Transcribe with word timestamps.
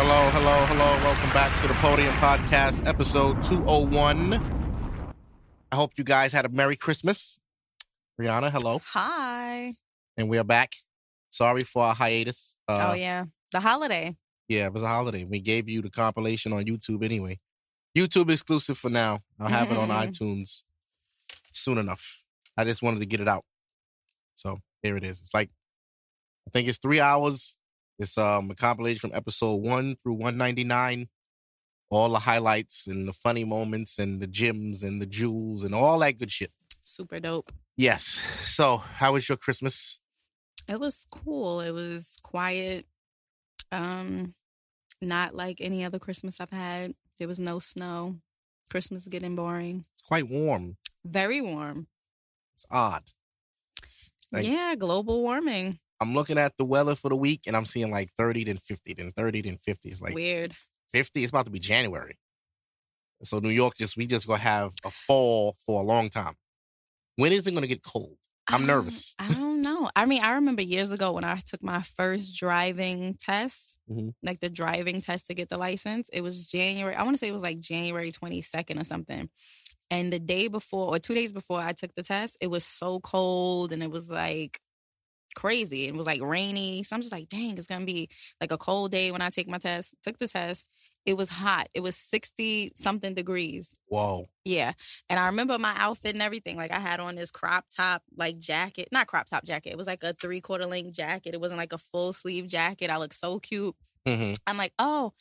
Hello, 0.00 0.30
hello, 0.30 0.64
hello. 0.66 0.86
Welcome 1.02 1.30
back 1.30 1.60
to 1.60 1.66
the 1.66 1.74
Podium 1.74 2.14
Podcast, 2.14 2.86
episode 2.86 3.42
201. 3.42 4.34
I 5.72 5.74
hope 5.74 5.90
you 5.96 6.04
guys 6.04 6.30
had 6.30 6.44
a 6.44 6.48
Merry 6.48 6.76
Christmas. 6.76 7.40
Rihanna, 8.20 8.52
hello. 8.52 8.80
Hi. 8.92 9.74
And 10.16 10.28
we 10.28 10.38
are 10.38 10.44
back. 10.44 10.74
Sorry 11.30 11.62
for 11.62 11.82
our 11.82 11.96
hiatus. 11.96 12.56
Uh, 12.68 12.90
oh 12.90 12.94
yeah, 12.94 13.24
the 13.50 13.58
holiday. 13.58 14.16
yeah, 14.46 14.66
it 14.66 14.72
was 14.72 14.84
a 14.84 14.86
holiday. 14.86 15.24
We 15.24 15.40
gave 15.40 15.68
you 15.68 15.82
the 15.82 15.90
compilation 15.90 16.52
on 16.52 16.62
YouTube 16.62 17.04
anyway. 17.04 17.40
YouTube 17.92 18.30
exclusive 18.30 18.78
for 18.78 18.90
now. 18.90 19.22
I'll 19.40 19.48
have 19.48 19.72
it 19.72 19.76
on 19.76 19.88
iTunes 20.06 20.62
soon 21.52 21.76
enough. 21.76 22.22
I 22.56 22.62
just 22.62 22.84
wanted 22.84 23.00
to 23.00 23.06
get 23.06 23.20
it 23.20 23.26
out. 23.26 23.44
So 24.36 24.60
here 24.80 24.96
it 24.96 25.02
is. 25.02 25.18
It's 25.18 25.34
like 25.34 25.50
I 26.46 26.50
think 26.52 26.68
it's 26.68 26.78
three 26.78 27.00
hours. 27.00 27.56
It's 27.98 28.16
um 28.18 28.50
a 28.50 28.54
compilation 28.54 29.10
from 29.10 29.16
episode 29.16 29.56
one 29.56 29.96
through 29.96 30.14
one 30.14 30.36
ninety 30.36 30.64
nine. 30.64 31.08
All 31.90 32.10
the 32.10 32.18
highlights 32.18 32.86
and 32.86 33.08
the 33.08 33.12
funny 33.14 33.44
moments 33.44 33.98
and 33.98 34.20
the 34.20 34.26
gems 34.26 34.82
and 34.82 35.00
the 35.00 35.06
jewels 35.06 35.64
and 35.64 35.74
all 35.74 35.98
that 36.00 36.18
good 36.18 36.30
shit. 36.30 36.52
Super 36.82 37.18
dope. 37.18 37.50
Yes. 37.76 38.22
So 38.44 38.76
how 38.78 39.14
was 39.14 39.28
your 39.28 39.38
Christmas? 39.38 40.00
It 40.68 40.78
was 40.78 41.06
cool. 41.10 41.60
It 41.60 41.70
was 41.70 42.18
quiet. 42.22 42.86
Um, 43.72 44.34
not 45.00 45.34
like 45.34 45.58
any 45.62 45.82
other 45.82 45.98
Christmas 45.98 46.40
I've 46.40 46.50
had. 46.50 46.94
There 47.18 47.28
was 47.28 47.40
no 47.40 47.58
snow. 47.58 48.16
Christmas 48.70 49.02
is 49.02 49.08
getting 49.08 49.34
boring. 49.34 49.86
It's 49.94 50.02
quite 50.02 50.28
warm. 50.28 50.76
Very 51.06 51.40
warm. 51.40 51.86
It's 52.54 52.66
odd. 52.70 53.04
Like- 54.30 54.44
yeah, 54.46 54.74
global 54.76 55.22
warming. 55.22 55.78
I'm 56.00 56.14
looking 56.14 56.38
at 56.38 56.56
the 56.56 56.64
weather 56.64 56.94
for 56.94 57.08
the 57.08 57.16
week 57.16 57.42
and 57.46 57.56
I'm 57.56 57.64
seeing 57.64 57.90
like 57.90 58.10
30 58.16 58.44
then 58.44 58.56
50, 58.58 58.94
then 58.94 59.10
30 59.10 59.42
then 59.42 59.58
50. 59.58 59.88
It's 59.90 60.00
like 60.00 60.14
Weird. 60.14 60.54
50. 60.90 61.22
It's 61.22 61.30
about 61.30 61.46
to 61.46 61.50
be 61.50 61.58
January. 61.58 62.16
So 63.24 63.40
New 63.40 63.48
York 63.48 63.74
just 63.76 63.96
we 63.96 64.06
just 64.06 64.26
gonna 64.26 64.38
have 64.40 64.72
a 64.84 64.90
fall 64.90 65.56
for 65.66 65.82
a 65.82 65.84
long 65.84 66.08
time. 66.08 66.34
When 67.16 67.32
is 67.32 67.46
it 67.46 67.54
gonna 67.54 67.66
get 67.66 67.82
cold? 67.82 68.16
I 68.48 68.54
I'm 68.54 68.60
don't- 68.60 68.68
nervous. 68.68 69.14
I 69.18 69.28
don't 69.32 69.60
know. 69.60 69.90
I 69.96 70.06
mean, 70.06 70.22
I 70.22 70.32
remember 70.34 70.62
years 70.62 70.92
ago 70.92 71.12
when 71.12 71.24
I 71.24 71.40
took 71.44 71.62
my 71.62 71.82
first 71.82 72.36
driving 72.38 73.14
test, 73.14 73.76
Mhm. 73.90 74.14
like 74.22 74.38
the 74.40 74.48
driving 74.48 75.00
test 75.00 75.26
to 75.26 75.34
get 75.34 75.48
the 75.48 75.58
license. 75.58 76.08
It 76.12 76.20
was 76.22 76.48
January. 76.48 76.94
I 76.94 77.02
want 77.02 77.14
to 77.14 77.18
say 77.18 77.28
it 77.28 77.32
was 77.32 77.42
like 77.42 77.58
January 77.58 78.12
22nd 78.12 78.80
or 78.80 78.84
something. 78.84 79.28
And 79.90 80.12
the 80.12 80.18
day 80.20 80.48
before, 80.48 80.94
or 80.94 80.98
two 80.98 81.14
days 81.14 81.32
before 81.32 81.60
I 81.60 81.72
took 81.72 81.94
the 81.94 82.02
test, 82.02 82.36
it 82.40 82.46
was 82.46 82.64
so 82.64 83.00
cold 83.00 83.72
and 83.72 83.82
it 83.82 83.90
was 83.90 84.08
like 84.10 84.60
crazy. 85.38 85.86
It 85.86 85.94
was 85.94 86.06
like 86.06 86.20
rainy. 86.20 86.82
So 86.82 86.96
I'm 86.96 87.00
just 87.00 87.12
like, 87.12 87.28
dang, 87.28 87.56
it's 87.56 87.68
going 87.68 87.80
to 87.80 87.86
be 87.86 88.08
like 88.40 88.50
a 88.50 88.58
cold 88.58 88.90
day 88.90 89.12
when 89.12 89.22
I 89.22 89.30
take 89.30 89.48
my 89.48 89.58
test. 89.58 89.94
Took 90.02 90.18
the 90.18 90.26
test. 90.26 90.68
It 91.06 91.16
was 91.16 91.28
hot. 91.28 91.68
It 91.74 91.80
was 91.80 91.96
60 91.96 92.72
something 92.74 93.14
degrees. 93.14 93.72
Whoa. 93.86 94.26
Yeah. 94.44 94.72
And 95.08 95.18
I 95.20 95.26
remember 95.26 95.56
my 95.56 95.74
outfit 95.78 96.14
and 96.14 96.20
everything. 96.22 96.56
Like 96.56 96.72
I 96.72 96.80
had 96.80 96.98
on 96.98 97.14
this 97.14 97.30
crop 97.30 97.66
top 97.74 98.02
like 98.16 98.38
jacket. 98.38 98.88
Not 98.90 99.06
crop 99.06 99.28
top 99.28 99.44
jacket. 99.44 99.70
It 99.70 99.78
was 99.78 99.86
like 99.86 100.02
a 100.02 100.12
three 100.12 100.40
quarter 100.40 100.66
length 100.66 100.96
jacket. 100.96 101.34
It 101.34 101.40
wasn't 101.40 101.58
like 101.58 101.72
a 101.72 101.78
full 101.78 102.12
sleeve 102.12 102.48
jacket. 102.48 102.90
I 102.90 102.98
looked 102.98 103.14
so 103.14 103.38
cute. 103.38 103.76
hmm 104.06 104.32
I'm 104.46 104.56
like, 104.56 104.72
oh, 104.78 105.12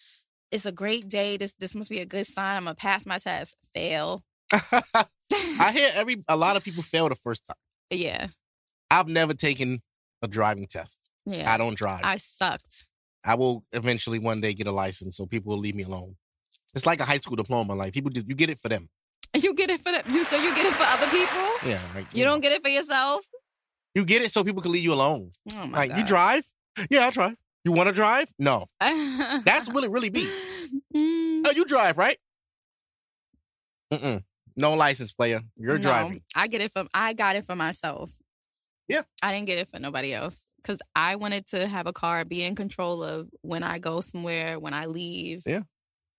it's 0.52 0.66
a 0.66 0.72
great 0.72 1.08
day. 1.08 1.38
This 1.38 1.54
this 1.60 1.76
must 1.76 1.92
be 1.92 2.00
a 2.00 2.06
good 2.06 2.26
sign. 2.26 2.58
I'm 2.58 2.64
gonna 2.64 2.76
pass 2.76 3.06
my 3.06 3.20
test. 3.20 3.56
Fail. 3.74 4.24
I 4.52 5.06
hear 5.74 5.90
every 5.94 6.24
a 6.28 6.36
lot 6.36 6.58
of 6.58 6.64
people 6.64 6.82
fail 6.84 7.08
the 7.08 7.16
first 7.16 7.46
time. 7.46 7.56
yeah. 7.92 8.28
I've 8.90 9.08
never 9.08 9.34
taken 9.34 9.82
a 10.22 10.28
driving 10.28 10.68
test. 10.68 11.00
Yeah. 11.26 11.52
I 11.54 11.58
don't 11.58 11.78
drive. 11.78 12.02
I 12.04 12.18
sucked. 12.18 12.86
I 13.24 13.36
will 13.36 13.64
eventually 13.74 14.20
one 14.20 14.40
day 14.42 14.54
get 14.54 14.68
a 14.68 14.72
license 14.72 15.18
so 15.18 15.26
people 15.26 15.52
will 15.54 15.60
leave 15.60 15.76
me 15.76 15.84
alone. 15.84 16.16
It's 16.76 16.86
like 16.86 17.00
a 17.00 17.06
high 17.06 17.18
school 17.18 17.36
diploma. 17.36 17.74
Like 17.76 17.94
people 17.94 18.10
just 18.12 18.28
you 18.28 18.36
get 18.36 18.50
it 18.50 18.60
for 18.60 18.70
them. 18.70 18.90
You 19.36 19.54
get 19.54 19.70
it 19.70 19.80
for 19.82 19.92
the 19.92 20.02
you 20.12 20.24
so 20.24 20.36
you 20.38 20.56
get 20.56 20.66
it 20.66 20.74
for 20.74 20.84
other 20.84 21.08
people? 21.08 21.70
Yeah. 21.70 21.80
Like, 21.96 22.08
You 22.14 22.24
don't 22.24 22.40
get 22.42 22.54
it 22.54 22.64
for 22.64 22.70
yourself? 22.70 23.26
you 23.94 24.06
get 24.06 24.22
it 24.22 24.32
so 24.32 24.44
people 24.44 24.62
can 24.62 24.72
leave 24.72 24.84
you 24.84 24.94
alone. 24.94 25.32
Oh 25.56 25.66
my 25.68 25.78
like 25.80 25.90
god. 25.92 26.00
you 26.00 26.06
drive? 26.06 26.46
Yeah, 26.90 27.08
I 27.08 27.12
drive. 27.12 27.36
You 27.66 27.72
want 27.72 27.88
to 27.88 27.94
drive? 27.94 28.32
No. 28.40 28.68
That's 28.80 29.68
what 29.68 29.84
it 29.84 29.90
really 29.92 30.10
be. 30.10 30.30
Mm, 30.96 31.44
Oh, 31.46 31.52
you 31.56 31.66
drive, 31.66 31.98
right? 31.98 32.18
Mm-mm. 33.92 34.24
No 34.56 34.74
license, 34.74 35.12
player. 35.12 35.42
You're 35.56 35.78
no, 35.78 35.82
driving. 35.84 36.22
I 36.36 36.48
get 36.48 36.62
it 36.62 36.72
from 36.72 36.88
I 36.94 37.14
got 37.14 37.36
it 37.36 37.44
for 37.46 37.56
myself. 37.56 38.12
Yeah. 38.88 39.02
I 39.22 39.34
didn't 39.34 39.48
get 39.48 39.60
it 39.60 39.68
for 39.68 39.80
nobody 39.80 40.14
else 40.14 40.48
because 40.58 40.80
I 40.96 41.16
wanted 41.18 41.46
to 41.48 41.68
have 41.68 41.88
a 41.88 41.94
car, 41.94 42.24
be 42.26 42.44
in 42.44 42.56
control 42.56 43.04
of 43.04 43.30
when 43.42 43.64
I 43.64 43.80
go 43.80 44.02
somewhere, 44.02 44.60
when 44.60 44.74
I 44.74 44.86
leave. 44.86 45.44
Yeah. 45.46 45.62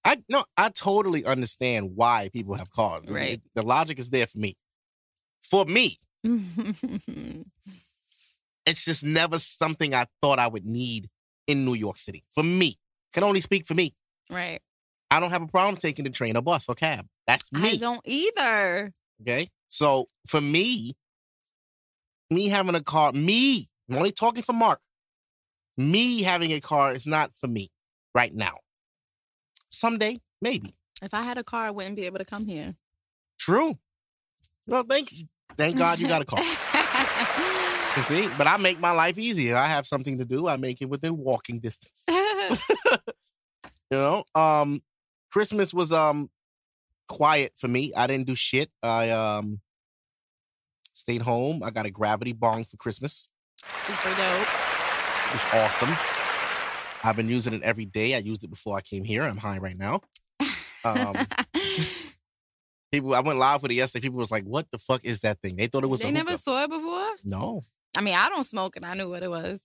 I 0.04 0.22
no, 0.28 0.44
I 0.56 0.68
totally 0.70 1.24
understand 1.24 1.92
why 1.96 2.30
people 2.32 2.54
have 2.54 2.70
cars. 2.70 3.08
Right. 3.08 3.32
It- 3.34 3.42
the 3.54 3.62
logic 3.62 3.98
is 3.98 4.10
there 4.10 4.26
for 4.26 4.38
me. 4.38 4.56
For 5.42 5.64
me, 5.64 5.98
it's 8.66 8.84
just 8.84 9.02
never 9.04 9.38
something 9.38 9.94
I 9.94 10.06
thought 10.20 10.38
I 10.38 10.46
would 10.48 10.66
need 10.66 11.08
in 11.46 11.64
New 11.64 11.74
York 11.74 11.98
City. 11.98 12.24
For 12.30 12.42
me, 12.42 12.76
can 13.12 13.24
only 13.24 13.40
speak 13.40 13.66
for 13.66 13.74
me. 13.74 13.94
right. 14.30 14.60
I 15.10 15.20
don't 15.20 15.30
have 15.30 15.40
a 15.40 15.46
problem 15.46 15.76
taking 15.78 16.04
the 16.04 16.10
train 16.10 16.36
or 16.36 16.42
bus 16.42 16.68
or 16.68 16.74
cab. 16.74 17.06
That's 17.26 17.50
me. 17.50 17.70
I 17.72 17.76
don't 17.76 18.02
either. 18.04 18.92
Okay. 19.22 19.48
So 19.70 20.04
for 20.26 20.38
me, 20.42 20.92
me 22.30 22.48
having 22.48 22.74
a 22.74 22.82
car, 22.82 23.12
me, 23.12 23.68
I'm 23.90 23.96
only 23.96 24.12
talking 24.12 24.42
for 24.42 24.52
Mark. 24.52 24.80
Me 25.76 26.22
having 26.22 26.52
a 26.52 26.60
car 26.60 26.94
is 26.94 27.06
not 27.06 27.36
for 27.36 27.46
me 27.46 27.70
right 28.14 28.34
now. 28.34 28.58
Someday, 29.70 30.20
maybe. 30.42 30.74
If 31.02 31.14
I 31.14 31.22
had 31.22 31.38
a 31.38 31.44
car, 31.44 31.66
I 31.66 31.70
wouldn't 31.70 31.96
be 31.96 32.06
able 32.06 32.18
to 32.18 32.24
come 32.24 32.46
here. 32.46 32.74
True. 33.38 33.78
Well, 34.66 34.82
thank 34.82 35.08
thank 35.56 35.76
God 35.78 35.98
you 35.98 36.08
got 36.08 36.22
a 36.22 36.24
car. 36.24 36.42
You 37.96 38.04
see, 38.04 38.28
but 38.38 38.46
I 38.46 38.58
make 38.58 38.78
my 38.78 38.92
life 38.92 39.18
easier. 39.18 39.56
I 39.56 39.66
have 39.66 39.84
something 39.84 40.18
to 40.18 40.24
do. 40.24 40.46
I 40.46 40.56
make 40.56 40.80
it 40.80 40.88
within 40.88 41.16
walking 41.16 41.58
distance. 41.58 42.04
You 43.90 43.98
know, 43.98 44.24
um, 44.34 44.82
Christmas 45.32 45.72
was 45.72 45.92
um 45.92 46.28
quiet 47.08 47.54
for 47.56 47.68
me. 47.68 47.92
I 47.96 48.06
didn't 48.06 48.26
do 48.26 48.34
shit. 48.34 48.70
I 48.82 49.10
um 49.10 49.60
stayed 50.98 51.22
home. 51.22 51.62
I 51.62 51.70
got 51.70 51.86
a 51.86 51.90
gravity 51.90 52.32
bong 52.32 52.64
for 52.64 52.76
Christmas. 52.76 53.28
Super 53.64 54.10
dope. 54.10 54.48
It's 55.32 55.44
awesome. 55.54 55.90
I've 57.04 57.16
been 57.16 57.28
using 57.28 57.52
it 57.54 57.62
every 57.62 57.84
day. 57.84 58.14
I 58.14 58.18
used 58.18 58.42
it 58.42 58.48
before 58.50 58.76
I 58.76 58.80
came 58.80 59.04
here. 59.04 59.22
I'm 59.22 59.36
high 59.36 59.58
right 59.58 59.78
now. 59.78 60.00
Um, 60.84 61.14
people, 62.92 63.14
I 63.14 63.20
went 63.20 63.38
live 63.38 63.62
with 63.62 63.70
it 63.70 63.74
yesterday. 63.76 64.02
People 64.02 64.18
was 64.18 64.30
like, 64.30 64.44
"What 64.44 64.66
the 64.70 64.78
fuck 64.78 65.04
is 65.04 65.20
that 65.20 65.40
thing?" 65.40 65.56
They 65.56 65.66
thought 65.66 65.84
it 65.84 65.88
was. 65.88 66.00
they 66.00 66.10
never 66.10 66.30
hookah. 66.30 66.42
saw 66.42 66.64
it 66.64 66.70
before. 66.70 67.10
No, 67.24 67.62
I 67.96 68.00
mean, 68.00 68.14
I 68.14 68.28
don't 68.28 68.44
smoke, 68.44 68.76
and 68.76 68.84
I 68.84 68.94
knew 68.94 69.08
what 69.08 69.22
it 69.22 69.30
was. 69.30 69.60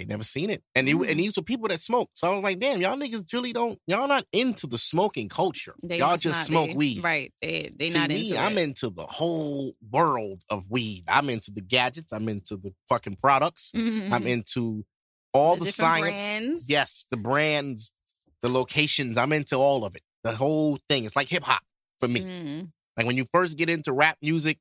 They 0.00 0.06
never 0.06 0.24
seen 0.24 0.48
it. 0.50 0.62
And 0.74 0.88
they, 0.88 0.92
Mm. 0.94 1.10
and 1.10 1.20
these 1.20 1.36
were 1.36 1.42
people 1.42 1.68
that 1.68 1.78
smoke. 1.80 2.10
So 2.14 2.30
I 2.30 2.34
was 2.34 2.42
like, 2.42 2.58
"Damn, 2.58 2.80
y'all 2.80 2.96
niggas 2.96 3.30
really 3.32 3.52
don't. 3.52 3.78
Y'all 3.86 4.08
not 4.08 4.24
into 4.32 4.66
the 4.66 4.78
smoking 4.78 5.28
culture. 5.28 5.74
They 5.82 5.98
y'all 5.98 6.16
just 6.16 6.34
not 6.38 6.46
smoke 6.46 6.68
be. 6.70 6.74
weed." 6.74 7.04
right? 7.04 7.32
They 7.42 7.70
they 7.76 7.90
to 7.90 7.98
not 7.98 8.08
me, 8.08 8.28
into 8.30 8.38
I'm 8.40 8.56
it. 8.58 8.62
into 8.62 8.90
the 8.90 9.04
whole 9.06 9.74
world 9.90 10.42
of 10.50 10.70
weed. 10.70 11.04
I'm 11.08 11.28
into 11.28 11.50
the 11.50 11.60
gadgets. 11.60 12.12
I'm 12.12 12.28
into 12.28 12.56
the 12.56 12.72
fucking 12.88 13.16
products. 13.16 13.72
I'm 13.74 13.82
Mhm. 14.10 14.26
into 14.26 14.84
all 15.34 15.54
the, 15.56 15.66
different 15.66 15.74
science. 15.74 16.20
brands. 16.20 16.66
Yes, 16.68 17.06
the 17.10 17.16
brands, 17.16 17.92
the 18.42 18.48
locations. 18.48 19.18
I'm 19.18 19.32
into 19.32 19.56
all 19.56 19.84
of 19.84 19.94
it. 19.94 20.02
The 20.24 20.34
whole 20.34 20.78
thing. 20.88 21.04
It's 21.04 21.14
like 21.16 21.28
hip 21.28 21.44
hop 21.44 21.62
for 22.00 22.08
me. 22.08 22.20
Mhm. 22.22 22.72
Like 22.96 23.06
when 23.06 23.16
you 23.16 23.26
first 23.32 23.56
get 23.56 23.68
into 23.70 23.92
rap 23.92 24.16
music, 24.22 24.58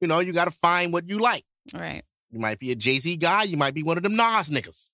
you 0.00 0.06
know, 0.08 0.20
you 0.20 0.32
got 0.32 0.44
to 0.44 0.50
find 0.52 0.92
what 0.92 1.08
you 1.08 1.18
like. 1.18 1.44
Right. 1.74 2.04
You 2.30 2.38
might 2.40 2.58
be 2.58 2.70
a 2.72 2.74
Jay 2.74 2.98
Z 2.98 3.16
guy. 3.16 3.44
You 3.44 3.56
might 3.56 3.74
be 3.74 3.82
one 3.82 3.96
of 3.96 4.02
them 4.02 4.16
Nas 4.16 4.50
niggas. 4.50 4.90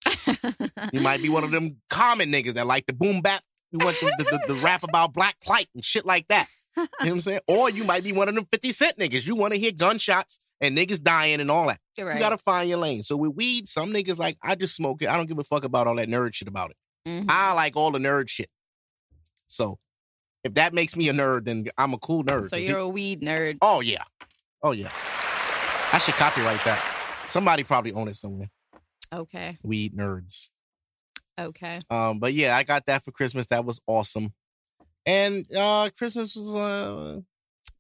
You 0.93 1.01
might 1.01 1.21
be 1.23 1.29
one 1.29 1.45
of 1.45 1.51
them 1.51 1.77
Common 1.91 2.31
niggas 2.31 2.55
that 2.55 2.67
like 2.67 2.87
the 2.87 2.95
boom 2.95 3.21
bap. 3.23 3.43
You 3.73 3.85
want 3.85 3.97
the, 4.01 4.15
the, 4.19 4.25
the, 4.47 4.55
the 4.55 4.61
rap 4.61 4.85
about 4.85 5.13
black 5.13 5.37
plight 5.41 5.67
and 5.75 5.85
shit 5.85 6.07
like 6.07 6.29
that. 6.29 6.47
You 6.77 6.83
know 6.83 6.89
what 7.01 7.09
I'm 7.11 7.21
saying? 7.21 7.41
Or 7.49 7.71
you 7.71 7.83
might 7.85 8.05
be 8.05 8.13
one 8.13 8.29
of 8.29 8.35
them 8.35 8.47
50 8.51 8.73
Cent 8.73 8.99
niggas. 8.99 9.27
You 9.27 9.35
want 9.37 9.53
to 9.53 9.59
hear 9.59 9.73
gunshots 9.73 10.39
and 10.61 10.77
niggas 10.79 11.03
dying 11.03 11.41
and 11.41 11.51
all 11.51 11.67
that. 11.69 11.79
Right. 12.01 12.15
You 12.15 12.21
gotta 12.21 12.39
find 12.39 12.69
your 12.69 12.79
lane. 12.79 13.03
So 13.03 13.17
with 13.17 13.35
weed, 13.35 13.69
some 13.69 13.93
niggas 13.93 14.19
like, 14.19 14.37
I 14.43 14.55
just 14.55 14.75
smoke 14.77 15.03
it. 15.03 15.09
I 15.09 15.17
don't 15.17 15.27
give 15.27 15.39
a 15.39 15.45
fuck 15.45 15.65
about 15.65 15.87
all 15.89 15.97
that 15.97 16.09
nerd 16.09 16.35
shit 16.35 16.49
about 16.49 16.71
it. 16.71 16.77
Mhm. 17.09 17.27
I 17.29 17.53
like 17.55 17.77
all 17.77 17.91
the 17.91 17.99
nerd 17.99 18.29
shit. 18.29 18.49
So 19.49 19.79
if 20.45 20.55
that 20.55 20.73
makes 20.75 20.97
me 20.97 21.09
a 21.09 21.13
nerd, 21.13 21.45
then 21.47 21.67
I'm 21.79 21.95
a 21.95 21.99
cool 21.99 22.25
nerd. 22.25 22.51
So 22.51 22.57
you're 22.57 22.79
you- 22.79 22.85
a 22.85 22.89
weed 22.89 23.21
nerd. 23.23 23.59
oh 23.63 23.81
yeah. 23.81 24.03
Oh 24.63 24.73
yeah. 24.73 24.91
I 25.93 25.99
should 25.99 26.15
copyright 26.15 26.65
that. 26.65 26.94
Somebody 27.29 27.65
probably 27.65 27.93
own 27.93 28.09
it 28.09 28.17
somewhere. 28.17 28.51
Okay. 29.13 29.59
Weed 29.63 29.97
nerds. 29.97 30.51
Okay. 31.39 31.79
Um, 31.91 32.19
but 32.21 32.33
yeah, 32.33 32.57
I 32.57 32.63
got 32.63 32.87
that 32.87 33.05
for 33.05 33.11
Christmas. 33.13 33.47
That 33.47 33.65
was 33.65 33.81
awesome. 33.87 34.33
And 35.07 35.47
uh 35.55 35.91
Christmas 35.97 36.35
was 36.37 36.55
uh 36.55 37.21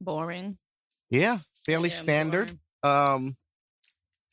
Boring. 0.00 0.58
yeah, 1.10 1.38
fairly 1.64 1.88
Yeah, 1.88 1.94
standard. 1.94 2.58
boring. 2.82 3.06
Um, 3.24 3.36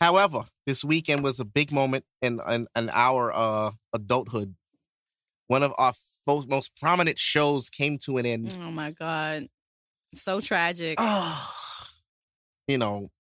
however, 0.02 0.44
this 0.66 0.84
weekend 0.84 1.24
was 1.24 1.40
a 1.40 1.46
big 1.46 1.72
moment 1.72 2.04
in 2.22 2.42
in, 2.50 2.68
in 2.76 2.90
our 2.92 3.32
uh 3.34 3.72
adulthood 3.94 4.56
one 5.48 5.64
of 5.64 5.74
our 5.78 5.94
fo- 6.26 6.46
most 6.48 6.76
prominent 6.80 7.20
shows 7.20 7.70
came 7.70 7.98
to 8.00 8.18
an 8.18 8.26
end. 8.26 8.58
Oh 8.60 8.72
my 8.72 8.92
god, 8.92 9.48
so 10.16 10.40
tragic. 10.42 10.96
Oh, 11.00 11.50
you 12.68 12.78
know, 12.78 13.12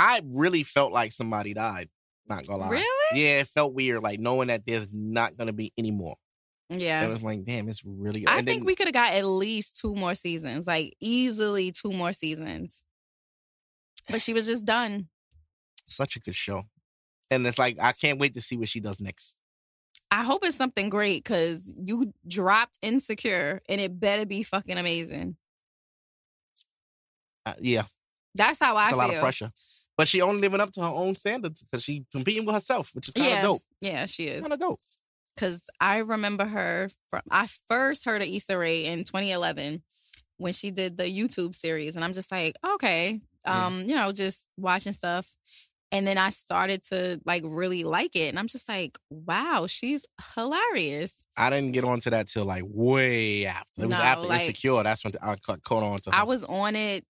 I 0.00 0.22
really 0.24 0.62
felt 0.62 0.92
like 0.92 1.12
somebody 1.12 1.52
died. 1.54 1.88
Not 2.28 2.46
gonna 2.46 2.62
lie. 2.62 2.70
Really? 2.70 3.20
Yeah, 3.22 3.40
it 3.40 3.48
felt 3.48 3.74
weird, 3.74 4.02
like 4.02 4.20
knowing 4.20 4.48
that 4.48 4.64
there's 4.66 4.88
not 4.92 5.36
gonna 5.36 5.52
be 5.52 5.72
any 5.76 5.90
more. 5.90 6.14
Yeah. 6.70 7.04
It 7.04 7.10
was 7.10 7.22
like, 7.22 7.44
damn, 7.44 7.68
it's 7.68 7.84
really. 7.84 8.26
I 8.26 8.38
and 8.38 8.46
think 8.46 8.60
then- 8.60 8.66
we 8.66 8.76
could 8.76 8.86
have 8.86 8.94
got 8.94 9.12
at 9.14 9.26
least 9.26 9.78
two 9.80 9.94
more 9.94 10.14
seasons, 10.14 10.66
like 10.66 10.94
easily 11.00 11.72
two 11.72 11.92
more 11.92 12.12
seasons. 12.12 12.82
But 14.08 14.20
she 14.22 14.32
was 14.32 14.46
just 14.46 14.64
done. 14.64 15.08
such 15.86 16.14
a 16.16 16.20
good 16.20 16.34
show, 16.36 16.66
and 17.30 17.44
it's 17.46 17.58
like 17.58 17.76
I 17.80 17.92
can't 17.92 18.18
wait 18.20 18.34
to 18.34 18.40
see 18.40 18.56
what 18.56 18.68
she 18.68 18.80
does 18.80 19.00
next. 19.00 19.38
I 20.12 20.24
hope 20.24 20.44
it's 20.44 20.56
something 20.56 20.88
great 20.88 21.22
because 21.24 21.74
you 21.84 22.12
dropped 22.26 22.78
Insecure 22.82 23.60
and 23.68 23.80
it 23.80 23.98
better 24.00 24.24
be 24.26 24.42
fucking 24.44 24.78
amazing. 24.78 25.36
Uh, 27.46 27.54
yeah, 27.60 27.84
That's 28.34 28.60
how 28.60 28.76
I 28.76 28.84
it's 28.84 28.92
a 28.92 28.94
feel. 28.94 28.98
lot 28.98 29.14
of 29.14 29.20
pressure, 29.20 29.52
but 30.00 30.08
she 30.08 30.22
only 30.22 30.40
living 30.40 30.60
up 30.62 30.72
to 30.72 30.80
her 30.80 30.86
own 30.88 31.14
standards 31.14 31.62
because 31.62 31.84
she 31.84 32.06
competing 32.10 32.46
with 32.46 32.54
herself, 32.54 32.88
which 32.94 33.08
is 33.08 33.12
kind 33.14 33.26
of 33.26 33.32
Yeah. 33.34 33.42
dope. 33.42 33.62
Yeah, 33.82 34.06
she 34.06 34.24
is. 34.28 34.40
Kind 34.40 34.54
of 34.54 34.58
dope. 34.58 34.80
Because 35.36 35.68
I 35.78 35.98
remember 35.98 36.46
her 36.46 36.88
from, 37.10 37.20
I 37.30 37.46
first 37.68 38.06
heard 38.06 38.22
of 38.22 38.28
Issa 38.28 38.56
Rae 38.56 38.86
in 38.86 39.04
2011 39.04 39.82
when 40.38 40.54
she 40.54 40.70
did 40.70 40.96
the 40.96 41.04
YouTube 41.04 41.54
series. 41.54 41.96
And 41.96 42.04
I'm 42.04 42.14
just 42.14 42.32
like, 42.32 42.56
okay, 42.66 43.18
Yeah. 43.44 43.66
um, 43.66 43.84
you 43.86 43.94
know, 43.94 44.10
just 44.12 44.46
watching 44.56 44.92
stuff. 44.94 45.36
And 45.92 46.06
then 46.06 46.16
I 46.16 46.30
started 46.30 46.82
to 46.84 47.20
like 47.26 47.42
really 47.44 47.84
like 47.84 48.16
it. 48.16 48.28
And 48.30 48.38
I'm 48.38 48.46
just 48.46 48.68
like, 48.70 48.96
wow, 49.10 49.66
she's 49.68 50.06
hilarious. 50.34 51.24
I 51.36 51.50
didn't 51.50 51.72
get 51.72 51.84
onto 51.84 52.08
that 52.10 52.28
till 52.28 52.44
like 52.46 52.62
way 52.66 53.44
after. 53.44 53.82
It 53.82 53.86
was 53.88 53.98
No, 53.98 54.02
after 54.04 54.26
like- 54.28 54.40
Insecure. 54.42 54.82
That's 54.82 55.04
when 55.04 55.12
I 55.20 55.36
caught, 55.36 55.60
on 55.82 55.98
to 55.98 56.10
her. 56.10 56.16
I 56.16 56.22
was 56.22 56.44
on 56.44 56.74
it 56.76 57.04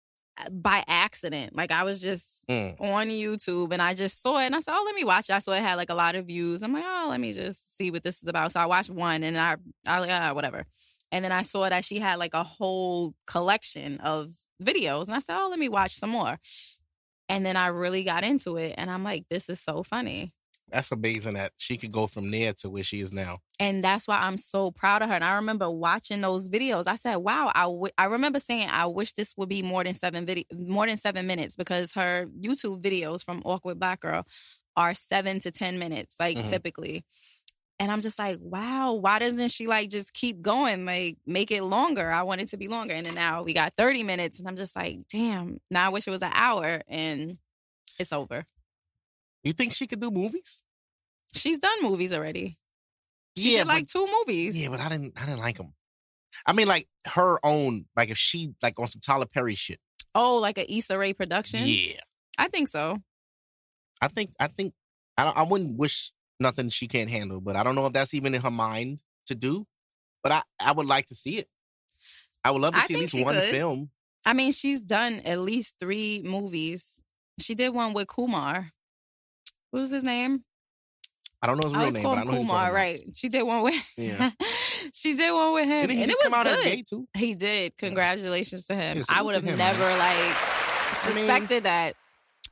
by 0.50 0.82
accident. 0.86 1.54
Like 1.56 1.70
I 1.70 1.84
was 1.84 2.00
just 2.00 2.46
Mm. 2.48 2.80
on 2.80 3.08
YouTube 3.08 3.72
and 3.72 3.80
I 3.82 3.94
just 3.94 4.22
saw 4.22 4.38
it 4.38 4.46
and 4.46 4.54
I 4.56 4.60
said, 4.60 4.74
Oh, 4.76 4.82
let 4.86 4.94
me 4.94 5.04
watch 5.04 5.28
it. 5.30 5.34
I 5.34 5.38
saw 5.40 5.52
it 5.52 5.62
had 5.62 5.74
like 5.76 5.90
a 5.90 5.94
lot 5.94 6.14
of 6.16 6.26
views. 6.26 6.62
I'm 6.62 6.72
like, 6.72 6.84
oh, 6.86 7.06
let 7.10 7.20
me 7.20 7.32
just 7.32 7.76
see 7.76 7.90
what 7.90 8.02
this 8.02 8.22
is 8.22 8.28
about. 8.28 8.52
So 8.52 8.60
I 8.60 8.66
watched 8.66 8.90
one 8.90 9.22
and 9.22 9.36
I 9.38 9.56
I 9.86 9.98
like, 10.00 10.10
ah, 10.10 10.32
whatever. 10.32 10.64
And 11.12 11.24
then 11.24 11.32
I 11.32 11.42
saw 11.42 11.68
that 11.68 11.84
she 11.84 11.98
had 11.98 12.18
like 12.18 12.34
a 12.34 12.42
whole 12.44 13.14
collection 13.26 13.98
of 14.00 14.32
videos. 14.62 15.06
And 15.08 15.16
I 15.16 15.20
said, 15.20 15.36
Oh, 15.38 15.48
let 15.50 15.58
me 15.58 15.68
watch 15.68 15.92
some 15.94 16.10
more. 16.10 16.38
And 17.28 17.44
then 17.46 17.56
I 17.56 17.68
really 17.68 18.02
got 18.04 18.24
into 18.24 18.56
it 18.56 18.74
and 18.76 18.90
I'm 18.90 19.04
like, 19.04 19.24
this 19.30 19.48
is 19.48 19.60
so 19.60 19.82
funny. 19.82 20.32
That's 20.72 20.90
amazing 20.92 21.34
that 21.34 21.52
she 21.56 21.76
could 21.76 21.92
go 21.92 22.06
from 22.06 22.30
there 22.30 22.52
to 22.54 22.70
where 22.70 22.82
she 22.82 23.00
is 23.00 23.12
now. 23.12 23.40
And 23.58 23.82
that's 23.84 24.06
why 24.08 24.18
I'm 24.18 24.36
so 24.36 24.70
proud 24.70 25.02
of 25.02 25.08
her. 25.08 25.14
And 25.14 25.24
I 25.24 25.34
remember 25.36 25.70
watching 25.70 26.20
those 26.20 26.48
videos. 26.48 26.84
I 26.86 26.96
said, 26.96 27.16
"Wow!" 27.16 27.50
I, 27.54 27.62
w- 27.62 27.92
I 27.98 28.04
remember 28.06 28.40
saying, 28.40 28.68
"I 28.70 28.86
wish 28.86 29.12
this 29.12 29.34
would 29.36 29.48
be 29.48 29.62
more 29.62 29.84
than 29.84 29.94
seven 29.94 30.26
video, 30.26 30.44
more 30.52 30.86
than 30.86 30.96
seven 30.96 31.26
minutes," 31.26 31.56
because 31.56 31.92
her 31.92 32.26
YouTube 32.40 32.82
videos 32.82 33.22
from 33.24 33.42
Awkward 33.44 33.78
Black 33.78 34.00
Girl 34.00 34.22
are 34.76 34.94
seven 34.94 35.38
to 35.40 35.50
ten 35.50 35.78
minutes, 35.78 36.16
like 36.20 36.36
Mhm. 36.38 36.48
typically. 36.48 37.04
And 37.78 37.90
I'm 37.90 38.00
just 38.02 38.18
like, 38.18 38.38
"Wow! 38.40 38.92
Why 38.92 39.18
doesn't 39.18 39.48
she 39.50 39.66
like 39.66 39.88
just 39.88 40.12
keep 40.12 40.42
going? 40.42 40.84
Like 40.84 41.16
make 41.26 41.50
it 41.50 41.62
longer? 41.62 42.10
I 42.10 42.22
want 42.24 42.42
it 42.42 42.48
to 42.48 42.58
be 42.58 42.68
longer." 42.68 42.92
And 42.94 43.06
then 43.06 43.14
now 43.14 43.42
we 43.42 43.54
got 43.54 43.72
30 43.76 44.02
minutes, 44.02 44.38
and 44.38 44.46
I'm 44.48 44.56
just 44.56 44.76
like, 44.76 45.00
"Damn!" 45.08 45.60
Now 45.70 45.86
I 45.86 45.88
wish 45.88 46.06
it 46.06 46.10
was 46.10 46.22
an 46.22 46.32
hour, 46.34 46.82
and 46.88 47.38
it's 47.98 48.12
over. 48.12 48.44
You 49.42 49.52
think 49.52 49.72
she 49.72 49.86
could 49.86 50.00
do 50.00 50.10
movies? 50.10 50.62
She's 51.34 51.58
done 51.58 51.82
movies 51.82 52.12
already. 52.12 52.58
She 53.36 53.52
yeah, 53.52 53.58
did 53.60 53.68
like 53.68 53.86
two 53.86 54.06
movies. 54.06 54.58
yeah, 54.58 54.68
but 54.68 54.80
I 54.80 54.88
didn't. 54.88 55.20
I 55.20 55.26
didn't 55.26 55.40
like 55.40 55.56
them. 55.56 55.74
I 56.46 56.52
mean, 56.52 56.66
like 56.66 56.88
her 57.06 57.38
own. 57.44 57.86
Like 57.96 58.10
if 58.10 58.18
she 58.18 58.54
like 58.62 58.78
on 58.78 58.88
some 58.88 59.00
Tyler 59.00 59.26
Perry 59.26 59.54
shit. 59.54 59.80
Oh, 60.14 60.36
like 60.36 60.58
a 60.58 60.72
Issa 60.72 60.98
Rae 60.98 61.12
production? 61.12 61.60
Yeah, 61.64 62.00
I 62.38 62.48
think 62.48 62.68
so. 62.68 62.98
I 64.02 64.08
think. 64.08 64.32
I 64.40 64.48
think. 64.48 64.74
I 65.16 65.24
don't, 65.24 65.36
I 65.36 65.42
wouldn't 65.42 65.78
wish 65.78 66.12
nothing 66.40 66.68
she 66.70 66.88
can't 66.88 67.10
handle, 67.10 67.40
but 67.40 67.56
I 67.56 67.62
don't 67.62 67.74
know 67.74 67.86
if 67.86 67.92
that's 67.92 68.14
even 68.14 68.34
in 68.34 68.40
her 68.40 68.50
mind 68.50 69.00
to 69.26 69.34
do. 69.34 69.66
But 70.22 70.32
I 70.32 70.42
I 70.60 70.72
would 70.72 70.86
like 70.86 71.06
to 71.06 71.14
see 71.14 71.38
it. 71.38 71.48
I 72.44 72.50
would 72.50 72.62
love 72.62 72.74
to 72.74 72.80
I 72.80 72.84
see 72.86 72.94
at 72.94 73.00
least 73.00 73.20
one 73.22 73.34
could. 73.34 73.44
film. 73.44 73.90
I 74.26 74.32
mean, 74.32 74.52
she's 74.52 74.82
done 74.82 75.20
at 75.24 75.38
least 75.38 75.76
three 75.80 76.22
movies. 76.24 77.00
She 77.38 77.54
did 77.54 77.70
one 77.70 77.94
with 77.94 78.08
Kumar. 78.08 78.70
What 79.70 79.80
was 79.80 79.90
his 79.90 80.04
name? 80.04 80.44
I 81.42 81.46
don't 81.46 81.56
know 81.56 81.68
his 81.68 81.72
I 81.72 81.76
real 81.76 81.80
always 81.82 81.94
name, 81.94 82.02
call 82.02 82.14
but 82.16 82.20
I 82.20 82.24
know 82.24 82.30
Kumar, 82.32 82.72
right? 82.72 83.00
She 83.14 83.28
did 83.30 83.42
one 83.44 83.62
with. 83.62 83.92
Yeah. 83.96 84.30
she 84.94 85.16
did 85.16 85.32
one 85.32 85.54
with 85.54 85.66
him, 85.66 85.90
and 85.90 86.10
it 86.10 86.16
was 86.30 86.44
good. 86.88 87.06
He 87.16 87.34
did. 87.34 87.76
Congratulations 87.78 88.66
to 88.66 88.74
him. 88.74 88.98
Yeah, 88.98 89.04
I 89.08 89.22
would 89.22 89.34
have 89.34 89.44
him, 89.44 89.56
never 89.56 89.78
man. 89.78 89.98
like 89.98 90.36
I 90.36 91.02
mean, 91.06 91.14
suspected 91.14 91.64
that. 91.64 91.94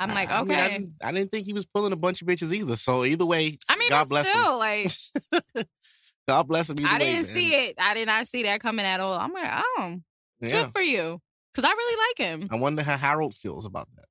I'm 0.01 0.11
like, 0.11 0.31
I- 0.31 0.39
I 0.39 0.41
okay. 0.43 0.49
mean, 0.49 0.59
I, 0.59 0.69
didn't, 0.69 0.93
I 1.05 1.13
didn't 1.13 1.33
think 1.33 1.45
he 1.47 1.53
was 1.53 1.67
pulling 1.67 1.93
a 1.93 1.97
bunch 1.97 2.23
of 2.23 2.29
bitches 2.29 2.53
either. 2.53 2.77
So 2.77 3.05
either 3.05 3.27
way, 3.27 3.59
I 3.69 3.77
mean, 3.77 3.91
God 3.91 4.09
bless 4.09 4.33
him. 4.33 4.43
like, 4.57 5.67
God 6.29 6.47
bless 6.49 6.71
him. 6.71 6.77
I 6.87 6.99
didn't 6.99 7.25
see 7.25 7.51
it. 7.51 7.75
I 7.79 7.95
did 7.95 8.07
not 8.07 8.27
see 8.27 8.45
that 8.45 8.61
coming 8.61 8.87
at 8.87 9.01
all. 9.01 9.15
I'm 9.15 9.33
like, 9.33 9.51
oh, 9.53 9.97
Yeah. 10.41 10.49
good 10.49 10.69
for 10.73 10.81
you, 10.81 11.21
because 11.53 11.65
I 11.69 11.73
really 11.73 11.97
like 12.09 12.27
him. 12.27 12.49
I 12.51 12.57
wonder 12.57 12.83
how 12.83 12.97
Harold 12.97 13.35
feels 13.35 13.67
about 13.67 13.89
that. 13.97 14.05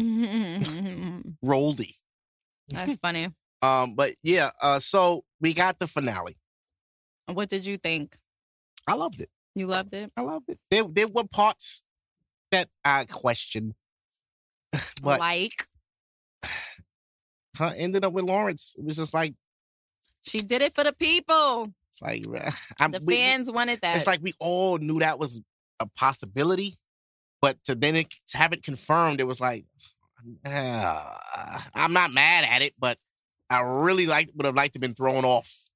Roldy. 1.44 1.92
That's 2.72 2.96
funny. 2.96 3.28
Um, 3.62 3.94
but 3.94 4.14
yeah, 4.22 4.48
uh, 4.62 4.78
so 4.78 5.22
we 5.38 5.52
got 5.52 5.78
the 5.78 5.86
finale. 5.86 6.38
What 7.30 7.50
did 7.50 7.66
you 7.66 7.76
think? 7.76 8.16
I 8.86 8.94
loved 8.94 9.20
it. 9.20 9.28
You 9.54 9.66
loved 9.66 9.92
it? 9.92 10.10
I 10.16 10.22
loved 10.22 10.48
it. 10.48 10.58
There, 10.70 10.84
there 10.84 11.06
were 11.12 11.24
parts 11.24 11.82
that 12.52 12.70
I 12.82 13.04
questioned, 13.04 13.74
but 15.02 15.20
like 15.20 15.52
huh, 17.56 17.72
ended 17.76 18.04
up 18.04 18.12
with 18.14 18.24
Lawrence. 18.24 18.74
It 18.78 18.84
was 18.84 18.96
just 18.96 19.12
like, 19.12 19.34
she 20.22 20.38
did 20.38 20.62
it 20.62 20.74
for 20.74 20.84
the 20.84 20.92
people. 20.94 21.68
it's 21.90 22.00
like 22.00 22.24
I'm, 22.80 22.92
The 22.92 23.02
we- 23.04 23.14
fans 23.16 23.50
wanted 23.50 23.80
that. 23.82 23.96
It's 23.98 24.06
like 24.06 24.20
we 24.22 24.32
all 24.40 24.78
knew 24.78 25.00
that 25.00 25.18
was 25.18 25.40
a 25.80 25.86
possibility, 25.86 26.76
but 27.42 27.62
to 27.64 27.74
then 27.74 27.96
it, 27.96 28.14
to 28.28 28.38
have 28.38 28.52
it 28.52 28.62
confirmed, 28.62 29.20
it 29.20 29.24
was 29.26 29.40
like, 29.40 29.66
ah, 30.46 31.68
I'm 31.74 31.92
not 31.92 32.12
mad 32.12 32.44
at 32.44 32.62
it, 32.62 32.74
but 32.78 32.98
I 33.48 33.60
really 33.60 34.06
like 34.06 34.30
would 34.34 34.46
have 34.46 34.54
liked 34.54 34.74
to 34.74 34.78
have 34.78 34.82
been 34.82 34.94
thrown 34.94 35.24
off. 35.24 35.68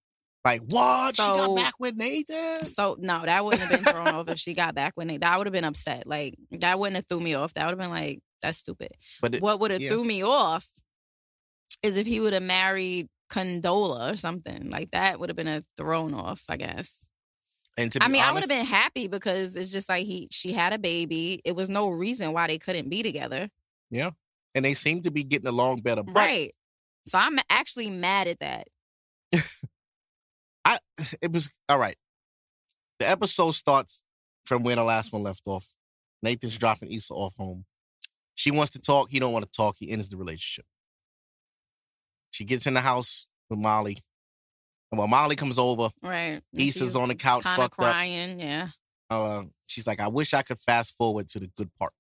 Like 0.45 0.61
what? 0.69 1.17
she 1.17 1.23
got 1.23 1.57
back 1.57 1.75
with 1.79 1.97
Nathan. 1.97 2.65
so 2.65 2.97
no, 2.99 3.23
that 3.25 3.45
wouldn't 3.45 3.63
have 3.63 3.71
been 3.71 3.93
thrown 3.93 4.09
off 4.09 4.29
if 4.29 4.39
she 4.39 4.55
got 4.55 4.75
back 4.75 4.93
with 4.97 5.09
they. 5.09 5.17
That 5.17 5.39
would 5.39 5.47
have 5.47 5.53
been 5.53 5.65
upset. 5.65 6.07
Like 6.07 6.35
that 6.51 6.79
wouldn't 6.79 6.97
have 6.97 7.07
threw 7.07 7.21
me 7.21 7.35
off. 7.35 7.55
That 7.55 7.65
would 7.65 7.71
have 7.73 7.79
been 7.79 7.91
like 7.91 8.21
that's 8.43 8.59
stupid. 8.59 8.91
But 9.23 9.37
it, 9.37 9.43
what 9.43 9.61
would 9.61 9.71
have 9.71 9.81
yeah. 9.81 9.91
threw 9.91 10.05
me 10.05 10.23
off 10.23 10.67
is 11.83 11.97
if 11.97 12.07
he 12.07 12.21
would 12.21 12.35
have 12.35 12.43
married 12.43 13.09
Condola 13.31 14.13
or 14.13 14.17
something 14.17 14.71
like 14.71 14.91
that. 14.93 15.19
Would 15.19 15.29
have 15.29 15.37
been 15.37 15.49
a 15.49 15.63
thrown 15.77 16.15
off, 16.15 16.45
I 16.49 16.57
guess. 16.57 17.09
and 17.77 17.91
to 17.91 17.99
be 17.99 18.05
I 18.05 18.09
mean, 18.09 18.23
I 18.23 18.33
would 18.33 18.43
have 18.43 18.49
been 18.49 18.67
happy 18.67 19.09
because 19.09 19.57
it's 19.57 19.73
just 19.73 19.89
like 19.89 20.07
he 20.07 20.29
she 20.31 20.53
had 20.53 20.73
a 20.73 20.79
baby. 20.79 21.41
It 21.45 21.57
was 21.57 21.71
no 21.71 21.89
reason 21.89 22.33
why 22.33 22.47
they 22.47 22.59
couldn't 22.59 22.89
be 22.89 23.03
together, 23.03 23.49
yeah, 23.91 24.11
and 24.55 24.65
they 24.65 24.75
seem 24.75 25.03
to 25.03 25.11
be 25.11 25.25
getting 25.25 25.49
along 25.49 25.81
better. 25.81 26.03
But 26.03 26.15
right? 26.15 26.55
So 27.07 27.19
I'm 27.19 27.39
actually 27.51 27.91
mad 27.91 28.29
at 28.29 28.39
that. 28.41 28.69
I 30.65 30.79
it 31.21 31.33
was 31.33 31.51
all 31.69 31.79
right. 31.79 31.97
The 32.99 33.09
episode 33.09 33.53
starts 33.53 34.03
from 34.45 34.63
where 34.63 34.77
the 34.77 34.85
last 34.85 35.13
one 35.13 35.23
left 35.23 35.43
off. 35.47 35.75
Nathan's 36.23 36.57
dropping 36.57 36.93
Issa 36.93 37.13
off 37.13 37.35
home. 37.37 37.65
She 38.35 38.51
wants 38.51 38.73
to 38.73 38.79
talk. 38.79 39.11
He 39.11 39.19
don't 39.19 39.33
want 39.33 39.45
to 39.45 39.51
talk. 39.51 39.77
He 39.79 39.91
ends 39.91 40.09
the 40.09 40.17
relationship. 40.17 40.65
She 42.31 42.45
gets 42.45 42.67
in 42.67 42.75
the 42.75 42.81
house 42.81 43.29
with 43.49 43.59
Molly. 43.59 43.99
And 44.91 44.99
when 44.99 45.11
Molly 45.11 45.37
comes 45.37 45.59
over, 45.59 45.91
Right. 46.03 46.41
Issa's 46.53 46.83
she's 46.83 46.97
on 46.97 47.09
the 47.09 47.15
couch, 47.15 47.45
up. 47.47 47.73
crying. 47.73 48.41
Yeah. 48.41 48.69
uh, 49.11 49.43
she's 49.67 49.87
like, 49.87 50.01
"I 50.01 50.09
wish 50.09 50.33
I 50.35 50.43
could 50.43 50.59
fast 50.59 50.97
forward 50.97 51.29
to 51.31 51.41
the 51.41 51.49
good 51.57 51.71
part." 51.75 51.93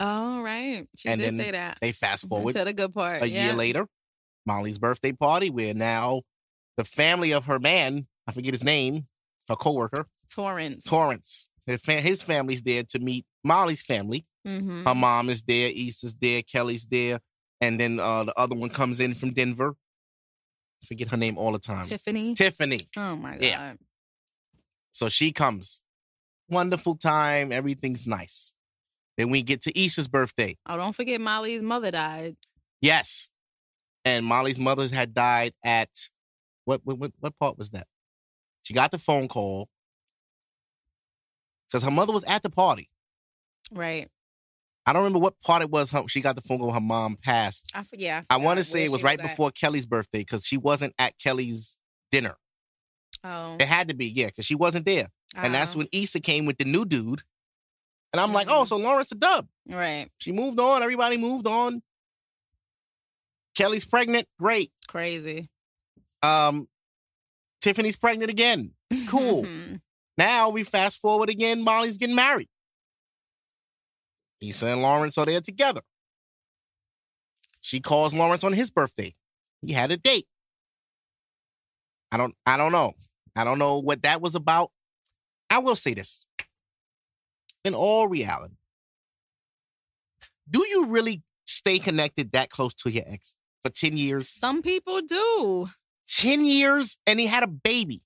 Oh, 0.00 0.42
right. 0.42 0.86
She 0.96 1.08
And 1.08 1.20
did 1.20 1.36
say 1.36 1.50
that. 1.52 1.78
They 1.80 1.92
fast 1.92 2.28
forward 2.28 2.54
to 2.54 2.64
the 2.64 2.72
good 2.72 2.92
part. 2.92 3.22
a 3.22 3.28
yeah. 3.28 3.46
year 3.46 3.54
later, 3.54 3.86
Molly's 4.46 4.78
birthday 4.78 5.12
party, 5.12 5.50
where 5.50 5.72
now 5.74 6.22
the 6.76 6.84
family 6.84 7.32
of 7.32 7.46
her 7.46 7.58
man, 7.58 8.06
I 8.26 8.32
forget 8.32 8.52
his 8.54 8.64
name, 8.64 9.04
her 9.48 9.56
coworker, 9.56 10.06
Torrance. 10.28 10.84
Torrance, 10.84 11.48
his, 11.66 11.80
fa- 11.80 12.00
his 12.00 12.22
family's 12.22 12.62
there 12.62 12.82
to 12.90 12.98
meet 12.98 13.24
Molly's 13.44 13.82
family. 13.82 14.24
hmm 14.44 14.84
Her 14.84 14.94
mom 14.94 15.30
is 15.30 15.42
there, 15.44 15.70
Issa's 15.74 16.16
there, 16.20 16.42
Kelly's 16.42 16.86
there, 16.86 17.20
and 17.60 17.78
then 17.78 18.00
uh, 18.00 18.24
the 18.24 18.34
other 18.38 18.56
one 18.56 18.70
comes 18.70 19.00
in 19.00 19.14
from 19.14 19.32
Denver. 19.32 19.76
I 20.82 20.86
forget 20.86 21.08
her 21.12 21.16
name 21.16 21.38
all 21.38 21.52
the 21.52 21.58
time. 21.58 21.84
Tiffany. 21.84 22.34
Tiffany. 22.34 22.80
oh 22.96 23.16
my 23.16 23.32
god. 23.34 23.42
Yeah. 23.42 23.74
So 24.90 25.08
she 25.08 25.32
comes. 25.32 25.82
Wonderful 26.50 26.96
time. 26.96 27.52
Everything's 27.52 28.06
nice. 28.06 28.54
Then 29.16 29.30
we 29.30 29.42
get 29.42 29.62
to 29.62 29.80
Issa's 29.80 30.08
birthday. 30.08 30.56
Oh, 30.66 30.76
don't 30.76 30.94
forget 30.94 31.20
Molly's 31.20 31.62
mother 31.62 31.90
died. 31.90 32.36
Yes. 32.80 33.30
And 34.04 34.26
Molly's 34.26 34.58
mother 34.58 34.86
had 34.88 35.14
died 35.14 35.54
at 35.64 35.88
what 36.64 36.80
what 36.84 37.12
what, 37.20 37.38
part 37.38 37.56
was 37.56 37.70
that? 37.70 37.86
She 38.62 38.74
got 38.74 38.90
the 38.90 38.98
phone 38.98 39.28
call 39.28 39.68
because 41.68 41.82
her 41.84 41.90
mother 41.90 42.12
was 42.12 42.24
at 42.24 42.42
the 42.42 42.50
party. 42.50 42.90
Right. 43.72 44.08
I 44.86 44.92
don't 44.92 45.02
remember 45.02 45.18
what 45.20 45.40
part 45.40 45.62
it 45.62 45.70
was. 45.70 45.90
Her, 45.90 46.02
she 46.08 46.20
got 46.20 46.34
the 46.36 46.42
phone 46.42 46.58
call. 46.58 46.72
Her 46.72 46.80
mom 46.80 47.16
passed. 47.16 47.72
I, 47.74 47.84
yeah. 47.92 48.22
I 48.28 48.36
want 48.36 48.58
to 48.58 48.64
say 48.64 48.84
it 48.84 48.90
was 48.90 49.02
right 49.02 49.18
at. 49.20 49.26
before 49.26 49.50
Kelly's 49.50 49.86
birthday 49.86 50.18
because 50.20 50.44
she 50.46 50.58
wasn't 50.58 50.92
at 50.98 51.18
Kelly's 51.18 51.78
dinner. 52.12 52.36
Oh. 53.22 53.56
It 53.58 53.66
had 53.66 53.88
to 53.88 53.94
be, 53.94 54.06
yeah, 54.06 54.26
because 54.26 54.44
she 54.44 54.54
wasn't 54.54 54.84
there. 54.84 55.08
And 55.34 55.54
that's 55.54 55.74
Oh. 55.74 55.78
when 55.78 55.88
Issa 55.90 56.20
came 56.20 56.44
with 56.44 56.58
the 56.58 56.64
new 56.66 56.84
dude. 56.84 57.22
And 58.14 58.20
I'm 58.20 58.32
like, 58.32 58.46
oh, 58.48 58.64
so 58.64 58.76
Lawrence 58.76 59.10
a 59.10 59.16
dub. 59.16 59.48
Right. 59.68 60.06
She 60.18 60.30
moved 60.30 60.60
on. 60.60 60.84
Everybody 60.84 61.16
moved 61.16 61.48
on. 61.48 61.82
Kelly's 63.56 63.84
pregnant. 63.84 64.28
Great. 64.38 64.70
Crazy. 64.86 65.48
Um, 66.22 66.68
Tiffany's 67.60 67.96
pregnant 67.96 68.30
again. 68.30 68.70
Cool. 69.08 69.44
Now 70.16 70.50
we 70.50 70.62
fast 70.62 71.00
forward 71.00 71.28
again. 71.28 71.64
Molly's 71.64 71.96
getting 71.96 72.14
married. 72.14 72.48
Issa 74.40 74.68
and 74.68 74.82
Lawrence 74.82 75.18
are 75.18 75.26
there 75.26 75.40
together. 75.40 75.80
She 77.62 77.80
calls 77.80 78.14
Lawrence 78.14 78.44
on 78.44 78.52
his 78.52 78.70
birthday. 78.70 79.16
He 79.60 79.72
had 79.72 79.90
a 79.90 79.96
date. 79.96 80.28
I 82.12 82.16
don't 82.16 82.36
I 82.46 82.56
don't 82.58 82.70
know. 82.70 82.92
I 83.34 83.42
don't 83.42 83.58
know 83.58 83.80
what 83.80 84.04
that 84.04 84.20
was 84.20 84.36
about. 84.36 84.70
I 85.50 85.58
will 85.58 85.74
say 85.74 85.94
this. 85.94 86.26
In 87.64 87.74
all 87.74 88.08
reality, 88.08 88.56
do 90.48 90.64
you 90.68 90.86
really 90.88 91.22
stay 91.46 91.78
connected 91.78 92.32
that 92.32 92.50
close 92.50 92.74
to 92.74 92.90
your 92.90 93.04
ex 93.06 93.36
for 93.62 93.70
10 93.70 93.96
years? 93.96 94.28
Some 94.28 94.62
people 94.62 95.00
do. 95.00 95.68
10 96.08 96.44
years 96.44 96.98
and 97.06 97.18
he 97.18 97.26
had 97.26 97.42
a 97.42 97.46
baby. 97.48 98.02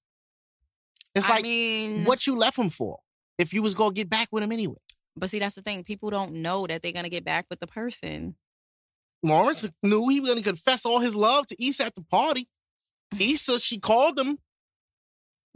It's 1.14 1.26
I 1.26 1.30
like 1.30 1.42
mean, 1.42 2.04
what 2.04 2.26
you 2.26 2.36
left 2.36 2.56
him 2.58 2.70
for 2.70 3.00
if 3.38 3.52
you 3.52 3.62
was 3.62 3.74
gonna 3.74 3.92
get 3.92 4.08
back 4.08 4.28
with 4.30 4.44
him 4.44 4.52
anyway. 4.52 4.76
But 5.16 5.30
see, 5.30 5.40
that's 5.40 5.56
the 5.56 5.62
thing. 5.62 5.82
People 5.82 6.10
don't 6.10 6.34
know 6.34 6.66
that 6.68 6.80
they're 6.82 6.92
gonna 6.92 7.08
get 7.08 7.24
back 7.24 7.46
with 7.50 7.58
the 7.58 7.66
person. 7.66 8.36
Lawrence 9.24 9.68
knew 9.82 10.08
he 10.08 10.20
was 10.20 10.30
gonna 10.30 10.42
confess 10.42 10.86
all 10.86 11.00
his 11.00 11.16
love 11.16 11.48
to 11.48 11.64
Issa 11.64 11.86
at 11.86 11.94
the 11.96 12.02
party. 12.02 12.48
Issa, 13.18 13.58
she 13.58 13.80
called 13.80 14.18
him. 14.18 14.38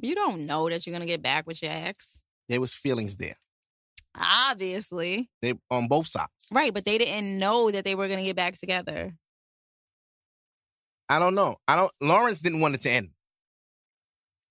You 0.01 0.17
don't 0.17 0.47
know 0.47 0.69
that 0.69 0.85
you're 0.85 0.93
gonna 0.95 1.07
get 1.07 1.23
back 1.23 1.47
with 1.47 1.63
your 1.63 1.71
ex. 1.71 2.23
There 2.49 2.61
was 2.61 2.75
feelings 2.75 3.17
there. 3.17 3.37
Obviously. 4.21 5.31
They 5.40 5.54
on 5.71 5.88
both 5.88 6.07
sides. 6.07 6.31
Right, 6.52 6.73
but 6.73 6.85
they 6.85 6.99
didn't 6.99 7.38
know 7.38 7.71
that 7.71 7.85
they 7.85 7.95
were 7.95 8.09
gonna 8.09 8.23
get 8.23 8.37
back 8.37 8.54
together. 8.54 9.14
I 11.09 11.19
don't 11.19 11.35
know. 11.35 11.57
I 11.69 11.76
don't 11.76 11.92
Lawrence 12.00 12.40
didn't 12.40 12.61
want 12.61 12.75
it 12.75 12.81
to 12.83 12.90
end. 12.90 13.11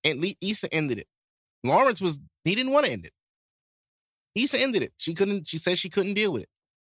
And 0.04 0.22
Le- 0.22 0.36
Issa 0.42 0.74
ended 0.74 1.00
it. 1.00 1.08
Lawrence 1.64 2.02
was 2.02 2.20
he 2.44 2.56
didn't 2.56 2.72
want 2.72 2.86
to 2.88 2.92
end 2.92 3.06
it. 3.06 3.14
Issa 4.36 4.60
ended 4.60 4.82
it. 4.84 4.94
She 4.98 5.14
couldn't, 5.14 5.48
she 5.48 5.58
said 5.58 5.78
she 5.78 5.90
couldn't 5.90 6.14
deal 6.16 6.34
with 6.34 6.44
it. 6.44 6.50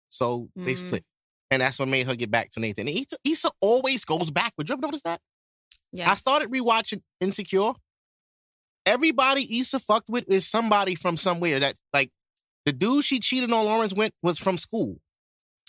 So 0.10 0.50
they 0.56 0.74
Mm. 0.74 0.88
split. 0.88 1.06
And 1.50 1.62
that's 1.62 1.80
what 1.80 1.88
made 1.88 2.08
her 2.08 2.16
get 2.16 2.30
back 2.32 2.50
to 2.52 2.60
Nathan. 2.60 2.88
And 2.88 2.98
Issa, 2.98 3.18
Issa 3.24 3.50
always 3.62 4.04
goes 4.04 4.30
backwards. 4.32 4.70
You 4.70 4.74
ever 4.74 4.82
notice 4.82 5.02
that? 5.04 5.22
Yeah. 5.94 6.12
I 6.12 6.16
started 6.16 6.50
rewatching 6.50 7.02
Insecure. 7.22 7.74
Everybody 8.86 9.60
Issa 9.60 9.80
fucked 9.80 10.10
with 10.10 10.26
is 10.30 10.48
somebody 10.48 10.96
from 10.96 11.16
somewhere 11.18 11.60
that 11.60 11.76
like 11.94 12.12
the 12.68 12.74
dude 12.74 13.06
she 13.06 13.20
cheated 13.22 13.50
on 13.54 13.64
Lawrence 13.66 13.94
went 13.94 14.14
was 14.22 14.38
from 14.38 14.58
school. 14.58 15.00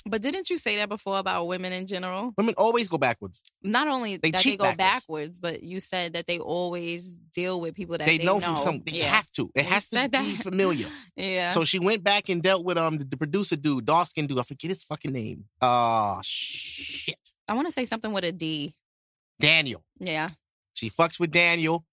But 0.05 0.21
didn't 0.21 0.51
you 0.51 0.59
say 0.59 0.77
that 0.77 0.89
before 0.89 1.19
about 1.21 1.47
women 1.47 1.73
in 1.73 1.87
general? 1.87 2.33
Women 2.37 2.55
always 2.59 2.89
go 2.89 2.99
backwards. 2.99 3.41
Not 3.63 3.87
only 3.87 4.17
They 4.17 4.33
that 4.33 4.43
they 4.43 4.57
go 4.57 4.65
backwards. 4.65 4.79
backwards. 4.79 5.39
but 5.39 5.63
you 5.63 5.79
said 5.79 6.15
that 6.15 6.27
they 6.27 6.39
always 6.41 7.17
deal 7.33 7.61
with 7.61 7.75
people 7.77 7.99
that 7.99 8.07
They, 8.09 8.19
they, 8.19 8.25
know, 8.25 8.41
from 8.41 8.57
some 8.57 8.83
they 8.85 8.99
Yeah. 8.99 9.05
have 9.07 9.31
to. 9.33 9.49
It 9.55 9.63
You 9.65 9.71
has 9.71 9.89
to 9.91 9.97
said 9.97 10.11
be 10.11 10.35
familiar. 10.37 10.89
Yeah. 11.17 11.51
So 11.51 11.63
she 11.65 11.79
went 11.79 12.03
back 12.03 12.29
and 12.29 12.43
dealt 12.43 12.65
with 12.65 12.79
um 12.79 12.99
the, 12.99 13.05
the 13.05 13.17
producer 13.17 13.55
dude, 13.55 13.87
dark 13.87 14.09
skin 14.09 14.27
dude. 14.27 14.41
I 14.41 14.43
forget 14.43 14.71
his 14.71 14.83
fucking 14.83 15.13
name. 15.13 15.45
Uh 15.61 16.21
shit. 16.23 17.19
I 17.47 17.55
want 17.55 17.67
to 17.69 17.73
say 17.73 17.85
something 17.85 18.13
with 18.13 18.25
a 18.25 18.33
D. 18.33 18.75
Daniel. 19.39 19.85
Yeah. 20.01 20.31
She 20.75 20.91
fucks 20.91 21.21
with 21.21 21.31
Daniel. 21.31 21.85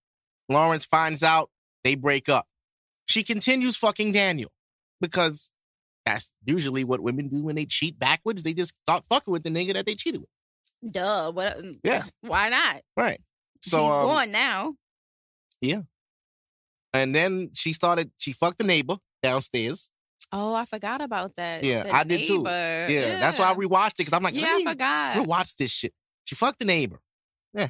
Lawrence 0.50 0.86
finds 0.86 1.22
out. 1.22 1.50
They 1.84 1.94
break 1.96 2.28
up. 2.30 2.48
She 3.08 3.22
continues 3.24 3.78
fucking 3.78 4.12
Daniel 4.14 4.52
because 5.10 5.52
that's 6.06 6.32
usually 6.46 6.84
what 6.84 7.00
women 7.02 7.30
do 7.30 7.42
when 7.44 7.56
they 7.56 7.66
cheat 7.66 7.98
backwards. 7.98 8.44
They 8.44 8.54
just 8.54 8.74
start 8.84 9.06
fucking 9.08 9.32
with 9.32 9.44
the 9.44 9.50
nigga 9.50 9.74
that 9.74 9.86
they 9.86 9.96
cheated 9.96 10.22
with. 10.22 10.92
Duh. 10.94 11.32
What? 11.32 11.58
Yeah. 11.84 12.04
Why 12.22 12.50
not? 12.50 12.82
Right. 12.96 13.20
So 13.62 13.84
He's 13.84 13.92
um, 13.92 14.00
gone 14.02 14.32
now. 14.32 14.76
Yeah. 15.62 15.82
And 16.94 17.16
then 17.16 17.50
she 17.54 17.74
started. 17.74 18.12
She 18.18 18.34
fucked 18.34 18.60
the 18.60 18.64
neighbor 18.64 18.98
downstairs. 19.24 19.90
Oh, 20.32 20.54
I 20.54 20.66
forgot 20.66 21.02
about 21.02 21.36
that. 21.36 21.64
Yeah, 21.64 21.84
The 21.84 21.92
I 21.96 22.04
did 22.04 22.26
too. 22.26 22.38
neighbor. 22.38 22.88
Yeah, 22.90 23.20
that's 23.20 23.38
why 23.38 23.52
I 23.52 23.54
rewatched 23.54 23.90
it 23.92 23.98
because 24.00 24.14
I'm 24.14 24.24
like, 24.24 24.36
yeah, 24.36 24.58
I 24.60 24.64
forgot. 24.64 25.16
rewatch 25.18 25.56
this 25.56 25.72
shit. 25.72 25.94
She 26.24 26.36
fucked 26.36 26.60
the 26.60 26.66
neighbor. 26.66 27.00
Yeah. 27.54 27.70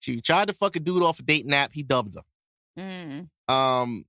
She 0.00 0.20
tried 0.20 0.48
to 0.48 0.52
fuck 0.52 0.76
a 0.76 0.80
dude 0.80 1.02
off 1.02 1.20
a 1.20 1.22
dating 1.22 1.52
app. 1.52 1.72
He 1.72 1.82
dubbed 1.82 2.16
her. 2.16 2.22
Mm. 2.78 3.28
Um, 3.54 4.04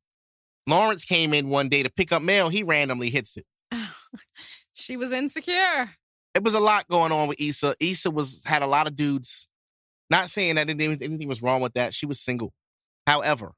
Lawrence 0.69 1.05
came 1.05 1.33
in 1.33 1.49
one 1.49 1.69
day 1.69 1.83
to 1.83 1.89
pick 1.89 2.11
up 2.11 2.21
mail. 2.21 2.49
He 2.49 2.63
randomly 2.63 3.09
hits 3.09 3.37
it. 3.37 3.45
she 4.73 4.97
was 4.97 5.11
insecure. 5.11 5.89
It 6.33 6.43
was 6.43 6.53
a 6.53 6.59
lot 6.59 6.87
going 6.87 7.11
on 7.11 7.27
with 7.27 7.41
Issa. 7.41 7.75
Issa 7.79 8.09
was 8.11 8.43
had 8.45 8.61
a 8.61 8.67
lot 8.67 8.87
of 8.87 8.95
dudes. 8.95 9.47
Not 10.09 10.29
saying 10.29 10.55
that 10.55 10.69
anything, 10.69 10.97
anything 11.01 11.27
was 11.27 11.41
wrong 11.41 11.61
with 11.61 11.73
that. 11.73 11.93
She 11.93 12.05
was 12.05 12.19
single. 12.19 12.53
However, 13.07 13.53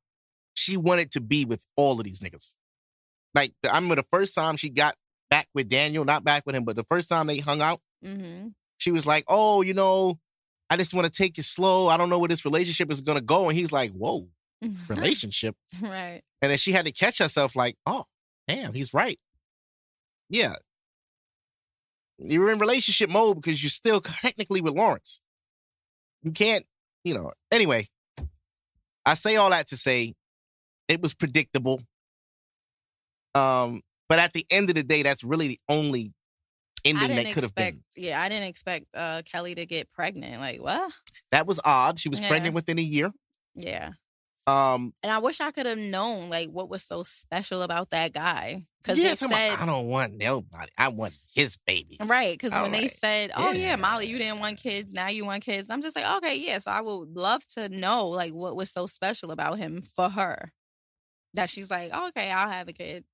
she 0.53 0.77
wanted 0.77 1.12
to 1.12 1.22
be 1.22 1.45
with 1.45 1.65
all 1.75 2.00
of 2.00 2.03
these 2.05 2.19
niggas. 2.19 2.55
Like 3.36 3.53
I 3.69 3.75
remember 3.75 3.95
the 3.95 4.05
first 4.12 4.36
time 4.36 4.55
she 4.57 4.69
got 4.69 4.95
back 5.29 5.48
with 5.53 5.67
Daniel, 5.69 6.05
not 6.05 6.24
back 6.24 6.45
with 6.45 6.55
him, 6.55 6.63
but 6.63 6.75
the 6.75 6.83
first 6.83 7.10
time 7.10 7.27
they 7.27 7.38
hung 7.39 7.62
out, 7.62 7.79
Mm-hmm. 8.05 8.50
she 8.79 8.91
was 8.91 9.05
like, 9.07 9.24
"Oh, 9.29 9.62
you 9.62 9.74
know, 9.74 10.19
I 10.69 10.75
just 10.77 10.93
want 10.93 11.05
to 11.05 11.12
take 11.12 11.38
it 11.38 11.43
slow. 11.45 11.88
I 11.88 11.95
don't 11.95 12.10
know 12.10 12.19
where 12.19 12.27
this 12.27 12.43
relationship 12.43 12.91
is 12.91 13.00
gonna 13.01 13.22
go." 13.22 13.48
And 13.50 13.57
he's 13.57 13.72
like, 13.72 13.91
"Whoa, 13.91 14.27
relationship?" 14.88 15.55
right. 15.82 16.22
And 16.41 16.51
then 16.51 16.58
she 16.58 16.72
had 16.74 16.86
to 16.86 16.91
catch 16.91 17.17
herself, 17.20 17.55
like, 17.55 17.75
"Oh, 17.86 18.05
damn, 18.48 18.74
he's 18.74 18.93
right." 18.93 19.20
Yeah, 20.29 20.55
you're 22.17 22.51
in 22.51 22.60
relationship 22.60 23.10
mode 23.10 23.41
because 23.41 23.62
you're 23.63 23.70
still 23.70 24.01
technically 24.22 24.62
with 24.62 24.74
Lawrence. 24.74 25.22
You 26.24 26.32
can't, 26.32 26.65
you 27.03 27.13
know. 27.13 27.32
Anyway, 27.51 27.88
I 29.05 29.13
say 29.15 29.36
all 29.36 29.50
that 29.50 29.67
to 29.67 29.77
say 29.77 30.13
it 30.88 31.01
was 31.01 31.13
predictable. 31.13 31.82
Um, 33.36 33.82
but 34.10 34.20
at 34.20 34.34
the 34.34 34.46
end 34.50 34.70
of 34.70 34.75
the 34.75 34.84
day, 34.84 35.03
that's 35.03 35.24
really 35.24 35.48
the 35.48 35.60
only 35.67 36.13
ending 36.86 37.15
that 37.15 37.34
could 37.34 37.43
have 37.43 37.55
been. 37.55 37.84
Yeah, 37.98 38.22
I 38.22 38.29
didn't 38.29 38.48
expect 38.48 38.86
uh, 38.93 39.22
Kelly 39.25 39.55
to 39.55 39.65
get 39.65 39.91
pregnant. 39.91 40.39
Like 40.39 40.62
what? 40.62 40.91
That 41.32 41.48
was 41.48 41.60
odd. 41.63 42.00
She 42.00 42.10
was 42.10 42.22
Yeah. 42.22 42.29
pregnant 42.29 42.55
within 42.55 42.77
a 42.79 42.84
year. 42.84 43.12
Yeah. 43.55 43.91
Um, 44.45 44.93
And 45.01 45.12
I 45.12 45.19
wish 45.19 45.39
I 45.39 45.51
could 45.51 45.65
have 45.65 45.77
known 45.77 46.29
like 46.29 46.50
what 46.50 46.69
was 46.69 46.83
so 46.83 47.03
special 47.03 47.62
about 47.62 47.91
that 47.91 48.12
guy 48.13 48.65
because 48.81 49.00
yeah, 49.00 49.09
they 49.09 49.15
talking 49.15 49.27
about, 49.27 49.38
said 49.38 49.59
I 49.59 49.65
don't 49.65 49.88
want 49.88 50.13
nobody. 50.15 50.71
I 50.77 50.89
want 50.89 51.13
his 51.33 51.55
babies. 51.65 52.00
right 52.09 52.38
because 52.38 52.51
when 52.51 52.73
they 52.73 52.89
said, 52.89 53.31
"Oh 53.35 53.51
yeah. 53.51 53.69
Yeah. 53.69 53.75
Molly, 53.77 54.07
you 54.07 54.17
didn't 54.17 54.39
want 54.39 54.57
kids, 54.62 54.91
now 54.93 55.07
you 55.07 55.25
want 55.25 55.43
kids," 55.45 55.69
I'm 55.69 55.81
just 55.81 55.95
like, 55.95 56.05
okay, 56.17 56.35
yeah. 56.35 56.57
So 56.57 56.71
I 56.71 56.81
would 56.81 57.15
love 57.15 57.45
to 57.55 57.69
know 57.69 58.07
like 58.09 58.33
what 58.33 58.55
was 58.57 58.69
so 58.69 58.85
special 58.85 59.31
about 59.31 59.59
him 59.59 59.81
for 59.81 60.09
her 60.09 60.51
that 61.33 61.50
she's 61.50 61.71
like, 61.71 61.91
oh, 61.93 62.09
okay, 62.09 62.29
I'll 62.29 62.50
have 62.51 62.67
a 62.67 62.73
kid. 62.73 63.05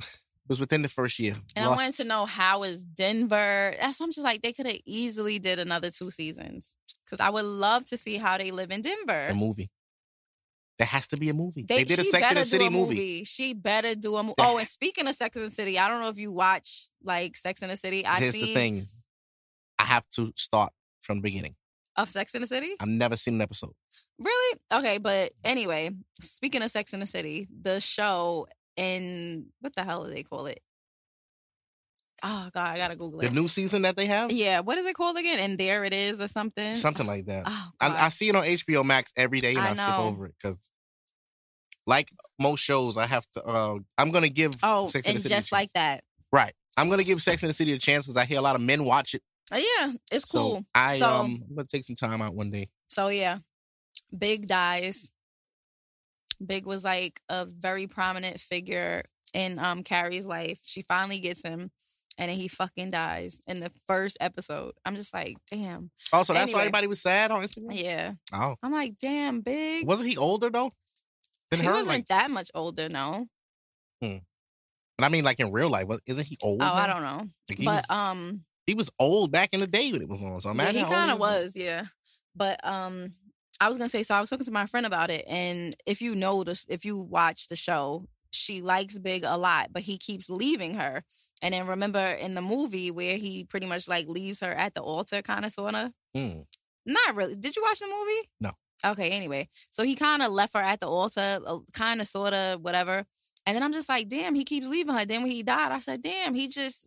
It 0.00 0.48
was 0.48 0.58
within 0.60 0.82
the 0.82 0.88
first 0.88 1.20
year. 1.20 1.34
And 1.54 1.64
I 1.64 1.68
wanted 1.68 1.94
to 1.94 2.04
know 2.04 2.26
how 2.26 2.64
is 2.64 2.84
Denver. 2.84 3.74
That's 3.80 4.00
why 4.00 4.04
I'm 4.04 4.10
just 4.10 4.24
like 4.24 4.42
they 4.42 4.52
could 4.52 4.66
have 4.66 4.80
easily 4.84 5.38
did 5.38 5.60
another 5.60 5.90
two 5.90 6.10
seasons 6.10 6.74
because 7.04 7.20
I 7.20 7.30
would 7.30 7.44
love 7.44 7.84
to 7.86 7.96
see 7.96 8.16
how 8.18 8.36
they 8.36 8.50
live 8.50 8.72
in 8.72 8.82
Denver. 8.82 9.26
a 9.30 9.34
movie. 9.34 9.70
There 10.80 10.86
has 10.86 11.06
to 11.08 11.18
be 11.18 11.28
a 11.28 11.34
movie. 11.34 11.66
They, 11.68 11.84
did 11.84 11.98
a 11.98 12.04
Sex 12.04 12.26
and 12.26 12.38
the 12.38 12.44
City 12.46 12.64
a 12.64 12.70
movie. 12.70 13.24
She 13.24 13.52
better 13.52 13.94
do 13.94 14.16
a 14.16 14.22
movie. 14.22 14.36
Oh, 14.38 14.56
and 14.56 14.66
speaking 14.66 15.06
of 15.06 15.14
Sex 15.14 15.36
and 15.36 15.44
the 15.44 15.50
City, 15.50 15.78
I 15.78 15.88
don't 15.88 16.00
know 16.00 16.08
if 16.08 16.16
you 16.16 16.32
watch 16.32 16.88
like 17.04 17.36
Sex 17.36 17.60
and 17.60 17.70
the 17.70 17.76
City. 17.76 18.06
I 18.06 18.16
Here's 18.18 18.32
seen 18.32 18.46
the 18.46 18.54
thing. 18.54 18.86
I 19.78 19.84
have 19.84 20.08
to 20.12 20.32
start 20.36 20.72
from 21.02 21.18
the 21.18 21.22
beginning. 21.22 21.56
of 21.96 22.08
Sex 22.08 22.34
and 22.34 22.42
the 22.42 22.46
City. 22.46 22.76
I've 22.80 22.88
never 22.88 23.16
seen 23.16 23.34
an 23.34 23.42
episode. 23.42 23.74
Really? 24.18 24.58
Okay, 24.72 24.96
but 24.96 25.32
anyway, 25.44 25.90
speaking 26.18 26.62
of 26.62 26.70
Sex 26.70 26.94
and 26.94 27.02
the 27.02 27.06
City, 27.06 27.46
the 27.60 27.78
show 27.78 28.48
in 28.78 29.48
what 29.60 29.74
the 29.74 29.84
hell 29.84 30.04
do 30.04 30.10
they 30.14 30.22
call 30.22 30.46
it? 30.46 30.60
Oh 32.22 32.50
God, 32.52 32.66
I 32.74 32.76
gotta 32.76 32.96
Google 32.96 33.20
it. 33.20 33.28
The 33.28 33.30
new 33.30 33.48
season 33.48 33.82
that 33.82 33.96
they 33.96 34.06
have, 34.06 34.30
yeah, 34.32 34.60
what 34.60 34.76
is 34.78 34.86
it 34.86 34.94
called 34.94 35.16
again? 35.16 35.38
And 35.38 35.56
there 35.58 35.84
it 35.84 35.94
is, 35.94 36.20
or 36.20 36.28
something. 36.28 36.74
something 36.74 37.06
like 37.06 37.26
that. 37.26 37.44
Oh, 37.46 37.68
I, 37.80 38.06
I 38.06 38.08
see 38.10 38.28
it 38.28 38.36
on 38.36 38.44
HBO 38.44 38.84
Max 38.84 39.12
every 39.16 39.38
day, 39.40 39.50
and 39.54 39.60
I, 39.60 39.70
I 39.70 39.74
skip 39.74 39.98
over 39.98 40.26
it 40.26 40.34
because, 40.40 40.58
like 41.86 42.10
most 42.38 42.60
shows, 42.60 42.96
I 42.96 43.06
have 43.06 43.26
to. 43.32 43.44
Uh, 43.44 43.78
I'm 43.96 44.10
gonna 44.10 44.28
give. 44.28 44.52
oh, 44.62 44.86
Sex 44.88 45.06
and 45.06 45.14
and 45.14 45.18
the 45.18 45.22
City 45.22 45.34
just 45.34 45.52
like 45.52 45.72
that. 45.74 46.02
Right. 46.32 46.52
I'm 46.76 46.88
gonna 46.88 47.04
give 47.04 47.22
Sex 47.22 47.42
and 47.42 47.50
the 47.50 47.54
City 47.54 47.72
a 47.72 47.78
chance 47.78 48.06
because 48.06 48.16
I 48.16 48.24
hear 48.24 48.38
a 48.38 48.42
lot 48.42 48.54
of 48.54 48.60
men 48.62 48.84
watch 48.84 49.14
it. 49.14 49.22
Oh, 49.52 49.56
yeah, 49.56 49.92
it's 50.12 50.24
cool. 50.24 50.56
So 50.58 50.64
I 50.74 50.98
So- 50.98 51.06
um, 51.08 51.44
I'm 51.48 51.56
gonna 51.56 51.66
take 51.66 51.84
some 51.84 51.96
time 51.96 52.22
out 52.22 52.34
one 52.34 52.50
day. 52.50 52.68
So 52.88 53.08
yeah, 53.08 53.38
Big 54.16 54.46
dies. 54.46 55.10
Big 56.44 56.64
was 56.66 56.84
like 56.84 57.20
a 57.28 57.44
very 57.46 57.86
prominent 57.86 58.40
figure 58.40 59.02
in 59.34 59.58
um 59.58 59.82
Carrie's 59.82 60.26
life. 60.26 60.60
She 60.64 60.82
finally 60.82 61.18
gets 61.20 61.42
him, 61.42 61.70
and 62.20 62.30
then 62.30 62.36
he 62.36 62.48
fucking 62.48 62.90
dies 62.90 63.40
in 63.48 63.60
the 63.60 63.70
first 63.86 64.18
episode. 64.20 64.74
I'm 64.84 64.94
just 64.94 65.14
like, 65.14 65.38
damn. 65.50 65.90
Oh, 66.12 66.22
so 66.22 66.34
that's 66.34 66.52
why 66.52 66.60
everybody 66.60 66.86
was 66.86 67.00
sad 67.00 67.30
on 67.30 67.42
Instagram. 67.42 67.70
Yeah, 67.82 68.12
Oh, 68.34 68.56
I'm 68.62 68.72
like, 68.72 68.98
damn, 69.00 69.40
Big. 69.40 69.86
wasn't 69.86 70.10
he 70.10 70.16
older 70.18 70.50
though? 70.50 70.70
Than 71.50 71.60
he 71.60 71.66
her, 71.66 71.72
wasn't 71.72 71.96
like, 71.96 72.06
that 72.06 72.30
much 72.30 72.50
older, 72.54 72.88
no. 72.90 73.26
Hmm. 74.02 74.18
but 74.98 75.04
I 75.06 75.08
mean, 75.08 75.24
like 75.24 75.40
in 75.40 75.50
real 75.50 75.68
life, 75.70 75.86
was, 75.86 76.00
isn't 76.06 76.26
he 76.26 76.36
old? 76.42 76.62
Oh, 76.62 76.64
now? 76.66 76.74
I 76.74 76.86
don't 76.86 77.02
know, 77.02 77.26
Like, 77.48 77.58
he, 77.58 77.64
but 77.64 77.84
was, 77.88 77.90
um. 77.90 78.44
he 78.66 78.74
was 78.74 78.90
old 79.00 79.32
back 79.32 79.50
in 79.52 79.60
the 79.60 79.66
day 79.66 79.90
when 79.92 80.02
it 80.02 80.08
was 80.08 80.22
on. 80.22 80.40
So 80.40 80.50
Yeah, 80.50 80.52
imagine 80.54 80.84
he 80.84 80.90
kind 80.90 81.10
of 81.10 81.18
was, 81.18 81.56
yeah. 81.56 81.84
But 82.36 82.64
um, 82.66 83.14
I 83.60 83.68
was 83.68 83.76
gonna 83.78 83.88
say, 83.88 84.02
so 84.04 84.14
I 84.14 84.20
was 84.20 84.30
talking 84.30 84.46
to 84.46 84.52
my 84.52 84.66
friend 84.66 84.86
about 84.86 85.10
it, 85.10 85.24
and 85.28 85.74
if 85.86 86.00
you 86.02 86.14
notice, 86.14 86.66
if 86.68 86.84
you 86.84 86.98
watch 86.98 87.48
the 87.48 87.56
show, 87.56 88.04
she 88.32 88.62
likes 88.62 88.98
Big 88.98 89.24
a 89.24 89.36
lot, 89.36 89.68
but 89.72 89.82
he 89.82 89.98
keeps 89.98 90.30
leaving 90.30 90.74
her. 90.74 91.02
And 91.42 91.54
then 91.54 91.66
remember 91.66 91.98
in 91.98 92.34
the 92.34 92.42
movie 92.42 92.90
where 92.90 93.16
he 93.16 93.44
pretty 93.44 93.66
much 93.66 93.88
like 93.88 94.06
leaves 94.06 94.40
her 94.40 94.52
at 94.52 94.74
the 94.74 94.82
altar, 94.82 95.22
kind 95.22 95.44
of, 95.44 95.52
sorta. 95.52 95.92
Hmm. 96.14 96.40
Not 96.86 97.14
really. 97.14 97.36
Did 97.36 97.56
you 97.56 97.62
watch 97.62 97.78
the 97.78 97.86
movie? 97.86 98.28
No. 98.40 98.50
Okay. 98.84 99.10
Anyway, 99.10 99.48
so 99.70 99.82
he 99.82 99.94
kind 99.94 100.22
of 100.22 100.30
left 100.32 100.54
her 100.54 100.62
at 100.62 100.80
the 100.80 100.88
altar, 100.88 101.40
kind 101.72 102.00
of, 102.00 102.06
sorta, 102.06 102.58
whatever. 102.60 103.04
And 103.46 103.56
then 103.56 103.62
I'm 103.62 103.72
just 103.72 103.88
like, 103.88 104.08
damn, 104.08 104.34
he 104.34 104.44
keeps 104.44 104.68
leaving 104.68 104.94
her. 104.94 105.04
Then 105.04 105.22
when 105.22 105.30
he 105.30 105.42
died, 105.42 105.72
I 105.72 105.78
said, 105.78 106.02
damn, 106.02 106.34
he 106.34 106.48
just 106.48 106.86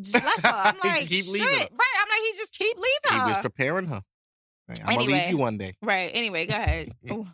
just 0.00 0.24
left 0.24 0.46
her. 0.46 0.52
I'm 0.52 0.76
like, 0.84 1.06
just 1.06 1.08
keep 1.08 1.24
shit. 1.24 1.42
Right. 1.42 1.68
I'm 1.70 2.08
like, 2.08 2.22
he 2.24 2.32
just 2.36 2.52
keep 2.52 2.76
leaving 2.76 2.86
her. 3.10 3.14
He 3.14 3.20
her. 3.20 3.26
was 3.26 3.42
preparing 3.42 3.86
her. 3.86 4.02
I'm 4.84 4.96
gonna 4.96 5.10
leave 5.10 5.30
you 5.30 5.36
one 5.36 5.58
day. 5.58 5.74
Right. 5.82 6.10
Anyway, 6.14 6.46
go 6.46 6.54
ahead. 6.54 6.92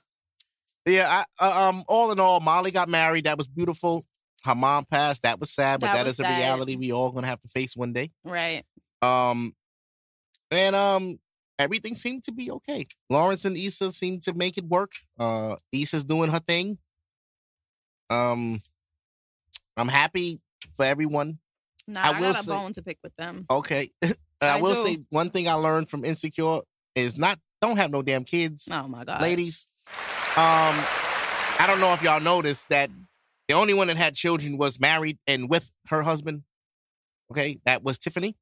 Yeah. 0.88 1.24
I, 1.40 1.44
uh, 1.44 1.68
um. 1.68 1.84
All 1.88 2.10
in 2.12 2.20
all, 2.20 2.40
Molly 2.40 2.70
got 2.70 2.88
married. 2.88 3.24
That 3.24 3.38
was 3.38 3.48
beautiful. 3.48 4.04
Her 4.44 4.54
mom 4.54 4.84
passed. 4.84 5.22
That 5.22 5.40
was 5.40 5.50
sad, 5.50 5.80
but 5.80 5.88
That 5.88 6.04
that 6.04 6.06
is 6.06 6.20
a 6.20 6.22
reality 6.24 6.76
we 6.76 6.92
all 6.92 7.10
gonna 7.10 7.26
have 7.26 7.40
to 7.42 7.48
face 7.48 7.76
one 7.76 7.92
day. 7.92 8.10
right. 8.24 8.64
Um, 9.02 9.54
and 10.50 10.74
um, 10.74 11.18
everything 11.58 11.94
seemed 11.94 12.24
to 12.24 12.32
be 12.32 12.50
okay. 12.50 12.86
Lawrence 13.10 13.44
and 13.44 13.56
Issa 13.56 13.92
seemed 13.92 14.22
to 14.22 14.34
make 14.34 14.56
it 14.58 14.64
work. 14.64 14.92
Uh, 15.18 15.56
Issa's 15.72 16.04
doing 16.04 16.30
her 16.30 16.40
thing. 16.40 16.78
Um, 18.10 18.60
I'm 19.76 19.88
happy 19.88 20.40
for 20.74 20.84
everyone. 20.84 21.38
Nah, 21.86 22.00
I 22.02 22.08
I, 22.08 22.20
will 22.20 22.32
got 22.32 22.40
a 22.40 22.44
say- 22.44 22.52
bone 22.52 22.72
to 22.74 22.82
pick 22.82 22.98
with 23.02 23.14
them. 23.16 23.46
Okay, 23.50 23.90
and 24.02 24.16
I, 24.40 24.58
I 24.58 24.60
will 24.62 24.74
do. 24.74 24.82
say 24.82 24.98
one 25.10 25.30
thing 25.30 25.48
I 25.48 25.54
learned 25.54 25.90
from 25.90 26.04
Insecure 26.04 26.60
is 26.94 27.18
not 27.18 27.38
don't 27.60 27.76
have 27.76 27.90
no 27.90 28.02
damn 28.02 28.24
kids, 28.24 28.68
Oh 28.72 28.86
my 28.88 29.04
god. 29.04 29.20
ladies. 29.22 29.66
Um, 30.36 30.76
I 31.60 31.64
don't 31.66 31.80
know 31.80 31.92
if 31.94 32.02
y'all 32.02 32.20
noticed 32.20 32.68
that 32.68 32.90
the 33.48 33.54
only 33.54 33.74
one 33.74 33.88
that 33.88 33.96
had 33.96 34.14
children 34.14 34.58
was 34.58 34.78
married 34.78 35.18
and 35.26 35.48
with 35.48 35.72
her 35.88 36.02
husband. 36.02 36.42
Okay, 37.32 37.58
that 37.64 37.82
was 37.82 37.98
Tiffany. 37.98 38.36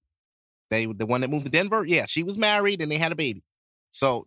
They 0.70 0.86
the 0.86 1.06
one 1.06 1.20
that 1.20 1.30
moved 1.30 1.46
to 1.46 1.50
Denver. 1.50 1.84
Yeah, 1.86 2.06
she 2.06 2.22
was 2.22 2.36
married 2.36 2.82
and 2.82 2.90
they 2.90 2.98
had 2.98 3.12
a 3.12 3.16
baby. 3.16 3.42
So 3.92 4.26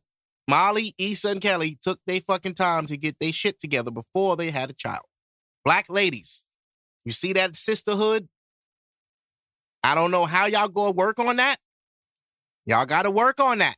Molly, 0.49 0.95
Issa, 0.97 1.29
and 1.29 1.41
Kelly 1.41 1.77
took 1.81 1.99
their 2.07 2.21
fucking 2.21 2.55
time 2.55 2.87
to 2.87 2.97
get 2.97 3.17
their 3.19 3.31
shit 3.31 3.59
together 3.59 3.91
before 3.91 4.35
they 4.35 4.49
had 4.49 4.69
a 4.69 4.73
child. 4.73 5.05
Black 5.63 5.89
ladies, 5.89 6.45
you 7.05 7.11
see 7.11 7.33
that 7.33 7.55
sisterhood? 7.55 8.27
I 9.83 9.95
don't 9.95 10.11
know 10.11 10.25
how 10.25 10.47
y'all 10.47 10.67
go 10.67 10.91
work 10.91 11.19
on 11.19 11.35
that. 11.35 11.57
Y'all 12.65 12.85
got 12.85 13.03
to 13.03 13.11
work 13.11 13.39
on 13.39 13.59
that. 13.59 13.75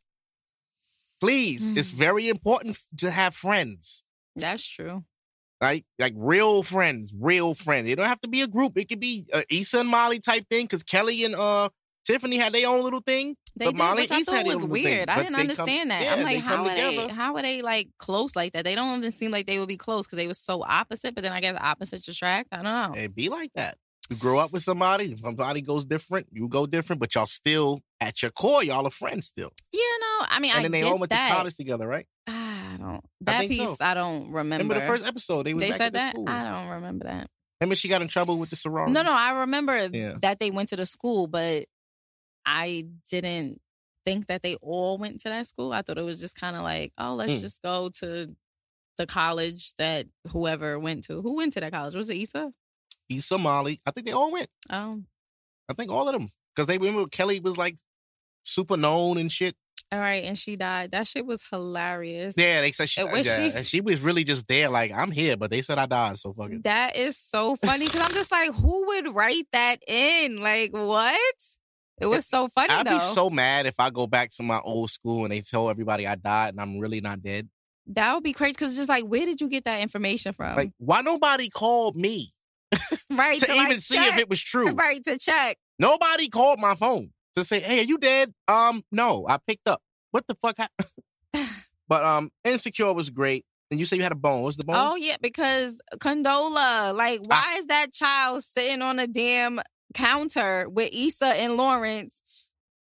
Please, 1.22 1.78
it's 1.78 1.92
Mm. 1.92 1.96
very 1.96 2.30
important 2.30 2.78
to 2.98 3.12
have 3.12 3.36
friends 3.36 4.04
That's 4.36 4.68
true. 4.68 5.06
like 5.62 5.86
like 6.00 6.14
real 6.18 6.64
friends, 6.64 7.14
real 7.18 7.54
friends. 7.54 7.90
It 7.90 7.96
don't 7.96 8.08
have 8.08 8.22
to 8.22 8.28
be 8.28 8.42
a 8.42 8.48
group. 8.48 8.78
It 8.78 8.90
could 8.90 9.00
be 9.00 9.26
a 9.34 9.44
Issa 9.50 9.80
and 9.80 9.90
Molly 9.90 10.20
type 10.20 10.46
thing 10.50 10.66
because 10.66 10.84
Kelly 10.84 11.24
and 11.24 11.36
uh 11.36 11.70
Tiffany 12.04 12.38
had 12.38 12.52
their 12.54 12.68
own 12.68 12.84
little 12.84 13.02
thing. 13.02 13.38
They 13.56 13.66
But 13.66 13.76
did, 13.76 13.78
Molly 13.78 14.02
which 14.02 14.12
I 14.12 14.24
thought 14.24 14.46
was 14.48 14.64
little 14.64 14.74
thing, 14.74 14.84
weird. 14.86 15.10
I 15.10 15.18
didn't 15.18 15.34
they 15.34 15.34
come- 15.34 15.42
understand 15.42 15.92
that. 15.92 16.02
yeah, 16.02 16.14
I'm 16.16 16.24
like, 16.24 16.40
how 16.40 16.64
are 16.66 16.74
they? 16.76 17.08
How 17.10 17.36
are 17.36 17.42
they 17.44 17.62
like 17.62 17.90
close 18.00 18.36
like 18.36 18.54
that? 18.54 18.64
They 18.66 18.74
don't 18.74 18.98
even 18.98 19.12
seem 19.12 19.30
like 19.30 19.46
they 19.46 19.60
would 19.60 19.68
be 19.68 19.78
close 19.78 20.08
because 20.08 20.18
they 20.18 20.26
were 20.26 20.34
so 20.34 20.64
opposite. 20.64 21.14
But 21.14 21.24
then 21.24 21.32
I 21.32 21.42
guess 21.42 21.56
opposites 21.62 22.08
attract. 22.08 22.50
I 22.52 22.56
don't 22.64 22.66
know. 22.66 22.94
It 23.00 23.14
be 23.14 23.30
like 23.30 23.52
that. 23.54 23.78
You 24.12 24.18
grow 24.18 24.40
up 24.40 24.52
with 24.52 24.62
somebody, 24.62 25.16
somebody 25.16 25.62
goes 25.62 25.86
different, 25.86 26.28
you 26.34 26.50
go 26.50 26.66
different, 26.66 27.00
but 27.00 27.16
y'all 27.16 27.26
still 27.26 27.80
at 28.02 28.22
your 28.22 28.30
core, 28.32 28.62
y'all 28.62 28.86
are 28.86 28.90
friends 28.92 29.28
still. 29.28 29.52
Yeah, 29.72 29.80
no. 30.02 30.26
I 30.30 30.40
mean, 30.42 30.52
and 30.52 30.60
I 30.60 30.62
then 30.64 30.72
they 30.72 30.82
all 30.84 31.00
went 31.00 31.12
to 31.14 31.18
college 31.18 31.56
together, 31.56 31.88
right? 31.88 32.06
I 32.28 32.76
don't. 32.78 33.02
That 33.22 33.40
think 33.40 33.52
piece 33.52 33.70
so. 33.70 33.78
I 33.80 33.94
don't 33.94 34.34
remember. 34.34 34.64
Remember 34.66 34.74
the 34.74 34.82
first 34.82 35.08
episode? 35.08 35.44
They 35.46 35.54
they 35.54 35.72
said 35.72 35.94
the 35.94 36.00
that. 36.00 36.12
school. 36.14 36.28
I 36.28 36.44
don't 36.44 36.68
remember 36.72 37.06
that. 37.06 37.28
Remember 37.62 37.76
she 37.78 37.88
got 37.88 38.02
in 38.02 38.10
trouble 38.10 38.38
with 38.38 38.50
the 38.50 38.58
sorority. 38.58 38.92
No, 38.92 39.02
no, 39.02 39.14
I 39.14 39.32
remember 39.42 39.88
Yeah. 39.94 40.16
that 40.22 40.40
they 40.40 40.52
went 40.52 40.68
to 40.70 40.76
the 40.76 40.86
school, 40.86 41.28
but 41.28 41.68
I 42.46 42.84
didn't 43.10 43.62
think 44.04 44.28
that 44.28 44.42
they 44.42 44.56
all 44.56 44.98
went 44.98 45.22
to 45.22 45.30
that 45.30 45.48
school. 45.48 45.72
I 45.72 45.84
thought 45.84 45.98
it 45.98 46.04
was 46.04 46.20
just 46.20 46.38
kind 46.38 46.58
of 46.58 46.64
like, 46.64 46.92
oh, 46.98 47.16
let's 47.16 47.36
Mm. 47.36 47.42
just 47.42 47.62
go 47.62 47.90
to 48.00 48.36
the 48.98 49.08
college 49.08 49.74
that 49.78 50.08
whoever 50.32 50.78
went 50.78 51.06
to. 51.06 51.22
Who 51.22 51.36
went 51.38 51.54
to 51.54 51.62
that 51.62 51.72
college? 51.72 51.96
Was 51.96 52.10
it 52.10 52.18
Issa? 52.18 52.52
Issa, 53.18 53.38
Molly. 53.38 53.80
I 53.86 53.92
think 53.92 54.06
they 54.08 54.14
all 54.14 54.32
went. 54.32 54.50
Oh, 54.70 55.02
I 55.70 55.74
think 55.74 55.92
all 55.92 56.08
of 56.08 56.14
them. 56.14 56.30
Because 56.56 56.68
they 56.68 56.78
remember 56.78 57.08
Kelly 57.08 57.40
was 57.40 57.58
like 57.58 57.78
super 58.44 58.76
known 58.78 59.18
and 59.18 59.32
shit. 59.32 59.56
all 59.92 60.00
right. 60.00 60.24
And 60.26 60.38
she 60.38 60.56
died. 60.56 60.92
That 60.92 61.08
shit 61.08 61.26
was 61.26 61.44
hilarious. 61.50 62.36
Yeah, 62.38 62.62
they 62.62 62.72
said 62.72 62.90
she, 62.90 63.04
when 63.04 63.24
yeah, 63.24 63.50
and 63.56 63.66
she 63.66 63.80
was 63.82 64.02
really 64.02 64.24
just 64.24 64.48
there, 64.48 64.68
like, 64.70 64.92
I'm 64.92 65.12
here, 65.12 65.38
but 65.38 65.50
they 65.52 65.62
said 65.62 65.78
I 65.78 65.86
died, 65.86 66.18
so 66.18 66.34
fuck 66.34 66.52
it. 66.52 66.64
That 66.64 66.96
is 66.98 67.18
so 67.18 67.56
funny 67.56 67.86
because 67.86 68.02
I'm 68.02 68.14
just 68.14 68.32
like, 68.32 68.52
who 68.54 68.86
would 68.88 69.16
write 69.16 69.46
that 69.54 69.78
in? 69.88 70.42
Like, 70.42 70.72
what? 70.74 71.36
It 72.02 72.08
was 72.08 72.26
so 72.26 72.48
funny 72.48 72.74
I'd 72.74 72.88
though. 72.88 72.96
be 72.96 73.00
so 73.00 73.30
mad 73.30 73.66
if 73.68 73.76
I 73.80 73.92
go 73.92 74.08
back 74.08 74.32
to 74.32 74.44
my 74.44 74.60
old 74.64 74.90
school 74.90 75.24
and 75.24 75.32
they 75.32 75.42
tell 75.42 75.70
everybody 75.70 76.08
I 76.08 76.16
died 76.16 76.50
and 76.50 76.60
I'm 76.60 76.80
really 76.80 77.00
not 77.00 77.22
dead. 77.22 77.48
that 77.88 78.14
would 78.14 78.24
be 78.24 78.34
crazy 78.34 78.54
because 78.54 78.72
it's 78.72 78.80
just 78.80 78.90
like, 78.90 79.06
where 79.06 79.26
did 79.26 79.40
you 79.40 79.48
get 79.50 79.66
that 79.66 79.82
information 79.82 80.34
from? 80.34 80.56
Like, 80.56 80.72
why 80.80 81.02
nobody 81.02 81.50
called 81.50 81.96
me 81.96 82.34
right 83.18 83.40
to, 83.40 83.52
even 83.52 83.64
like, 83.70 83.80
see 83.80 83.96
check. 83.96 84.14
if 84.14 84.20
it 84.20 84.30
was 84.30 84.42
true? 84.42 84.72
Right 84.74 85.04
to 85.04 85.18
check. 85.18 85.58
Nobody 85.80 86.28
called 86.30 86.60
my 86.60 86.76
phone 86.76 87.12
to 87.36 87.44
say, 87.44 87.60
"Hey, 87.60 87.80
are 87.80 87.84
you 87.84 87.98
dead?" 87.98 88.34
Um, 88.48 88.84
no, 88.92 89.26
I 89.28 89.38
picked 89.46 89.68
up. 89.68 89.82
What 90.12 90.26
the 90.28 90.36
fuck 90.42 90.58
happened? 90.58 90.90
but 91.88 92.04
um, 92.04 92.30
Insecure 92.44 92.94
was 92.94 93.10
great. 93.10 93.46
And 93.70 93.80
you 93.80 93.86
say 93.86 93.96
you 93.96 94.04
had 94.04 94.12
a 94.12 94.16
bone. 94.16 94.42
What's 94.44 94.58
the 94.58 94.66
bone? 94.66 94.76
Oh 94.78 94.96
yeah, 94.98 95.16
because 95.22 95.80
Condola, 96.00 96.94
like, 96.94 97.22
Ah. 97.30 97.44
why 97.46 97.56
is 97.58 97.68
that 97.68 97.94
child 97.94 98.44
sitting 98.44 98.82
on 98.82 99.00
a 99.00 99.08
damn 99.08 99.62
counter 99.94 100.68
with 100.70 100.90
Issa 100.94 101.28
and 101.28 101.56
Lawrence? 101.56 102.22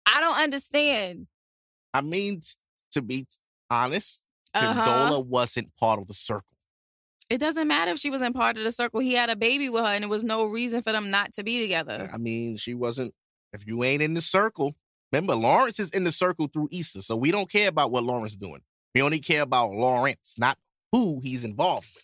I 0.05 0.19
don't 0.19 0.37
understand. 0.37 1.27
I 1.93 2.01
mean, 2.01 2.41
to 2.91 3.01
be 3.01 3.25
honest, 3.69 4.21
Uh-huh. 4.53 4.85
Condola 4.85 5.25
wasn't 5.25 5.69
part 5.79 5.99
of 6.01 6.07
the 6.09 6.13
circle. 6.13 6.57
It 7.31 7.39
doesn't 7.39 7.67
matter 7.67 7.91
if 7.91 7.97
she 7.97 8.09
wasn't 8.09 8.35
part 8.35 8.57
of 8.57 8.63
the 8.65 8.73
circle. 8.73 8.99
He 8.99 9.13
had 9.13 9.29
a 9.29 9.37
baby 9.37 9.69
with 9.69 9.83
her, 9.85 9.87
and 9.87 10.03
there 10.03 10.09
was 10.09 10.25
no 10.25 10.43
reason 10.43 10.81
for 10.81 10.91
them 10.91 11.09
not 11.11 11.31
to 11.33 11.43
be 11.43 11.61
together. 11.61 12.09
I 12.13 12.17
mean, 12.17 12.57
she 12.57 12.73
wasn't. 12.73 13.13
If 13.53 13.65
you 13.65 13.85
ain't 13.85 14.01
in 14.01 14.15
the 14.15 14.21
circle, 14.21 14.75
remember 15.13 15.35
Lawrence 15.35 15.79
is 15.79 15.91
in 15.91 16.03
the 16.03 16.11
circle 16.11 16.47
through 16.47 16.67
Issa, 16.73 17.01
so 17.01 17.15
we 17.15 17.31
don't 17.31 17.49
care 17.49 17.69
about 17.69 17.89
what 17.89 18.03
Lawrence 18.03 18.35
doing. 18.35 18.61
We 18.93 19.01
only 19.01 19.19
care 19.19 19.43
about 19.43 19.71
Lawrence, 19.71 20.35
not 20.37 20.57
who 20.91 21.21
he's 21.23 21.45
involved 21.45 21.87
with. 21.95 22.03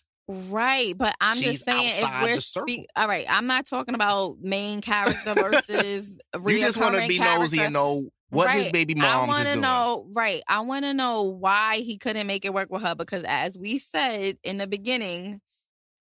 Right, 0.50 0.96
but 0.96 1.14
I'm 1.20 1.36
She's 1.36 1.44
just 1.44 1.64
saying 1.66 1.92
if 1.94 2.22
we're 2.22 2.38
speaking, 2.38 2.86
all 2.96 3.08
right, 3.08 3.26
I'm 3.28 3.46
not 3.46 3.66
talking 3.66 3.94
about 3.94 4.38
main 4.40 4.80
character 4.80 5.34
versus 5.34 6.18
You 6.34 6.58
just 6.58 6.80
want 6.80 6.96
to 6.96 7.06
be 7.06 7.18
nosy 7.18 7.60
and 7.60 7.74
know 7.74 8.08
what 8.30 8.50
his 8.50 8.66
Right. 8.66 8.72
baby 8.72 8.94
I 8.98 9.26
moms 9.26 9.28
want 9.28 9.46
to 9.46 9.54
doing. 9.54 9.62
know, 9.62 10.06
right? 10.14 10.42
I 10.48 10.60
want 10.60 10.84
to 10.84 10.94
know 10.94 11.22
why 11.22 11.78
he 11.78 11.96
couldn't 11.98 12.26
make 12.26 12.44
it 12.44 12.54
work 12.54 12.70
with 12.70 12.82
her 12.82 12.94
because, 12.94 13.24
as 13.24 13.58
we 13.58 13.78
said 13.78 14.38
in 14.44 14.58
the 14.58 14.66
beginning, 14.66 15.40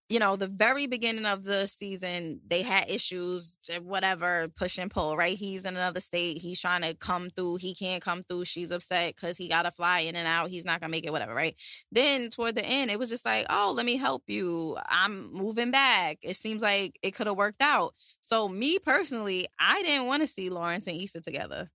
you 0.10 0.20
know, 0.20 0.38
the 0.38 0.48
very 0.48 0.88
beginning 0.88 1.26
of 1.26 1.44
the 1.44 1.68
season, 1.68 2.40
they 2.48 2.62
had 2.62 2.90
issues, 2.90 3.58
whatever, 3.82 4.48
push 4.56 4.78
and 4.78 4.90
pull, 4.90 5.18
right? 5.18 5.38
He's 5.38 5.66
in 5.66 5.76
another 5.76 6.00
state. 6.00 6.38
He's 6.38 6.62
trying 6.62 6.82
to 6.84 6.94
come 6.94 7.30
through. 7.30 7.58
He 7.58 7.76
can't 7.76 8.02
come 8.02 8.24
through. 8.24 8.46
She's 8.46 8.72
upset 8.72 9.16
because 9.16 9.36
he 9.38 9.50
got 9.50 9.64
to 9.64 9.72
fly 9.72 10.00
in 10.00 10.16
and 10.16 10.26
out. 10.26 10.50
He's 10.50 10.64
not 10.64 10.80
going 10.80 10.90
to 10.90 10.92
make 10.92 11.06
it, 11.06 11.12
whatever, 11.12 11.36
right? 11.36 11.56
Then 11.92 12.30
toward 12.30 12.56
the 12.56 12.64
end, 12.66 12.90
it 12.90 13.00
was 13.00 13.10
just 13.10 13.26
like, 13.26 13.48
oh, 13.50 13.74
let 13.76 13.86
me 13.86 13.98
help 13.98 14.24
you. 14.28 14.78
I'm 14.88 15.30
moving 15.34 15.72
back. 15.72 16.20
It 16.22 16.38
seems 16.38 16.62
like 16.62 16.98
it 17.04 17.12
could 17.14 17.28
have 17.28 17.36
worked 17.36 17.62
out. 17.62 17.94
So, 18.22 18.48
me 18.48 18.80
personally, 18.80 19.48
I 19.60 19.82
didn't 19.84 20.08
want 20.08 20.22
to 20.22 20.28
see 20.28 20.50
Lawrence 20.50 20.88
and 20.88 21.02
Issa 21.02 21.20
together. 21.20 21.70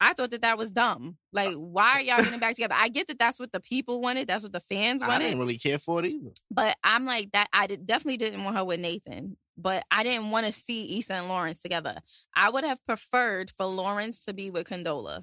I 0.00 0.12
thought 0.12 0.30
that 0.30 0.42
that 0.42 0.58
was 0.58 0.70
dumb. 0.70 1.16
Like, 1.32 1.54
uh, 1.54 1.60
why 1.60 1.92
are 1.94 2.00
y'all 2.02 2.22
getting 2.22 2.38
back 2.40 2.54
together? 2.54 2.74
I 2.76 2.88
get 2.88 3.08
that 3.08 3.18
that's 3.18 3.40
what 3.40 3.52
the 3.52 3.60
people 3.60 4.00
wanted. 4.00 4.28
That's 4.28 4.42
what 4.42 4.52
the 4.52 4.60
fans 4.60 5.00
wanted. 5.00 5.14
I 5.14 5.18
didn't 5.20 5.38
really 5.38 5.58
care 5.58 5.78
for 5.78 6.00
it 6.00 6.06
either. 6.06 6.30
But 6.50 6.76
I'm 6.84 7.06
like 7.06 7.32
that. 7.32 7.48
I 7.52 7.66
did, 7.66 7.86
definitely 7.86 8.18
didn't 8.18 8.44
want 8.44 8.56
her 8.56 8.64
with 8.64 8.80
Nathan. 8.80 9.36
But 9.56 9.84
I 9.90 10.02
didn't 10.02 10.30
want 10.30 10.44
to 10.44 10.52
see 10.52 10.98
Issa 10.98 11.14
and 11.14 11.28
Lawrence 11.28 11.62
together. 11.62 12.00
I 12.34 12.50
would 12.50 12.64
have 12.64 12.84
preferred 12.84 13.50
for 13.56 13.64
Lawrence 13.64 14.24
to 14.26 14.34
be 14.34 14.50
with 14.50 14.68
Condola. 14.68 15.22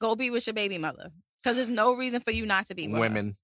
Go 0.00 0.16
be 0.16 0.30
with 0.30 0.46
your 0.46 0.54
baby 0.54 0.78
mother, 0.78 1.10
because 1.42 1.56
there's 1.56 1.70
no 1.70 1.94
reason 1.94 2.20
for 2.20 2.30
you 2.30 2.46
not 2.46 2.66
to 2.66 2.74
be 2.74 2.86
with 2.86 2.96
her. 2.96 3.00
Women. 3.00 3.36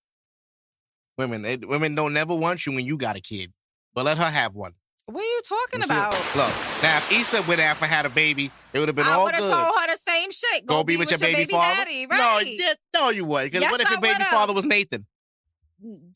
Women, 1.18 1.44
it, 1.44 1.68
women 1.68 1.94
don't 1.94 2.14
never 2.14 2.34
want 2.34 2.64
you 2.64 2.72
when 2.72 2.86
you 2.86 2.96
got 2.96 3.16
a 3.16 3.20
kid, 3.20 3.52
but 3.94 4.06
let 4.06 4.16
her 4.16 4.30
have 4.30 4.54
one. 4.54 4.72
What 5.10 5.22
are 5.22 5.26
you 5.26 5.40
talking 5.44 5.82
about? 5.82 6.12
Look, 6.36 6.52
now 6.82 6.98
if 6.98 7.12
Issa 7.12 7.42
went 7.42 7.60
after 7.60 7.86
had 7.86 8.06
a 8.06 8.10
baby, 8.10 8.50
it 8.72 8.78
would 8.78 8.88
have 8.88 8.94
been 8.96 9.06
I 9.06 9.12
all 9.12 9.24
would 9.24 9.34
have 9.34 9.42
told 9.42 9.54
her 9.80 9.86
the 9.88 9.96
same 9.96 10.30
shit. 10.30 10.66
Go, 10.66 10.76
Go 10.78 10.84
be 10.84 10.96
with 10.96 11.10
your 11.10 11.18
baby, 11.18 11.44
father. 11.50 11.74
daddy, 11.84 12.06
No, 12.06 12.16
right? 12.16 12.44
yeah, 12.46 12.72
no, 12.94 13.10
you 13.10 13.24
would. 13.24 13.44
Because 13.44 13.62
Yes, 13.62 13.72
what 13.72 13.80
if 13.80 13.88
I 13.88 13.92
your 13.92 14.00
baby 14.00 14.24
father 14.24 14.52
was 14.54 14.64
Nathan? 14.66 15.06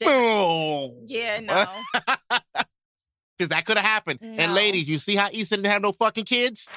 Oh, 0.07 0.95
yeah, 1.07 1.41
no. 1.43 1.65
Because 3.37 3.49
that 3.49 3.65
could 3.65 3.77
have 3.77 3.87
happened. 3.87 4.21
And 4.23 4.55
ladies, 4.55 4.89
you 4.89 4.99
see 4.99 5.17
how 5.17 5.29
Issa 5.33 5.57
didn't 5.57 5.71
have 5.71 5.83
no 5.83 5.93
fucking 5.93 6.25
kids? 6.25 6.69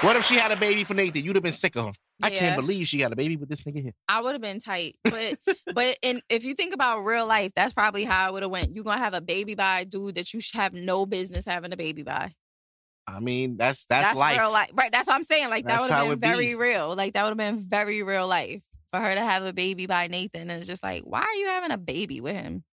What 0.00 0.16
if 0.16 0.24
she 0.24 0.34
had 0.36 0.50
a 0.52 0.56
baby 0.56 0.84
for 0.84 0.94
Nathan? 0.94 1.24
You'd 1.24 1.36
have 1.36 1.42
been 1.42 1.52
sick 1.52 1.76
of 1.76 1.86
her. 1.86 1.92
I 2.22 2.28
Yeah. 2.30 2.38
can't 2.38 2.56
believe 2.56 2.88
she 2.88 2.98
got 2.98 3.12
a 3.12 3.16
baby 3.16 3.36
with 3.36 3.48
this 3.48 3.62
nigga 3.64 3.82
here. 3.82 3.92
I 4.08 4.20
would 4.22 4.32
have 4.32 4.40
been 4.40 4.58
tight, 4.58 4.96
but 5.04 5.38
but 5.74 5.98
in 6.02 6.22
if 6.28 6.44
you 6.44 6.54
think 6.54 6.74
about 6.74 7.00
real 7.04 7.26
life, 7.26 7.52
that's 7.54 7.74
probably 7.74 8.04
how 8.04 8.26
I 8.26 8.30
would 8.30 8.42
have 8.42 8.50
went. 8.50 8.74
You're 8.74 8.84
gonna 8.84 8.98
have 8.98 9.14
a 9.14 9.20
baby 9.20 9.54
by 9.54 9.80
a 9.80 9.84
dude 9.84 10.14
that 10.14 10.32
you 10.32 10.40
should 10.40 10.58
have 10.60 10.72
no 10.72 11.04
business 11.06 11.44
having 11.46 11.72
a 11.72 11.76
baby 11.76 12.02
by. 12.02 12.34
I 13.06 13.20
mean, 13.20 13.56
that's 13.56 13.86
that's, 13.86 14.18
life. 14.18 14.38
real 14.38 14.50
life, 14.50 14.70
right? 14.74 14.90
That's 14.90 15.06
what 15.06 15.14
I'm 15.14 15.22
saying. 15.24 15.48
Like 15.50 15.66
that 15.66 15.80
would 15.80 15.90
have 15.90 16.08
been 16.08 16.18
be. 16.18 16.26
very 16.26 16.54
real. 16.56 16.96
Like 16.96 17.12
that 17.12 17.22
would 17.22 17.30
have 17.30 17.54
been 17.54 17.58
very 17.58 18.02
real 18.02 18.26
life 18.26 18.62
for 18.90 18.98
her 18.98 19.14
to 19.14 19.20
have 19.20 19.44
a 19.44 19.52
baby 19.52 19.86
by 19.86 20.06
Nathan, 20.08 20.42
and 20.42 20.52
it's 20.52 20.66
just 20.66 20.82
like, 20.82 21.02
why 21.04 21.20
are 21.20 21.34
you 21.34 21.46
having 21.48 21.70
a 21.70 21.78
baby 21.78 22.20
with 22.20 22.34
him? 22.34 22.64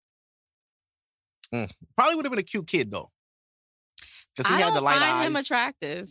Mm, 1.54 1.70
probably 1.96 2.16
would 2.16 2.26
have 2.26 2.32
been 2.32 2.40
a 2.40 2.44
cute 2.44 2.66
kid 2.68 2.90
though. 2.90 3.12
Because 4.36 4.50
he 4.50 4.56
I 4.56 4.66
had 4.66 4.74
the 4.74 4.82
light 4.82 4.98
find 5.00 5.04
eyes. 5.04 5.28
him 5.28 5.36
attractive, 5.36 6.10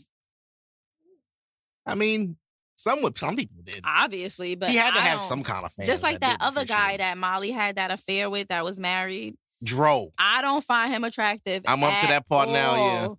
I 1.85 1.97
mean, 1.97 2.37
some 2.77 3.03
would, 3.03 3.17
some 3.19 3.37
people 3.37 3.57
did. 3.65 3.81
obviously, 3.85 4.55
but 4.57 4.71
he 4.71 4.77
had 4.77 4.93
to 4.93 4.99
I 4.99 5.03
have 5.03 5.19
don't- 5.19 5.29
some 5.29 5.43
kind 5.45 5.65
of 5.65 5.73
fans. 5.73 5.89
Just 5.89 6.03
like 6.03 6.21
that 6.21 6.39
other 6.41 6.65
guy 6.65 6.75
appreciate 6.93 6.99
that 6.99 7.19
Molly 7.19 7.51
had 7.51 7.77
that 7.77 7.91
affair 7.91 8.29
with 8.31 8.49
that 8.49 8.65
was 8.65 8.81
married. 8.81 9.37
Dro. 9.63 10.13
I 10.19 10.43
don't 10.43 10.65
find 10.65 10.93
him 10.93 11.05
attractive. 11.05 11.63
I'm 11.67 11.83
up 11.85 11.91
to 11.91 11.97
at 12.05 12.09
that 12.09 12.29
part 12.29 12.49
now, 12.49 12.75
yeah. 12.75 12.81
all. 13.07 13.19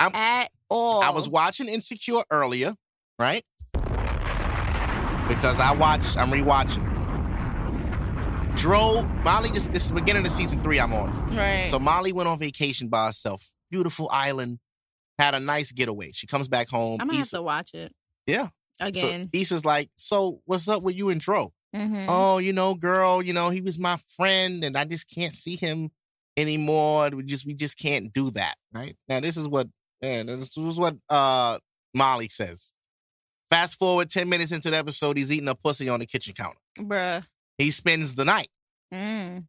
I'm- 0.00 0.14
at 0.14 0.50
all. 0.68 1.02
I 1.02 1.10
was 1.10 1.28
watching 1.28 1.68
Insecure 1.68 2.22
earlier, 2.30 2.74
right? 3.18 3.44
Because 5.28 5.58
I 5.60 5.72
watched, 5.78 6.18
I'm 6.18 6.30
rewatching. 6.30 6.88
Dro, 8.56 9.02
Molly, 9.24 9.50
just 9.50 9.72
this 9.72 9.82
is 9.84 9.88
the 9.88 9.94
beginning 9.94 10.26
of 10.26 10.30
season 10.30 10.62
three 10.62 10.78
I'm 10.78 10.92
on. 10.92 11.34
right. 11.34 11.68
So 11.70 11.78
Molly 11.78 12.12
went 12.12 12.28
on 12.28 12.38
vacation 12.38 12.88
by 12.88 13.06
herself. 13.06 13.52
Beautiful 13.70 14.10
island. 14.12 14.58
Had 15.18 15.34
a 15.34 15.40
nice 15.40 15.72
getaway. 15.72 16.10
She 16.12 16.26
comes 16.26 16.48
back 16.48 16.68
home. 16.68 16.98
I'm 17.00 17.06
gonna 17.06 17.18
have 17.20 17.28
to 17.30 17.40
watch 17.42 17.72
it 17.74 17.92
Yeah. 18.26 18.48
again. 18.80 19.30
So 19.32 19.38
Issa's 19.38 19.64
like, 19.64 19.90
so 19.96 20.40
what's 20.44 20.68
up 20.68 20.82
with 20.82 20.96
you 20.96 21.08
and 21.10 21.20
Dro? 21.20 21.52
Mhm. 21.74 22.06
Oh, 22.08 22.38
you 22.38 22.52
know, 22.52 22.74
girl, 22.74 23.22
you 23.22 23.32
know, 23.32 23.50
he 23.50 23.60
was 23.60 23.78
my 23.78 23.96
friend 24.16 24.64
and 24.64 24.76
I 24.76 24.84
just 24.84 25.08
can't 25.08 25.32
see 25.32 25.56
him 25.56 25.90
anymore. 26.36 27.10
We 27.10 27.22
just 27.24 27.46
we 27.46 27.54
just 27.54 27.78
can't 27.78 28.12
do 28.12 28.30
that. 28.32 28.54
Right? 28.72 28.96
Now 29.08 29.20
this 29.20 29.36
is 29.36 29.48
what 29.48 29.68
man, 30.02 30.26
this 30.26 30.56
is 30.56 30.76
what 30.78 30.96
uh 31.08 31.58
Molly 31.94 32.28
says. 32.28 32.72
Fast 33.50 33.76
forward 33.78 34.08
10 34.10 34.28
minutes 34.28 34.50
into 34.52 34.70
the 34.70 34.76
episode, 34.78 35.16
he's 35.18 35.30
eating 35.30 35.48
a 35.48 35.54
pussy 35.54 35.88
on 35.88 36.00
the 36.00 36.06
kitchen 36.06 36.34
counter. 36.34 36.58
Bruh. 36.78 37.24
He 37.58 37.70
spends 37.70 38.14
the 38.14 38.24
night. 38.24 38.48
Mm. 38.92 39.44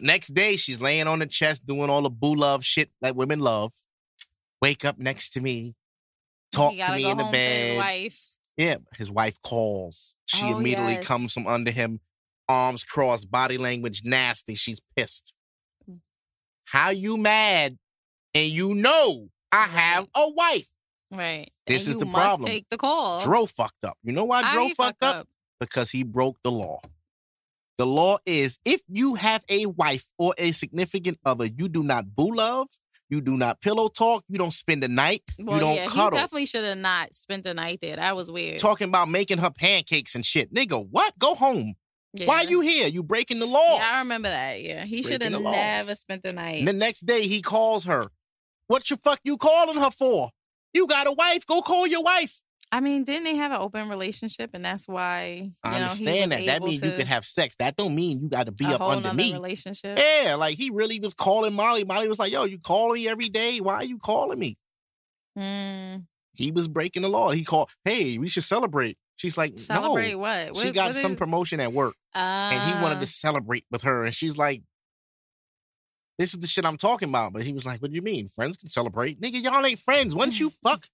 Next 0.00 0.28
day, 0.28 0.56
she's 0.56 0.80
laying 0.80 1.06
on 1.08 1.18
the 1.18 1.26
chest 1.26 1.66
doing 1.66 1.90
all 1.90 2.02
the 2.02 2.10
boo 2.10 2.34
love 2.34 2.64
shit 2.64 2.90
that 3.00 3.16
women 3.16 3.40
love. 3.40 3.72
Wake 4.60 4.84
up 4.84 4.98
next 4.98 5.30
to 5.30 5.40
me, 5.40 5.74
talk 6.52 6.70
to 6.72 6.92
me 6.94 7.10
in 7.10 7.16
the 7.16 7.22
to 7.24 7.28
his 7.28 7.32
bed. 7.32 7.78
wife. 7.78 8.28
Yeah, 8.56 8.76
his 8.96 9.10
wife 9.10 9.40
calls. 9.42 10.16
She 10.26 10.44
Oh, 10.46 10.58
immediately 10.58 10.94
yes. 10.94 11.06
comes 11.06 11.32
from 11.32 11.46
under 11.46 11.70
him, 11.70 12.00
arms 12.48 12.84
crossed, 12.84 13.30
body 13.30 13.56
language 13.58 14.02
nasty. 14.04 14.54
She's 14.54 14.80
pissed. 14.96 15.34
Mm. 15.90 16.00
How 16.66 16.90
you 16.90 17.16
mad? 17.16 17.78
And 18.34 18.48
you 18.48 18.74
know 18.74 19.28
I 19.50 19.64
have 19.66 20.08
a 20.14 20.30
wife. 20.30 20.68
Right. 21.10 21.50
This 21.66 21.86
And 21.86 21.90
is 21.90 21.94
you 21.96 22.00
the 22.00 22.06
must 22.06 22.16
problem. 22.16 22.48
Take 22.48 22.68
the 22.70 22.78
call. 22.78 23.20
Dro 23.22 23.46
fucked 23.46 23.84
up. 23.84 23.98
You 24.02 24.12
know 24.12 24.24
why 24.24 24.50
Dro 24.52 24.68
he 24.68 24.74
fucked 24.74 25.00
fuck 25.02 25.16
up? 25.16 25.28
Because 25.60 25.90
he 25.90 26.02
broke 26.02 26.38
the 26.42 26.50
law. 26.50 26.80
The 27.78 27.86
law 27.86 28.18
is 28.26 28.58
if 28.64 28.82
you 28.88 29.14
have 29.16 29.44
a 29.48 29.66
wife 29.66 30.08
or 30.18 30.34
a 30.38 30.52
significant 30.52 31.18
other, 31.24 31.46
you 31.46 31.68
do 31.68 31.82
not 31.82 32.14
boo 32.14 32.34
love, 32.34 32.68
you 33.12 33.20
do 33.20 33.36
not 33.36 33.60
pillow 33.60 33.88
talk, 33.88 34.24
you 34.26 34.38
don't 34.38 34.54
spend 34.54 34.82
the 34.82 34.88
night, 34.88 35.22
Well, 35.38 35.56
you 35.56 35.60
don't 35.60 35.74
yeah, 35.76 35.84
he 35.84 35.90
cuddle. 35.90 36.18
definitely 36.18 36.46
should 36.46 36.64
have 36.64 36.78
not 36.78 37.12
spent 37.12 37.44
the 37.44 37.52
night 37.52 37.80
there. 37.82 37.96
That 37.96 38.16
was 38.16 38.30
weird. 38.32 38.58
Talking 38.58 38.88
about 38.88 39.10
making 39.10 39.36
her 39.36 39.50
pancakes 39.50 40.14
and 40.14 40.24
shit. 40.24 40.52
Nigga, 40.52 40.84
what? 40.90 41.18
Go 41.18 41.34
home. 41.34 41.74
Yeah. 42.14 42.26
Why 42.26 42.42
you 42.42 42.60
here? 42.60 42.88
You 42.88 43.02
breaking 43.02 43.38
the 43.38 43.46
law. 43.46 43.74
Yeah, 43.76 43.90
I 43.92 43.98
remember 44.00 44.30
that. 44.30 44.62
Yeah, 44.62 44.84
he 44.86 45.02
should 45.02 45.22
have 45.22 45.32
never 45.32 45.94
spent 45.94 46.22
the 46.22 46.32
night. 46.32 46.60
And 46.60 46.68
the 46.68 46.72
next 46.72 47.00
day 47.06 47.22
he 47.26 47.42
calls 47.42 47.84
her. 47.84 48.06
What 48.66 48.86
the 48.86 48.96
fuck 48.96 49.20
you 49.24 49.36
calling 49.36 49.76
her 49.76 49.90
for? 49.90 50.30
You 50.72 50.86
got 50.86 51.06
a 51.06 51.12
wife. 51.12 51.46
Go 51.46 51.60
call 51.60 51.86
your 51.86 52.02
wife. 52.02 52.40
I 52.74 52.80
mean, 52.80 53.04
didn't 53.04 53.24
they 53.24 53.36
have 53.36 53.52
an 53.52 53.58
open 53.58 53.88
relationship, 53.90 54.50
and 54.54 54.64
that's 54.64 54.88
why 54.88 55.42
you 55.44 55.52
I 55.62 55.70
know, 55.72 55.76
understand 55.84 56.32
that. 56.32 56.46
That 56.46 56.62
means 56.62 56.80
you 56.82 56.90
can 56.92 57.06
have 57.06 57.26
sex. 57.26 57.54
That 57.58 57.76
don't 57.76 57.94
mean 57.94 58.22
you 58.22 58.28
got 58.30 58.46
to 58.46 58.52
be 58.52 58.64
up 58.64 58.80
under 58.80 59.12
me. 59.12 59.34
relationship. 59.34 59.98
Yeah, 59.98 60.36
like 60.36 60.56
he 60.56 60.70
really 60.70 60.98
was 60.98 61.12
calling 61.12 61.52
Molly. 61.52 61.84
Molly 61.84 62.08
was 62.08 62.18
like, 62.18 62.32
"Yo, 62.32 62.44
you 62.44 62.58
calling 62.58 62.94
me 63.02 63.08
every 63.08 63.28
day? 63.28 63.60
Why 63.60 63.74
are 63.74 63.84
you 63.84 63.98
calling 63.98 64.38
me?" 64.38 64.56
Mm, 65.38 66.06
He 66.34 66.50
was 66.50 66.66
breaking 66.68 67.02
the 67.02 67.08
law. 67.10 67.30
He 67.32 67.44
called, 67.44 67.68
"Hey, 67.84 68.16
we 68.16 68.28
should 68.28 68.44
celebrate." 68.44 68.96
She's 69.16 69.36
like, 69.36 69.58
celebrate 69.58 70.12
"No." 70.12 70.18
what? 70.18 70.56
She 70.56 70.66
What- 70.68 70.74
got 70.74 70.86
what 70.86 70.94
some 70.96 71.12
is- 71.12 71.18
promotion 71.18 71.60
at 71.60 71.72
work, 71.74 71.94
and 72.14 72.62
he 72.74 72.82
wanted 72.82 72.96
Ah. 72.96 73.00
to 73.00 73.06
celebrate 73.06 73.66
with 73.70 73.82
her, 73.82 74.04
and 74.04 74.14
she's 74.14 74.38
like, 74.38 74.62
"This 76.18 76.32
is 76.34 76.40
the 76.40 76.46
shit 76.46 76.64
I'm 76.64 76.76
talking 76.78 77.08
about." 77.10 77.32
But 77.34 77.44
he 77.44 77.52
was 77.52 77.64
like, 77.66 77.80
"What 77.82 77.90
do 77.90 77.94
you 77.94 78.02
mean? 78.02 78.28
Friends 78.28 78.56
can 78.56 78.68
celebrate, 78.70 79.20
nigga? 79.20 79.42
Y'all 79.42 79.64
ain't 79.64 79.78
friends. 79.78 80.14
Once 80.14 80.40
you 80.40 80.50
fuck, 80.62 80.88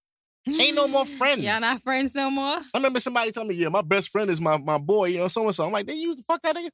ain't 0.48 0.76
no 0.76 0.88
more 0.88 1.04
friends." 1.06 1.42
Y'all 1.42 1.60
not 1.60 1.82
friends 1.82 2.14
no 2.14 2.30
more. 2.30 2.56
I 2.56 2.64
remember 2.74 3.00
somebody 3.00 3.32
telling 3.32 3.48
me, 3.48 3.54
"Yeah, 3.56 3.68
my 3.68 3.82
best 3.82 4.08
friend 4.10 4.30
is 4.30 4.40
my 4.40 4.56
my 4.58 4.78
boy," 4.78 5.06
you 5.06 5.18
know, 5.18 5.28
so 5.28 5.44
and 5.46 5.54
so. 5.54 5.64
I'm 5.64 5.72
like, 5.72 5.86
"They 5.86 5.94
use 5.94 6.16
the 6.16 6.22
fuck 6.22 6.42
that 6.42 6.56
nigga." 6.56 6.70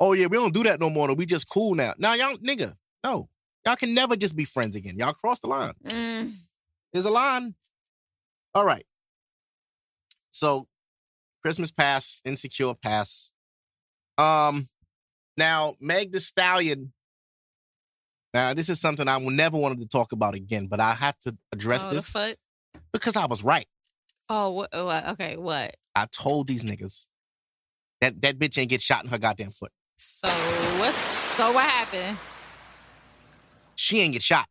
Oh 0.00 0.12
yeah, 0.12 0.26
we 0.26 0.36
don't 0.36 0.54
do 0.54 0.62
that 0.64 0.80
no 0.80 0.90
more. 0.90 1.08
though. 1.08 1.14
We 1.14 1.26
just 1.26 1.48
cool 1.48 1.74
now. 1.74 1.94
Now 1.98 2.14
y'all, 2.14 2.36
nigga, 2.36 2.74
no, 3.04 3.28
y'all 3.66 3.76
can 3.76 3.94
never 3.94 4.16
just 4.16 4.36
be 4.36 4.44
friends 4.44 4.76
again. 4.76 4.96
Y'all 4.96 5.12
cross 5.12 5.40
the 5.40 5.48
line. 5.48 5.74
Mm, 5.84 6.34
There's 6.92 7.04
a 7.04 7.10
line. 7.10 7.54
All 8.54 8.64
right. 8.64 8.84
So, 10.30 10.68
Christmas 11.42 11.70
pass, 11.70 12.22
insecure 12.24 12.74
pass. 12.74 13.32
Um, 14.16 14.68
now 15.36 15.74
Meg 15.80 16.12
Thee 16.12 16.20
Stallion. 16.20 16.92
Now 18.34 18.54
this 18.54 18.68
is 18.68 18.80
something 18.80 19.08
I 19.08 19.16
will 19.16 19.30
never 19.30 19.56
wanted 19.56 19.80
to 19.80 19.88
talk 19.88 20.12
about 20.12 20.34
again, 20.34 20.66
but 20.66 20.80
I 20.80 20.94
have 20.94 21.18
to 21.20 21.36
address 21.52 21.84
oh, 21.84 21.88
the 21.88 21.94
this 21.96 22.10
foot. 22.10 22.36
Because 22.92 23.16
I 23.16 23.26
was 23.26 23.42
right. 23.42 23.66
Oh, 24.28 24.50
what, 24.50 24.74
uh, 24.74 24.84
what? 24.84 25.08
Okay, 25.10 25.36
what? 25.36 25.76
I 25.94 26.06
told 26.06 26.46
these 26.46 26.64
niggas 26.64 27.06
that 28.00 28.20
that 28.22 28.38
bitch 28.38 28.58
ain't 28.58 28.70
get 28.70 28.82
shot 28.82 29.04
in 29.04 29.10
her 29.10 29.18
goddamn 29.18 29.50
foot. 29.50 29.72
So 29.96 30.28
what's 30.28 30.96
so 31.36 31.52
what 31.52 31.64
happened? 31.64 32.18
She 33.74 34.00
ain't 34.00 34.12
get 34.12 34.22
shot. 34.22 34.48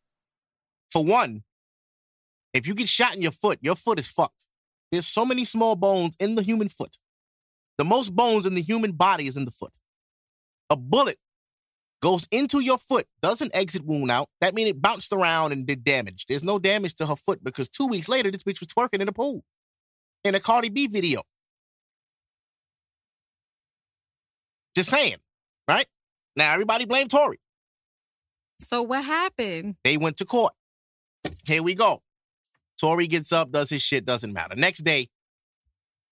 For 0.91 1.03
one, 1.03 1.43
if 2.53 2.65
you 2.65 2.73
get 2.73 2.89
shot 2.89 3.15
in 3.15 3.21
your 3.21 3.31
foot, 3.31 3.59
your 3.61 3.75
foot 3.75 3.99
is 3.99 4.07
fucked. 4.07 4.45
There's 4.91 5.07
so 5.07 5.25
many 5.25 5.43
small 5.45 5.75
bones 5.75 6.15
in 6.19 6.35
the 6.35 6.41
human 6.41 6.69
foot. 6.69 6.97
The 7.77 7.83
most 7.83 8.15
bones 8.15 8.45
in 8.45 8.55
the 8.55 8.61
human 8.61 8.93
body 8.93 9.27
is 9.27 9.37
in 9.37 9.45
the 9.45 9.51
foot. 9.51 9.73
A 10.69 10.75
bullet 10.75 11.17
goes 12.01 12.27
into 12.31 12.59
your 12.59 12.77
foot, 12.77 13.07
doesn't 13.21 13.55
exit 13.55 13.85
wound 13.85 14.11
out. 14.11 14.29
That 14.41 14.53
means 14.53 14.69
it 14.69 14.81
bounced 14.81 15.11
around 15.11 15.51
and 15.51 15.65
did 15.65 15.83
damage. 15.83 16.25
There's 16.27 16.43
no 16.43 16.59
damage 16.59 16.95
to 16.95 17.07
her 17.07 17.15
foot 17.15 17.43
because 17.43 17.69
two 17.69 17.87
weeks 17.87 18.07
later, 18.07 18.31
this 18.31 18.43
bitch 18.43 18.59
was 18.59 18.69
twerking 18.69 19.01
in 19.01 19.07
a 19.07 19.13
pool 19.13 19.43
in 20.23 20.35
a 20.35 20.39
Cardi 20.39 20.69
B 20.69 20.87
video. 20.87 21.23
Just 24.75 24.89
saying, 24.89 25.17
right? 25.67 25.87
Now 26.35 26.53
everybody 26.53 26.85
blame 26.85 27.07
Tory. 27.07 27.39
So 28.61 28.83
what 28.83 29.03
happened? 29.03 29.75
They 29.83 29.97
went 29.97 30.17
to 30.17 30.25
court. 30.25 30.53
Here 31.45 31.63
we 31.63 31.73
go. 31.73 32.03
Tory 32.79 33.07
gets 33.07 33.31
up, 33.31 33.51
does 33.51 33.71
his 33.71 33.81
shit, 33.81 34.05
doesn't 34.05 34.33
matter. 34.33 34.55
Next 34.55 34.79
day, 34.79 35.07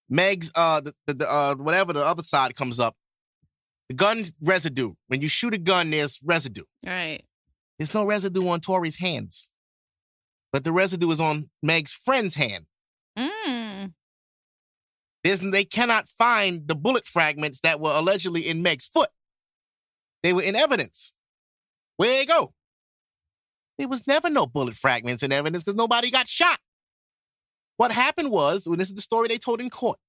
Meg's 0.09 0.51
uh 0.55 0.81
the, 0.81 0.93
the, 1.07 1.13
the 1.13 1.31
uh 1.31 1.55
whatever 1.55 1.93
the 1.93 1.99
other 1.99 2.23
side 2.23 2.55
comes 2.55 2.79
up. 2.79 2.95
The 3.89 3.95
gun 3.95 4.25
residue. 4.41 4.93
When 5.07 5.21
you 5.21 5.27
shoot 5.27 5.53
a 5.53 5.57
gun, 5.57 5.91
there's 5.91 6.19
residue. 6.23 6.63
Right. 6.85 7.21
There's 7.77 7.93
no 7.93 8.05
residue 8.05 8.47
on 8.47 8.61
Tory's 8.61 8.97
hands. 8.97 9.49
But 10.51 10.63
the 10.63 10.71
residue 10.71 11.11
is 11.11 11.19
on 11.19 11.49
Meg's 11.61 11.91
friend's 11.91 12.35
hand. 12.35 12.65
Mm. 13.17 13.93
There's, 15.23 15.41
they 15.41 15.65
cannot 15.65 16.07
find 16.07 16.67
the 16.67 16.75
bullet 16.75 17.05
fragments 17.05 17.59
that 17.61 17.79
were 17.79 17.91
allegedly 17.91 18.47
in 18.47 18.61
Meg's 18.61 18.87
foot. 18.87 19.09
They 20.23 20.33
were 20.33 20.41
in 20.41 20.55
evidence. 20.55 21.13
Where 21.97 22.09
they 22.09 22.25
go? 22.25 22.53
There 23.77 23.87
was 23.87 24.07
never 24.07 24.29
no 24.29 24.47
bullet 24.47 24.75
fragments 24.75 25.21
in 25.21 25.31
evidence 25.31 25.63
because 25.63 25.77
nobody 25.77 26.09
got 26.09 26.27
shot. 26.27 26.59
What 27.77 27.91
happened 27.91 28.31
was, 28.31 28.67
when 28.67 28.79
this 28.79 28.87
is 28.87 28.95
the 28.95 29.01
story 29.01 29.27
they 29.27 29.37
told 29.37 29.59
in 29.59 29.69
court, 29.69 29.99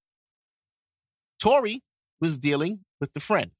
Tory 1.43 1.83
was 2.21 2.39
dealing 2.39 2.85
with 3.01 3.12
the 3.12 3.21
friend. 3.21 3.51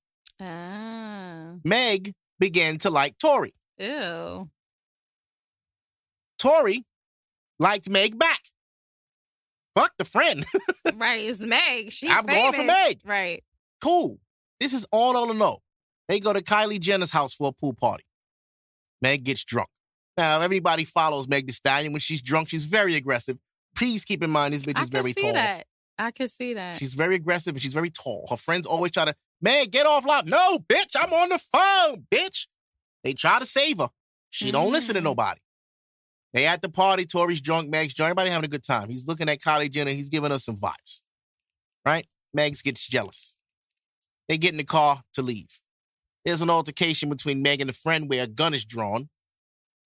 Ah. 0.40 1.55
Meg 1.64 2.14
began 2.38 2.79
to 2.79 2.90
like 2.90 3.16
Tory. 3.18 3.55
Ew. 3.79 4.49
Tory 6.38 6.85
liked 7.59 7.88
Meg 7.88 8.18
back. 8.18 8.40
Fuck 9.75 9.92
the 9.99 10.05
friend. 10.05 10.46
right. 10.94 11.25
It's 11.25 11.40
Meg. 11.40 11.90
She's 11.92 12.11
I'm 12.11 12.25
going 12.25 12.53
for. 12.53 12.64
Meg. 12.64 13.01
Right. 13.05 13.42
cool. 13.83 14.18
This 14.61 14.72
is 14.72 14.87
all 14.90 15.16
all 15.16 15.27
to 15.29 15.35
know. 15.35 15.59
They 16.09 16.20
go 16.20 16.33
to 16.33 16.40
Kylie 16.42 16.81
Jenner's 16.81 17.11
house 17.11 17.35
for 17.35 17.49
a 17.49 17.53
pool 17.53 17.75
party. 17.75 18.05
Meg 19.03 19.25
gets 19.25 19.44
drunk. 19.44 19.68
Now, 20.16 20.40
everybody 20.40 20.85
follows 20.85 21.29
Meg 21.29 21.46
Thee 21.46 21.53
Stallion. 21.53 21.92
When 21.92 22.01
she's 22.01 22.22
drunk, 22.22 22.49
she's 22.49 22.64
very 22.64 22.94
aggressive. 22.94 23.38
Please 23.75 24.05
keep 24.05 24.22
in 24.22 24.31
mind, 24.31 24.55
this 24.55 24.62
bitch 24.62 24.81
is 24.81 24.88
very 24.88 25.12
tall. 25.12 25.25
I 25.25 25.33
can 25.33 25.33
see 25.33 25.33
tall. 25.33 25.33
that. 25.35 25.66
I 25.99 26.11
could 26.11 26.31
see 26.31 26.55
that. 26.55 26.77
She's 26.79 26.94
very 26.94 27.16
aggressive 27.16 27.55
and 27.55 27.62
she's 27.62 27.75
very 27.75 27.90
tall. 27.90 28.27
Her 28.31 28.37
friends 28.37 28.66
always 28.66 28.92
try 28.92 29.05
to, 29.05 29.14
Meg, 29.40 29.70
get 29.70 29.87
off 29.87 30.05
live. 30.07 30.27
No, 30.27 30.59
bitch, 30.59 30.94
I'm 30.96 31.12
on 31.12 31.29
the 31.29 31.38
phone, 31.38 32.07
bitch. 32.12 32.46
They 33.05 33.12
try 33.12 33.38
to 33.38 33.46
save 33.46 33.79
her. 33.79 33.88
She 34.31 34.51
don't 34.51 34.72
listen 34.72 34.94
to 34.94 35.01
Mm. 35.01 35.05
nobody. 35.05 35.40
They 36.33 36.46
at 36.46 36.61
the 36.62 36.68
party, 36.68 37.07
Tory's 37.07 37.40
drunk, 37.40 37.70
Meg's 37.70 37.94
drunk, 37.94 38.09
everybody 38.11 38.31
having 38.31 38.44
a 38.44 38.49
good 38.49 38.64
time. 38.64 38.90
He's 38.90 39.07
looking 39.07 39.29
at 39.29 39.40
Kylie 39.40 39.70
Jenner, 39.70 39.92
he's 39.92 40.09
giving 40.09 40.33
us 40.33 40.44
some 40.44 40.57
vibes. 40.57 41.03
Right? 41.85 42.07
Megs 42.37 42.62
gets 42.62 42.87
jealous. 42.87 43.37
They 44.29 44.37
get 44.38 44.51
in 44.53 44.59
the 44.59 44.64
car 44.64 45.03
to 45.14 45.22
leave. 45.22 45.61
There's 46.25 46.42
an 46.42 46.51
altercation 46.51 47.09
between 47.09 47.40
Meg 47.42 47.61
and 47.61 47.70
a 47.70 47.72
friend 47.72 48.09
where 48.11 48.25
a 48.25 48.27
gun 48.27 48.53
is 48.55 48.64
drawn. 48.64 49.09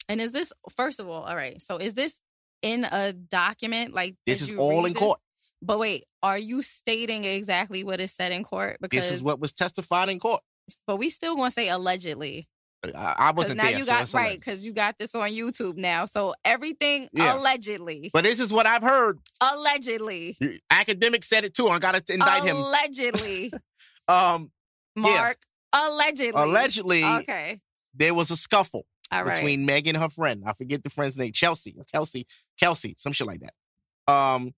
and 0.09 0.21
is 0.21 0.33
this 0.33 0.53
first 0.75 0.99
of 0.99 1.07
all, 1.09 1.23
all 1.25 1.37
right. 1.37 1.61
So 1.63 1.77
is 1.77 1.95
this 1.95 2.19
in 2.63 2.85
a 2.91 3.13
document? 3.13 3.93
Like 3.95 4.17
This 4.27 4.41
is 4.43 4.51
all 4.53 4.85
in 4.87 4.95
this? 4.95 4.99
court. 5.01 5.21
But 5.63 5.79
wait, 5.79 6.05
are 6.23 6.39
you 6.39 6.63
stating 6.63 7.25
exactly 7.25 7.85
what 7.85 8.01
is 8.01 8.13
said 8.13 8.33
in 8.33 8.43
court? 8.45 8.79
Because 8.81 9.05
This 9.11 9.13
is 9.19 9.23
what 9.23 9.41
was 9.41 9.53
testified 9.53 10.09
in 10.09 10.19
court. 10.19 10.41
but 10.87 10.97
we 10.97 11.11
still 11.11 11.37
gonna 11.37 11.51
say 11.51 11.69
allegedly. 11.69 12.49
I, 12.97 13.15
I 13.19 13.31
wasn't 13.33 13.59
now 13.59 13.65
there. 13.65 13.79
you 13.79 13.85
got 13.85 14.13
right, 14.15 14.39
because 14.39 14.65
you 14.65 14.73
got 14.73 14.97
this 14.99 15.15
on 15.15 15.29
YouTube 15.31 15.77
now. 15.77 16.07
So 16.07 16.33
everything 16.47 17.09
Yeah. 17.13 17.37
allegedly. 17.39 18.09
But 18.13 18.25
this 18.25 18.41
is 18.41 18.53
what 18.53 18.65
I've 18.67 18.81
heard. 18.83 19.19
allegedly. 19.43 20.37
Academic 20.71 21.25
said 21.25 21.45
it 21.45 21.55
too. 21.55 21.69
I 21.69 21.79
got 21.79 21.95
to 22.07 22.13
indict 22.15 22.45
him. 22.45 22.57
Allegedly. 22.57 23.53
Um, 24.09 24.51
Mark. 24.97 25.39
Allegedly. 25.73 26.33
allegedly, 26.43 27.05
Okay. 27.05 27.61
there 27.95 28.13
was 28.13 28.33
a 28.33 28.37
scuffle 28.37 28.87
right. 29.13 29.35
between 29.37 29.65
Meg 29.67 29.87
and 29.87 29.97
her 29.97 30.09
friend. 30.09 30.43
I 30.45 30.53
forget 30.53 30.83
the 30.83 30.91
friend's 30.91 31.17
name, 31.17 31.31
Chelsea, 31.33 31.77
Kelsey, 31.93 32.27
Kelsey, 32.59 32.97
some 32.99 33.13
shit 33.13 33.29
like 33.29 33.41
that. 33.41 34.13
Um, 34.13 34.53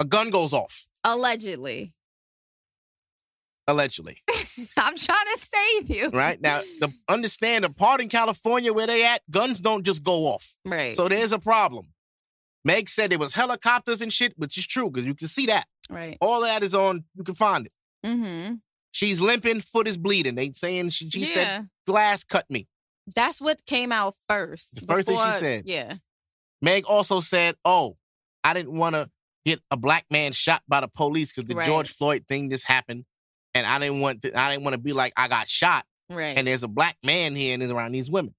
a 0.00 0.04
gun 0.04 0.30
goes 0.30 0.52
off, 0.52 0.88
Allegedly. 1.04 1.92
allegedly. 3.68 4.22
I'm 4.78 4.96
trying 4.96 5.26
to 5.34 5.38
save 5.38 5.90
you. 5.90 6.10
Right 6.10 6.40
now, 6.40 6.60
the 6.80 6.92
understand 7.08 7.64
the 7.64 7.70
part 7.70 8.00
in 8.00 8.08
California 8.08 8.72
where 8.72 8.86
they 8.86 9.04
at, 9.04 9.22
guns 9.30 9.60
don't 9.60 9.84
just 9.84 10.02
go 10.02 10.26
off. 10.26 10.56
Right. 10.64 10.96
So 10.96 11.08
there's 11.08 11.32
a 11.32 11.38
problem. 11.38 11.88
Meg 12.64 12.88
said 12.88 13.12
it 13.12 13.20
was 13.20 13.34
helicopters 13.34 14.02
and 14.02 14.12
shit, 14.12 14.34
which 14.36 14.58
is 14.58 14.66
true 14.66 14.90
because 14.90 15.06
you 15.06 15.14
can 15.14 15.28
see 15.28 15.46
that. 15.46 15.66
right. 15.88 16.18
All 16.20 16.40
that 16.42 16.62
is 16.62 16.74
on. 16.74 17.04
You 17.14 17.22
can 17.24 17.34
find 17.34 17.66
it. 17.66 17.72
Mm-hmm. 18.04 18.54
She's 18.90 19.20
limping, 19.20 19.60
foot 19.60 19.86
is 19.86 19.98
bleeding. 19.98 20.34
They 20.34 20.52
saying 20.52 20.90
she, 20.90 21.08
she 21.10 21.20
yeah. 21.20 21.26
said 21.26 21.68
glass 21.86 22.24
cut 22.24 22.50
me. 22.50 22.66
That's 23.14 23.40
what 23.40 23.64
came 23.66 23.92
out 23.92 24.14
first. 24.26 24.80
The 24.80 24.86
first 24.86 25.06
thing 25.06 25.18
she 25.18 25.32
said. 25.32 25.62
Yeah. 25.66 25.92
Meg 26.60 26.86
also 26.86 27.20
said, 27.20 27.54
"Oh, 27.64 27.96
I 28.42 28.54
didn't 28.54 28.72
want 28.72 28.94
to 28.94 29.10
get 29.46 29.60
a 29.70 29.76
black 29.76 30.04
man 30.10 30.32
shot 30.32 30.62
by 30.68 30.80
the 30.82 30.88
police 30.88 31.32
because 31.32 31.48
the 31.48 31.54
Right. 31.54 31.66
George 31.66 31.90
Floyd 31.90 32.24
thing 32.28 32.50
just 32.50 32.66
happened, 32.66 33.04
and 33.54 33.64
I 33.66 33.78
didn't 33.78 34.00
want 34.00 34.22
to, 34.22 34.38
I 34.38 34.50
didn't 34.50 34.64
want 34.64 34.74
to 34.74 34.80
be 34.80 34.92
like 34.92 35.12
I 35.16 35.28
got 35.28 35.48
shot, 35.48 35.86
Right. 36.10 36.36
and 36.36 36.46
there's 36.46 36.62
a 36.64 36.68
black 36.68 36.96
man 37.02 37.34
here 37.36 37.54
and 37.54 37.62
is 37.62 37.70
around 37.70 37.92
these 37.92 38.10
women." 38.10 38.34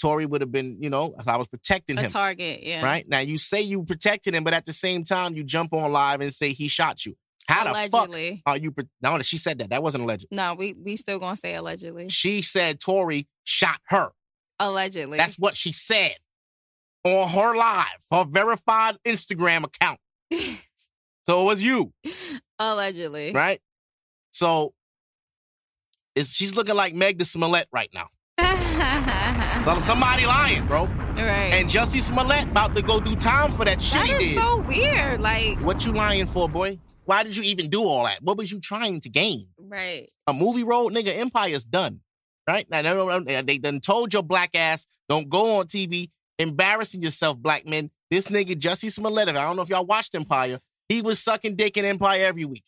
Tory 0.00 0.26
would 0.26 0.40
have 0.40 0.50
been, 0.50 0.78
you 0.82 0.90
know, 0.90 1.14
I 1.28 1.36
was 1.36 1.46
protecting 1.46 1.96
a 1.96 2.02
him. 2.02 2.10
target. 2.10 2.64
Yeah. 2.64 2.82
Right 2.84 3.08
now, 3.08 3.20
you 3.20 3.38
say 3.38 3.62
you 3.62 3.84
protected 3.84 4.34
him, 4.34 4.42
but 4.42 4.52
at 4.52 4.66
the 4.66 4.72
same 4.72 5.04
time, 5.04 5.36
you 5.36 5.44
jump 5.44 5.72
on 5.72 5.92
live 5.92 6.20
and 6.20 6.34
say 6.34 6.52
he 6.52 6.66
shot 6.66 7.06
you. 7.06 7.14
How 7.46 7.62
the 7.64 7.88
fuck 7.88 8.10
are 8.46 8.56
you? 8.56 8.72
Pro- 8.72 8.84
no, 9.00 9.20
she 9.22 9.36
said 9.38 9.58
that. 9.58 9.70
That 9.70 9.80
wasn't 9.82 10.02
alleged. 10.04 10.26
No, 10.32 10.54
we 10.54 10.74
we 10.74 10.96
still 10.96 11.18
gonna 11.20 11.36
say 11.36 11.54
allegedly. 11.54 12.08
She 12.08 12.42
said 12.42 12.80
Tory 12.80 13.28
shot 13.44 13.78
her. 13.86 14.10
Allegedly. 14.58 15.18
That's 15.18 15.38
what 15.38 15.56
she 15.56 15.70
said 15.72 16.16
on 17.04 17.28
her 17.30 17.56
live, 17.56 17.86
her 18.10 18.24
verified 18.24 18.96
Instagram 19.06 19.64
account. 19.64 19.98
So 21.24 21.42
it 21.42 21.44
was 21.44 21.62
you, 21.62 21.92
allegedly. 22.58 23.32
right? 23.32 23.60
So 24.32 24.74
it's, 26.16 26.30
she's 26.32 26.56
looking 26.56 26.74
like 26.74 26.94
Meg 26.94 27.18
the 27.18 27.24
Smollett 27.24 27.68
right 27.72 27.90
now. 27.94 28.08
So 29.64 29.78
somebody 29.78 30.26
lying, 30.26 30.66
bro. 30.66 30.86
right. 30.86 31.52
And 31.54 31.68
Jussie 31.68 32.00
Smollett 32.00 32.44
about 32.44 32.74
to 32.74 32.82
go 32.82 32.98
do 32.98 33.14
time 33.14 33.52
for 33.52 33.64
that 33.64 33.80
shit 33.80 34.00
that 34.00 34.10
is 34.10 34.18
did. 34.18 34.36
so 34.36 34.58
weird. 34.62 35.20
Like, 35.20 35.56
what 35.60 35.86
you 35.86 35.92
lying 35.92 36.26
for, 36.26 36.48
boy? 36.48 36.80
Why 37.04 37.22
did 37.22 37.36
you 37.36 37.44
even 37.44 37.68
do 37.68 37.84
all 37.84 38.04
that? 38.04 38.20
What 38.22 38.36
was 38.36 38.50
you 38.50 38.58
trying 38.58 39.00
to 39.02 39.08
gain? 39.08 39.46
right. 39.58 40.08
A 40.26 40.32
movie 40.32 40.64
role, 40.64 40.90
nigga. 40.90 41.16
Empire's 41.16 41.64
done, 41.64 42.00
right? 42.48 42.68
Now, 42.70 42.82
no, 42.82 43.06
no, 43.06 43.18
no, 43.20 43.42
they 43.42 43.58
done 43.58 43.78
told 43.78 44.12
your 44.12 44.24
black 44.24 44.56
ass 44.56 44.88
don't 45.08 45.28
go 45.28 45.58
on 45.58 45.66
TV 45.66 46.10
embarrassing 46.40 47.02
yourself, 47.02 47.38
black 47.38 47.64
men. 47.66 47.90
This 48.12 48.28
nigga 48.28 48.54
Jussie 48.60 48.92
Smollett. 48.92 49.30
I 49.30 49.32
don't 49.32 49.56
know 49.56 49.62
if 49.62 49.70
y'all 49.70 49.86
watched 49.86 50.14
Empire. 50.14 50.58
He 50.86 51.00
was 51.00 51.18
sucking 51.18 51.56
dick 51.56 51.78
in 51.78 51.86
Empire 51.86 52.26
every 52.26 52.44
week. 52.44 52.62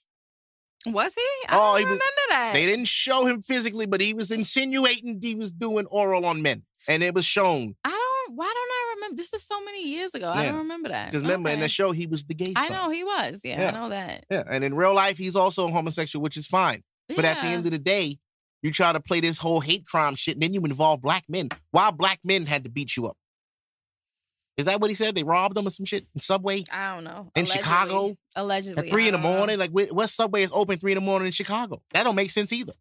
Was 0.86 1.14
he? 1.14 1.20
I 1.50 1.54
Oh, 1.54 1.58
don't 1.72 1.78
he 1.80 1.84
was- 1.84 1.92
remember 1.92 2.22
that. 2.30 2.52
They 2.54 2.64
didn't 2.64 2.86
show 2.86 3.26
him 3.26 3.42
physically, 3.42 3.84
but 3.84 4.00
he 4.00 4.14
was 4.14 4.30
insinuating 4.30 5.20
he 5.20 5.34
was 5.34 5.52
doing 5.52 5.84
oral 5.90 6.24
on 6.24 6.40
men, 6.40 6.62
and 6.88 7.02
it 7.02 7.12
was 7.12 7.26
shown. 7.26 7.76
I 7.84 7.90
don't. 7.90 8.36
Why 8.36 8.46
don't 8.46 8.56
I 8.56 8.94
remember? 8.96 9.16
This 9.16 9.34
is 9.34 9.42
so 9.46 9.62
many 9.66 9.86
years 9.86 10.14
ago. 10.14 10.30
I 10.34 10.46
don't 10.46 10.56
remember 10.56 10.88
that. 10.88 11.10
Because 11.10 11.20
remember, 11.20 11.50
in 11.50 11.60
the 11.60 11.68
show, 11.68 11.92
he 11.92 12.06
was 12.06 12.24
the 12.24 12.32
gay 12.32 12.54
I 12.56 12.70
know 12.70 12.88
he 12.88 13.04
was. 13.04 13.42
Yeah, 13.44 13.60
Yeah. 13.60 13.68
I 13.68 13.70
know 13.72 13.88
that. 13.90 14.24
Yeah, 14.30 14.44
and 14.48 14.64
in 14.64 14.74
real 14.74 14.94
life, 14.94 15.18
he's 15.18 15.36
also 15.36 15.68
homosexual, 15.68 16.22
which 16.22 16.38
is 16.38 16.46
fine. 16.46 16.82
But 17.14 17.26
at 17.26 17.42
the 17.42 17.48
end 17.48 17.66
of 17.66 17.72
the 17.72 17.78
day, 17.78 18.18
you 18.62 18.70
try 18.72 18.94
to 18.94 19.00
play 19.00 19.20
this 19.20 19.36
whole 19.36 19.60
hate 19.60 19.84
crime 19.84 20.14
shit, 20.14 20.36
and 20.36 20.42
then 20.42 20.54
you 20.54 20.62
involve 20.64 21.02
black 21.02 21.24
men. 21.28 21.50
Why 21.70 21.90
black 21.90 22.20
men 22.24 22.46
had 22.46 22.64
to 22.64 22.70
beat 22.70 22.96
you 22.96 23.08
up? 23.08 23.18
Is 24.56 24.66
that 24.66 24.80
what 24.80 24.88
he 24.88 24.94
said? 24.94 25.14
They 25.14 25.24
robbed 25.24 25.56
them 25.56 25.66
or 25.66 25.70
some 25.70 25.84
shit 25.86 26.06
in 26.14 26.20
Subway 26.20 26.62
I 26.70 26.94
don't 26.94 27.04
know. 27.04 27.30
in 27.34 27.44
Allegedly. 27.44 27.62
Chicago 27.62 28.16
Allegedly. 28.36 28.86
at 28.88 28.90
three 28.92 29.08
in 29.08 29.12
the 29.12 29.18
don't 29.18 29.30
know. 29.32 29.36
morning? 29.38 29.58
Like, 29.58 29.70
what 29.72 30.08
Subway 30.10 30.42
is 30.42 30.50
open 30.52 30.78
three 30.78 30.92
in 30.92 30.96
the 30.96 31.00
morning 31.00 31.26
in 31.26 31.32
Chicago? 31.32 31.82
That 31.92 32.04
don't 32.04 32.14
make 32.14 32.30
sense 32.30 32.52
either. 32.52 32.72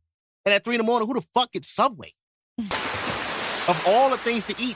And 0.45 0.53
at 0.53 0.63
three 0.63 0.75
in 0.75 0.79
the 0.79 0.85
morning, 0.85 1.07
who 1.07 1.15
the 1.15 1.25
fuck 1.33 1.51
gets 1.51 1.67
Subway? 1.69 2.13
of 2.59 3.83
all 3.87 4.09
the 4.09 4.17
things 4.17 4.45
to 4.45 4.55
eat, 4.61 4.75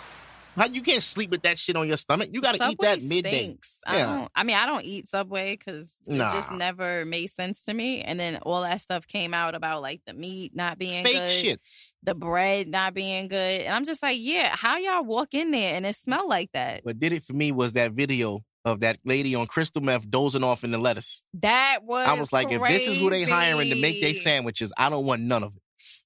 how 0.58 0.66
you 0.68 0.82
can't 0.82 1.04
sleep 1.04 1.30
with 1.32 1.44
that 1.44 1.58
shit 1.60 1.76
on 1.76 1.88
your 1.88 1.98
stomach? 1.98 2.30
You 2.34 2.42
got 2.42 2.56
to 2.56 2.70
eat 2.70 2.78
that 2.82 3.02
midday. 3.04 3.44
Stinks. 3.44 3.80
I 3.86 3.98
Yeah. 3.98 4.06
don't. 4.06 4.32
I 4.36 4.44
mean, 4.44 4.58
I 4.58 4.66
don't 4.66 4.84
eat 4.84 5.08
Subway 5.08 5.56
because 5.56 5.96
Nah. 6.06 6.28
it 6.30 6.34
just 6.34 6.52
never 6.52 7.06
made 7.06 7.28
sense 7.28 7.64
to 7.66 7.74
me. 7.74 8.02
And 8.02 8.20
then 8.20 8.38
all 8.38 8.62
that 8.64 8.82
stuff 8.82 9.08
came 9.08 9.34
out 9.34 9.56
about 9.56 9.82
like 9.82 10.02
the 10.06 10.14
meat 10.14 10.56
not 10.56 10.78
being 10.78 11.04
Fake 11.04 11.14
good, 11.14 11.30
shit. 11.30 11.62
the 12.04 12.16
bread 12.16 12.68
not 12.68 12.94
being 12.94 13.28
good, 13.28 13.62
and 13.62 13.74
I'm 13.74 13.84
just 13.86 14.02
like, 14.04 14.18
yeah, 14.20 14.56
how 14.56 14.78
y'all 14.78 15.04
walk 15.04 15.34
in 15.34 15.52
there 15.52 15.76
and 15.76 15.86
it 15.86 15.96
smell 15.96 16.28
like 16.28 16.52
that? 16.54 16.84
What 16.84 17.00
did 17.00 17.14
it 17.14 17.24
for 17.24 17.34
me 17.34 17.52
was 17.52 17.74
that 17.74 17.92
video 17.92 18.44
of 18.66 18.82
that 18.82 18.98
lady 19.06 19.34
on 19.34 19.48
crystal 19.48 19.82
meth 19.82 20.10
dozing 20.10 20.44
off 20.44 20.64
in 20.64 20.72
the 20.72 20.78
lettuce. 20.78 21.24
That 21.36 21.80
was. 21.84 22.06
I 22.08 22.14
was 22.14 22.34
like, 22.34 22.52
if 22.52 22.62
this 22.68 22.88
is 22.88 22.98
who 22.98 23.10
they 23.10 23.24
hiring 23.24 23.70
to 23.70 23.76
make 23.76 24.02
their 24.02 24.14
sandwiches, 24.14 24.74
I 24.78 24.90
don't 24.90 25.06
want 25.06 25.22
none 25.22 25.44
of 25.44 25.56
it. 25.56 25.62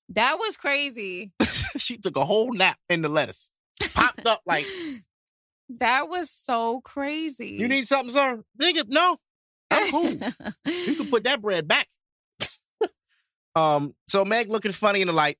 That 0.10 0.38
was 0.38 0.58
crazy. 0.58 1.32
she 1.78 1.98
took 1.98 2.18
a 2.18 2.26
whole 2.26 2.54
nap 2.54 2.78
in 2.90 3.02
the 3.02 3.10
lettuce. 3.10 3.50
Popped 3.89 4.28
up 4.28 4.41
like, 4.46 4.65
that 5.80 6.10
was 6.10 6.30
so 6.30 6.82
crazy. 6.82 7.58
you 7.60 7.67
need 7.67 7.88
something, 7.88 8.12
sir? 8.12 8.44
Nigga, 8.60 8.86
no. 8.88 9.17
I'm 9.70 9.91
cool. 9.91 10.12
You 10.65 10.96
can 10.96 11.08
put 11.10 11.24
that 11.26 11.41
bread 11.41 11.67
back. 11.67 11.88
um, 13.56 13.96
so 14.08 14.26
Meg 14.26 14.50
looking 14.50 14.74
funny 14.74 15.02
in 15.02 15.08
the 15.08 15.13
light. 15.13 15.38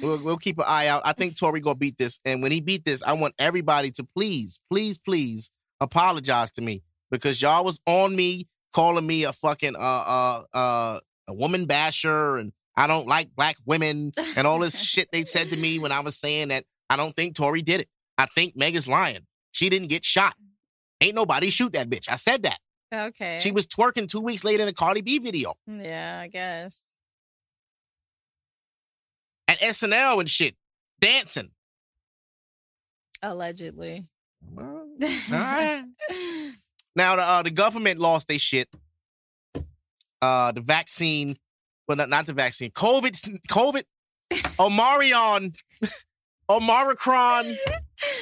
We'll, 0.00 0.22
we'll 0.22 0.36
keep 0.36 0.58
an 0.58 0.64
eye 0.68 0.86
out. 0.86 1.02
I 1.04 1.12
think 1.12 1.36
Tory 1.36 1.60
gonna 1.60 1.74
beat 1.74 1.98
this. 1.98 2.20
And 2.24 2.40
when 2.40 2.52
he 2.52 2.60
beat 2.60 2.84
this, 2.84 3.02
I 3.02 3.14
want 3.14 3.34
everybody 3.38 3.90
to 3.92 4.04
please, 4.04 4.60
please, 4.70 4.96
please 4.96 5.50
apologize 5.80 6.52
to 6.52 6.62
me. 6.62 6.82
Because 7.10 7.42
y'all 7.42 7.64
was 7.64 7.80
on 7.86 8.14
me, 8.14 8.46
calling 8.72 9.06
me 9.06 9.24
a 9.24 9.32
fucking 9.32 9.74
uh 9.76 10.04
uh 10.06 10.40
uh 10.52 11.00
a 11.26 11.34
woman 11.34 11.66
basher 11.66 12.36
and 12.36 12.52
I 12.76 12.86
don't 12.86 13.06
like 13.06 13.34
black 13.34 13.56
women 13.66 14.12
and 14.36 14.46
all 14.46 14.60
this 14.60 14.80
shit 14.80 15.08
they 15.10 15.24
said 15.24 15.50
to 15.50 15.56
me 15.56 15.78
when 15.78 15.90
I 15.90 16.00
was 16.00 16.16
saying 16.16 16.48
that 16.48 16.64
I 16.90 16.96
don't 16.96 17.14
think 17.14 17.34
Tory 17.36 17.62
did 17.62 17.80
it. 17.82 17.88
I 18.16 18.26
think 18.26 18.56
Meg 18.56 18.74
is 18.74 18.88
lying. 18.88 19.26
She 19.52 19.68
didn't 19.68 19.88
get 19.88 20.04
shot. 20.04 20.34
Ain't 21.00 21.14
nobody 21.14 21.50
shoot 21.50 21.72
that 21.72 21.88
bitch. 21.88 22.08
I 22.08 22.16
said 22.16 22.42
that. 22.44 22.58
okay. 22.92 23.38
She 23.40 23.50
was 23.50 23.66
twerking 23.66 24.08
two 24.08 24.20
weeks 24.20 24.44
later 24.44 24.62
in 24.62 24.68
a 24.68 24.72
Cardi 24.72 25.00
B 25.02 25.18
video 25.18 25.54
Yeah, 25.66 26.18
I 26.22 26.28
guess. 26.28 26.80
at 29.46 29.58
SNL 29.60 30.20
and 30.20 30.30
shit, 30.30 30.56
dancing. 31.00 31.50
Allegedly. 33.22 34.06
right. 34.54 35.84
Now 36.94 37.16
the 37.16 37.22
uh, 37.22 37.42
the 37.42 37.50
government 37.50 37.98
lost 38.00 38.28
their 38.28 38.38
shit. 38.38 38.68
Uh, 40.20 40.52
the 40.52 40.60
vaccine, 40.60 41.36
well, 41.86 41.96
not, 41.96 42.08
not 42.08 42.26
the 42.26 42.32
vaccine. 42.32 42.70
COVID, 42.70 43.38
COVID 43.50 43.82
Omarion, 44.58 45.56
Omaricron, 46.50 47.54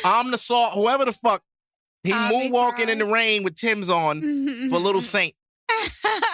Omnisaur, 0.04 0.72
whoever 0.72 1.04
the 1.04 1.12
fuck. 1.12 1.42
He 2.04 2.12
moonwalking 2.12 2.88
in 2.88 2.98
the 2.98 3.04
rain 3.06 3.42
with 3.42 3.56
Tim's 3.56 3.90
on 3.90 4.20
for 4.70 4.78
Little 4.78 5.00
Saint. 5.02 5.34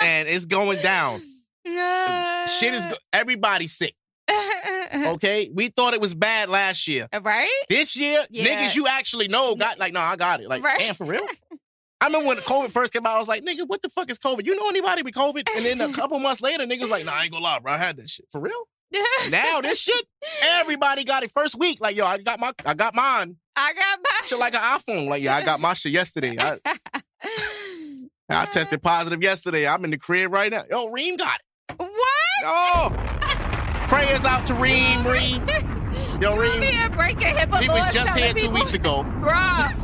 and 0.02 0.28
it's 0.28 0.44
going 0.44 0.81
down. 0.83 1.20
Shit 1.64 2.74
is, 2.74 2.87
everybody's 3.12 3.72
sick. 3.72 3.94
Okay, 4.94 5.50
we 5.55 5.68
thought 5.68 5.94
it 5.94 6.00
was 6.00 6.14
bad 6.14 6.48
last 6.50 6.87
year, 6.87 7.09
uh, 7.12 7.20
right? 7.22 7.48
This 7.70 7.96
year, 7.96 8.20
Yeah. 8.31 8.44
niggas 8.44 8.76
you 8.76 8.87
actually 8.87 9.28
know 9.28 9.55
got 9.55 9.78
like, 9.78 9.92
no, 9.94 10.00
I 10.00 10.16
got 10.16 10.40
it. 10.40 10.48
Like, 10.48 10.62
Right. 10.62 10.78
damn, 10.78 10.94
for 10.94 11.07
real. 11.07 11.26
I 12.00 12.07
remember 12.07 12.28
when 12.28 12.37
COVID 12.38 12.70
first 12.72 12.92
came 12.92 13.07
out, 13.07 13.16
I 13.16 13.18
was 13.18 13.28
like, 13.28 13.42
nigga, 13.44 13.66
what 13.66 13.81
the 13.81 13.88
fuck 13.88 14.11
is 14.11 14.18
COVID? 14.18 14.44
You 14.44 14.57
know 14.57 14.68
anybody 14.68 15.02
with 15.02 15.14
COVID? 15.14 15.48
And 15.57 15.64
then 15.64 15.81
a 15.81 15.92
couple 15.94 16.18
months 16.18 16.42
later, 16.42 16.64
niggas 16.64 16.88
like, 16.90 17.05
nah, 17.05 17.12
I 17.14 17.22
ain't 17.24 17.33
gonna 17.33 17.44
lie, 17.44 17.59
bro, 17.61 17.72
I 17.72 17.78
had 17.78 17.96
that 17.96 18.11
shit 18.11 18.26
for 18.31 18.40
real. 18.40 18.68
Now 19.31 19.61
this 19.61 19.81
shit, 19.81 20.05
everybody 20.42 21.05
got 21.05 21.22
it 21.22 21.31
first 21.31 21.59
week. 21.59 21.81
Like, 21.81 21.96
yo, 21.96 22.05
I 22.05 22.18
got 22.18 22.40
my, 22.40 22.52
I 22.66 22.74
got 22.74 22.94
mine. 22.94 23.37
I 23.57 23.72
got 23.74 23.98
my 24.02 24.26
Shit 24.26 24.38
like 24.38 24.55
an 24.55 24.61
iPhone. 24.61 25.09
Like, 25.09 25.22
yeah, 25.22 25.37
I 25.37 25.42
got 25.44 25.61
my 25.61 25.74
shit 25.74 25.92
yesterday. 25.92 26.37
I, 26.38 26.59
I 28.31 28.46
tested 28.46 28.83
positive 28.83 29.22
yesterday. 29.22 29.66
I'm 29.68 29.85
in 29.85 29.90
the 29.90 29.98
crib 29.98 30.33
right 30.33 30.50
now. 30.50 30.62
Yo, 30.70 30.90
Reem 30.90 31.16
got 31.16 31.38
it. 31.38 31.74
What? 31.78 31.90
Oh, 32.44 32.90
prayers 33.88 34.24
out 34.24 34.46
to 34.46 34.55
Reem, 34.55 35.05
Reem. 35.07 35.46
Yo, 36.20 36.37
Reem. 36.37 36.61
breaking 36.92 37.35
HIPAA 37.37 37.61
He 37.61 37.68
was 37.68 37.92
just 37.92 38.18
here 38.18 38.28
two 38.28 38.35
people- 38.40 38.55
weeks 38.55 38.74
ago, 38.74 39.02
Bruh. 39.22 39.78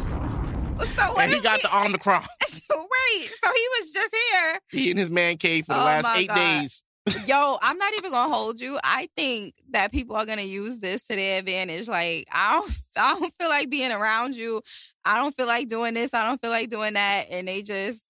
So 0.87 1.03
what 1.12 1.25
and 1.25 1.35
he 1.35 1.40
got 1.40 1.61
the 1.61 1.77
Omicron. 1.77 2.23
Wait, 2.23 3.31
so 3.42 3.51
he 3.53 3.66
was 3.81 3.92
just 3.92 4.14
here. 4.33 4.61
He 4.71 4.90
in 4.92 4.97
his 4.97 5.11
man 5.11 5.37
cave 5.37 5.66
for 5.66 5.75
the 5.75 5.81
Oh 5.81 5.85
last 5.85 6.16
eight 6.16 6.29
God. 6.29 6.37
days. 6.37 6.85
Yo, 7.27 7.59
I'm 7.62 7.79
not 7.79 7.92
even 7.99 8.11
gonna 8.11 8.33
hold 8.33 8.61
you. 8.61 8.79
I 8.83 9.09
think 9.16 9.55
that 9.71 9.92
people 9.92 10.16
are 10.16 10.27
gonna 10.27 10.42
use 10.42 10.79
this 10.81 11.05
to 11.05 11.16
their 11.16 11.38
advantage. 11.40 11.88
Like, 11.88 12.27
I 12.33 12.53
don't, 12.61 12.73
I 12.99 13.18
don't 13.18 13.33
feel 13.38 13.49
like 13.49 13.71
being 13.71 13.92
around 13.92 14.35
you. 14.35 14.61
I 15.05 15.16
don't 15.16 15.35
feel 15.35 15.47
like 15.47 15.68
doing 15.68 15.94
this. 15.94 16.14
I 16.14 16.25
don't 16.27 16.40
feel 16.40 16.51
like 16.51 16.68
doing 16.68 16.94
that. 16.94 17.27
And 17.31 17.47
they 17.49 17.62
just, 17.62 18.05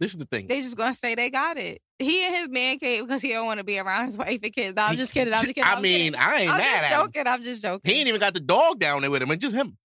This 0.00 0.12
is 0.12 0.18
the 0.18 0.26
thing. 0.26 0.46
they 0.46 0.60
just 0.60 0.76
gonna 0.76 0.94
say 0.94 1.14
they 1.14 1.30
got 1.30 1.56
it. 1.56 1.80
He 2.00 2.26
and 2.26 2.34
his 2.34 2.48
man 2.48 2.78
cave 2.78 3.04
because 3.06 3.22
he 3.22 3.28
don't 3.30 3.46
want 3.46 3.58
to 3.58 3.64
be 3.64 3.78
around 3.78 4.06
his 4.06 4.18
wife 4.18 4.40
and 4.42 4.52
kids. 4.52 4.74
No, 4.76 4.82
I'm 4.82 4.96
just 4.96 5.14
kidding. 5.14 5.32
I'm 5.32 5.42
just 5.44 5.54
kidding. 5.54 5.64
I 5.64 5.74
I'm 5.74 5.82
mean, 5.82 6.12
kidding. 6.12 6.20
I 6.20 6.36
ain't 6.42 6.50
I'm 6.50 6.58
mad 6.58 6.64
just 6.80 6.84
at 6.92 6.98
him. 7.00 7.06
joking. 7.06 7.26
I'm 7.28 7.42
just 7.42 7.62
joking. 7.62 7.92
He 7.92 7.98
ain't 8.00 8.08
even 8.08 8.20
got 8.20 8.34
the 8.34 8.40
dog 8.40 8.78
down 8.80 9.02
there 9.02 9.10
with 9.10 9.22
him. 9.22 9.30
It's 9.30 9.40
just 9.42 9.54
him. 9.54 9.76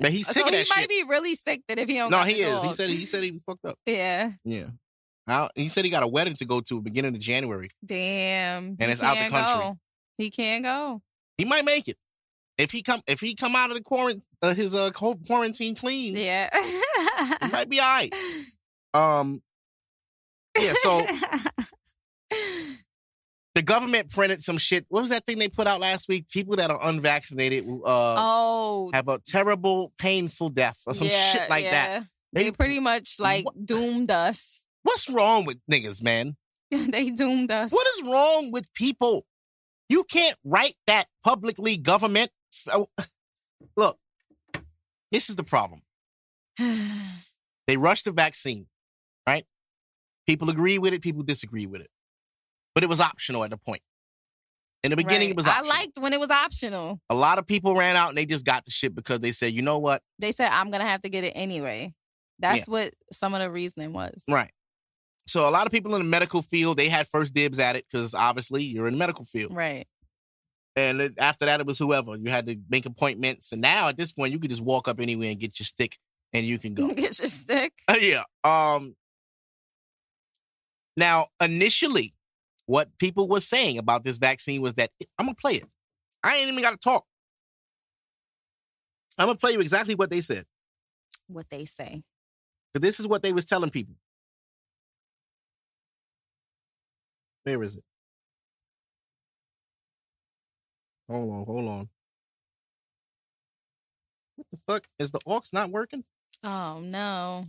But 0.00 0.10
he's 0.10 0.26
so 0.26 0.32
sick 0.32 0.44
of 0.44 0.50
he 0.50 0.56
that 0.56 0.66
might 0.74 0.88
be 0.88 1.04
really 1.06 1.34
sick 1.34 1.62
that 1.68 1.78
if 1.78 1.88
he 1.88 1.96
don't. 1.96 2.10
No, 2.10 2.20
he 2.20 2.40
is. 2.40 2.62
He 2.62 2.72
said 2.72 2.88
he 2.90 3.04
said 3.04 3.22
he 3.22 3.38
fucked 3.44 3.64
up. 3.66 3.78
Yeah. 3.84 4.32
Yeah. 4.44 4.68
Now, 5.26 5.48
he 5.54 5.68
said 5.68 5.84
he 5.84 5.90
got 5.90 6.02
a 6.02 6.08
wedding 6.08 6.34
to 6.34 6.44
go 6.44 6.60
to 6.62 6.80
beginning 6.80 7.14
of 7.14 7.20
January. 7.20 7.68
Damn. 7.84 8.76
And 8.80 8.90
it's 8.90 9.02
out 9.02 9.16
the 9.16 9.30
country. 9.30 9.54
Go. 9.68 9.78
He 10.18 10.30
can't 10.30 10.64
go. 10.64 11.00
He 11.38 11.44
might 11.44 11.64
make 11.64 11.88
it. 11.88 11.96
If 12.58 12.70
he 12.70 12.82
come 12.82 13.00
if 13.06 13.20
he 13.20 13.34
come 13.34 13.56
out 13.56 13.70
of 13.70 13.76
the 13.76 13.82
quarantine 13.82 14.22
uh, 14.42 14.52
his 14.54 14.74
uh 14.74 14.90
quarantine 14.90 15.74
clean, 15.74 16.14
Yeah. 16.16 16.50
he 17.42 17.50
might 17.50 17.68
be 17.68 17.80
all 17.80 17.88
right. 17.88 18.14
Um 18.94 19.42
yeah, 20.60 20.74
so 20.82 21.06
the 23.54 23.62
government 23.62 24.10
printed 24.10 24.42
some 24.42 24.58
shit. 24.58 24.84
What 24.88 25.00
was 25.02 25.10
that 25.10 25.24
thing 25.26 25.38
they 25.38 25.48
put 25.48 25.66
out 25.66 25.80
last 25.80 26.08
week? 26.08 26.28
People 26.30 26.56
that 26.56 26.70
are 26.70 26.78
unvaccinated 26.82 27.64
uh 27.66 28.14
oh, 28.18 28.90
have 28.92 29.08
a 29.08 29.18
terrible, 29.26 29.92
painful 29.98 30.50
death 30.50 30.82
or 30.86 30.94
some 30.94 31.08
yeah, 31.08 31.30
shit 31.32 31.50
like 31.50 31.70
that. 31.70 32.04
They- 32.32 32.44
They, 32.44 32.50
pretty 32.50 32.80
much 32.80 33.18
like 33.20 33.44
What- 33.46 33.64
doomed 33.66 34.10
us. 34.10 34.62
What's 34.82 35.08
wrong 35.08 35.44
with 35.44 35.58
niggas, 35.70 36.02
man? 36.02 36.36
they 36.70 37.10
doomed 37.10 37.50
us. 37.50 37.70
What 37.72 37.86
is 37.96 38.02
wrong 38.08 38.50
with 38.50 38.72
people? 38.74 39.26
You 39.88 40.04
can't 40.04 40.36
write 40.44 40.76
that 40.86 41.06
publicly, 41.22 41.76
government. 41.76 42.30
Oh, 42.70 42.88
Look, 43.76 43.98
this 45.10 45.30
is 45.30 45.36
the 45.36 45.44
problem. 45.44 45.82
They 47.68 47.76
rushed 47.76 48.06
the 48.06 48.12
vaccine, 48.12 48.66
right? 49.26 49.46
People 50.26 50.50
agree 50.50 50.80
with 50.80 50.92
it, 50.92 51.00
people 51.00 51.22
disagree 51.22 51.64
with 51.64 51.80
it. 51.80 51.90
But 52.74 52.82
it 52.82 52.88
was 52.88 53.00
optional 53.00 53.44
at 53.44 53.50
the 53.50 53.56
point. 53.56 53.82
In 54.82 54.90
the 54.90 54.96
beginning, 54.96 55.28
Right. 55.28 55.30
it 55.30 55.36
was 55.36 55.46
I 55.46 55.60
liked 55.60 55.96
when 56.00 56.12
it 56.12 56.18
was 56.18 56.28
optional. 56.28 57.00
A 57.08 57.14
lot 57.14 57.38
of 57.38 57.46
people 57.46 57.76
ran 57.76 57.94
out 57.94 58.08
and 58.08 58.18
they 58.18 58.26
just 58.26 58.44
got 58.44 58.64
the 58.64 58.72
shit 58.72 58.96
because 58.96 59.20
they 59.20 59.30
said, 59.30 59.52
you 59.52 59.62
know 59.62 59.78
what? 59.78 60.02
They 60.18 60.32
said 60.32 60.50
I'm 60.50 60.72
gonna 60.72 60.86
have 60.88 61.02
to 61.02 61.08
get 61.08 61.22
it 61.22 61.34
anyway. 61.36 61.94
That's 62.40 62.68
what 62.68 62.94
some 63.12 63.32
of 63.32 63.40
the 63.40 63.48
reasoning 63.48 63.92
was. 63.92 64.24
Right. 64.28 64.50
So 65.26 65.48
a 65.48 65.50
lot 65.50 65.66
of 65.66 65.72
people 65.72 65.94
in 65.94 66.02
the 66.02 66.08
medical 66.08 66.42
field, 66.42 66.76
they 66.76 66.88
had 66.88 67.06
first 67.08 67.32
dibs 67.32 67.58
at 67.58 67.76
it 67.76 67.86
because 67.90 68.14
obviously 68.14 68.62
you're 68.62 68.88
in 68.88 68.94
the 68.94 68.98
medical 68.98 69.24
field. 69.24 69.54
Right. 69.54 69.86
And 70.74 71.00
then 71.00 71.14
after 71.18 71.44
that, 71.44 71.60
it 71.60 71.66
was 71.66 71.78
whoever. 71.78 72.16
You 72.16 72.30
had 72.30 72.46
to 72.46 72.56
make 72.68 72.86
appointments. 72.86 73.52
And 73.52 73.60
now 73.60 73.88
at 73.88 73.96
this 73.96 74.10
point, 74.10 74.32
you 74.32 74.38
could 74.38 74.50
just 74.50 74.62
walk 74.62 74.88
up 74.88 75.00
anywhere 75.00 75.30
and 75.30 75.38
get 75.38 75.60
your 75.60 75.64
stick 75.64 75.98
and 76.32 76.44
you 76.44 76.58
can 76.58 76.74
go. 76.74 76.88
Get 76.88 77.18
your 77.18 77.28
stick. 77.28 77.72
Uh, 77.88 77.96
yeah. 78.00 78.22
Um. 78.44 78.96
Now, 80.96 81.28
initially, 81.42 82.14
what 82.66 82.90
people 82.98 83.28
were 83.28 83.40
saying 83.40 83.78
about 83.78 84.04
this 84.04 84.18
vaccine 84.18 84.60
was 84.60 84.74
that 84.74 84.90
I'm 85.18 85.26
gonna 85.26 85.34
play 85.34 85.56
it. 85.56 85.64
I 86.22 86.36
ain't 86.36 86.50
even 86.50 86.62
got 86.62 86.72
to 86.72 86.76
talk. 86.76 87.04
I'm 89.18 89.26
gonna 89.26 89.38
play 89.38 89.52
you 89.52 89.60
exactly 89.60 89.94
what 89.94 90.10
they 90.10 90.20
said. 90.20 90.44
What 91.28 91.48
they 91.50 91.64
say. 91.64 92.02
Because 92.72 92.86
this 92.86 93.00
is 93.00 93.06
what 93.06 93.22
they 93.22 93.32
was 93.32 93.44
telling 93.44 93.70
people. 93.70 93.94
Where 97.44 97.62
is 97.62 97.76
it? 97.76 97.84
Hold 101.08 101.32
on, 101.32 101.44
hold 101.44 101.68
on. 101.68 101.88
What 104.36 104.46
the 104.50 104.58
fuck? 104.66 104.84
Is 104.98 105.10
the 105.10 105.20
aux 105.26 105.42
not 105.52 105.70
working? 105.70 106.04
Oh 106.44 106.80
no. 106.80 107.44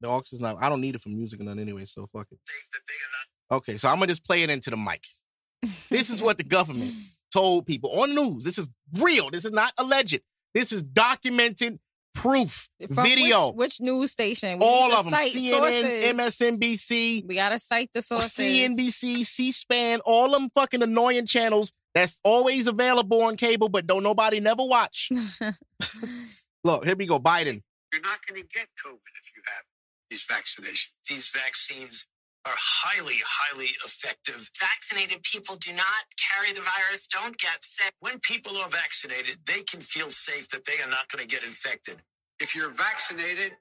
The 0.00 0.08
aux 0.08 0.22
is 0.32 0.40
not. 0.40 0.56
I 0.62 0.68
don't 0.68 0.80
need 0.80 0.94
it 0.94 1.00
for 1.00 1.10
music 1.10 1.40
or 1.40 1.44
nothing 1.44 1.60
anyway, 1.60 1.84
so 1.84 2.06
fuck 2.06 2.28
it. 2.30 2.38
Okay, 3.52 3.76
so 3.76 3.88
I'm 3.88 3.96
gonna 3.96 4.06
just 4.06 4.24
play 4.24 4.42
it 4.42 4.50
into 4.50 4.70
the 4.70 4.76
mic. 4.76 5.04
This 5.90 6.08
is 6.10 6.22
what 6.22 6.38
the 6.38 6.44
government 6.44 6.92
told 7.32 7.66
people 7.66 7.90
on 7.90 8.14
the 8.14 8.24
news. 8.24 8.44
This 8.44 8.58
is 8.58 8.68
real. 8.98 9.30
This 9.30 9.44
is 9.44 9.52
not 9.52 9.72
alleged. 9.76 10.20
This 10.54 10.72
is 10.72 10.82
documented 10.82 11.78
proof, 12.20 12.68
From 12.94 13.04
video. 13.04 13.48
Which, 13.48 13.56
which 13.56 13.80
news 13.80 14.10
station? 14.10 14.58
We 14.58 14.66
all 14.66 14.88
need 14.88 14.92
to 14.92 14.98
of 14.98 15.04
them. 15.06 15.14
cite 15.14 15.32
CNN, 15.32 15.50
sources. 15.50 16.50
MSNBC, 16.50 17.26
We 17.26 17.34
gotta 17.34 17.58
cite 17.58 17.90
the 17.94 18.02
sources. 18.02 18.32
CNBC, 18.32 19.24
C-SPAN, 19.24 20.00
all 20.04 20.30
them 20.30 20.50
fucking 20.54 20.82
annoying 20.82 21.26
channels 21.26 21.72
that's 21.94 22.20
always 22.22 22.66
available 22.66 23.22
on 23.22 23.36
cable, 23.36 23.68
but 23.68 23.86
don't 23.86 24.02
nobody 24.02 24.38
never 24.38 24.64
watch. 24.64 25.10
Look, 26.64 26.84
here 26.84 26.96
we 26.96 27.06
go. 27.06 27.18
Biden. 27.18 27.62
You're 27.92 28.02
not 28.02 28.20
going 28.26 28.40
to 28.40 28.46
get 28.46 28.68
COVID 28.84 29.12
if 29.20 29.30
you 29.34 29.42
have 29.46 29.64
these 30.10 30.26
vaccinations. 30.30 30.92
These 31.08 31.30
vaccines 31.34 32.06
are 32.46 32.56
highly, 32.56 33.16
highly 33.24 33.70
effective. 33.84 34.48
Vaccinated 34.58 35.22
people 35.22 35.56
do 35.56 35.72
not 35.72 36.02
carry 36.16 36.52
the 36.52 36.62
virus, 36.62 37.06
don't 37.06 37.36
get 37.36 37.62
sick. 37.62 37.92
When 38.00 38.18
people 38.20 38.56
are 38.56 38.68
vaccinated, 38.68 39.38
they 39.46 39.62
can 39.62 39.80
feel 39.80 40.08
safe 40.08 40.48
that 40.48 40.64
they 40.64 40.80
are 40.82 40.88
not 40.88 41.08
going 41.08 41.22
to 41.22 41.28
get 41.28 41.44
infected. 41.44 41.96
If 42.40 42.56
you're 42.56 42.70
vaccinated, 42.70 43.52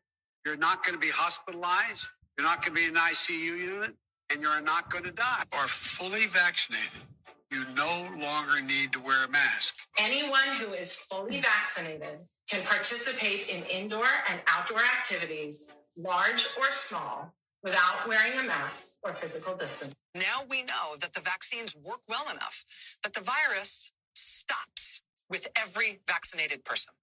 you're 0.46 0.58
not 0.58 0.84
going 0.84 0.96
to 0.96 1.00
be 1.00 1.12
hospitalized, 1.12 2.10
you're 2.38 2.48
not 2.48 2.64
going 2.64 2.76
to 2.76 2.82
be 2.82 2.88
in 2.88 2.96
an 2.96 3.02
ICU 3.02 3.60
unit, 3.60 3.92
and 4.32 4.42
you're 4.42 4.62
not 4.62 4.90
going 4.90 5.04
to 5.04 5.12
die. 5.12 5.44
Are 5.54 5.68
fully 5.68 6.28
vaccinated, 6.28 7.04
you 7.52 7.66
no 7.76 8.10
longer 8.18 8.62
need 8.62 8.94
to 8.94 9.02
wear 9.02 9.26
a 9.26 9.30
mask. 9.30 9.76
Anyone 10.00 10.56
who 10.60 10.72
is 10.74 10.96
fully 10.96 11.40
vaccinated 11.40 12.20
can 12.50 12.66
participate 12.66 13.50
in 13.50 13.64
indoor 13.66 14.08
and 14.32 14.42
outdoor 14.48 14.80
activities, 14.80 15.74
large 15.98 16.48
or 16.58 16.72
small, 16.72 17.34
without 17.64 18.08
wearing 18.08 18.40
a 18.40 18.44
mask 18.48 18.98
or 19.04 19.14
physical 19.14 19.56
distance. 19.56 19.96
Now 20.16 20.44
we 20.50 20.64
know 20.64 20.96
that 21.00 21.14
the 21.14 21.22
vaccines 21.22 21.76
work 21.76 22.02
well 22.08 22.26
enough 22.32 22.64
that 23.04 23.14
the 23.14 23.22
virus 23.22 23.92
stops 24.14 25.02
with 25.30 25.48
every 25.60 26.00
vaccinated 26.08 26.64
person. 26.64 26.94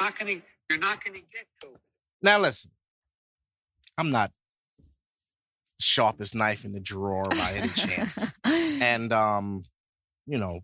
Not 0.00 0.18
going 0.18 0.40
to, 0.40 0.46
you're 0.70 0.78
not 0.78 1.04
going 1.04 1.14
to 1.14 1.20
get 1.20 1.46
COVID. 1.62 1.78
Now 2.22 2.38
listen, 2.38 2.70
I'm 3.98 4.10
not 4.10 4.32
sharpest 5.80 6.34
knife 6.34 6.64
in 6.64 6.72
the 6.72 6.80
drawer 6.80 7.24
by 7.24 7.52
any 7.56 7.68
chance. 7.74 8.32
and 8.44 9.12
um, 9.12 9.64
you 10.26 10.38
know, 10.38 10.60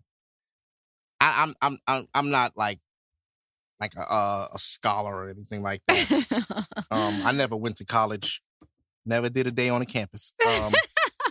I, 1.19 1.43
I'm 1.43 1.55
I'm 1.61 1.79
I'm 1.87 2.07
I'm 2.13 2.29
not 2.29 2.53
like 2.55 2.79
like 3.79 3.93
a, 3.95 4.01
a 4.01 4.47
a 4.53 4.59
scholar 4.59 5.15
or 5.15 5.29
anything 5.29 5.61
like 5.61 5.81
that. 5.87 6.65
Um, 6.89 7.21
I 7.25 7.33
never 7.33 7.57
went 7.57 7.75
to 7.77 7.85
college, 7.85 8.41
never 9.07 9.29
did 9.29 9.47
a 9.47 9.51
day 9.51 9.69
on 9.69 9.81
a 9.81 9.85
campus. 9.85 10.33
Um, 10.45 10.73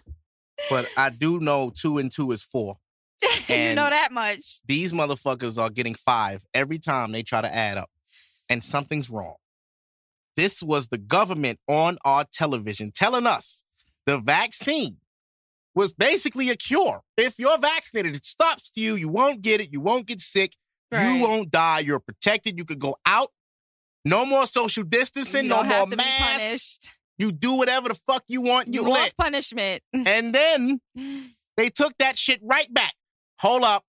but 0.71 0.87
I 0.97 1.11
do 1.11 1.41
know 1.41 1.73
two 1.75 1.99
and 1.99 2.11
two 2.11 2.33
is 2.33 2.43
four. 2.43 2.77
you 3.49 3.75
know 3.75 3.89
that 3.89 4.09
much. 4.13 4.61
These 4.67 4.93
motherfuckers 4.93 5.59
are 5.59 5.71
getting 5.71 5.95
five 5.95 6.45
every 6.55 6.79
time 6.79 7.13
they 7.13 7.23
try 7.23 7.41
to 7.41 7.55
add 7.55 7.79
up, 7.79 7.91
and 8.49 8.63
something's 8.63 9.11
wrong. 9.11 9.37
This 10.37 10.63
was 10.63 10.89
the 10.89 10.99
government 10.99 11.59
on 11.67 11.97
our 12.05 12.25
television 12.31 12.93
telling 12.95 13.27
us 13.27 13.65
the 14.05 14.19
vaccine 14.19 14.99
was 15.75 15.93
basically 15.93 16.51
a 16.51 16.57
cure. 16.57 17.03
If 17.17 17.39
you're 17.39 17.59
vaccinated, 17.59 18.17
it 18.17 18.27
stops 18.27 18.71
you. 18.75 18.97
You 18.97 19.09
won't 19.09 19.43
get 19.43 19.61
it. 19.61 19.73
You 19.73 19.81
won't 19.81 20.07
get 20.07 20.21
sick. 20.21 20.55
Right. 20.91 21.17
You 21.17 21.23
won't 21.23 21.51
die. 21.51 21.81
You're 21.81 22.01
protected. 22.01 22.57
You 22.59 22.65
could 22.65 22.79
go 22.79 22.97
out. 23.05 23.31
No 24.05 24.25
more 24.25 24.47
social 24.47 24.85
distancing. 24.85 25.49
No 25.49 25.63
more 25.63 25.87
masks. 25.87 26.91
You 27.19 27.33
do 27.33 27.55
whatever 27.55 27.89
the 27.89 27.95
fuck 27.95 28.25
you 28.29 28.43
want. 28.43 28.73
You, 28.73 28.83
You 28.85 28.93
lit. 28.93 29.15
punishment. 29.19 29.83
And 29.95 30.35
then 30.35 30.81
they 31.57 31.71
took 31.71 31.95
that 31.99 32.19
shit 32.19 32.41
right 32.43 32.73
back. 32.73 32.95
Hold 33.41 33.63
up. 33.65 33.85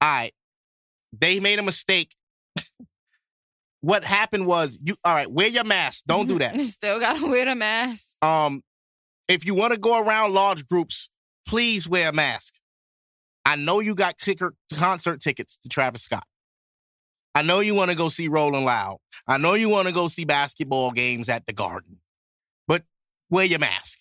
All 0.00 0.08
right. 0.08 0.32
They 1.18 1.40
made 1.40 1.58
a 1.58 1.62
mistake. 1.62 2.14
what 3.80 4.04
happened 4.04 4.46
was 4.46 4.78
you 4.84 4.96
all 5.04 5.14
right, 5.14 5.30
wear 5.30 5.48
your 5.48 5.64
mask. 5.64 6.04
Don't 6.06 6.26
do 6.26 6.38
that. 6.40 6.58
Still 6.66 7.00
gotta 7.00 7.26
wear 7.26 7.44
the 7.46 7.54
mask. 7.54 8.16
Um, 8.22 8.62
if 9.28 9.46
you 9.46 9.54
want 9.54 9.72
to 9.72 9.78
go 9.78 9.98
around 10.00 10.34
large 10.34 10.66
groups, 10.66 11.08
please 11.48 11.88
wear 11.88 12.10
a 12.10 12.12
mask. 12.12 12.54
I 13.46 13.56
know 13.56 13.80
you 13.80 13.94
got 13.94 14.18
kicker 14.18 14.54
concert 14.74 15.20
tickets 15.20 15.56
to 15.58 15.68
Travis 15.68 16.02
Scott. 16.02 16.24
I 17.34 17.42
know 17.42 17.60
you 17.60 17.74
want 17.74 17.90
to 17.90 17.96
go 17.96 18.08
see 18.08 18.28
Rolling 18.28 18.64
Loud. 18.64 18.98
I 19.26 19.38
know 19.38 19.54
you 19.54 19.68
want 19.68 19.88
to 19.88 19.94
go 19.94 20.08
see 20.08 20.24
basketball 20.24 20.92
games 20.92 21.28
at 21.28 21.46
the 21.46 21.52
Garden. 21.52 21.98
But 22.68 22.84
wear 23.30 23.44
your 23.44 23.58
mask. 23.58 23.98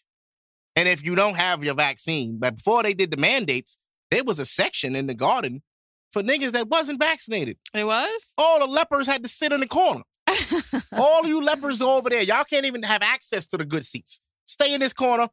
And 0.75 0.88
if 0.88 1.03
you 1.03 1.15
don't 1.15 1.36
have 1.36 1.63
your 1.63 1.75
vaccine, 1.75 2.38
but 2.39 2.57
before 2.57 2.84
they 2.84 2.93
did 2.93 3.11
the 3.11 3.17
mandates, 3.17 3.77
there 4.11 4.23
was 4.23 4.39
a 4.39 4.45
section 4.45 4.95
in 4.95 5.07
the 5.07 5.13
Garden 5.13 5.63
for 6.11 6.21
niggas 6.21 6.51
that 6.51 6.67
wasn't 6.67 6.99
vaccinated. 6.99 7.57
It 7.73 7.86
was? 7.86 8.34
All 8.38 8.59
the 8.59 8.67
lepers 8.67 9.07
had 9.07 9.23
to 9.23 9.29
sit 9.29 9.51
in 9.51 9.59
the 9.59 9.67
corner. 9.67 10.03
All 10.93 11.25
you 11.25 11.43
lepers 11.43 11.81
over 11.81 12.09
there, 12.09 12.23
y'all 12.23 12.43
can't 12.43 12.65
even 12.65 12.84
have 12.84 13.01
access 13.01 13.47
to 13.47 13.57
the 13.57 13.65
good 13.65 13.86
seats. 13.86 14.19
Stay 14.45 14.73
in 14.73 14.79
this 14.79 14.93
corner. 14.93 15.27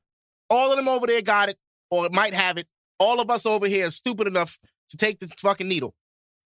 All 0.48 0.70
of 0.70 0.76
them 0.76 0.88
over 0.88 1.07
there 1.07 1.22
got 1.22 1.51
it, 1.51 1.59
or 1.90 2.09
might 2.12 2.34
have 2.34 2.57
it. 2.57 2.66
All 2.98 3.20
of 3.20 3.30
us 3.30 3.46
over 3.46 3.66
here 3.66 3.86
are 3.86 3.90
stupid 3.90 4.26
enough 4.26 4.59
to 4.88 4.96
take 4.96 5.20
the 5.20 5.28
fucking 5.38 5.68
needle. 5.68 5.94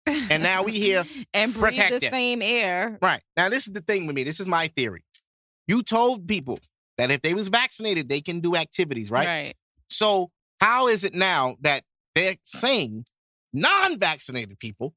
And 0.06 0.44
now 0.44 0.64
we 0.64 0.74
here. 0.74 1.04
and 1.34 1.54
breathe 1.54 1.78
the 1.90 2.00
same 2.00 2.42
air. 2.42 2.98
Right. 3.02 3.22
Now, 3.38 3.50
this 3.50 3.68
is 3.68 3.74
the 3.74 3.82
thing 3.82 4.06
with 4.06 4.16
me. 4.16 4.24
This 4.24 4.40
is 4.40 4.48
my 4.48 4.68
theory. 4.68 5.04
You 5.68 5.82
told 5.82 6.28
people 6.28 6.60
that 6.98 7.10
if 7.12 7.22
they 7.22 7.34
was 7.34 7.48
vaccinated, 7.48 8.10
they 8.10 8.22
can 8.22 8.40
do 8.40 8.56
activities, 8.56 9.10
right? 9.10 9.28
Right. 9.28 9.54
So 9.90 10.32
how 10.60 10.88
is 10.88 11.04
it 11.04 11.14
now 11.14 11.56
that 11.62 11.84
they're 12.16 12.36
saying 12.44 13.06
non-vaccinated 13.54 14.60
people 14.60 14.94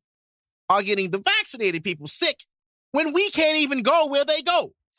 are 0.68 0.82
getting 0.82 1.11
the 1.11 1.18
vaccinated 1.18 1.84
people 1.84 2.09
sick 2.09 2.44
when 2.92 3.12
we 3.12 3.30
can't 3.30 3.59
even 3.59 3.82
go 3.82 4.07
where 4.07 4.24
they 4.24 4.42
go? 4.42 4.72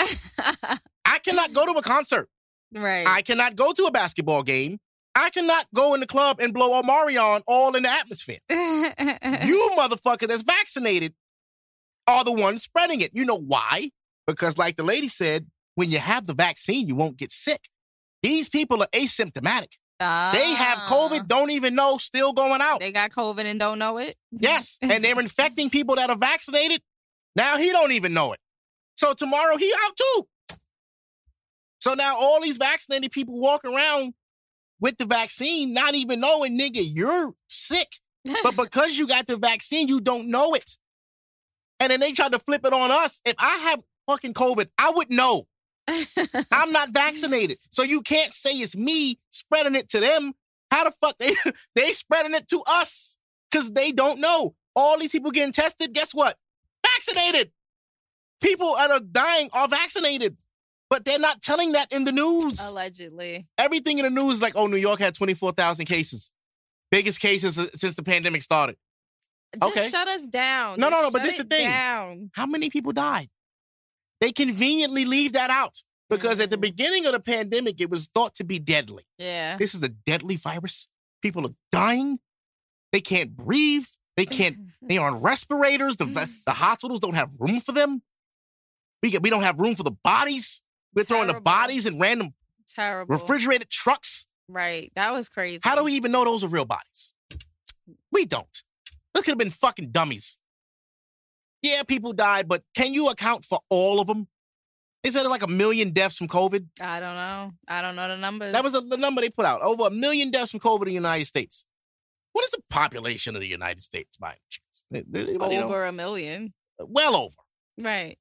I 1.06 1.20
cannot 1.20 1.54
go 1.54 1.66
to 1.66 1.78
a 1.78 1.82
concert. 1.82 2.30
right. 2.74 3.08
I 3.08 3.22
cannot 3.22 3.56
go 3.56 3.74
to 3.74 3.84
a 3.84 3.92
basketball 3.92 4.44
game. 4.44 4.80
I 5.18 5.32
cannot 5.32 5.66
go 5.74 5.96
in 5.96 6.00
the 6.00 6.06
club 6.06 6.40
and 6.40 6.54
blow 6.54 6.80
Omarion 6.80 7.42
all 7.48 7.76
in 7.76 7.84
the 7.84 7.90
atmosphere. 7.90 8.38
you 8.50 9.72
motherfucker 9.76 10.28
that's 10.28 10.44
vaccinated 10.44 11.16
are 12.06 12.24
the 12.24 12.32
ones 12.32 12.62
spreading 12.62 13.02
it. 13.02 13.12
You 13.16 13.26
know 13.26 13.40
why? 13.40 13.90
Because, 14.28 14.60
like 14.60 14.76
the 14.76 14.84
lady 14.84 15.08
said, 15.08 15.48
when 15.74 15.90
you 15.90 15.98
have 15.98 16.28
the 16.28 16.36
vaccine, 16.36 16.88
you 16.88 16.94
won't 16.94 17.18
get 17.18 17.32
sick. 17.32 17.68
These 18.22 18.48
people 18.48 18.84
are 18.84 18.88
asymptomatic. 18.94 19.74
They 20.00 20.06
have 20.54 20.80
Ah. 20.84 20.88
COVID, 20.88 21.28
don't 21.28 21.50
even 21.50 21.74
know, 21.74 21.98
still 21.98 22.32
going 22.32 22.62
out. 22.62 22.80
They 22.80 22.92
got 22.92 23.10
COVID 23.10 23.46
and 23.46 23.60
don't 23.60 23.80
know 23.80 23.98
it. 23.98 24.16
Yes, 24.32 24.78
and 24.84 25.04
they're 25.04 25.20
infecting 25.20 25.72
people 25.72 25.96
that 25.96 26.12
are 26.12 26.18
vaccinated. 26.18 26.84
Now 27.36 27.58
he 27.58 27.72
don't 27.72 27.92
even 27.92 28.14
know 28.14 28.34
it. 28.34 28.40
So 28.96 29.14
tomorrow 29.16 29.58
he 29.58 29.74
out 29.84 29.98
too. 29.98 30.28
So 31.80 31.96
now 31.96 32.16
all 32.20 32.40
these 32.42 32.58
vaccinated 32.58 33.12
people 33.12 33.40
walk 33.40 33.66
around 33.66 34.14
with 34.80 34.98
the 34.98 35.06
vaccine, 35.06 35.74
not 35.74 35.96
even 35.96 36.20
knowing, 36.20 36.58
nigga, 36.58 36.82
you're 36.84 37.34
sick. 37.48 37.88
But 38.44 38.56
because 38.58 38.98
you 38.98 39.08
got 39.08 39.28
the 39.28 39.38
vaccine, 39.38 39.88
you 39.88 40.02
don't 40.02 40.30
know 40.30 40.54
it. 40.54 40.78
And 41.80 41.92
then 41.92 42.00
they 42.00 42.12
tried 42.12 42.32
to 42.32 42.40
flip 42.40 42.66
it 42.66 42.74
on 42.74 42.92
us. 42.92 43.22
If 43.26 43.36
I 43.38 43.58
have 43.70 43.82
fucking 44.08 44.34
COVID, 44.34 44.68
I 44.78 44.92
would 44.92 45.12
know. 45.12 45.48
I'm 46.52 46.72
not 46.72 46.90
vaccinated. 46.90 47.58
So 47.70 47.84
you 47.84 48.02
can't 48.02 48.34
say 48.34 48.52
it's 48.52 48.76
me 48.76 49.20
spreading 49.32 49.76
it 49.76 49.90
to 49.90 50.00
them. 50.00 50.34
How 50.72 50.84
the 50.84 50.92
fuck 50.92 51.18
they 51.18 51.34
they 51.76 51.94
spreading 51.94 52.34
it 52.34 52.48
to 52.50 52.62
us? 52.68 53.18
Because 53.50 53.72
they 53.72 53.92
don't 53.92 54.20
know. 54.20 54.56
All 54.76 55.00
these 55.00 55.12
people 55.12 55.32
getting 55.32 55.54
tested, 55.54 55.94
guess 55.94 56.14
what? 56.14 56.38
Vaccinated. 56.86 57.52
People 58.42 58.76
that 58.76 58.92
are 58.92 59.00
dying 59.00 59.50
are 59.54 59.68
vaccinated. 59.68 60.38
But 60.90 61.04
they're 61.06 61.20
not 61.20 61.42
telling 61.42 61.74
that 61.74 61.92
in 61.92 62.06
the 62.06 62.12
news. 62.14 62.60
Allegedly. 62.70 63.46
Everything 63.58 64.00
in 64.00 64.06
the 64.06 64.10
news 64.10 64.36
is 64.36 64.42
like, 64.42 64.54
oh, 64.56 64.68
New 64.68 64.78
York 64.78 65.00
had 65.00 65.14
24,000 65.16 65.86
cases. 65.86 66.32
Biggest 66.92 67.20
cases 67.20 67.60
uh, 67.60 67.68
since 67.76 67.96
the 67.96 68.04
pandemic 68.04 68.42
started. 68.42 68.78
Just 69.62 69.78
Okay. 69.78 69.90
shut 69.90 70.08
us 70.08 70.26
down. 70.26 70.80
No, 70.80 70.88
no, 70.90 71.02
Just 71.02 71.14
no, 71.14 71.20
but 71.20 71.24
this 71.26 71.36
the 71.38 71.44
thing. 71.44 71.68
Down. 71.68 72.32
How 72.34 72.46
many 72.46 72.70
people 72.70 72.94
died? 72.94 73.30
They 74.22 74.32
conveniently 74.32 75.04
leave 75.06 75.34
that 75.34 75.50
out 75.50 75.84
because 76.10 76.40
at 76.40 76.50
the 76.50 76.58
Mm. 76.58 76.62
beginning 76.62 77.06
of 77.06 77.12
the 77.12 77.20
pandemic, 77.20 77.82
it 77.82 77.90
was 77.90 78.08
thought 78.08 78.34
to 78.36 78.44
be 78.46 78.58
deadly. 78.58 79.04
Yeah. 79.18 79.58
This 79.58 79.76
is 79.76 79.84
a 79.84 79.90
deadly 79.90 80.38
virus. 80.38 80.88
People 81.22 81.46
are 81.48 81.54
dying. 81.72 82.20
They 82.94 83.02
can't 83.02 83.36
breathe. 83.36 83.86
They 84.16 84.26
can't. 84.26 84.58
They 84.82 84.98
are 85.00 85.12
on 85.14 85.22
respirators. 85.22 85.98
The 85.98 86.06
the 86.46 86.54
hospitals 86.54 87.02
don't 87.02 87.16
have 87.16 87.32
room 87.38 87.60
for 87.60 87.74
them. 87.74 88.02
We 89.04 89.12
get, 89.12 89.22
we 89.22 89.30
don't 89.30 89.44
have 89.44 89.60
room 89.60 89.76
for 89.76 89.84
the 89.84 89.92
bodies. 89.92 90.62
We're 90.98 91.04
throwing 91.04 91.28
the 91.28 91.40
bodies 91.40 91.86
in 91.86 92.00
random 92.00 92.34
Terrible. 92.68 93.14
refrigerated 93.14 93.70
trucks. 93.70 94.26
Right. 94.50 94.92
That 94.96 95.14
was 95.14 95.30
crazy. 95.30 95.60
How 95.64 95.76
do 95.76 95.84
we 95.84 95.94
even 95.94 96.12
know 96.12 96.26
those 96.26 96.44
are 96.44 96.48
real 96.48 96.66
bodies? 96.66 97.14
We 98.12 98.26
don't. 98.26 98.64
Those 99.14 99.24
could 99.24 99.32
have 99.32 99.38
been 99.38 99.52
fucking 99.52 99.92
dummies. 99.92 100.40
Yeah, 101.62 101.84
people 101.84 102.14
died, 102.14 102.48
but 102.48 102.64
can 102.74 102.96
you 102.96 103.10
account 103.10 103.46
for 103.46 103.60
all 103.70 104.00
of 104.00 104.08
them? 104.08 104.28
They 105.04 105.12
said 105.12 105.28
like 105.28 105.44
a 105.44 105.48
million 105.48 105.92
deaths 105.92 106.18
from 106.18 106.30
COVID. 106.30 106.66
I 106.82 107.00
don't 107.00 107.14
know. 107.14 107.52
I 107.68 107.84
don't 107.84 107.96
know 107.96 108.08
the 108.08 108.18
numbers. 108.18 108.54
That 108.54 108.64
was 108.64 108.74
a, 108.74 108.82
the 108.82 108.98
number 108.98 109.22
they 109.22 109.30
put 109.30 109.46
out. 109.46 109.62
Over 109.62 109.84
a 109.84 109.92
million 109.92 110.32
deaths 110.32 110.50
from 110.50 110.62
COVID 110.62 110.82
in 110.82 110.88
the 110.88 110.94
United 110.94 111.26
States. 111.26 111.64
What 112.34 112.44
is 112.44 112.52
the 112.52 112.64
population 112.72 113.36
of 113.36 113.42
the 113.42 113.48
United 113.48 113.84
States 113.84 114.18
by 114.18 114.30
any 114.30 114.40
chance? 114.50 115.08
Anybody 115.14 115.58
know? 115.58 115.66
over 115.66 115.86
a 115.86 115.92
million. 115.92 116.56
Well 116.80 117.16
over. 117.16 117.38
Right. 117.78 118.18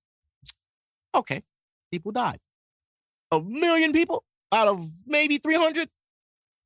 Okay. 1.15 1.43
People 1.91 2.13
died. 2.13 2.39
A 3.33 3.41
million 3.41 3.93
people 3.93 4.25
out 4.53 4.69
of 4.69 4.89
maybe 5.07 5.39
300? 5.39 5.89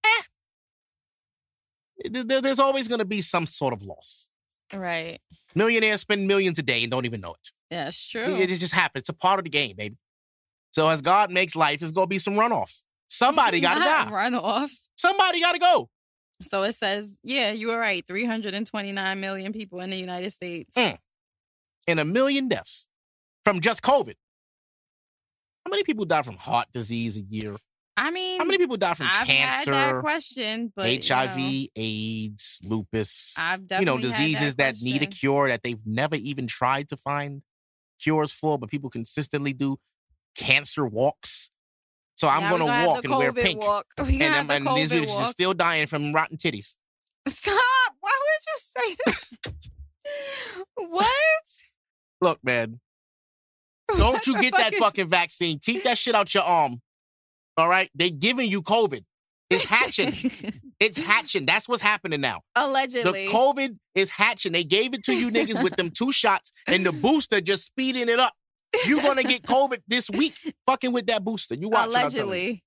Eh. 0.04 0.08
There's 2.10 2.60
always 2.60 2.88
going 2.88 2.98
to 2.98 3.04
be 3.04 3.20
some 3.20 3.46
sort 3.46 3.72
of 3.72 3.82
loss. 3.82 4.28
Right. 4.72 5.18
Millionaires 5.54 6.00
spend 6.00 6.26
millions 6.26 6.58
a 6.58 6.62
day 6.62 6.82
and 6.82 6.90
don't 6.90 7.04
even 7.04 7.20
know 7.20 7.32
it. 7.32 7.50
Yeah, 7.70 7.88
it's 7.88 8.06
true. 8.06 8.22
It, 8.22 8.50
it 8.50 8.58
just 8.58 8.74
happens. 8.74 9.02
It's 9.02 9.08
a 9.08 9.14
part 9.14 9.38
of 9.38 9.44
the 9.44 9.50
game, 9.50 9.76
baby. 9.76 9.96
So 10.72 10.88
as 10.88 11.02
God 11.02 11.30
makes 11.30 11.56
life, 11.56 11.80
there's 11.80 11.92
going 11.92 12.06
to 12.06 12.08
be 12.08 12.18
some 12.18 12.34
runoff. 12.34 12.82
Somebody 13.08 13.60
got 13.60 13.74
to 13.74 13.80
die. 13.80 14.10
Run 14.10 14.34
off. 14.34 14.70
Somebody 14.96 15.40
got 15.40 15.52
to 15.52 15.58
go. 15.58 15.88
So 16.42 16.62
it 16.62 16.72
says, 16.72 17.18
yeah, 17.22 17.52
you 17.52 17.68
were 17.68 17.78
right. 17.78 18.04
329 18.06 19.20
million 19.20 19.52
people 19.52 19.80
in 19.80 19.90
the 19.90 19.96
United 19.96 20.30
States. 20.30 20.74
Mm. 20.74 20.96
And 21.86 22.00
a 22.00 22.04
million 22.04 22.48
deaths 22.48 22.86
from 23.44 23.60
just 23.60 23.82
COVID. 23.82 24.14
How 25.70 25.76
many 25.76 25.84
people 25.84 26.04
die 26.04 26.22
from 26.22 26.36
heart 26.36 26.66
disease 26.74 27.16
a 27.16 27.20
year? 27.20 27.54
I 27.96 28.10
mean, 28.10 28.40
How 28.40 28.44
many 28.44 28.58
people 28.58 28.76
die 28.76 28.94
from 28.94 29.06
I've 29.06 29.28
had 29.28 29.66
that 29.66 29.66
cancer, 29.66 30.00
question, 30.00 30.72
but 30.74 30.90
you 30.90 31.14
HIV, 31.14 31.36
know, 31.36 31.66
AIDS, 31.76 32.60
lupus? 32.64 33.36
I've 33.38 33.60
you 33.60 33.66
definitely 33.68 33.84
know, 34.02 34.08
had 34.08 34.16
diseases 34.18 34.54
that, 34.56 34.74
need 34.82 35.02
a 35.02 35.06
cure 35.06 35.46
that 35.48 35.62
they've 35.62 35.80
never 35.86 36.16
even 36.16 36.48
tried 36.48 36.88
to 36.88 36.96
find 36.96 37.42
cures 38.02 38.32
for, 38.32 38.58
but 38.58 38.68
people 38.68 38.90
consistently 38.90 39.52
do 39.52 39.76
cancer 40.34 40.88
walks. 40.88 41.52
So 42.16 42.26
I'm 42.26 42.42
we 42.42 42.48
going 42.48 42.62
gonna 42.62 42.86
walk 42.88 43.04
and 43.04 43.16
wear 43.16 43.32
pink. 43.32 43.60
Walk. 43.62 43.86
We 44.04 44.14
And, 44.14 44.22
have 44.22 44.50
and, 44.50 44.66
and 44.66 44.76
these 44.76 44.90
people 44.90 45.14
are 45.14 45.24
still 45.26 45.54
dying 45.54 45.86
from 45.86 46.12
rotten 46.12 46.36
titties. 46.36 46.74
Stop! 47.28 47.54
Why 48.00 48.18
would 48.18 48.42
you 48.48 48.56
say 48.56 48.96
that? 49.06 49.52
what? 50.74 51.44
Look, 52.20 52.40
man, 52.42 52.80
don't 53.96 54.26
you 54.26 54.40
get 54.40 54.52
that 54.56 54.74
fucking 54.74 55.08
vaccine. 55.08 55.58
Keep 55.58 55.84
that 55.84 55.98
shit 55.98 56.14
out 56.14 56.34
your 56.34 56.44
arm. 56.44 56.80
All 57.56 57.68
right? 57.68 57.90
They 57.94 58.10
giving 58.10 58.50
you 58.50 58.62
COVID. 58.62 59.04
It's 59.50 59.64
hatching. 59.64 60.12
it's 60.78 60.98
hatching. 60.98 61.44
That's 61.44 61.68
what's 61.68 61.82
happening 61.82 62.20
now. 62.20 62.42
Allegedly. 62.56 63.26
The 63.26 63.32
COVID 63.32 63.76
is 63.94 64.10
hatching. 64.10 64.52
They 64.52 64.64
gave 64.64 64.94
it 64.94 65.02
to 65.04 65.12
you 65.12 65.30
niggas 65.30 65.62
with 65.62 65.76
them 65.76 65.90
two 65.90 66.12
shots 66.12 66.52
and 66.66 66.86
the 66.86 66.92
booster 66.92 67.40
just 67.40 67.66
speeding 67.66 68.08
it 68.08 68.20
up. 68.20 68.32
You're 68.86 69.02
gonna 69.02 69.24
get 69.24 69.42
COVID 69.42 69.78
this 69.88 70.08
week, 70.08 70.32
fucking 70.64 70.92
with 70.92 71.06
that 71.08 71.24
booster. 71.24 71.56
You 71.56 71.70
watch 71.70 71.86
I'm 71.86 71.90
you. 71.90 71.96
Allegedly. 71.96 72.64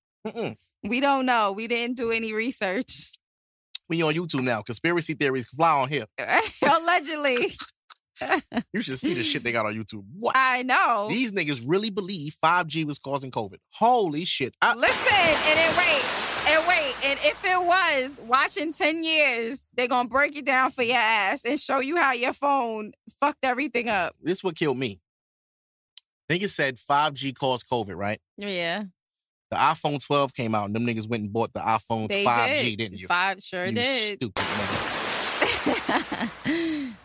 We 0.83 0.99
don't 0.99 1.25
know. 1.25 1.53
We 1.53 1.67
didn't 1.67 1.95
do 1.95 2.11
any 2.11 2.33
research. 2.33 3.13
We 3.87 3.97
you 3.97 4.07
on 4.07 4.13
YouTube 4.13 4.43
now. 4.43 4.61
Conspiracy 4.61 5.13
theories 5.13 5.47
fly 5.47 5.71
on 5.81 5.89
here. 5.89 6.05
Allegedly. 6.61 7.51
You 8.73 8.81
should 8.81 8.99
see 8.99 9.13
the 9.13 9.23
shit 9.23 9.43
they 9.43 9.51
got 9.51 9.65
on 9.65 9.73
YouTube. 9.73 10.03
What? 10.19 10.35
I 10.37 10.61
know. 10.63 11.07
These 11.09 11.31
niggas 11.31 11.63
really 11.65 11.89
believe 11.89 12.35
5G 12.43 12.85
was 12.85 12.99
causing 12.99 13.31
COVID. 13.31 13.57
Holy 13.73 14.23
shit. 14.25 14.55
I, 14.61 14.75
Listen, 14.75 15.13
and 15.17 15.57
then 15.57 15.75
wait, 15.77 16.03
and 16.53 16.67
wait, 16.67 16.95
and 17.05 17.19
if 17.23 17.43
it 17.43 17.59
was, 17.61 18.21
watching 18.27 18.71
10 18.73 19.03
years, 19.03 19.67
they're 19.75 19.87
gonna 19.87 20.07
break 20.09 20.35
it 20.37 20.45
down 20.45 20.71
for 20.71 20.83
your 20.83 20.97
ass 20.97 21.43
and 21.45 21.59
show 21.59 21.79
you 21.79 21.97
how 21.97 22.13
your 22.13 22.33
phone 22.33 22.93
fucked 23.19 23.43
everything 23.43 23.89
up. 23.89 24.15
this 24.21 24.43
what 24.43 24.55
killed 24.55 24.77
me. 24.77 24.99
Niggas 26.31 26.49
said 26.51 26.77
5G 26.77 27.33
caused 27.35 27.67
COVID, 27.67 27.95
right? 27.95 28.19
Yeah. 28.37 28.83
The 29.51 29.57
iPhone 29.57 30.03
12 30.03 30.33
came 30.33 30.55
out 30.55 30.65
and 30.65 30.75
them 30.75 30.85
niggas 30.85 31.07
went 31.07 31.23
and 31.23 31.31
bought 31.33 31.53
the 31.53 31.59
iPhone 31.59 32.07
They 32.09 32.25
5G, 32.25 32.63
did. 32.63 32.77
didn't 32.77 32.99
you? 32.99 33.07
Five 33.07 33.39
sure 33.41 33.65
You 33.65 33.71
did. 33.73 34.17
Stupid. 34.23 34.43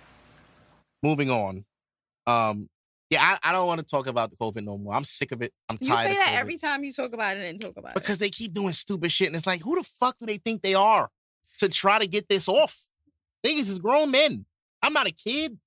Moving 1.03 1.31
on. 1.31 1.65
Um, 2.27 2.69
yeah, 3.11 3.21
I, 3.23 3.51
I 3.51 3.53
don't 3.53 3.67
want 3.67 3.81
to 3.81 3.87
talk 3.87 4.07
about 4.07 4.31
the 4.31 4.37
COVID 4.37 4.65
no 4.65 4.77
more. 4.77 4.95
I'm 4.95 5.05
sick 5.05 5.33
of 5.33 5.41
it. 5.41 5.53
I'm 5.71 5.79
you 5.81 5.89
tired 5.89 6.09
You 6.09 6.15
say 6.15 6.21
of 6.21 6.27
that 6.27 6.37
every 6.39 6.59
time 6.59 6.85
you 6.85 6.93
talk 6.93 7.13
about 7.15 7.37
it 7.37 7.45
and 7.45 7.61
talk 7.61 7.77
about 7.77 7.93
it. 7.93 7.95
because 7.95 8.19
they 8.19 8.29
keep 8.29 8.53
doing 8.53 8.73
stupid 8.73 9.11
shit, 9.11 9.29
and 9.29 9.37
it's 9.37 9.47
like, 9.47 9.63
who 9.63 9.77
the 9.77 9.83
fuck 9.83 10.19
do 10.19 10.27
they 10.27 10.37
think 10.37 10.63
they 10.63 10.75
are 10.75 11.09
to 11.61 11.69
try 11.69 11.99
to 11.99 12.07
get 12.07 12.29
this 12.29 12.49
off? 12.49 12.85
Niggas 13.47 13.71
is 13.71 13.79
grown 13.79 14.11
men. 14.11 14.45
I'm 14.83 14.93
not 14.93 15.07
a 15.07 15.13
kid. 15.13 15.59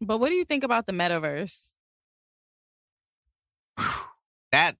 But 0.00 0.18
what 0.18 0.28
do 0.28 0.34
you 0.34 0.44
think 0.44 0.64
about 0.64 0.86
the 0.86 0.92
metaverse? 0.92 1.72
That 4.52 4.76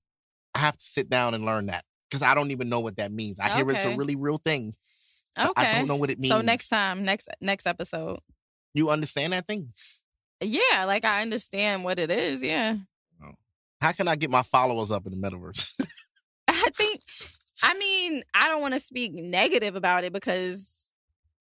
I 0.53 0.59
have 0.59 0.77
to 0.77 0.85
sit 0.85 1.09
down 1.09 1.33
and 1.33 1.45
learn 1.45 1.67
that 1.67 1.85
because 2.11 2.23
I 2.23 2.35
don't 2.35 2.51
even 2.51 2.69
know 2.69 2.81
what 2.81 2.97
that 2.97 3.13
means. 3.13 3.39
I 3.39 3.51
hear 3.51 3.71
it's 3.71 3.85
a 3.85 3.97
really 3.97 4.17
real 4.17 4.39
thing. 4.39 4.75
Okay. 5.39 5.53
I 5.57 5.79
don't 5.79 5.87
know 5.87 5.95
what 5.95 6.11
it 6.11 6.19
means. 6.19 6.35
So 6.35 6.41
next 6.41 6.69
time, 6.71 7.05
next 7.05 7.29
next 7.41 7.69
episode. 7.69 8.19
You 8.75 8.91
understand 8.91 9.33
that 9.33 9.47
thing? 9.47 9.73
Yeah, 10.41 10.85
like 10.87 11.05
I 11.05 11.23
understand 11.23 11.85
what 11.85 11.99
it 11.99 12.11
is. 12.11 12.43
Yeah. 12.43 12.77
Oh. 13.23 13.33
How 13.81 13.93
can 13.93 14.09
I 14.09 14.17
get 14.17 14.31
my 14.31 14.43
followers 14.43 14.91
up 14.91 15.07
in 15.07 15.13
the 15.13 15.19
metaverse? 15.19 15.75
I 16.49 16.71
think, 16.75 17.01
I 17.63 17.75
mean, 17.75 18.23
I 18.35 18.49
don't 18.49 18.61
want 18.61 18.75
to 18.75 18.81
speak 18.81 19.13
negative 19.13 19.77
about 19.77 20.05
it 20.05 20.13
because, 20.13 20.91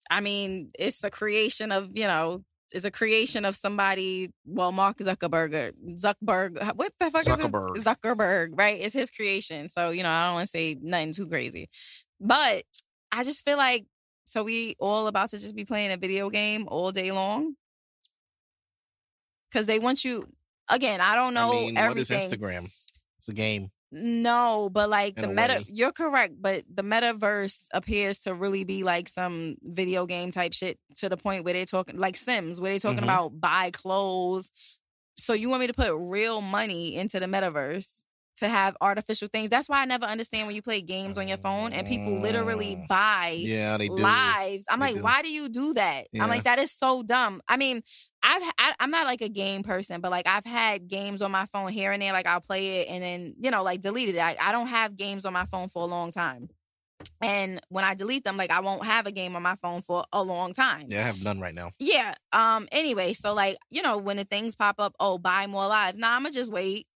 I 0.10 0.20
mean, 0.22 0.72
it's 0.78 1.04
a 1.04 1.10
creation 1.10 1.72
of, 1.72 1.96
you 1.96 2.06
know, 2.06 2.44
it's 2.72 2.86
a 2.86 2.92
creation 2.92 3.46
of 3.46 3.56
somebody, 3.56 4.30
well, 4.46 4.72
Mark 4.72 4.98
Zuckerberg, 4.98 5.74
Zuckerberg, 5.96 6.76
what 6.76 6.94
the 7.00 7.10
fuck 7.10 7.26
Zuckerberg. 7.26 7.78
is 7.78 7.84
his? 7.84 7.96
Zuckerberg, 7.96 8.50
right? 8.54 8.80
It's 8.80 8.94
his 8.94 9.10
creation. 9.10 9.70
So, 9.70 9.90
you 9.90 10.04
know, 10.04 10.10
I 10.10 10.26
don't 10.26 10.36
want 10.36 10.46
to 10.46 10.52
say 10.52 10.78
nothing 10.80 11.14
too 11.14 11.28
crazy. 11.28 11.70
But 12.20 12.64
I 13.12 13.24
just 13.24 13.44
feel 13.44 13.58
like, 13.58 13.86
so 14.30 14.44
we 14.44 14.76
all 14.80 15.08
about 15.08 15.30
to 15.32 15.38
just 15.40 15.56
be 15.56 15.66
playing 15.66 15.92
a 15.92 15.98
video 15.98 16.30
game 16.30 16.66
all 16.68 16.92
day 16.92 17.12
long? 17.12 17.56
Because 19.52 19.66
they 19.66 19.80
want 19.80 20.04
you, 20.06 20.28
again, 20.70 21.02
I 21.02 21.16
don't 21.16 21.34
know 21.34 21.50
I 21.50 21.72
mean, 21.72 21.76
what 21.76 21.98
is. 21.98 22.10
Instagram? 22.10 22.70
It's 23.18 23.30
a 23.30 23.34
game. 23.34 23.72
No, 23.92 24.70
but 24.72 24.88
like 24.88 25.18
In 25.18 25.24
the 25.24 25.34
meta, 25.34 25.54
way. 25.60 25.66
you're 25.68 25.92
correct, 25.92 26.36
but 26.40 26.64
the 26.72 26.84
metaverse 26.84 27.66
appears 27.74 28.20
to 28.20 28.36
really 28.36 28.64
be 28.64 28.84
like 28.84 29.08
some 29.10 29.56
video 29.64 30.06
game 30.06 30.30
type 30.30 30.54
shit 30.54 30.78
to 30.98 31.10
the 31.10 31.18
point 31.18 31.44
where 31.44 31.56
they're 31.56 31.66
talking 31.66 31.98
like 31.98 32.16
Sims, 32.16 32.62
where 32.62 32.72
they're 32.72 32.80
talking 32.80 33.00
Mhm. 33.00 33.04
about 33.06 33.40
buy 33.42 33.72
clothes. 33.72 34.52
So 35.18 35.34
you 35.34 35.50
want 35.50 35.62
me 35.62 35.68
to 35.68 35.74
put 35.74 35.92
real 35.98 36.40
money 36.42 36.96
into 36.96 37.20
the 37.20 37.26
metaverse 37.26 38.04
to 38.40 38.50
have 38.50 38.76
artificial 38.82 39.28
things? 39.32 39.50
That's 39.50 39.70
why 39.70 39.82
I 39.82 39.86
never 39.86 40.06
understand 40.06 40.48
when 40.48 40.56
you 40.56 40.62
play 40.62 40.82
games 40.82 41.18
on 41.18 41.28
your 41.28 41.38
phone 41.38 41.72
and 41.74 41.88
people 41.88 42.20
literally 42.20 42.76
Mm. 42.76 42.88
buy 42.88 43.36
Yeah, 43.40 43.78
they 43.78 43.88
do. 43.88 43.96
lives. 43.96 44.66
I'm 44.70 44.80
They 44.80 44.88
like, 44.88 44.96
do. 44.96 45.02
why 45.04 45.22
do 45.22 45.30
you 45.32 45.48
do 45.50 45.74
that? 45.76 46.08
Yeah. 46.12 46.24
I'm 46.24 46.30
like, 46.30 46.44
that 46.44 46.60
is 46.60 46.72
so 46.72 47.04
dumb. 47.04 47.42
I 47.48 47.58
mean, 47.58 47.82
I've 48.22 48.44
I, 48.58 48.74
I'm 48.80 48.92
not 48.92 49.06
like 49.06 49.22
a 49.22 49.30
game 49.30 49.64
person, 49.64 50.02
but 50.02 50.12
like 50.12 50.28
I've 50.28 50.46
had 50.46 50.88
games 50.90 51.22
on 51.22 51.32
my 51.32 51.46
phone 51.46 51.70
here 51.72 51.92
and 51.94 52.02
there. 52.02 52.12
Like 52.12 52.28
I'll 52.28 52.42
play 52.42 52.82
it 52.82 52.90
and 52.90 53.02
then 53.02 53.36
you 53.40 53.50
know 53.52 53.64
like 53.64 53.80
delete 53.82 54.10
it. 54.10 54.18
I, 54.20 54.36
I 54.42 54.52
don't 54.52 54.68
have 54.68 54.98
games 54.98 55.26
on 55.26 55.32
my 55.34 55.46
phone 55.46 55.70
for 55.70 55.84
a 55.84 55.86
long 55.86 56.12
time. 56.12 56.50
And 57.22 57.62
when 57.70 57.86
I 57.86 57.94
delete 57.96 58.26
them, 58.26 58.36
like 58.36 58.52
I 58.52 58.60
won't 58.60 58.84
have 58.84 59.08
a 59.08 59.12
game 59.12 59.36
on 59.38 59.42
my 59.42 59.56
phone 59.56 59.82
for 59.82 60.04
a 60.12 60.22
long 60.22 60.52
time. 60.52 60.86
Yeah, 60.90 61.00
I 61.00 61.04
have 61.04 61.24
none 61.24 61.40
right 61.40 61.56
now. 61.56 61.72
Yeah. 61.80 62.14
Um. 62.34 62.68
Anyway, 62.74 63.14
so 63.14 63.34
like 63.34 63.56
you 63.70 63.82
know 63.82 63.98
when 63.98 64.18
the 64.18 64.26
things 64.26 64.56
pop 64.58 64.76
up, 64.80 64.94
oh 65.00 65.18
buy 65.18 65.48
more 65.48 65.68
lives. 65.68 65.98
Nah, 65.98 66.16
I'ma 66.18 66.30
just 66.30 66.52
wait. 66.52 66.88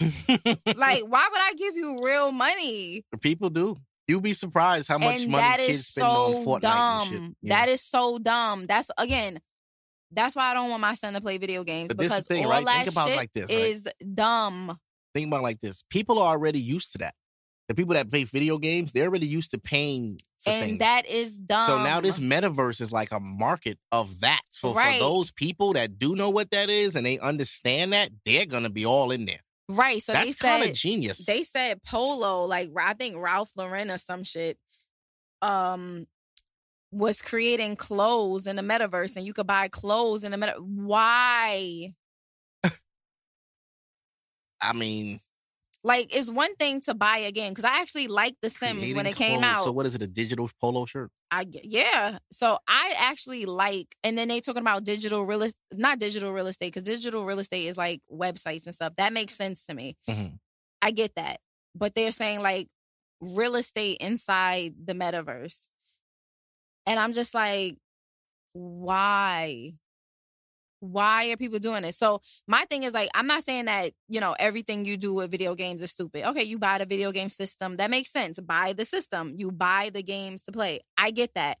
Like 0.00 1.02
why 1.06 1.28
would 1.30 1.40
I 1.40 1.52
give 1.56 1.76
you 1.76 1.98
real 2.02 2.32
money? 2.32 3.04
People 3.20 3.50
do. 3.50 3.76
You'd 4.08 4.22
be 4.22 4.34
surprised 4.34 4.86
how 4.88 4.98
much 4.98 5.22
and 5.22 5.30
money 5.32 5.42
that 5.42 5.58
kids 5.58 5.78
is 5.80 5.86
spend 5.88 6.06
on 6.08 6.32
Fortnite 6.34 6.60
dumb. 6.60 7.08
and 7.14 7.22
shit. 7.42 7.48
That 7.50 7.68
is 7.68 7.82
so 7.82 8.18
dumb. 8.18 8.66
That's 8.66 8.90
again. 8.98 9.40
That's 10.12 10.36
why 10.36 10.50
I 10.50 10.54
don't 10.54 10.70
want 10.70 10.80
my 10.80 10.94
son 10.94 11.14
to 11.14 11.20
play 11.20 11.36
video 11.38 11.64
games 11.64 11.88
But 11.88 11.98
because 11.98 12.26
thing, 12.28 12.44
all 12.44 12.50
right? 12.52 12.64
that 12.64 12.84
Think 12.84 12.90
about 12.92 13.08
it 13.08 13.10
shit 13.10 13.16
like 13.16 13.32
this, 13.32 13.46
right? 13.48 13.58
is 13.58 13.88
dumb. 14.14 14.78
Think 15.14 15.26
about 15.26 15.40
it 15.40 15.42
like 15.42 15.60
this. 15.60 15.82
People 15.90 16.20
are 16.20 16.30
already 16.32 16.60
used 16.60 16.92
to 16.92 16.98
that. 16.98 17.14
The 17.68 17.74
people 17.74 17.94
that 17.94 18.08
play 18.08 18.22
video 18.22 18.58
games, 18.58 18.92
they're 18.92 19.08
already 19.08 19.26
used 19.26 19.50
to 19.50 19.58
paying 19.58 20.18
for 20.38 20.50
And 20.50 20.64
things. 20.64 20.78
that 20.78 21.06
is 21.06 21.36
dumb. 21.38 21.66
So 21.66 21.82
now 21.82 22.00
this 22.00 22.20
metaverse 22.20 22.80
is 22.80 22.92
like 22.92 23.10
a 23.10 23.18
market 23.18 23.78
of 23.90 24.20
that. 24.20 24.42
So 24.52 24.72
Right. 24.72 25.00
for 25.00 25.04
those 25.04 25.32
people 25.32 25.72
that 25.72 25.98
do 25.98 26.14
know 26.14 26.30
what 26.30 26.52
that 26.52 26.70
is 26.70 26.94
and 26.94 27.04
they 27.04 27.18
understand 27.18 27.92
that, 27.92 28.10
they're 28.24 28.46
gonna 28.46 28.70
be 28.70 28.86
all 28.86 29.10
in 29.10 29.24
there. 29.24 29.40
Right. 29.68 30.02
So 30.02 30.12
they 30.12 30.24
That's 30.24 30.36
kind 30.36 30.62
of 30.62 30.68
said 30.68 30.74
genius. 30.76 31.26
they 31.26 31.42
said 31.42 31.82
Polo, 31.82 32.44
like 32.44 32.70
I 32.78 32.94
think 32.94 33.16
Ralph 33.18 33.50
Lauren 33.56 33.90
or 33.90 33.98
some 33.98 34.24
shit, 34.24 34.58
um, 35.42 36.06
was 36.92 37.20
creating 37.20 37.76
clothes 37.76 38.46
in 38.46 38.56
the 38.56 38.62
metaverse, 38.62 39.16
and 39.16 39.26
you 39.26 39.32
could 39.32 39.46
buy 39.46 39.68
clothes 39.68 40.24
in 40.24 40.32
the 40.32 40.38
meta. 40.38 40.54
Why? 40.58 41.92
I 44.60 44.72
mean, 44.74 45.20
Like, 45.86 46.14
it's 46.14 46.28
one 46.28 46.56
thing 46.56 46.80
to 46.82 46.94
buy 46.94 47.18
again 47.18 47.52
because 47.52 47.64
I 47.64 47.80
actually 47.80 48.08
liked 48.08 48.38
The 48.42 48.50
Sims 48.50 48.92
when 48.92 49.06
it 49.06 49.14
came 49.14 49.38
clothes. 49.38 49.44
out. 49.44 49.62
So 49.64 49.70
what 49.70 49.86
is 49.86 49.94
it? 49.94 50.02
A 50.02 50.08
digital 50.08 50.50
polo 50.60 50.84
shirt? 50.84 51.12
I 51.30 51.46
yeah. 51.62 52.18
So 52.32 52.58
I 52.66 52.94
actually 52.98 53.46
like, 53.46 53.94
and 54.02 54.18
then 54.18 54.26
they 54.26 54.40
talking 54.40 54.62
about 54.62 54.82
digital 54.82 55.24
real 55.24 55.42
estate, 55.42 55.60
not 55.72 56.00
digital 56.00 56.32
real 56.32 56.48
estate, 56.48 56.72
because 56.72 56.82
digital 56.82 57.24
real 57.24 57.38
estate 57.38 57.66
is 57.66 57.76
like 57.78 58.00
websites 58.12 58.66
and 58.66 58.74
stuff. 58.74 58.94
That 58.96 59.12
makes 59.12 59.34
sense 59.34 59.64
to 59.66 59.74
me. 59.74 59.96
Mhm. 60.08 60.40
I 60.82 60.90
get 60.90 61.14
that, 61.14 61.38
but 61.74 61.94
they're 61.94 62.10
saying 62.10 62.42
like 62.42 62.66
real 63.20 63.54
estate 63.54 63.98
inside 64.00 64.74
the 64.84 64.92
metaverse, 64.92 65.68
and 66.84 66.98
I'm 66.98 67.12
just 67.12 67.32
like, 67.32 67.76
why? 68.52 69.72
Why 70.80 71.30
are 71.30 71.36
people 71.36 71.58
doing 71.58 71.82
this? 71.82 71.96
So 71.96 72.20
my 72.46 72.64
thing 72.68 72.82
is 72.82 72.94
like, 72.94 73.08
I'm 73.14 73.26
not 73.26 73.42
saying 73.42 73.64
that 73.66 73.92
you 74.08 74.20
know 74.20 74.34
everything 74.38 74.84
you 74.84 74.96
do 74.96 75.14
with 75.14 75.30
video 75.30 75.54
games 75.54 75.82
is 75.82 75.92
stupid. 75.92 76.28
Okay, 76.28 76.42
you 76.44 76.58
buy 76.58 76.78
the 76.78 76.86
video 76.86 77.12
game 77.12 77.28
system, 77.28 77.76
that 77.76 77.90
makes 77.90 78.10
sense. 78.12 78.38
Buy 78.40 78.72
the 78.72 78.84
system, 78.84 79.34
you 79.36 79.50
buy 79.50 79.90
the 79.92 80.02
games 80.02 80.44
to 80.44 80.52
play. 80.52 80.80
I 80.98 81.10
get 81.10 81.34
that. 81.34 81.58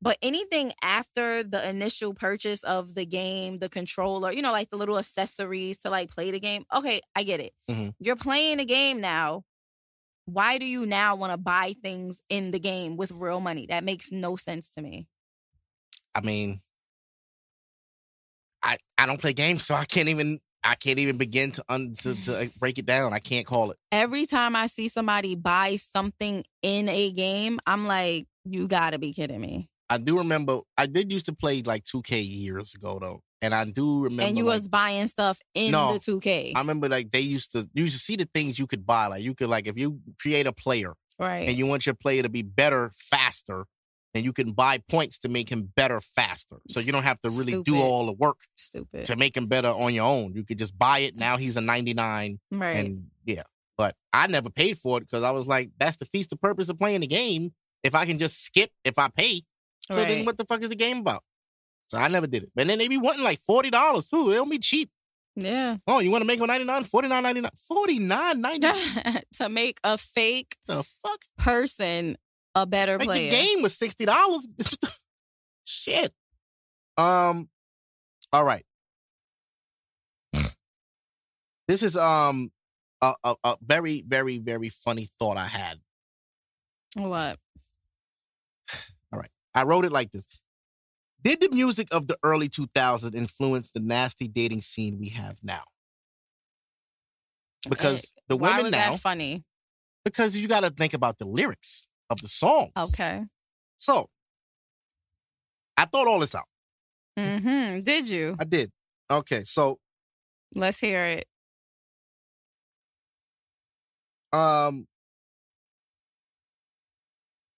But 0.00 0.16
anything 0.22 0.72
after 0.82 1.42
the 1.42 1.68
initial 1.68 2.14
purchase 2.14 2.62
of 2.62 2.94
the 2.94 3.04
game, 3.04 3.58
the 3.58 3.68
controller, 3.68 4.30
you 4.30 4.42
know, 4.42 4.52
like 4.52 4.70
the 4.70 4.76
little 4.76 4.96
accessories 4.98 5.78
to 5.80 5.90
like 5.90 6.10
play 6.10 6.30
the 6.30 6.38
game, 6.38 6.64
okay, 6.72 7.00
I 7.16 7.24
get 7.24 7.40
it. 7.40 7.52
Mhm. 7.68 7.94
You're 7.98 8.16
playing 8.16 8.60
a 8.60 8.64
game 8.64 9.00
now. 9.00 9.42
Why 10.26 10.58
do 10.58 10.66
you 10.66 10.86
now 10.86 11.16
want 11.16 11.32
to 11.32 11.38
buy 11.38 11.74
things 11.82 12.20
in 12.28 12.50
the 12.50 12.60
game 12.60 12.96
with 12.96 13.10
real 13.10 13.40
money? 13.40 13.66
That 13.66 13.82
makes 13.82 14.12
no 14.12 14.36
sense 14.36 14.74
to 14.74 14.82
me. 14.82 15.06
I 16.14 16.20
mean, 16.20 16.60
I 18.98 19.06
don't 19.06 19.20
play 19.20 19.32
games, 19.32 19.64
so 19.64 19.74
I 19.74 19.84
can't 19.84 20.08
even 20.08 20.40
I 20.64 20.74
can't 20.74 20.98
even 20.98 21.16
begin 21.16 21.52
to 21.52 21.64
un, 21.68 21.94
to, 22.00 22.14
to 22.24 22.50
break 22.58 22.78
it 22.78 22.86
down. 22.86 23.12
I 23.12 23.20
can't 23.20 23.46
call 23.46 23.70
it. 23.70 23.78
Every 23.92 24.26
time 24.26 24.56
I 24.56 24.66
see 24.66 24.88
somebody 24.88 25.36
buy 25.36 25.76
something 25.76 26.44
in 26.62 26.88
a 26.88 27.12
game, 27.12 27.60
I'm 27.66 27.86
like, 27.86 28.26
you 28.44 28.66
gotta 28.66 28.98
be 28.98 29.12
kidding 29.12 29.40
me. 29.40 29.68
I 29.88 29.98
do 29.98 30.18
remember 30.18 30.60
I 30.76 30.86
did 30.86 31.10
used 31.10 31.26
to 31.26 31.32
play 31.32 31.62
like 31.62 31.84
2K 31.84 32.22
years 32.28 32.74
ago 32.74 32.98
though, 33.00 33.20
and 33.40 33.54
I 33.54 33.64
do 33.64 34.02
remember. 34.04 34.24
and 34.24 34.36
you 34.36 34.44
like, 34.44 34.56
was 34.56 34.68
buying 34.68 35.06
stuff 35.06 35.40
in 35.54 35.70
No, 35.70 35.92
the 35.92 35.98
2K. 36.00 36.52
I 36.56 36.58
remember 36.58 36.88
like 36.88 37.12
they 37.12 37.20
used 37.20 37.52
to 37.52 37.68
you 37.72 37.84
used 37.84 37.94
to 37.94 38.00
see 38.00 38.16
the 38.16 38.28
things 38.34 38.58
you 38.58 38.66
could 38.66 38.84
buy. 38.84 39.06
Like 39.06 39.22
you 39.22 39.34
could 39.34 39.48
like 39.48 39.68
if 39.68 39.78
you 39.78 40.00
create 40.20 40.46
a 40.46 40.52
player 40.52 40.94
right. 41.18 41.48
and 41.48 41.56
you 41.56 41.66
want 41.66 41.86
your 41.86 41.94
player 41.94 42.22
to 42.22 42.28
be 42.28 42.42
better 42.42 42.90
faster, 42.94 43.66
and 44.18 44.24
you 44.24 44.32
can 44.32 44.50
buy 44.50 44.78
points 44.90 45.20
to 45.20 45.28
make 45.28 45.48
him 45.48 45.72
better 45.76 46.00
faster. 46.00 46.56
So 46.68 46.80
you 46.80 46.90
don't 46.90 47.04
have 47.04 47.20
to 47.22 47.30
really 47.30 47.62
do 47.62 47.76
all 47.76 48.04
the 48.06 48.12
work 48.12 48.38
Stupid. 48.56 49.04
to 49.04 49.14
make 49.14 49.36
him 49.36 49.46
better 49.46 49.68
on 49.68 49.94
your 49.94 50.06
own. 50.06 50.34
You 50.34 50.44
could 50.44 50.58
just 50.58 50.76
buy 50.76 50.98
it. 50.98 51.14
Now 51.14 51.36
he's 51.36 51.56
a 51.56 51.60
99 51.60 52.40
right. 52.50 52.72
and 52.72 53.06
yeah. 53.24 53.44
But 53.76 53.94
I 54.12 54.26
never 54.26 54.50
paid 54.50 54.76
for 54.76 54.98
it 54.98 55.02
because 55.02 55.22
I 55.22 55.30
was 55.30 55.46
like, 55.46 55.70
that's 55.78 55.98
the 55.98 56.04
feast 56.04 56.30
the 56.30 56.36
purpose 56.36 56.68
of 56.68 56.76
playing 56.78 57.00
the 57.02 57.06
game. 57.06 57.52
If 57.84 57.94
I 57.94 58.06
can 58.06 58.18
just 58.18 58.42
skip 58.42 58.70
if 58.84 58.98
I 58.98 59.08
pay. 59.08 59.44
So 59.82 59.94
then 60.04 60.26
what 60.26 60.36
the 60.36 60.44
fuck 60.44 60.62
is 60.62 60.70
the 60.70 60.74
game 60.76 60.98
about? 60.98 61.22
So 61.86 61.96
I 61.96 62.08
never 62.08 62.26
did 62.26 62.42
it. 62.42 62.50
But 62.56 62.66
then 62.66 62.78
they 62.78 62.88
be 62.88 62.98
wanting 62.98 63.22
like 63.22 63.40
$40 63.48 64.10
too. 64.10 64.32
It 64.32 64.34
don't 64.34 64.50
be 64.50 64.58
cheap. 64.58 64.90
yeah. 65.36 65.76
Oh, 65.86 66.00
you 66.00 66.10
want 66.10 66.22
to 66.22 66.26
make 66.26 66.40
one 66.40 66.48
99 66.48 66.84
$49.99. 66.84 67.50
$49.99. 67.70 69.22
to 69.38 69.48
make 69.48 69.78
a 69.84 69.96
fake 69.96 70.56
the 70.66 70.82
fuck? 70.82 71.20
person 71.38 72.16
a 72.54 72.66
better 72.66 72.98
Like 72.98 73.06
player. 73.06 73.30
the 73.30 73.36
game 73.36 73.62
was 73.62 73.74
$60. 73.78 74.40
Shit. 75.66 76.12
Um, 76.96 77.48
All 78.32 78.44
right. 78.44 78.64
This 81.68 81.82
is 81.82 81.96
um 81.96 82.50
a, 83.02 83.12
a, 83.22 83.34
a 83.44 83.56
very, 83.62 84.02
very, 84.06 84.38
very 84.38 84.70
funny 84.70 85.08
thought 85.18 85.36
I 85.36 85.46
had. 85.46 85.78
What? 86.94 87.38
All 89.12 89.18
right. 89.20 89.30
I 89.54 89.64
wrote 89.64 89.84
it 89.84 89.92
like 89.92 90.10
this. 90.10 90.26
Did 91.22 91.40
the 91.40 91.50
music 91.50 91.88
of 91.92 92.06
the 92.06 92.16
early 92.22 92.48
2000s 92.48 93.14
influence 93.14 93.70
the 93.70 93.80
nasty 93.80 94.28
dating 94.28 94.62
scene 94.62 94.98
we 94.98 95.10
have 95.10 95.38
now? 95.42 95.64
Because 97.68 98.14
the 98.28 98.36
Why 98.36 98.56
women 98.58 98.72
now, 98.72 98.92
that 98.92 99.00
funny? 99.00 99.44
because 100.04 100.36
you 100.36 100.48
got 100.48 100.60
to 100.60 100.70
think 100.70 100.94
about 100.94 101.18
the 101.18 101.26
lyrics 101.26 101.87
of 102.10 102.20
the 102.20 102.28
songs. 102.28 102.72
Okay. 102.76 103.24
So 103.76 104.08
I 105.76 105.84
thought 105.84 106.08
all 106.08 106.18
this 106.20 106.34
out. 106.34 106.44
Mm-hmm. 107.18 107.80
Did 107.80 108.08
you? 108.08 108.36
I 108.38 108.44
did. 108.44 108.70
Okay. 109.10 109.44
So, 109.44 109.78
Let's 110.54 110.80
hear 110.80 111.04
it. 111.04 111.26
um, 114.32 114.86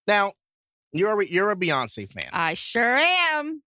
now 0.06 0.32
you're 0.92 1.20
a, 1.20 1.26
you're 1.26 1.50
a 1.50 1.56
Beyonce 1.56 2.10
fan. 2.10 2.28
I 2.32 2.54
sure 2.54 2.82
am. 3.34 3.62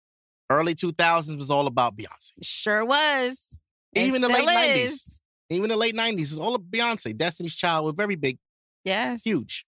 Early 0.49 0.73
2000s 0.73 1.37
was 1.37 1.51
all 1.51 1.67
about 1.67 1.95
Beyonce. 1.95 2.33
Sure 2.41 2.83
was. 2.85 3.61
Even 3.95 4.21
the 4.21 4.27
late 4.29 4.47
still 4.47 4.55
90s. 4.55 5.19
Even 5.51 5.69
the 5.69 5.75
late 5.75 5.95
90s 5.95 6.21
is 6.21 6.39
all 6.39 6.55
of 6.55 6.61
Beyonce. 6.63 7.15
Destiny's 7.15 7.55
Child 7.55 7.85
was 7.85 7.93
very 7.95 8.15
big. 8.15 8.37
Yes. 8.85 9.23
huge. 9.23 9.65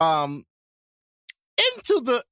Um, 0.00 0.44
into 1.74 2.00
the 2.00 2.24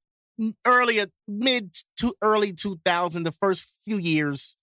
earlier 0.65 1.07
mid 1.27 1.75
to 1.97 2.13
early 2.21 2.53
2000, 2.53 3.23
the 3.23 3.31
first 3.31 3.63
few 3.83 3.97
years, 3.97 4.57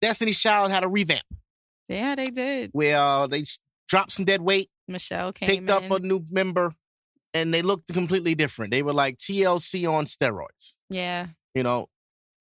Destiny's 0.00 0.38
Child 0.38 0.70
had 0.70 0.84
a 0.84 0.88
revamp 0.88 1.24
Yeah, 1.88 2.14
they 2.14 2.26
did. 2.26 2.70
where 2.72 2.98
uh, 2.98 3.26
they 3.26 3.44
dropped 3.88 4.12
some 4.12 4.24
dead 4.24 4.40
weight, 4.40 4.70
Michelle 4.88 5.32
came 5.32 5.48
picked 5.48 5.70
up 5.70 5.90
a 5.90 5.98
new 6.00 6.24
member, 6.30 6.74
and 7.32 7.52
they 7.52 7.62
looked 7.62 7.92
completely 7.92 8.34
different. 8.34 8.70
They 8.70 8.82
were 8.82 8.92
like 8.92 9.18
TLC 9.18 9.90
on 9.90 10.04
steroids, 10.06 10.76
yeah. 10.90 11.28
you 11.54 11.62
know. 11.62 11.88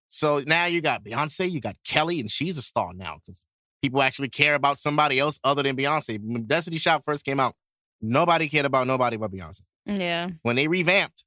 So 0.09 0.43
now 0.45 0.65
you 0.65 0.81
got 0.81 1.03
Beyonce, 1.03 1.49
you 1.49 1.59
got 1.59 1.75
Kelly, 1.85 2.19
and 2.19 2.29
she's 2.29 2.57
a 2.57 2.61
star 2.61 2.93
now 2.93 3.19
because 3.25 3.43
people 3.81 4.01
actually 4.01 4.29
care 4.29 4.55
about 4.55 4.77
somebody 4.77 5.19
else 5.19 5.39
other 5.43 5.63
than 5.63 5.75
Beyonce. 5.75 6.19
When 6.21 6.45
Destiny's 6.45 6.83
Child 6.83 7.03
first 7.03 7.25
came 7.25 7.39
out, 7.39 7.55
nobody 8.01 8.47
cared 8.47 8.65
about 8.65 8.85
nobody 8.85 9.17
but 9.17 9.31
Beyonce. 9.31 9.61
Yeah. 9.85 10.29
when 10.43 10.55
they 10.55 10.67
revamped, 10.67 11.23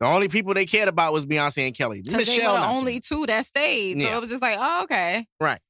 the 0.00 0.06
only 0.06 0.28
people 0.28 0.54
they 0.54 0.66
cared 0.66 0.88
about 0.88 1.12
was 1.12 1.26
Beyonce 1.26 1.66
and 1.66 1.76
Kelly. 1.76 2.02
Michelle, 2.10 2.54
the 2.54 2.66
only 2.66 3.00
two 3.00 3.26
that 3.26 3.44
stayed. 3.46 4.00
So 4.02 4.08
Yeah. 4.08 4.16
it 4.16 4.20
was 4.20 4.30
just 4.30 4.42
like, 4.42 4.58
oh, 4.60 4.82
okay. 4.84 5.26
Right. 5.40 5.60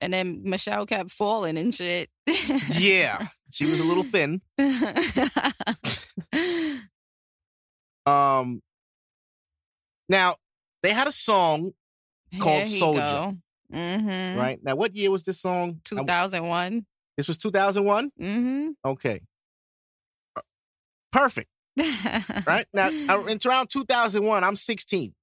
And 0.00 0.12
then 0.12 0.42
Michelle 0.44 0.86
kept 0.86 1.10
falling 1.10 1.56
and 1.56 1.74
shit. 1.74 2.08
yeah, 2.72 3.26
she 3.50 3.64
was 3.66 3.80
a 3.80 3.84
little 3.84 4.02
thin. 4.04 4.40
Um, 8.06 8.60
now 10.10 10.36
they 10.82 10.90
had 10.90 11.08
a 11.08 11.12
song, 11.12 11.72
Called 12.38 12.66
Soldier. 12.66 13.32
Mhm. 13.72 14.36
right? 14.36 14.58
Now, 14.62 14.76
what 14.76 14.94
year 14.94 15.10
was 15.10 15.22
this 15.22 15.40
song? 15.40 15.80
2001. 15.84 16.84
This 17.16 17.28
was 17.28 17.38
two 17.38 17.50
thousand 17.50 17.86
one. 17.86 18.10
Mm-hmm. 18.20 18.72
Okay, 18.84 19.20
perfect. 21.14 21.48
Right 22.46 22.66
now, 22.72 22.88
uh, 23.08 23.24
it's 23.26 23.46
around 23.46 23.68
two 23.70 23.84
thousand 23.84 24.24
one. 24.24 24.44
I'm 24.44 24.56
sixteen, 24.56 25.14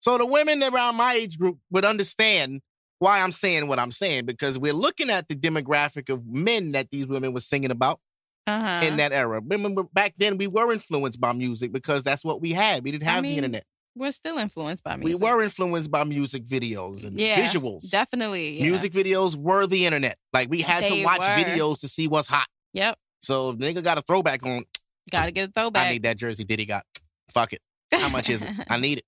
so 0.00 0.18
the 0.18 0.26
women 0.26 0.62
around 0.62 0.96
my 0.96 1.14
age 1.14 1.38
group 1.38 1.58
would 1.70 1.84
understand 1.84 2.60
why 2.98 3.20
I'm 3.20 3.32
saying 3.32 3.66
what 3.68 3.78
I'm 3.78 3.90
saying 3.92 4.26
because 4.26 4.58
we're 4.58 4.72
looking 4.72 5.10
at 5.10 5.28
the 5.28 5.34
demographic 5.34 6.08
of 6.12 6.26
men 6.26 6.72
that 6.72 6.90
these 6.90 7.06
women 7.06 7.32
were 7.32 7.40
singing 7.40 7.70
about. 7.70 8.00
uh-huh. 8.46 8.86
in 8.86 8.96
that 8.98 9.12
era. 9.12 9.40
Remember, 9.44 9.82
back 9.82 10.14
then 10.18 10.38
we 10.38 10.46
were 10.46 10.72
influenced 10.72 11.20
by 11.20 11.32
music 11.32 11.72
because 11.72 12.02
that's 12.04 12.24
what 12.24 12.40
we 12.40 12.52
had. 12.52 12.84
We 12.84 12.92
didn't 12.92 13.08
I 13.08 13.12
have 13.12 13.22
mean, 13.22 13.32
the 13.32 13.36
internet. 13.38 13.64
We're 13.96 14.12
still 14.12 14.38
influenced 14.38 14.84
by 14.84 14.96
music. 14.96 15.20
We 15.20 15.30
were 15.30 15.42
influenced 15.42 15.90
by 15.90 16.04
music 16.04 16.44
videos 16.44 17.04
and 17.06 17.18
Yeah, 17.18 17.42
visuals. 17.42 17.90
Definitely. 17.90 18.58
yeah. 18.58 18.62
Music 18.70 18.92
videos 18.92 19.36
were 19.36 19.66
the 19.66 19.84
internet. 19.86 20.16
Like 20.32 20.48
we 20.48 20.60
had 20.62 20.84
They 20.84 21.00
to 21.00 21.04
watch 21.04 21.20
were. 21.20 21.24
videos 21.44 21.80
to 21.80 21.88
see 21.88 22.06
what's 22.08 22.28
hot. 22.28 22.46
Yep. 22.74 22.96
So 23.22 23.50
if 23.50 23.56
nigga 23.56 23.82
got 23.82 23.98
a 23.98 24.02
throwback 24.02 24.44
on. 24.46 24.62
Gotta 25.10 25.30
get 25.30 25.48
a 25.48 25.52
throwback. 25.52 25.86
I 25.86 25.92
need 25.92 26.02
that 26.02 26.16
jersey 26.16 26.44
Diddy 26.44 26.66
got. 26.66 26.84
Fuck 27.32 27.52
it. 27.52 27.60
How 27.92 28.08
much 28.08 28.28
is 28.28 28.42
it? 28.42 28.50
I 28.68 28.76
need 28.80 28.98
it. 28.98 29.04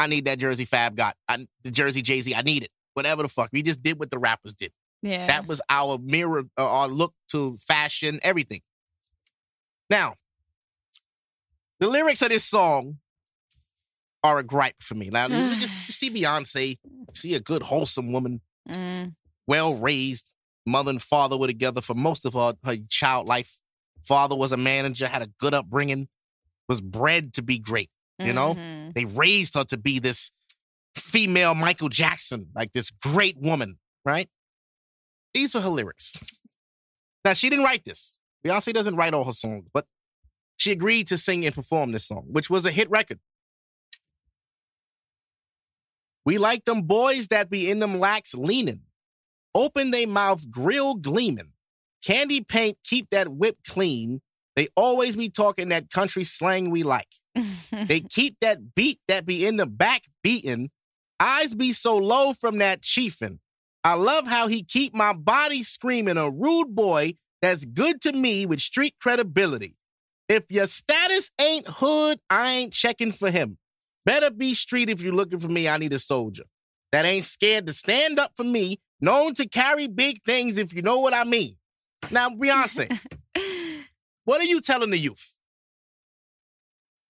I 0.00 0.06
need 0.06 0.24
that 0.24 0.38
jersey 0.38 0.64
Fab 0.64 0.96
got. 0.96 1.14
I, 1.28 1.46
the 1.64 1.70
jersey 1.70 2.00
Jay 2.02 2.20
Z. 2.20 2.34
I 2.34 2.42
need 2.42 2.62
it. 2.62 2.70
Whatever 2.94 3.22
the 3.22 3.28
fuck. 3.28 3.50
We 3.52 3.62
just 3.62 3.82
did 3.82 3.98
what 3.98 4.10
the 4.10 4.18
rappers 4.18 4.54
did. 4.54 4.72
yeah. 5.02 5.26
That 5.26 5.46
was 5.46 5.60
our 5.68 5.98
mirror, 5.98 6.44
uh, 6.58 6.70
our 6.70 6.88
look 6.88 7.12
to 7.32 7.56
fashion, 7.58 8.20
everything. 8.22 8.60
Now, 9.90 10.14
the 11.80 11.88
lyrics 11.88 12.22
of 12.22 12.28
this 12.30 12.44
song 12.44 12.98
are 14.24 14.38
a 14.38 14.44
gripe 14.44 14.76
for 14.82 14.94
me. 14.94 15.10
Now, 15.10 15.26
you 15.26 15.56
just- 15.56 15.86
you 15.88 15.92
see 15.92 16.10
Beyonce, 16.10 16.78
you 16.84 17.06
see 17.14 17.34
a 17.34 17.40
good, 17.40 17.62
wholesome 17.64 18.12
woman, 18.12 18.40
Mm, 18.68 19.16
well 19.48 19.74
raised. 19.74 20.32
Mother 20.64 20.90
and 20.90 21.02
father 21.02 21.36
were 21.36 21.48
together 21.48 21.80
for 21.80 21.94
most 21.94 22.24
of 22.24 22.34
her, 22.34 22.54
her 22.64 22.76
child 22.88 23.26
life. 23.26 23.58
Father 24.04 24.36
was 24.36 24.52
a 24.52 24.56
manager, 24.56 25.06
had 25.06 25.22
a 25.22 25.28
good 25.38 25.54
upbringing, 25.54 26.08
was 26.68 26.80
bred 26.80 27.32
to 27.34 27.42
be 27.42 27.58
great. 27.58 27.90
You 28.18 28.32
know? 28.32 28.54
mhm. 28.54 28.94
They 28.94 29.04
raised 29.04 29.54
her 29.54 29.64
to 29.64 29.76
be 29.76 29.98
this 29.98 30.30
female 30.96 31.54
Michael 31.54 31.88
Jackson, 31.88 32.48
like 32.54 32.72
this 32.72 32.90
great 32.90 33.36
woman, 33.38 33.78
right? 34.04 34.28
These 35.34 35.56
are 35.56 35.60
her 35.60 35.70
lyrics. 35.70 36.18
Now, 37.24 37.32
she 37.32 37.48
didn't 37.48 37.64
write 37.64 37.84
this. 37.84 38.16
Beyonce 38.46 38.72
doesn't 38.72 38.96
write 38.96 39.14
all 39.14 39.24
her 39.24 39.32
songs, 39.32 39.68
but 39.72 39.86
she 40.56 40.70
agreed 40.72 41.06
to 41.08 41.16
sing 41.18 41.44
and 41.44 41.54
perform 41.54 41.92
this 41.92 42.04
song, 42.04 42.26
which 42.28 42.50
was 42.50 42.66
a 42.66 42.70
hit 42.70 42.90
record. 42.90 43.20
We 46.24 46.38
like 46.38 46.64
them 46.64 46.82
boys 46.82 47.28
that 47.28 47.50
be 47.50 47.70
in 47.70 47.78
them 47.80 47.98
lacks 47.98 48.34
leaning. 48.34 48.82
Open 49.54 49.90
they 49.90 50.06
mouth, 50.06 50.50
grill 50.50 50.94
gleaming. 50.94 51.51
Candy 52.04 52.40
paint, 52.42 52.78
keep 52.84 53.08
that 53.10 53.28
whip 53.28 53.58
clean. 53.66 54.20
They 54.56 54.68
always 54.76 55.16
be 55.16 55.30
talking 55.30 55.68
that 55.68 55.90
country 55.90 56.24
slang 56.24 56.70
we 56.70 56.82
like. 56.82 57.08
They 57.70 58.00
keep 58.10 58.36
that 58.40 58.74
beat 58.74 59.00
that 59.08 59.24
be 59.24 59.46
in 59.46 59.56
the 59.56 59.66
back 59.66 60.04
beating. 60.22 60.70
Eyes 61.18 61.54
be 61.54 61.72
so 61.72 61.96
low 61.96 62.32
from 62.32 62.58
that 62.58 62.82
chiefin'. 62.82 63.38
I 63.84 63.94
love 63.94 64.26
how 64.26 64.48
he 64.48 64.62
keep 64.62 64.94
my 64.94 65.12
body 65.12 65.62
screaming 65.62 66.16
a 66.16 66.30
rude 66.30 66.74
boy 66.74 67.14
that's 67.40 67.64
good 67.64 68.00
to 68.02 68.12
me 68.12 68.46
with 68.46 68.60
street 68.60 68.94
credibility. 69.00 69.76
If 70.28 70.44
your 70.50 70.66
status 70.66 71.30
ain't 71.40 71.66
hood, 71.66 72.18
I 72.30 72.50
ain't 72.50 72.72
checking 72.72 73.12
for 73.12 73.30
him. 73.30 73.58
Better 74.04 74.30
be 74.30 74.54
street 74.54 74.90
if 74.90 75.02
you're 75.02 75.14
looking 75.14 75.38
for 75.38 75.48
me. 75.48 75.68
I 75.68 75.78
need 75.78 75.92
a 75.92 75.98
soldier 75.98 76.44
that 76.92 77.04
ain't 77.04 77.24
scared 77.24 77.66
to 77.66 77.72
stand 77.72 78.18
up 78.18 78.32
for 78.36 78.44
me, 78.44 78.80
known 79.00 79.34
to 79.34 79.48
carry 79.48 79.88
big 79.88 80.22
things 80.24 80.58
if 80.58 80.74
you 80.74 80.82
know 80.82 81.00
what 81.00 81.14
I 81.14 81.24
mean. 81.24 81.56
Now, 82.10 82.28
Beyonce, 82.30 82.98
what 84.24 84.40
are 84.40 84.44
you 84.44 84.60
telling 84.60 84.90
the 84.90 84.98
youth? 84.98 85.36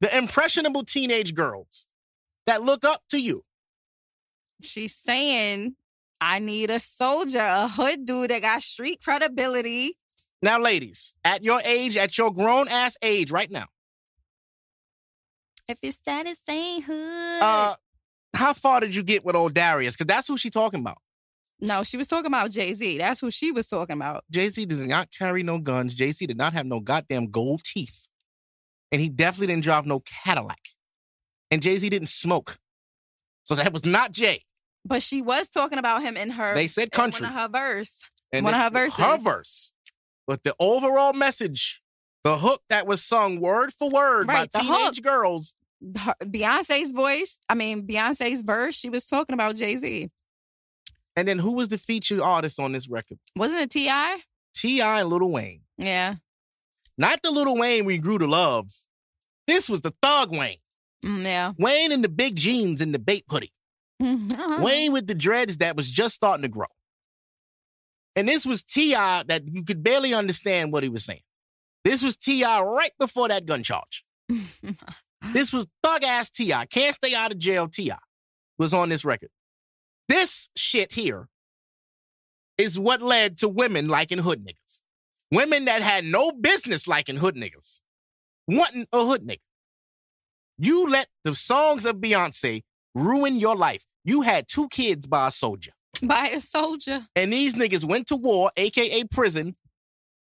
The 0.01 0.17
impressionable 0.17 0.85
teenage 0.85 1.35
girls 1.35 1.87
that 2.47 2.63
look 2.63 2.85
up 2.85 3.03
to 3.11 3.19
you. 3.21 3.45
She's 4.63 4.95
saying, 4.95 5.77
I 6.21 6.39
need 6.39 6.71
a 6.71 6.79
soldier, 6.79 7.41
a 7.45 7.69
hood 7.69 8.05
dude 8.05 8.31
that 8.31 8.43
got 8.43 8.63
street 8.63 9.01
credibility. 9.03 9.97
Now, 10.43 10.59
ladies, 10.61 11.15
at 11.25 11.45
your 11.45 11.61
age, 11.65 11.97
at 11.97 12.17
your 12.19 12.33
grown 12.33 12.67
ass 12.69 12.97
age 13.03 13.31
right 13.31 13.51
now, 13.51 13.67
If 15.69 15.79
your 15.83 15.93
status 15.93 16.43
ain't 16.49 16.85
hood. 16.85 17.43
uh, 17.43 17.75
how 18.35 18.53
far 18.53 18.81
did 18.81 18.95
you 18.95 19.03
get 19.03 19.25
with 19.25 19.37
old 19.37 19.55
Darius? 19.55 19.95
Because 19.95 20.07
that's 20.07 20.27
who 20.29 20.37
she's 20.37 20.51
talking 20.53 20.81
about. 20.81 20.99
No, 21.63 21.83
she 21.85 21.97
was 21.97 22.09
talking 22.09 22.27
about 22.27 22.51
Jay 22.51 22.75
Z. 22.75 22.99
That's 22.99 23.21
who 23.21 23.31
she 23.31 23.53
was 23.53 23.69
talking 23.69 23.97
about. 23.97 24.25
Jay 24.31 24.49
Z 24.49 24.67
did 24.67 24.79
not 24.81 25.09
carry 25.17 25.43
no 25.43 25.59
guns. 25.59 25.95
Jay 25.95 26.11
Z 26.13 26.27
did 26.27 26.37
not 26.37 26.53
have 26.53 26.67
no 26.67 26.81
goddamn 26.81 27.31
gold 27.31 27.63
teeth. 27.65 28.09
And 28.91 29.01
he 29.01 29.09
definitely 29.09 29.47
didn't 29.47 29.65
drive 29.65 29.87
no 29.87 30.01
Cadillac. 30.01 30.59
And 31.51 31.63
Jay 31.63 31.79
Z 31.79 31.89
didn't 31.89 32.09
smoke. 32.11 32.59
So 33.45 33.55
that 33.55 33.73
was 33.73 33.87
not 33.87 34.13
Jay. 34.13 34.43
But 34.85 35.03
she 35.03 35.23
was 35.23 35.49
talking 35.49 35.79
about 35.79 36.03
him 36.03 36.17
in 36.17 36.31
her. 36.31 36.55
They 36.55 36.67
said 36.67 36.91
country. 36.91 37.25
One 37.25 37.33
of 37.33 37.41
her 37.41 37.49
verse. 37.49 38.03
And 38.33 38.45
One 38.45 38.55
of 38.55 38.61
her 38.61 38.71
verses. 38.71 38.99
Her 39.05 39.19
verse. 39.19 39.73
But 40.27 40.43
the 40.43 40.55
overall 40.59 41.13
message, 41.13 41.81
the 42.25 42.37
hook 42.39 42.63
that 42.69 42.87
was 42.87 43.03
sung 43.05 43.41
word 43.41 43.73
for 43.73 43.89
word 43.89 44.27
Right, 44.29 44.51
by 44.51 44.61
teenage 44.61 44.97
hook. 44.97 45.05
girls. 45.05 45.55
Her, 45.99 46.15
Beyonce's 46.25 46.93
voice. 46.93 47.39
I 47.49 47.55
mean, 47.55 47.87
Beyonce's 47.87 48.43
verse. 48.43 48.77
She 48.77 48.89
was 48.91 49.07
talking 49.07 49.35
about 49.35 49.57
Jay 49.57 49.77
Z. 49.77 50.11
And 51.17 51.29
then 51.29 51.39
who 51.39 51.53
was 51.53 51.69
the 51.69 51.79
featured 51.79 52.21
artist 52.21 52.59
on 52.59 52.73
this 52.73 52.89
record? 52.89 53.19
Wasn't 53.37 53.61
it 53.61 53.71
Ti? 53.71 54.23
T.I. 54.55 55.01
and 55.01 55.09
Lil 55.09 55.31
Wayne. 55.31 55.63
Yeah. 55.79 56.15
Not 56.97 57.21
the 57.23 57.31
Lil 57.31 57.57
Wayne 57.57 57.85
we 57.85 57.99
grew 57.99 58.19
to 58.19 58.27
love. 58.27 58.71
This 59.47 59.69
was 59.69 59.83
the 59.83 59.95
Thug 60.03 60.31
Wayne. 60.31 60.59
Mm, 61.05 61.25
yeah. 61.25 61.53
Wayne 61.59 61.93
in 61.93 62.03
the 62.03 62.09
big 62.09 62.37
jeans 62.37 62.81
and 62.81 62.95
the 62.95 62.99
BAPE 62.99 63.25
hoodie. 63.29 63.53
Wayne 64.01 64.93
with 64.93 65.07
the 65.07 65.15
dreads 65.15 65.59
that 65.59 65.77
was 65.77 65.89
just 65.89 66.15
starting 66.15 66.43
to 66.43 66.49
grow. 66.49 66.67
And 68.15 68.29
this 68.29 68.45
was 68.45 68.63
T.I. 68.63 69.25
that 69.29 69.43
you 69.49 69.65
could 69.65 69.83
barely 69.83 70.13
understand 70.13 70.73
what 70.73 70.83
he 70.83 70.89
was 70.89 71.05
saying. 71.05 71.23
This 71.85 72.03
was 72.03 72.17
T.I. 72.17 72.61
right 72.63 72.93
before 72.99 73.29
that 73.29 73.47
gun 73.47 73.63
charge. 73.63 74.05
this 75.33 75.53
was 75.53 75.67
thug 75.83 76.05
ass 76.05 76.31
T.I. 76.31 76.67
Can't 76.67 76.95
stay 76.95 77.15
out 77.15 77.33
of 77.33 77.39
jail 77.39 77.69
T.I. 77.69 77.97
was 78.59 78.75
on 78.75 78.89
this 78.89 79.05
record. 79.05 79.31
This 80.13 80.51
shit 80.55 80.93
here 80.93 81.31
is 82.59 82.79
what 82.79 83.01
led 83.01 83.39
to 83.39 83.49
women 83.49 83.89
liking 83.89 84.19
hood 84.19 84.47
niggas. 84.47 84.81
Women 85.31 85.65
that 85.65 85.81
had 85.81 86.05
no 86.05 86.33
business 86.33 86.87
liking 86.87 87.17
hood 87.17 87.35
niggas, 87.35 87.81
wanting 88.47 88.85
a 88.93 89.07
hood 89.07 89.27
nigga. 89.27 89.41
You 90.59 90.87
let 90.87 91.07
the 91.25 91.35
songs 91.35 91.87
of 91.87 91.97
Beyonce 91.97 92.61
ruin 92.95 93.41
your 93.41 93.57
life. 93.57 93.87
You 94.05 94.21
had 94.21 94.49
two 94.49 94.69
kids 94.69 95.07
by 95.07 95.29
a 95.29 95.31
soldier. 95.31 95.73
By 96.03 96.27
a 96.27 96.41
soldier. 96.41 97.07
And 97.17 97.33
these 97.33 97.55
niggas 97.55 97.87
went 97.87 98.07
to 98.09 98.17
war, 98.17 98.51
aka 98.59 99.05
prison, 99.05 99.57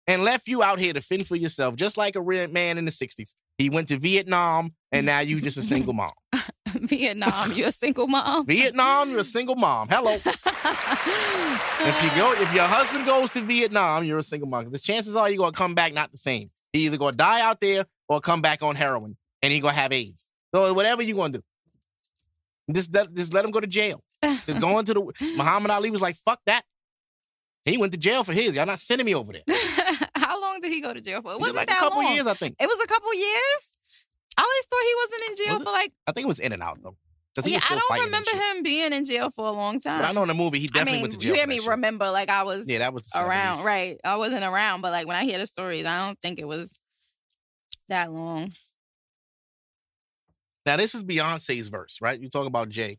and 0.06 0.22
left 0.22 0.46
you 0.46 0.62
out 0.62 0.78
here 0.78 0.92
to 0.92 1.00
fend 1.00 1.26
for 1.26 1.34
yourself, 1.34 1.74
just 1.74 1.96
like 1.96 2.14
a 2.14 2.22
real 2.22 2.46
man 2.46 2.78
in 2.78 2.84
the 2.84 2.92
60s. 2.92 3.34
He 3.58 3.68
went 3.68 3.88
to 3.88 3.98
Vietnam, 3.98 4.70
and 4.92 5.04
now 5.04 5.18
you 5.18 5.40
just 5.40 5.58
a 5.58 5.62
single 5.62 5.92
mom. 5.94 6.12
Vietnam, 6.68 7.52
you're 7.52 7.68
a 7.68 7.72
single 7.72 8.06
mom. 8.06 8.46
Vietnam, 8.46 9.10
you're 9.10 9.20
a 9.20 9.24
single 9.24 9.56
mom. 9.56 9.88
Hello. 9.90 10.12
if 10.14 12.02
you 12.04 12.10
go, 12.20 12.32
if 12.34 12.54
your 12.54 12.64
husband 12.64 13.06
goes 13.06 13.30
to 13.32 13.40
Vietnam, 13.40 14.04
you're 14.04 14.18
a 14.18 14.22
single 14.22 14.48
mom. 14.48 14.70
The 14.70 14.78
chances 14.78 15.16
are 15.16 15.28
you're 15.28 15.38
gonna 15.38 15.52
come 15.52 15.74
back 15.74 15.92
not 15.92 16.10
the 16.10 16.18
same. 16.18 16.50
He 16.72 16.80
either 16.86 16.96
gonna 16.98 17.16
die 17.16 17.40
out 17.40 17.60
there 17.60 17.84
or 18.08 18.20
come 18.20 18.42
back 18.42 18.62
on 18.62 18.76
heroin, 18.76 19.16
and 19.42 19.52
he 19.52 19.60
gonna 19.60 19.74
have 19.74 19.92
AIDS. 19.92 20.28
So 20.54 20.72
whatever 20.74 21.02
you 21.02 21.14
gonna 21.14 21.38
do, 21.38 21.42
just 22.72 22.92
let, 22.94 23.12
just 23.14 23.32
let 23.34 23.44
him 23.44 23.50
go 23.50 23.60
to 23.60 23.66
jail. 23.66 24.00
Just 24.22 24.60
going 24.60 24.84
to 24.84 24.94
the 24.94 25.12
Muhammad 25.36 25.70
Ali 25.70 25.90
was 25.90 26.00
like, 26.02 26.16
fuck 26.16 26.40
that. 26.46 26.62
He 27.64 27.76
went 27.78 27.92
to 27.92 27.98
jail 27.98 28.22
for 28.24 28.32
his. 28.32 28.54
Y'all 28.56 28.66
not 28.66 28.78
sending 28.78 29.04
me 29.04 29.14
over 29.14 29.32
there. 29.32 29.42
How 30.14 30.40
long 30.40 30.60
did 30.60 30.72
he 30.72 30.80
go 30.80 30.94
to 30.94 31.00
jail 31.00 31.20
for? 31.22 31.32
It 31.32 31.34
It 31.34 31.40
was 31.40 31.48
wasn't 31.48 31.56
like 31.56 31.68
that 31.68 31.76
a 31.78 31.80
couple 31.80 32.02
long. 32.02 32.14
years, 32.14 32.26
I 32.26 32.34
think. 32.34 32.56
It 32.58 32.66
was 32.66 32.78
a 32.82 32.86
couple 32.86 33.14
years. 33.14 33.72
I 34.40 34.42
always 34.42 34.66
thought 34.66 34.82
he 34.82 34.94
wasn't 35.02 35.30
in 35.30 35.44
jail 35.44 35.54
Was 35.58 35.62
for 35.62 35.72
like. 35.72 35.92
I 36.06 36.12
think 36.12 36.24
it 36.24 36.28
was 36.28 36.38
in 36.40 36.52
and 36.52 36.62
out 36.62 36.78
though. 36.82 36.96
Yeah, 37.44 37.60
I 37.70 37.76
don't 37.78 38.04
remember 38.06 38.30
him 38.32 38.62
being 38.62 38.92
in 38.92 39.04
jail 39.04 39.30
for 39.30 39.46
a 39.46 39.52
long 39.52 39.78
time. 39.78 40.00
But 40.00 40.08
I 40.08 40.12
know 40.12 40.22
in 40.22 40.28
the 40.28 40.34
movie 40.34 40.58
he 40.58 40.68
I 40.74 40.78
definitely 40.78 40.92
mean, 40.94 41.02
went 41.02 41.12
to 41.14 41.18
jail. 41.20 41.28
you 41.30 41.34
hear 41.36 41.46
me 41.46 41.60
remember 41.60 42.10
like 42.10 42.28
I 42.28 42.42
was 42.42 42.66
Yeah, 42.68 42.78
that 42.78 42.92
was 42.92 43.08
around, 43.14 43.58
70s. 43.58 43.64
right? 43.64 44.00
I 44.04 44.16
wasn't 44.16 44.44
around, 44.44 44.80
but 44.80 44.90
like 44.92 45.06
when 45.06 45.16
I 45.16 45.24
hear 45.24 45.38
the 45.38 45.46
stories, 45.46 45.84
I 45.86 46.06
don't 46.06 46.18
think 46.20 46.38
it 46.40 46.48
was 46.48 46.78
that 47.88 48.12
long. 48.12 48.50
Now 50.66 50.76
this 50.76 50.94
is 50.94 51.04
Beyonce's 51.04 51.68
verse, 51.68 51.98
right? 52.00 52.20
You 52.20 52.28
talk 52.28 52.46
about 52.46 52.68
Jay. 52.68 52.98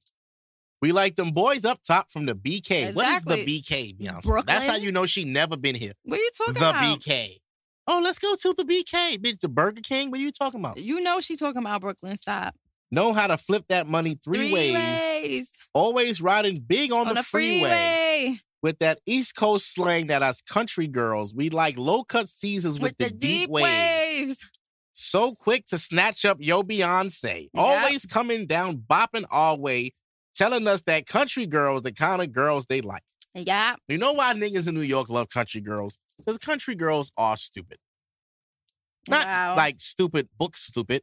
We 0.81 0.91
like 0.91 1.15
them 1.15 1.31
boys 1.31 1.63
up 1.65 1.83
top 1.83 2.09
from 2.09 2.25
the 2.25 2.33
BK. 2.33 2.93
What 2.95 3.07
is 3.07 3.23
the 3.23 3.35
BK, 3.45 3.97
Beyonce? 3.97 4.23
Brooklyn? 4.23 4.45
That's 4.47 4.65
how 4.67 4.77
you 4.77 4.91
know 4.91 5.05
she 5.05 5.25
never 5.25 5.55
been 5.57 5.75
here. 5.75 5.91
What 6.03 6.19
are 6.19 6.23
you 6.23 6.29
talking 6.35 6.53
the 6.55 6.69
about? 6.69 7.01
The 7.03 7.11
BK. 7.11 7.40
Oh, 7.87 7.99
let's 8.03 8.19
go 8.19 8.35
to 8.35 8.53
the 8.57 8.63
BK, 8.63 9.17
bitch. 9.17 9.39
The 9.39 9.49
Burger 9.49 9.81
King. 9.81 10.11
What 10.11 10.19
are 10.19 10.23
you 10.23 10.31
talking 10.31 10.59
about? 10.59 10.77
You 10.77 11.01
know 11.01 11.19
she 11.19 11.35
talking 11.35 11.61
about 11.61 11.81
Brooklyn. 11.81 12.15
Stop. 12.17 12.55
Know 12.91 13.13
how 13.13 13.27
to 13.27 13.37
flip 13.37 13.65
that 13.69 13.87
money 13.87 14.19
three, 14.23 14.53
ways. 14.53 14.73
ways. 14.73 15.51
Always 15.73 16.21
riding 16.21 16.57
big 16.59 16.91
on, 16.91 17.07
on 17.07 17.13
the 17.15 17.21
a 17.21 17.23
freeway. 17.23 17.69
freeway 17.69 18.39
with 18.61 18.79
that 18.79 18.99
East 19.05 19.35
Coast 19.35 19.73
slang 19.73 20.07
that 20.07 20.21
us 20.21 20.41
country 20.41 20.87
girls 20.87 21.33
we 21.33 21.49
like 21.49 21.77
low 21.77 22.03
cut 22.03 22.29
seasons 22.29 22.79
with, 22.79 22.95
with 22.99 23.09
the, 23.09 23.15
deep 23.15 23.49
waves. 23.49 24.49
So 24.93 25.33
quick 25.33 25.65
to 25.67 25.77
snatch 25.79 26.25
up 26.25 26.37
yo 26.39 26.61
Beyonce, 26.63 27.49
Yep. 27.53 27.63
always 27.63 28.05
coming 28.05 28.45
down 28.45 28.77
bopping 28.77 29.25
our 29.31 29.57
way, 29.57 29.93
telling 30.35 30.67
us 30.67 30.81
that 30.83 31.07
country 31.07 31.47
girls 31.47 31.81
the 31.83 31.93
kind 31.93 32.21
of 32.21 32.31
girls 32.33 32.65
they 32.67 32.81
like. 32.81 33.03
Yeah, 33.33 33.75
You 33.87 33.97
know 33.97 34.11
why 34.11 34.33
niggas 34.33 34.67
in 34.67 34.75
New 34.75 34.81
York 34.81 35.09
love 35.09 35.29
country 35.29 35.61
girls? 35.61 35.97
Because 36.25 36.37
country 36.37 36.75
girls 36.75 37.11
are 37.17 37.37
stupid. 37.37 37.77
Not 39.09 39.25
wow. 39.25 39.55
like 39.55 39.75
stupid 39.79 40.29
book 40.37 40.55
stupid, 40.55 41.01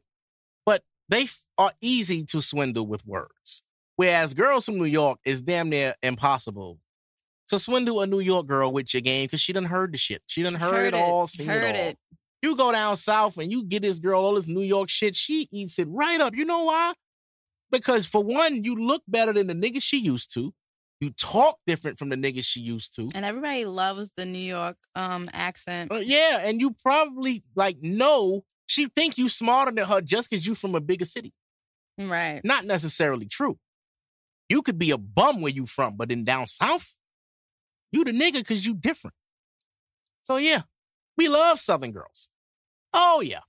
but 0.65 0.83
they 1.09 1.23
f- 1.23 1.43
are 1.57 1.73
easy 1.81 2.23
to 2.25 2.41
swindle 2.41 2.87
with 2.87 3.05
words. 3.05 3.63
Whereas 3.97 4.33
girls 4.33 4.65
from 4.65 4.77
New 4.77 4.85
York 4.85 5.19
is 5.25 5.41
damn 5.41 5.69
near 5.69 5.93
impossible 6.01 6.79
to 7.49 7.59
swindle 7.59 7.99
a 8.01 8.07
New 8.07 8.21
York 8.21 8.47
girl 8.47 8.71
with 8.71 8.93
your 8.93 9.01
game 9.01 9.25
because 9.25 9.41
she 9.41 9.51
done 9.51 9.65
heard 9.65 9.91
the 9.91 9.97
shit. 9.97 10.21
She 10.27 10.43
done 10.43 10.55
heard, 10.55 10.73
Heard 10.73 10.93
it 10.93 10.93
all, 10.93 11.27
seen 11.27 11.47
Heard 11.47 11.63
it 11.63 11.75
all. 11.75 11.87
it. 11.87 11.97
You 12.41 12.55
go 12.55 12.71
down 12.71 12.95
south 12.95 13.37
and 13.37 13.51
you 13.51 13.63
get 13.63 13.81
this 13.81 13.99
girl 13.99 14.21
all 14.21 14.35
this 14.35 14.47
New 14.47 14.61
York 14.61 14.89
shit, 14.89 15.15
she 15.15 15.49
eats 15.51 15.77
it 15.77 15.87
right 15.89 16.21
up. 16.21 16.33
You 16.35 16.45
know 16.45 16.63
why? 16.63 16.93
Because 17.71 18.05
for 18.05 18.23
one, 18.23 18.63
you 18.63 18.75
look 18.75 19.03
better 19.07 19.33
than 19.33 19.47
the 19.47 19.53
niggas 19.53 19.83
she 19.83 19.97
used 19.97 20.33
to. 20.35 20.53
You 20.99 21.11
talk 21.11 21.57
different 21.65 21.97
from 21.97 22.09
the 22.09 22.17
niggas 22.17 22.43
she 22.45 22.59
used 22.59 22.93
to. 22.95 23.07
and 23.15 23.23
everybody 23.23 23.65
loves 23.65 24.11
the 24.11 24.25
New 24.25 24.39
York 24.39 24.77
um 24.95 25.29
accent. 25.33 25.91
Uh, 25.91 25.97
yeah, 25.97 26.41
and 26.43 26.59
you 26.59 26.71
probably 26.71 27.43
like 27.55 27.77
know 27.81 28.43
she 28.65 28.87
think 28.87 29.17
you 29.17 29.29
smarter 29.29 29.71
than 29.71 29.85
her 29.85 30.01
just 30.01 30.29
because 30.29 30.45
you 30.45 30.55
from 30.55 30.75
a 30.75 30.81
bigger 30.81 31.05
city. 31.05 31.33
Right. 31.97 32.41
Not 32.43 32.65
necessarily 32.65 33.25
true. 33.25 33.57
You 34.47 34.61
could 34.61 34.77
be 34.77 34.91
a 34.91 34.97
bum 34.97 35.41
where 35.41 35.51
you 35.51 35.65
from, 35.65 35.95
but 35.95 36.11
in 36.11 36.23
down 36.23 36.47
south, 36.47 36.95
you 37.91 38.03
the 38.03 38.11
nigga 38.11 38.39
because 38.39 38.65
you 38.65 38.73
different. 38.73 39.15
So 40.23 40.37
yeah, 40.37 40.61
we 41.17 41.27
love 41.27 41.59
Southern 41.59 41.91
girls. 41.91 42.29
Oh 42.93 43.21
yeah, 43.21 43.41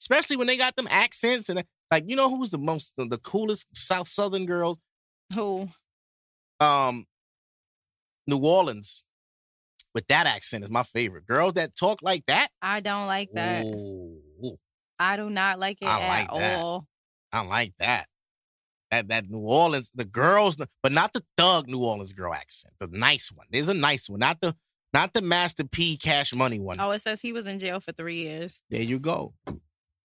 especially 0.00 0.36
when 0.36 0.46
they 0.46 0.56
got 0.56 0.76
them 0.76 0.88
accents 0.90 1.48
and 1.48 1.64
like 1.90 2.04
you 2.06 2.16
know 2.16 2.30
who's 2.34 2.50
the 2.50 2.58
most 2.58 2.92
the 2.96 3.18
coolest 3.18 3.66
South 3.74 4.08
Southern 4.08 4.46
girls? 4.46 4.78
Who? 5.34 5.70
Um, 6.64 7.06
New 8.26 8.38
Orleans 8.38 9.02
with 9.94 10.06
that 10.08 10.26
accent 10.26 10.64
is 10.64 10.70
my 10.70 10.82
favorite. 10.82 11.26
Girls 11.26 11.54
that 11.54 11.74
talk 11.76 12.00
like 12.02 12.24
that. 12.26 12.48
I 12.62 12.80
don't 12.80 13.06
like 13.06 13.30
that. 13.34 13.64
Ooh, 13.64 14.56
I 14.98 15.16
do 15.16 15.30
not 15.30 15.58
like 15.58 15.78
it 15.82 15.88
I 15.88 16.00
at 16.00 16.08
like 16.08 16.40
that. 16.40 16.58
all. 16.58 16.86
I 17.32 17.42
like 17.42 17.74
that. 17.78 18.06
That 18.90 19.08
that 19.08 19.28
New 19.28 19.38
Orleans, 19.40 19.90
the 19.94 20.04
girls, 20.04 20.56
but 20.82 20.92
not 20.92 21.12
the 21.12 21.22
thug 21.36 21.68
New 21.68 21.82
Orleans 21.82 22.12
girl 22.12 22.32
accent. 22.32 22.74
The 22.78 22.88
nice 22.88 23.30
one. 23.32 23.46
There's 23.50 23.68
a 23.68 23.74
nice 23.74 24.08
one, 24.08 24.20
not 24.20 24.40
the 24.40 24.54
not 24.92 25.12
the 25.12 25.22
Master 25.22 25.64
P 25.64 25.96
Cash 25.96 26.34
Money 26.34 26.60
one. 26.60 26.76
Oh, 26.78 26.90
it 26.92 27.00
says 27.00 27.20
he 27.20 27.32
was 27.32 27.46
in 27.46 27.58
jail 27.58 27.80
for 27.80 27.92
three 27.92 28.22
years. 28.22 28.62
There 28.70 28.82
you 28.82 28.98
go. 29.00 29.34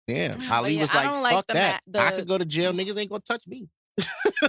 Yeah, 0.06 0.34
Ali 0.50 0.74
yeah, 0.74 0.80
was 0.82 0.90
I 0.92 0.94
like, 0.94 1.04
don't 1.10 1.22
like 1.22 1.34
"Fuck 1.34 1.46
the 1.48 1.54
that! 1.54 1.80
ma- 1.92 2.00
I 2.00 2.10
could 2.12 2.28
go 2.28 2.38
to 2.38 2.44
jail. 2.44 2.72
Niggas 2.72 2.96
ain't 2.98 3.10
gonna 3.10 3.20
touch 3.20 3.46
me. 3.46 3.68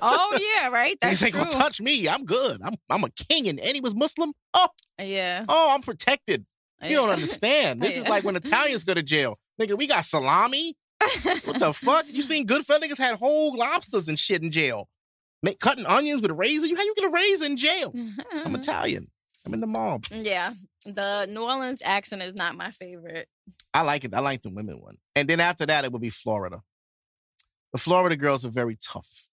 Oh 0.02 0.38
yeah, 0.40 0.70
right. 0.70 0.98
That's 1.02 1.22
ain't 1.24 1.34
true. 1.34 1.44
gonna 1.44 1.52
touch 1.52 1.82
me. 1.82 2.08
I'm 2.08 2.26
good. 2.26 2.62
I'm 2.64 2.76
I'm 2.90 3.04
a 3.04 3.10
king, 3.10 3.48
and, 3.48 3.60
and 3.60 3.74
he 3.74 3.82
was 3.82 3.96
Muslim. 3.96 4.34
Oh, 4.54 4.70
Yeah. 5.00 5.46
oh, 5.48 5.72
I'm 5.74 5.82
protected. 5.82 6.46
You 6.84 6.96
don't 6.96 7.10
understand. 7.10 7.82
This 7.84 7.98
is 7.98 8.08
like 8.08 8.24
when 8.24 8.36
Italians 8.38 8.84
go 8.84 8.94
to 8.94 9.04
jail. 9.04 9.38
Nigga, 9.60 9.78
we 9.78 9.88
got 9.88 10.06
salami. 10.06 10.76
What 11.46 11.60
the 11.60 11.74
fuck? 11.74 12.06
You 12.08 12.22
seen 12.22 12.46
Goodfellas 12.48 12.82
niggas 12.82 12.98
had 12.98 13.18
whole 13.18 13.56
lobsters 13.56 14.08
and 14.08 14.18
shit 14.18 14.42
in 14.42 14.52
jail. 14.52 14.88
Make, 15.42 15.60
cutting 15.60 15.86
onions 15.86 16.22
with 16.22 16.32
a 16.32 16.34
razor. 16.34 16.68
You 16.68 16.76
how 16.76 16.84
you 16.84 16.94
get 16.96 17.06
a 17.06 17.10
razor 17.10 17.46
in 17.46 17.58
jail? 17.58 17.92
I'm 17.96 18.02
mm-hmm. 18.02 18.56
Italian. 18.56 19.08
I'm 19.46 19.54
in 19.54 19.62
the 19.62 19.68
mob. 19.68 20.06
Yeah. 20.12 20.54
The 20.86 21.26
New 21.30 21.44
Orleans 21.44 21.82
accent 21.84 22.22
is 22.22 22.36
not 22.36 22.56
my 22.56 22.72
favorite. 22.72 23.28
I 23.74 23.82
like 23.84 24.04
it. 24.04 24.14
I 24.14 24.20
like 24.20 24.42
the 24.42 24.50
women 24.50 24.82
one. 24.82 24.98
And 25.16 25.28
then 25.28 25.40
after 25.40 25.66
that, 25.66 25.86
it 25.86 25.92
would 25.92 26.02
be 26.02 26.10
Florida. 26.10 26.62
The 27.72 27.78
Florida 27.78 28.16
girls 28.16 28.46
are 28.46 28.50
very 28.50 28.78
tough. 28.82 29.29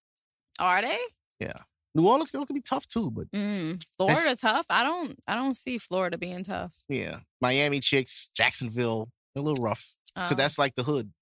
Are 0.59 0.81
they? 0.83 0.99
Yeah. 1.41 1.53
New 1.95 2.07
Orleans 2.07 2.31
girls 2.31 2.47
can 2.47 2.55
be 2.55 2.61
tough 2.63 2.87
too, 2.87 3.11
but 3.11 3.31
Mm. 3.33 3.83
Florida 3.97 4.37
tough. 4.37 4.67
I 4.69 4.83
don't. 4.83 5.19
I 5.27 5.35
don't 5.35 5.57
see 5.57 5.79
Florida 5.79 6.19
being 6.19 6.45
tough. 6.45 6.75
yeah, 6.89 7.21
Miami 7.41 7.81
chicks, 7.81 8.29
Jacksonville, 8.37 9.09
a 9.35 9.41
little 9.41 9.63
rough 9.65 9.95
because 10.15 10.33
Um, 10.33 10.37
that's 10.37 10.59
like 10.59 10.75
the 10.75 10.83
hood. 10.83 11.13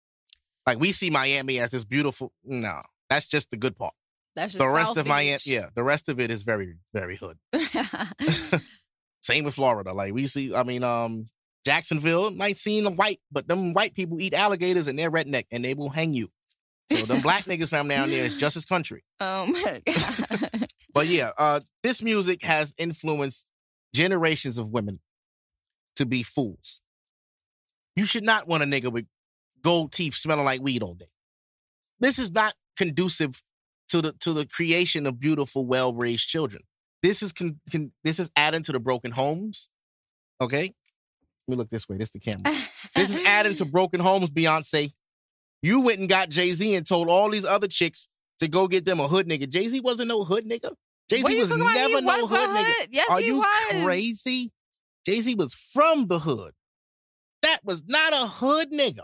Like 0.66 0.80
we 0.80 0.90
see 0.92 1.10
Miami 1.10 1.60
as 1.60 1.70
this 1.70 1.84
beautiful. 1.84 2.32
No, 2.42 2.82
that's 3.08 3.26
just 3.26 3.50
the 3.50 3.56
good 3.56 3.76
part. 3.76 3.94
that's 4.34 4.54
just 4.54 4.58
The 4.64 4.68
rest 4.68 4.88
South 4.88 4.96
of 4.98 5.06
Miami, 5.06 5.32
Beach. 5.34 5.46
yeah, 5.46 5.68
the 5.76 5.84
rest 5.84 6.08
of 6.08 6.18
it 6.18 6.30
is 6.30 6.42
very, 6.42 6.74
very 6.92 7.16
hood. 7.16 7.38
Same 9.22 9.44
with 9.44 9.54
Florida. 9.54 9.92
Like 9.92 10.12
we 10.12 10.26
see, 10.26 10.54
I 10.54 10.64
mean, 10.64 10.82
um, 10.84 11.26
Jacksonville 11.64 12.30
might 12.30 12.58
seem 12.58 12.84
white, 12.96 13.20
but 13.32 13.48
them 13.48 13.72
white 13.72 13.94
people 13.94 14.20
eat 14.20 14.34
alligators 14.34 14.86
and 14.86 14.98
they're 14.98 15.10
redneck 15.10 15.44
and 15.50 15.64
they 15.64 15.72
will 15.74 15.90
hang 15.90 16.12
you. 16.14 16.30
So 16.92 17.06
them 17.06 17.22
black 17.22 17.44
niggas 17.44 17.68
from 17.68 17.88
down 17.88 18.10
there 18.10 18.24
is 18.24 18.36
just 18.36 18.56
as 18.56 18.64
country. 18.64 19.04
oh 19.20 19.46
my 19.46 19.82
god. 19.86 20.68
But 20.92 21.06
yeah, 21.08 21.30
uh, 21.38 21.60
this 21.82 22.02
music 22.02 22.42
has 22.42 22.74
influenced 22.78 23.46
generations 23.94 24.58
of 24.58 24.70
women 24.70 25.00
to 25.96 26.06
be 26.06 26.22
fools. 26.22 26.80
You 27.96 28.04
should 28.04 28.24
not 28.24 28.46
want 28.46 28.62
a 28.62 28.66
nigga 28.66 28.92
with 28.92 29.06
gold 29.62 29.92
teeth 29.92 30.14
smelling 30.14 30.44
like 30.44 30.60
weed 30.60 30.82
all 30.82 30.94
day. 30.94 31.06
This 32.00 32.18
is 32.18 32.30
not 32.32 32.54
conducive 32.76 33.42
to 33.88 34.02
the 34.02 34.12
to 34.20 34.32
the 34.32 34.46
creation 34.46 35.06
of 35.06 35.18
beautiful, 35.18 35.64
well 35.64 35.94
raised 35.94 36.28
children. 36.28 36.62
This 37.02 37.22
is 37.22 37.32
con, 37.32 37.60
con, 37.70 37.92
this 38.02 38.18
is 38.18 38.30
adding 38.36 38.62
to 38.62 38.72
the 38.72 38.80
broken 38.80 39.12
homes. 39.12 39.68
Okay, 40.40 40.74
let 41.46 41.52
me 41.52 41.56
look 41.56 41.70
this 41.70 41.88
way. 41.88 41.96
This 41.96 42.10
the 42.10 42.18
camera. 42.18 42.42
This 42.94 43.14
is 43.14 43.24
adding 43.26 43.54
to 43.56 43.64
broken 43.76 44.00
homes. 44.00 44.30
Beyonce, 44.30 44.92
you 45.64 45.80
went 45.80 46.00
and 46.00 46.08
got 46.08 46.28
Jay 46.28 46.52
Z 46.52 46.74
and 46.74 46.86
told 46.86 47.08
all 47.08 47.30
these 47.30 47.44
other 47.44 47.68
chicks 47.68 48.08
to 48.40 48.48
go 48.48 48.68
get 48.68 48.84
them 48.84 49.00
a 49.00 49.08
hood 49.08 49.26
nigga. 49.28 49.48
Jay 49.48 49.68
Z 49.68 49.80
wasn't 49.80 50.08
no 50.08 50.24
hood 50.24 50.44
nigga. 50.44 50.74
Jay 51.08 51.22
Z 51.22 51.38
was? 51.40 51.50
Never 51.50 52.00
no 52.00 52.16
was 52.22 52.30
a 52.30 52.34
hood 52.34 52.48
nigga. 52.50 52.64
hood. 52.80 52.88
Yes, 52.90 53.10
Are 53.10 53.20
he 53.20 53.26
you 53.26 53.38
was. 53.38 53.84
crazy? 53.84 54.52
Jay 55.06 55.20
Z 55.20 55.34
was 55.36 55.54
from 55.54 56.06
the 56.06 56.18
hood. 56.18 56.52
That 57.42 57.58
was 57.64 57.82
not 57.86 58.12
a 58.12 58.26
hood 58.26 58.72
nigga. 58.72 59.02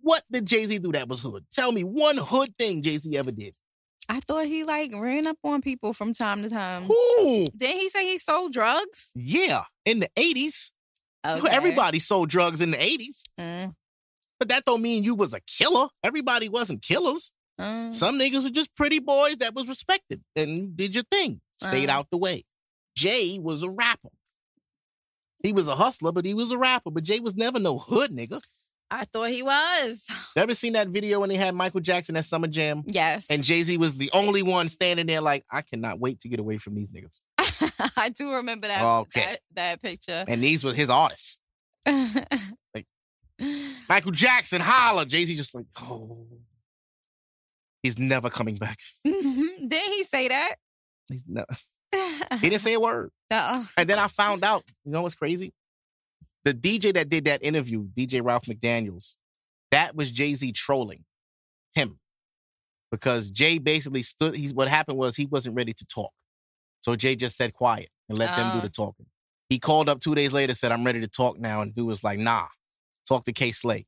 What 0.00 0.22
did 0.30 0.46
Jay 0.46 0.66
Z 0.66 0.78
do 0.78 0.92
that 0.92 1.08
was 1.08 1.20
hood? 1.20 1.44
Tell 1.52 1.72
me 1.72 1.84
one 1.84 2.16
hood 2.18 2.56
thing 2.58 2.82
Jay 2.82 2.96
Z 2.98 3.16
ever 3.16 3.30
did. 3.30 3.54
I 4.08 4.18
thought 4.20 4.46
he 4.46 4.64
like 4.64 4.90
ran 4.96 5.26
up 5.28 5.36
on 5.44 5.62
people 5.62 5.92
from 5.92 6.12
time 6.12 6.42
to 6.42 6.48
time. 6.50 6.82
Who? 6.82 7.46
Didn't 7.56 7.78
he 7.80 7.88
say 7.88 8.04
he 8.04 8.18
sold 8.18 8.52
drugs? 8.52 9.12
Yeah, 9.14 9.62
in 9.84 10.00
the 10.00 10.08
80s. 10.16 10.72
Okay. 11.24 11.48
Everybody 11.50 11.98
sold 12.00 12.28
drugs 12.30 12.60
in 12.60 12.70
the 12.72 12.78
80s. 12.78 13.22
Mm, 13.38 13.74
But 14.40 14.48
that 14.48 14.64
don't 14.64 14.82
mean 14.82 15.04
you 15.04 15.14
was 15.14 15.32
a 15.34 15.40
killer. 15.40 15.86
Everybody 16.02 16.48
wasn't 16.48 16.82
killers. 16.82 17.32
mm. 17.60 17.94
Some 17.94 18.18
niggas 18.18 18.42
were 18.44 18.50
just 18.50 18.74
pretty 18.74 18.98
boys 18.98 19.36
that 19.36 19.54
was 19.54 19.68
respected 19.68 20.22
and 20.34 20.74
did 20.76 20.94
your 20.94 21.04
thing. 21.10 21.40
Stayed 21.62 21.90
Uh. 21.90 21.92
out 21.92 22.08
the 22.10 22.16
way. 22.18 22.44
Jay 22.96 23.38
was 23.38 23.62
a 23.62 23.70
rapper. 23.70 24.08
He 25.42 25.52
was 25.52 25.68
a 25.68 25.76
hustler, 25.76 26.10
but 26.12 26.24
he 26.24 26.34
was 26.34 26.50
a 26.50 26.58
rapper. 26.58 26.90
But 26.90 27.02
Jay 27.04 27.20
was 27.20 27.36
never 27.36 27.58
no 27.58 27.78
hood 27.78 28.10
nigga. 28.10 28.40
I 28.90 29.04
thought 29.04 29.30
he 29.30 29.42
was. 29.42 30.06
Ever 30.36 30.52
seen 30.54 30.72
that 30.72 30.88
video 30.88 31.20
when 31.20 31.28
they 31.28 31.36
had 31.36 31.54
Michael 31.54 31.80
Jackson 31.80 32.16
at 32.16 32.24
Summer 32.24 32.48
Jam? 32.48 32.82
Yes. 32.86 33.26
And 33.30 33.44
Jay 33.44 33.62
Z 33.62 33.76
was 33.76 33.96
the 33.98 34.10
only 34.12 34.42
one 34.42 34.68
standing 34.68 35.06
there 35.06 35.20
like, 35.20 35.44
I 35.50 35.62
cannot 35.62 36.00
wait 36.00 36.20
to 36.22 36.28
get 36.28 36.40
away 36.40 36.58
from 36.58 36.74
these 36.74 36.88
niggas. 36.90 37.20
I 37.96 38.08
do 38.08 38.32
remember 38.32 38.66
that 38.68 38.82
Okay. 39.02 39.20
that, 39.20 39.40
that 39.54 39.82
picture. 39.82 40.24
And 40.26 40.42
these 40.42 40.64
were 40.64 40.74
his 40.74 40.90
artists. 40.90 41.40
Michael 43.88 44.12
Jackson, 44.12 44.60
holla. 44.60 45.06
Jay 45.06 45.24
Z 45.24 45.34
just 45.36 45.54
like, 45.54 45.66
oh. 45.80 46.26
He's 47.82 47.98
never 47.98 48.28
coming 48.28 48.56
back. 48.56 48.78
Mm-hmm. 49.06 49.66
Didn't 49.66 49.92
he 49.92 50.04
say 50.04 50.28
that? 50.28 50.56
He's 51.08 51.24
never. 51.26 51.46
He 52.40 52.48
didn't 52.48 52.60
say 52.60 52.74
a 52.74 52.80
word. 52.80 53.10
Uh-uh. 53.32 53.64
And 53.76 53.88
then 53.88 53.98
I 53.98 54.06
found 54.06 54.44
out, 54.44 54.62
you 54.84 54.92
know 54.92 55.02
what's 55.02 55.16
crazy? 55.16 55.52
The 56.44 56.54
DJ 56.54 56.94
that 56.94 57.08
did 57.08 57.24
that 57.24 57.42
interview, 57.42 57.88
DJ 57.96 58.22
Ralph 58.24 58.44
McDaniels, 58.44 59.16
that 59.72 59.96
was 59.96 60.10
Jay 60.12 60.34
Z 60.36 60.52
trolling 60.52 61.04
him. 61.74 61.98
Because 62.92 63.30
Jay 63.30 63.58
basically 63.58 64.02
stood, 64.02 64.36
he's 64.36 64.54
what 64.54 64.68
happened 64.68 64.98
was 64.98 65.16
he 65.16 65.26
wasn't 65.26 65.56
ready 65.56 65.72
to 65.72 65.84
talk. 65.86 66.12
So 66.82 66.94
Jay 66.94 67.16
just 67.16 67.36
said 67.36 67.52
quiet 67.54 67.88
and 68.08 68.16
let 68.16 68.36
them 68.36 68.52
do 68.52 68.58
Oh. 68.58 68.62
the 68.62 68.68
talking. 68.70 69.06
He 69.48 69.58
called 69.58 69.88
up 69.88 70.00
two 70.00 70.14
days 70.14 70.32
later, 70.32 70.54
said, 70.54 70.70
I'm 70.70 70.84
ready 70.84 71.00
to 71.00 71.08
talk 71.08 71.38
now. 71.40 71.60
And 71.60 71.74
dude 71.74 71.86
was 71.86 72.04
like, 72.04 72.20
nah, 72.20 72.46
talk 73.08 73.24
to 73.24 73.32
Kay 73.32 73.52
Slay. 73.52 73.86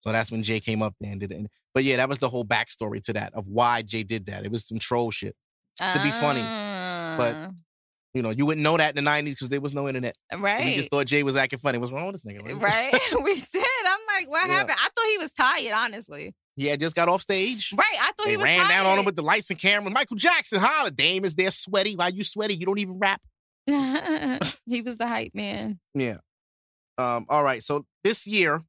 So 0.00 0.12
that's 0.12 0.30
when 0.30 0.42
Jay 0.42 0.60
came 0.60 0.82
up 0.82 0.94
there 1.00 1.10
and 1.10 1.20
did 1.20 1.32
it. 1.32 1.46
But 1.74 1.84
yeah, 1.84 1.96
that 1.96 2.08
was 2.08 2.18
the 2.20 2.28
whole 2.28 2.44
backstory 2.44 3.02
to 3.04 3.12
that 3.14 3.34
of 3.34 3.48
why 3.48 3.82
Jay 3.82 4.02
did 4.02 4.26
that. 4.26 4.44
It 4.44 4.52
was 4.52 4.66
some 4.66 4.78
troll 4.78 5.10
shit. 5.10 5.34
to 5.78 6.00
be 6.02 6.10
funny, 6.12 6.40
Uh, 6.40 7.50
You 8.14 8.22
know, 8.22 8.30
you 8.30 8.46
wouldn't 8.46 8.62
know 8.62 8.76
that 8.78 8.96
in 8.96 9.04
the 9.04 9.10
90s 9.10 9.30
because 9.30 9.48
there 9.50 9.60
was 9.60 9.74
no 9.74 9.88
internet. 9.88 10.16
right. 10.38 10.64
We 10.64 10.76
just 10.76 10.90
thought 10.90 11.06
Jay 11.06 11.22
was 11.22 11.36
acting 11.36 11.58
funny. 11.58 11.76
What's 11.78 11.92
wrong 11.92 12.06
with 12.12 12.22
this 12.22 12.24
nigga? 12.32 12.58
Right. 12.60 12.92
we 13.24 13.34
did. 13.34 13.64
I'm 13.86 13.98
like, 14.08 14.28
what 14.30 14.48
Yeah. 14.48 14.54
happened? 14.54 14.78
I 14.80 14.88
thought 14.88 15.10
he 15.10 15.18
was 15.18 15.32
tired, 15.32 15.72
honestly. 15.74 16.34
He 16.56 16.66
had 16.66 16.80
just 16.80 16.96
got 16.96 17.10
off 17.10 17.20
stage. 17.20 17.74
Right. 17.76 17.86
I 18.00 18.06
thought 18.12 18.24
They 18.24 18.30
he 18.30 18.36
was 18.38 18.44
ran 18.44 18.60
tired. 18.64 18.68
down 18.70 18.86
on 18.86 18.98
him 19.00 19.04
with 19.04 19.16
the 19.16 19.22
lights 19.22 19.50
and 19.50 19.58
camera. 19.60 19.90
Michael 19.90 20.16
Jackson, 20.16 20.60
holla. 20.60 20.90
Dame 20.90 21.26
is 21.26 21.34
there 21.34 21.50
sweaty. 21.50 21.94
Why 21.96 22.08
you 22.08 22.24
sweaty? 22.24 22.54
You 22.54 22.64
don't 22.64 22.78
even 22.78 22.98
rap. 22.98 23.20
he 23.66 24.80
was 24.82 24.96
the 24.98 25.06
hype 25.06 25.34
man. 25.34 25.78
Yeah. 25.94 26.18
Um, 26.98 27.26
all 27.28 27.42
right. 27.44 27.62
So 27.62 27.84
this 28.04 28.26
year 28.26 28.62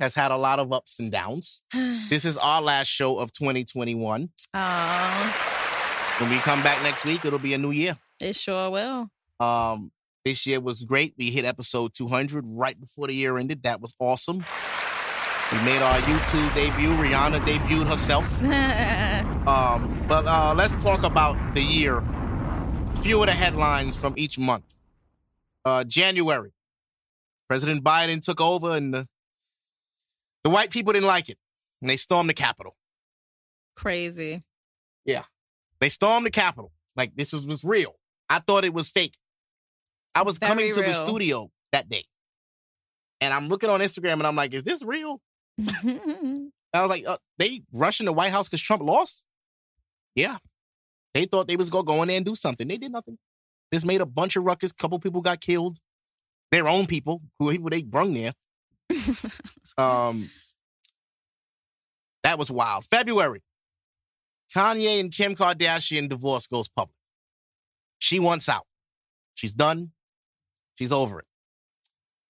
has 0.00 0.14
had 0.14 0.30
a 0.30 0.36
lot 0.36 0.58
of 0.58 0.72
ups 0.72 0.98
and 0.98 1.10
downs. 1.12 1.62
This 2.10 2.24
is 2.26 2.36
our 2.36 2.60
last 2.62 2.88
show 2.88 3.18
of 3.18 3.32
2021. 3.32 4.28
Oh, 4.54 5.34
When 6.20 6.30
we 6.30 6.36
come 6.38 6.62
back 6.62 6.82
next 6.82 7.04
week, 7.04 7.24
it'll 7.24 7.38
be 7.38 7.54
a 7.54 7.58
new 7.58 7.70
year. 7.70 7.96
it 8.20 8.36
sure 8.36 8.70
will. 8.70 9.08
Um, 9.40 9.90
this 10.24 10.46
year 10.46 10.60
was 10.60 10.82
great. 10.84 11.14
We 11.18 11.30
hit 11.30 11.44
episode 11.44 11.92
200 11.94 12.44
right 12.46 12.78
before 12.80 13.06
the 13.08 13.14
year 13.14 13.36
ended. 13.38 13.62
That 13.62 13.80
was 13.80 13.94
awesome. 13.98 14.44
We 15.52 15.58
made 15.62 15.82
our 15.82 15.98
YouTube 15.98 16.54
debut. 16.54 16.90
Rihanna 16.90 17.40
debuted 17.46 17.88
herself. 17.88 18.26
Um, 19.46 20.06
but 20.08 20.24
uh, 20.26 20.54
let's 20.56 20.74
talk 20.82 21.02
about 21.02 21.36
the 21.54 21.60
year. 21.60 21.98
A 21.98 22.96
few 23.02 23.20
of 23.20 23.26
the 23.26 23.32
headlines 23.32 23.94
from 24.00 24.14
each 24.16 24.38
month. 24.38 24.74
Uh, 25.66 25.84
January, 25.84 26.53
President 27.48 27.84
Biden 27.84 28.22
took 28.22 28.40
over, 28.40 28.76
and 28.76 28.94
the, 28.94 29.08
the 30.42 30.50
white 30.50 30.70
people 30.70 30.92
didn't 30.92 31.06
like 31.06 31.28
it, 31.28 31.38
and 31.80 31.90
they 31.90 31.96
stormed 31.96 32.28
the 32.28 32.34
Capitol. 32.34 32.76
Crazy. 33.76 34.42
Yeah, 35.04 35.24
they 35.80 35.88
stormed 35.88 36.26
the 36.26 36.30
Capitol 36.30 36.72
like 36.96 37.14
this 37.16 37.32
was, 37.32 37.46
was 37.46 37.64
real. 37.64 37.96
I 38.28 38.38
thought 38.38 38.64
it 38.64 38.72
was 38.72 38.88
fake. 38.88 39.18
I 40.14 40.22
was 40.22 40.38
Very 40.38 40.50
coming 40.50 40.72
to 40.74 40.80
the 40.80 40.94
studio 40.94 41.50
that 41.72 41.88
day, 41.88 42.04
and 43.20 43.34
I'm 43.34 43.48
looking 43.48 43.68
on 43.68 43.80
Instagram, 43.80 44.14
and 44.14 44.26
I'm 44.26 44.36
like, 44.36 44.54
"Is 44.54 44.62
this 44.62 44.82
real?" 44.82 45.20
I 45.60 46.80
was 46.80 46.88
like, 46.88 47.06
uh, 47.06 47.18
"They 47.38 47.62
rushing 47.72 48.06
the 48.06 48.12
White 48.12 48.30
House 48.30 48.48
because 48.48 48.60
Trump 48.60 48.82
lost." 48.82 49.24
Yeah, 50.14 50.38
they 51.12 51.24
thought 51.24 51.48
they 51.48 51.56
was 51.56 51.70
gonna 51.70 51.84
go 51.84 52.02
in 52.02 52.08
there 52.08 52.16
and 52.16 52.26
do 52.26 52.34
something. 52.34 52.66
They 52.68 52.76
did 52.76 52.92
nothing. 52.92 53.18
This 53.72 53.84
made 53.84 54.00
a 54.00 54.06
bunch 54.06 54.36
of 54.36 54.44
ruckus. 54.44 54.72
Couple 54.72 54.98
people 55.00 55.20
got 55.20 55.40
killed. 55.40 55.78
Their 56.54 56.68
own 56.68 56.86
people, 56.86 57.20
who 57.40 57.50
people 57.50 57.68
they 57.68 57.82
brung 57.82 58.14
there. 58.14 58.30
Um, 59.76 60.30
that 62.22 62.38
was 62.38 62.48
wild. 62.48 62.84
February, 62.84 63.42
Kanye 64.54 65.00
and 65.00 65.10
Kim 65.10 65.34
Kardashian 65.34 66.08
divorce 66.08 66.46
goes 66.46 66.68
public. 66.68 66.94
She 67.98 68.20
wants 68.20 68.48
out. 68.48 68.68
She's 69.34 69.52
done. 69.52 69.90
She's 70.78 70.92
over 70.92 71.18
it. 71.18 71.26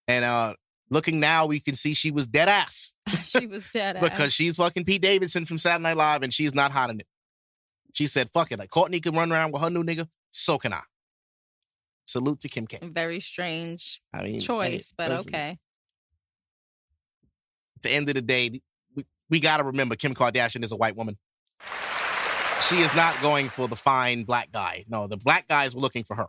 And 0.09 0.25
uh, 0.25 0.55
looking 0.89 1.21
now, 1.21 1.45
we 1.45 1.61
can 1.61 1.75
see 1.75 1.93
she 1.93 2.11
was 2.11 2.27
dead 2.27 2.49
ass 2.49 2.95
she 3.25 3.47
was 3.47 3.67
dead. 3.73 3.97
Ass. 3.99 4.03
because 4.03 4.33
she's 4.33 4.57
fucking 4.57 4.87
Pete 4.87 5.03
Davidson 5.03 5.45
from 5.45 5.59
Saturday 5.59 5.83
Night 5.83 5.99
Live, 5.99 6.23
and 6.23 6.33
she's 6.33 6.55
not 6.55 6.73
hot 6.73 6.89
in 6.89 7.01
it. 7.01 7.07
She 7.93 8.07
said, 8.07 8.31
"Fuck 8.31 8.53
it." 8.53 8.59
Like 8.59 8.71
Courtney 8.71 9.01
can 9.01 9.15
run 9.15 9.31
around 9.31 9.53
with 9.53 9.61
her 9.61 9.69
new 9.69 9.85
nigga, 9.85 10.09
so 10.31 10.57
can 10.57 10.73
I. 10.73 10.81
Salute 12.07 12.41
to 12.41 12.49
Kim 12.49 12.67
K. 12.67 12.79
very 12.83 13.19
strange 13.21 14.01
I 14.13 14.23
mean, 14.23 14.41
choice, 14.41 14.91
hey, 14.91 14.95
but 14.99 15.09
listen, 15.11 15.35
okay. 15.35 15.59
At 17.77 17.83
the 17.83 17.91
end 17.91 18.09
of 18.09 18.15
the 18.15 18.23
day, 18.23 18.61
we, 18.95 19.05
we 19.31 19.41
got 19.41 19.57
to 19.59 19.65
remember 19.65 19.97
Kim 19.97 20.15
Kardashian 20.15 20.63
is 20.65 20.73
a 20.73 20.77
white 20.77 20.97
woman. 20.97 21.19
She 22.69 22.77
is 22.81 22.95
not 22.95 23.21
going 23.21 23.49
for 23.49 23.69
the 23.69 23.77
fine 23.77 24.25
black 24.25 24.51
guy. 24.53 24.85
No, 24.89 25.07
the 25.07 25.17
black 25.19 25.49
guys 25.49 25.75
were 25.75 25.81
looking 25.81 26.05
for 26.05 26.17
her. 26.17 26.27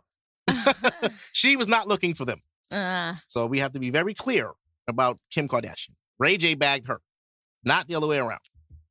she 1.32 1.56
was 1.56 1.68
not 1.68 1.88
looking 1.88 2.14
for 2.14 2.24
them. 2.24 2.38
Uh, 2.70 3.14
So 3.26 3.46
we 3.46 3.58
have 3.60 3.72
to 3.72 3.80
be 3.80 3.90
very 3.90 4.12
clear 4.14 4.52
about 4.88 5.18
Kim 5.30 5.48
Kardashian. 5.48 5.90
Ray 6.18 6.36
J 6.36 6.54
bagged 6.54 6.86
her, 6.86 7.00
not 7.64 7.86
the 7.86 7.94
other 7.94 8.06
way 8.06 8.18
around. 8.18 8.40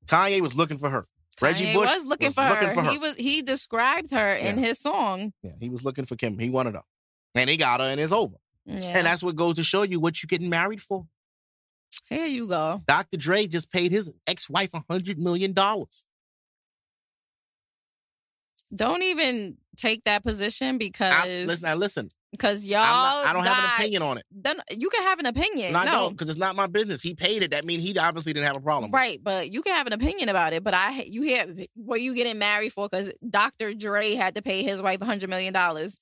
Kanye 0.08 0.42
was 0.42 0.56
looking 0.56 0.78
for 0.78 0.90
her. 0.92 1.06
Reggie 1.42 1.66
Kanye 1.66 1.74
Bush 1.76 1.94
was 1.94 2.06
looking, 2.06 2.28
was 2.28 2.36
for, 2.36 2.50
looking 2.50 2.68
her. 2.70 2.74
for 2.74 2.84
her. 2.84 2.92
He 2.92 2.98
was 2.98 3.16
he 3.16 3.42
described 3.42 4.12
her 4.12 4.36
in 4.36 4.58
his 4.58 4.80
song. 4.80 5.34
Yeah, 5.44 5.52
he 5.60 5.70
was 5.70 5.84
looking 5.84 6.06
for 6.06 6.16
Kim. 6.16 6.40
He 6.40 6.50
wanted 6.50 6.76
her. 6.76 6.84
And 7.36 7.50
he 7.50 7.58
got 7.58 7.82
her, 7.82 7.88
and 7.88 8.00
it's 8.00 8.14
over. 8.14 8.38
Yeah. 8.66 8.98
And 8.98 9.06
that's 9.06 9.22
what 9.22 9.36
goes 9.36 9.56
to 9.56 9.64
show 9.64 9.84
you 9.84 10.00
what 10.00 10.24
you're 10.24 10.28
getting 10.28 10.50
married 10.50 10.82
for. 10.82 11.06
Here 12.08 12.26
you 12.26 12.48
go. 12.48 12.82
Dr. 12.88 13.18
Dre 13.18 13.48
just 13.48 13.72
paid 13.72 13.92
his 13.92 14.12
ex-wife 14.28 14.74
a 14.74 14.82
$100 14.82 15.18
million. 15.18 15.54
Don't 18.76 19.04
even 19.04 19.58
take 19.76 20.04
that 20.06 20.24
position 20.24 20.76
I, 20.76 20.78
because 20.78 21.48
listen, 21.48 21.68
now 21.68 21.76
listen. 21.76 22.10
Because 22.38 22.68
y'all 22.68 22.80
not, 22.82 23.26
I 23.28 23.34
don't 23.34 23.46
have 23.46 23.58
an 23.58 23.70
opinion 23.78 24.02
on 24.02 24.18
it. 24.18 24.26
Then 24.32 24.62
you 24.78 24.90
can 24.90 25.04
have 25.04 25.20
an 25.20 25.26
opinion. 25.26 25.74
No, 25.74 25.80
I 25.80 25.86
no, 25.86 26.10
because 26.10 26.30
it's 26.30 26.40
not 26.40 26.56
my 26.56 26.68
business. 26.68 27.02
He 27.02 27.16
paid 27.16 27.42
it. 27.44 27.52
That 27.52 27.66
means 27.66 27.84
he 27.84 27.98
obviously 27.98 28.34
didn't 28.34 28.48
have 28.48 28.58
a 28.58 28.62
problem. 28.62 28.92
Right, 28.92 29.20
but 29.24 29.52
you 29.52 29.62
can 29.62 29.76
have 29.76 29.88
an 29.88 29.94
opinion 29.94 30.30
about 30.30 30.54
it. 30.54 30.64
But 30.64 30.74
I, 30.74 31.04
you 31.08 31.22
hear 31.24 31.46
what 31.76 32.02
you 32.02 32.16
getting 32.16 32.38
married 32.38 32.74
for? 32.74 32.88
Because 32.90 33.12
Dr. 33.28 33.74
Dre 33.74 34.16
had 34.16 34.36
to 34.36 34.42
pay 34.42 34.64
his 34.64 34.82
wife 34.82 35.02
a 35.02 35.06
hundred 35.06 35.30
million 35.30 35.54
dollars. 35.54 36.00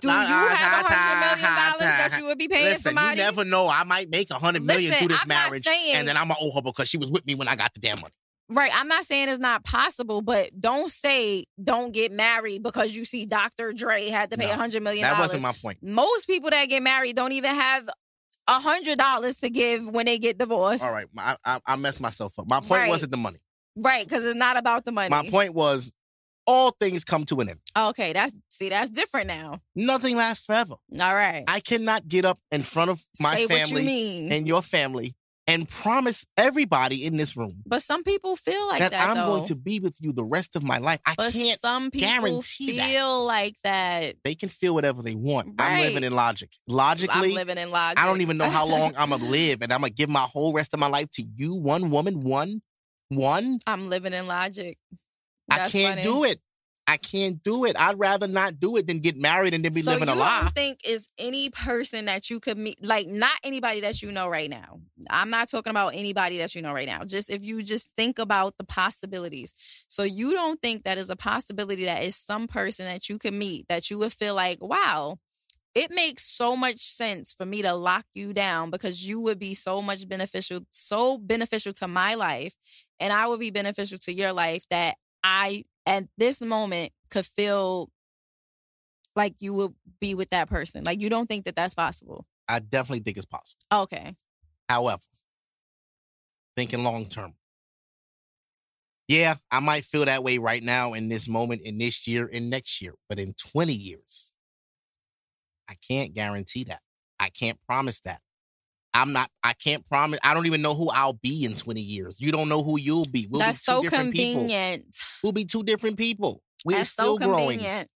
Do 0.00 0.08
I- 0.10 0.22
you 0.24 0.54
have 0.56 0.84
a 0.84 0.88
hundred 0.88 1.20
million 1.20 1.56
dollars 1.56 1.78
that 1.80 2.18
you 2.18 2.26
would 2.26 2.38
be 2.38 2.48
paying 2.48 2.64
Listen, 2.64 2.90
somebody? 2.90 3.18
you 3.20 3.24
never 3.24 3.44
know. 3.44 3.68
I 3.68 3.84
might 3.84 4.10
make 4.10 4.30
a 4.30 4.34
hundred 4.34 4.64
million 4.64 4.92
through 4.94 5.08
this 5.08 5.22
I'm 5.22 5.28
marriage, 5.28 5.64
saying- 5.64 5.94
and 5.94 6.08
then 6.08 6.16
I'm 6.16 6.28
gonna 6.28 6.40
owe 6.42 6.52
her 6.56 6.62
because 6.62 6.88
she 6.88 6.98
was 6.98 7.10
with 7.10 7.24
me 7.24 7.34
when 7.36 7.46
I 7.48 7.54
got 7.56 7.72
the 7.74 7.80
damn 7.80 8.00
money. 8.00 8.12
Right, 8.48 8.70
I'm 8.74 8.86
not 8.86 9.04
saying 9.04 9.28
it's 9.28 9.40
not 9.40 9.64
possible, 9.64 10.22
but 10.22 10.50
don't 10.58 10.90
say 10.90 11.44
don't 11.62 11.92
get 11.92 12.12
married 12.12 12.62
because 12.62 12.94
you 12.94 13.04
see 13.04 13.26
Dr. 13.26 13.72
Dre 13.72 14.08
had 14.08 14.30
to 14.30 14.38
pay 14.38 14.46
a 14.46 14.50
No, 14.50 14.56
hundred 14.56 14.82
million 14.84 15.02
That 15.02 15.18
wasn't 15.18 15.42
my 15.42 15.52
point. 15.52 15.78
Most 15.82 16.26
people 16.28 16.50
that 16.50 16.66
get 16.66 16.82
married 16.82 17.16
don't 17.16 17.32
even 17.32 17.54
have 17.54 17.88
a 18.48 18.60
hundred 18.60 18.98
dollars 18.98 19.38
to 19.38 19.50
give 19.50 19.88
when 19.88 20.06
they 20.06 20.18
get 20.18 20.38
divorced. 20.38 20.84
All 20.84 20.92
right, 20.92 21.06
I, 21.18 21.34
I, 21.44 21.58
I 21.66 21.76
messed 21.76 22.00
myself 22.00 22.38
up. 22.38 22.48
My 22.48 22.60
point 22.60 22.70
Right. 22.82 22.88
wasn't 22.88 23.10
the 23.10 23.16
money. 23.18 23.38
Right, 23.74 24.06
because 24.06 24.24
it's 24.24 24.38
not 24.38 24.56
about 24.56 24.84
the 24.84 24.92
money. 24.92 25.10
My 25.10 25.28
point 25.28 25.52
was 25.52 25.92
all 26.46 26.70
things 26.80 27.04
come 27.04 27.24
to 27.24 27.40
an 27.40 27.48
end. 27.48 27.58
Okay, 27.76 28.12
that's 28.12 28.32
see, 28.48 28.68
that's 28.68 28.90
different 28.90 29.26
now. 29.26 29.60
Nothing 29.74 30.14
lasts 30.16 30.46
forever. 30.46 30.76
All 31.00 31.14
right. 31.14 31.42
I 31.48 31.58
cannot 31.58 32.06
get 32.06 32.24
up 32.24 32.38
in 32.52 32.62
front 32.62 32.92
of 32.92 33.04
my 33.20 33.34
Say 33.34 33.46
what 33.46 33.50
you 33.58 33.66
family 33.66 33.84
mean. 33.84 34.30
and 34.32 34.46
your 34.46 34.62
family 34.62 35.16
and 35.46 35.68
promise 35.68 36.26
everybody 36.36 37.04
in 37.04 37.16
this 37.16 37.36
room 37.36 37.50
But 37.64 37.82
some 37.82 38.02
people 38.02 38.36
feel 38.36 38.66
like 38.68 38.80
that, 38.80 38.90
that, 38.90 39.08
I'm 39.10 39.16
though. 39.16 39.26
going 39.26 39.44
to 39.46 39.54
be 39.54 39.78
with 39.80 39.96
you 40.00 40.12
the 40.12 40.24
rest 40.24 40.56
of 40.56 40.62
my 40.62 40.78
life. 40.78 41.00
I 41.06 41.14
but 41.16 41.32
can't. 41.32 41.58
some 41.60 41.90
people 41.90 42.08
guarantee 42.08 42.78
that. 42.78 43.04
like 43.04 43.54
that. 43.62 44.16
They 44.24 44.34
can 44.34 44.48
feel 44.48 44.74
whatever 44.74 45.02
they 45.02 45.14
want. 45.14 45.54
I'm 45.58 45.80
living 45.80 46.04
in 46.04 46.14
logic. 46.14 46.50
Logically, 46.66 47.28
I'm 47.30 47.34
living 47.34 47.58
in 47.58 47.70
logic. 47.70 47.98
I 47.98 48.06
don't 48.06 48.20
even 48.20 48.36
know 48.36 48.50
how 48.50 48.66
long 48.66 48.94
I'm 48.96 49.10
gonna 49.10 49.24
live, 49.30 49.62
and 49.62 49.72
I'm 49.72 49.80
gonna 49.80 49.90
give 49.90 50.08
my 50.08 50.26
whole 50.32 50.52
rest 50.52 50.74
of 50.74 50.80
my 50.80 50.88
life 50.88 51.10
to 51.12 51.24
you, 51.36 51.54
one 51.54 51.90
woman, 51.90 52.20
one, 52.20 52.62
one. 53.08 53.58
I'm 53.66 53.88
living 53.88 54.12
in 54.12 54.26
logic. 54.26 54.78
I 55.50 55.68
can't 55.68 56.00
funny. 56.00 56.02
do 56.02 56.24
it. 56.24 56.40
I 56.88 56.98
can't 56.98 57.42
do 57.42 57.64
it. 57.64 57.76
I'd 57.78 57.98
rather 57.98 58.28
not 58.28 58.60
do 58.60 58.76
it 58.76 58.86
than 58.86 59.00
get 59.00 59.16
married 59.16 59.54
and 59.54 59.64
then 59.64 59.72
be 59.72 59.82
so 59.82 59.90
living 59.90 60.08
a 60.08 60.14
lie. 60.14 60.42
don't 60.42 60.54
think 60.54 60.80
is 60.84 61.08
any 61.18 61.50
person 61.50 62.04
that 62.04 62.30
you 62.30 62.38
could 62.38 62.56
meet, 62.56 62.84
like 62.84 63.08
not 63.08 63.34
anybody 63.42 63.80
that 63.80 64.02
you 64.02 64.12
know 64.12 64.28
right 64.28 64.48
now. 64.48 64.80
I'm 65.10 65.30
not 65.30 65.48
talking 65.48 65.70
about 65.70 65.94
anybody 65.94 66.38
that 66.38 66.54
you 66.54 66.62
know 66.62 66.72
right 66.72 66.86
now. 66.86 67.04
Just 67.04 67.28
if 67.28 67.42
you 67.42 67.62
just 67.62 67.90
think 67.96 68.18
about 68.18 68.56
the 68.56 68.64
possibilities. 68.64 69.52
So 69.88 70.04
you 70.04 70.32
don't 70.32 70.62
think 70.62 70.84
that 70.84 70.96
is 70.96 71.10
a 71.10 71.16
possibility 71.16 71.86
that 71.86 72.04
is 72.04 72.16
some 72.16 72.46
person 72.46 72.86
that 72.86 73.08
you 73.08 73.18
could 73.18 73.34
meet 73.34 73.66
that 73.68 73.90
you 73.90 73.98
would 73.98 74.12
feel 74.12 74.34
like, 74.34 74.62
wow, 74.62 75.18
it 75.74 75.90
makes 75.90 76.24
so 76.24 76.56
much 76.56 76.78
sense 76.78 77.34
for 77.34 77.44
me 77.44 77.62
to 77.62 77.74
lock 77.74 78.06
you 78.14 78.32
down 78.32 78.70
because 78.70 79.06
you 79.06 79.20
would 79.20 79.38
be 79.38 79.54
so 79.54 79.82
much 79.82 80.08
beneficial, 80.08 80.60
so 80.70 81.18
beneficial 81.18 81.72
to 81.74 81.88
my 81.88 82.14
life, 82.14 82.54
and 82.98 83.12
I 83.12 83.26
would 83.26 83.40
be 83.40 83.50
beneficial 83.50 83.98
to 83.98 84.12
your 84.12 84.32
life 84.32 84.64
that 84.70 84.96
I 85.22 85.64
at 85.86 86.04
this 86.18 86.42
moment 86.42 86.92
could 87.10 87.24
feel 87.24 87.90
like 89.14 89.36
you 89.38 89.54
would 89.54 89.74
be 90.00 90.14
with 90.14 90.30
that 90.30 90.48
person. 90.48 90.84
Like 90.84 91.00
you 91.00 91.08
don't 91.08 91.28
think 91.28 91.44
that 91.44 91.56
that's 91.56 91.74
possible. 91.74 92.26
I 92.48 92.58
definitely 92.58 93.00
think 93.00 93.16
it's 93.16 93.26
possible. 93.26 93.62
Okay. 93.72 94.14
However, 94.68 95.02
thinking 96.56 96.84
long 96.84 97.06
term. 97.06 97.34
Yeah, 99.08 99.36
I 99.52 99.60
might 99.60 99.84
feel 99.84 100.04
that 100.04 100.24
way 100.24 100.38
right 100.38 100.62
now 100.62 100.92
in 100.92 101.08
this 101.08 101.28
moment, 101.28 101.62
in 101.62 101.78
this 101.78 102.08
year, 102.08 102.26
in 102.26 102.50
next 102.50 102.82
year, 102.82 102.94
but 103.08 103.20
in 103.20 103.34
20 103.34 103.72
years, 103.72 104.32
I 105.68 105.74
can't 105.74 106.12
guarantee 106.12 106.64
that. 106.64 106.80
I 107.20 107.28
can't 107.28 107.58
promise 107.68 108.00
that. 108.00 108.20
I'm 108.96 109.12
not, 109.12 109.30
I 109.44 109.52
can't 109.52 109.86
promise. 109.88 110.18
I 110.24 110.32
don't 110.32 110.46
even 110.46 110.62
know 110.62 110.74
who 110.74 110.88
I'll 110.88 111.12
be 111.12 111.44
in 111.44 111.54
20 111.54 111.80
years. 111.80 112.16
You 112.18 112.32
don't 112.32 112.48
know 112.48 112.62
who 112.62 112.78
you'll 112.78 113.04
be. 113.04 113.28
We'll 113.30 113.40
that's 113.40 113.58
be 113.64 113.72
two 113.72 113.76
so 113.76 113.82
different 113.82 114.12
people. 114.14 114.40
convenient. 114.40 114.96
We'll 115.22 115.32
be 115.32 115.44
two 115.44 115.62
different 115.62 115.98
people. 115.98 116.42
We're 116.64 116.78
That's 116.78 116.90
still 116.90 117.18
so 117.18 117.26
growing. 117.26 117.58
convenient. 117.58 117.88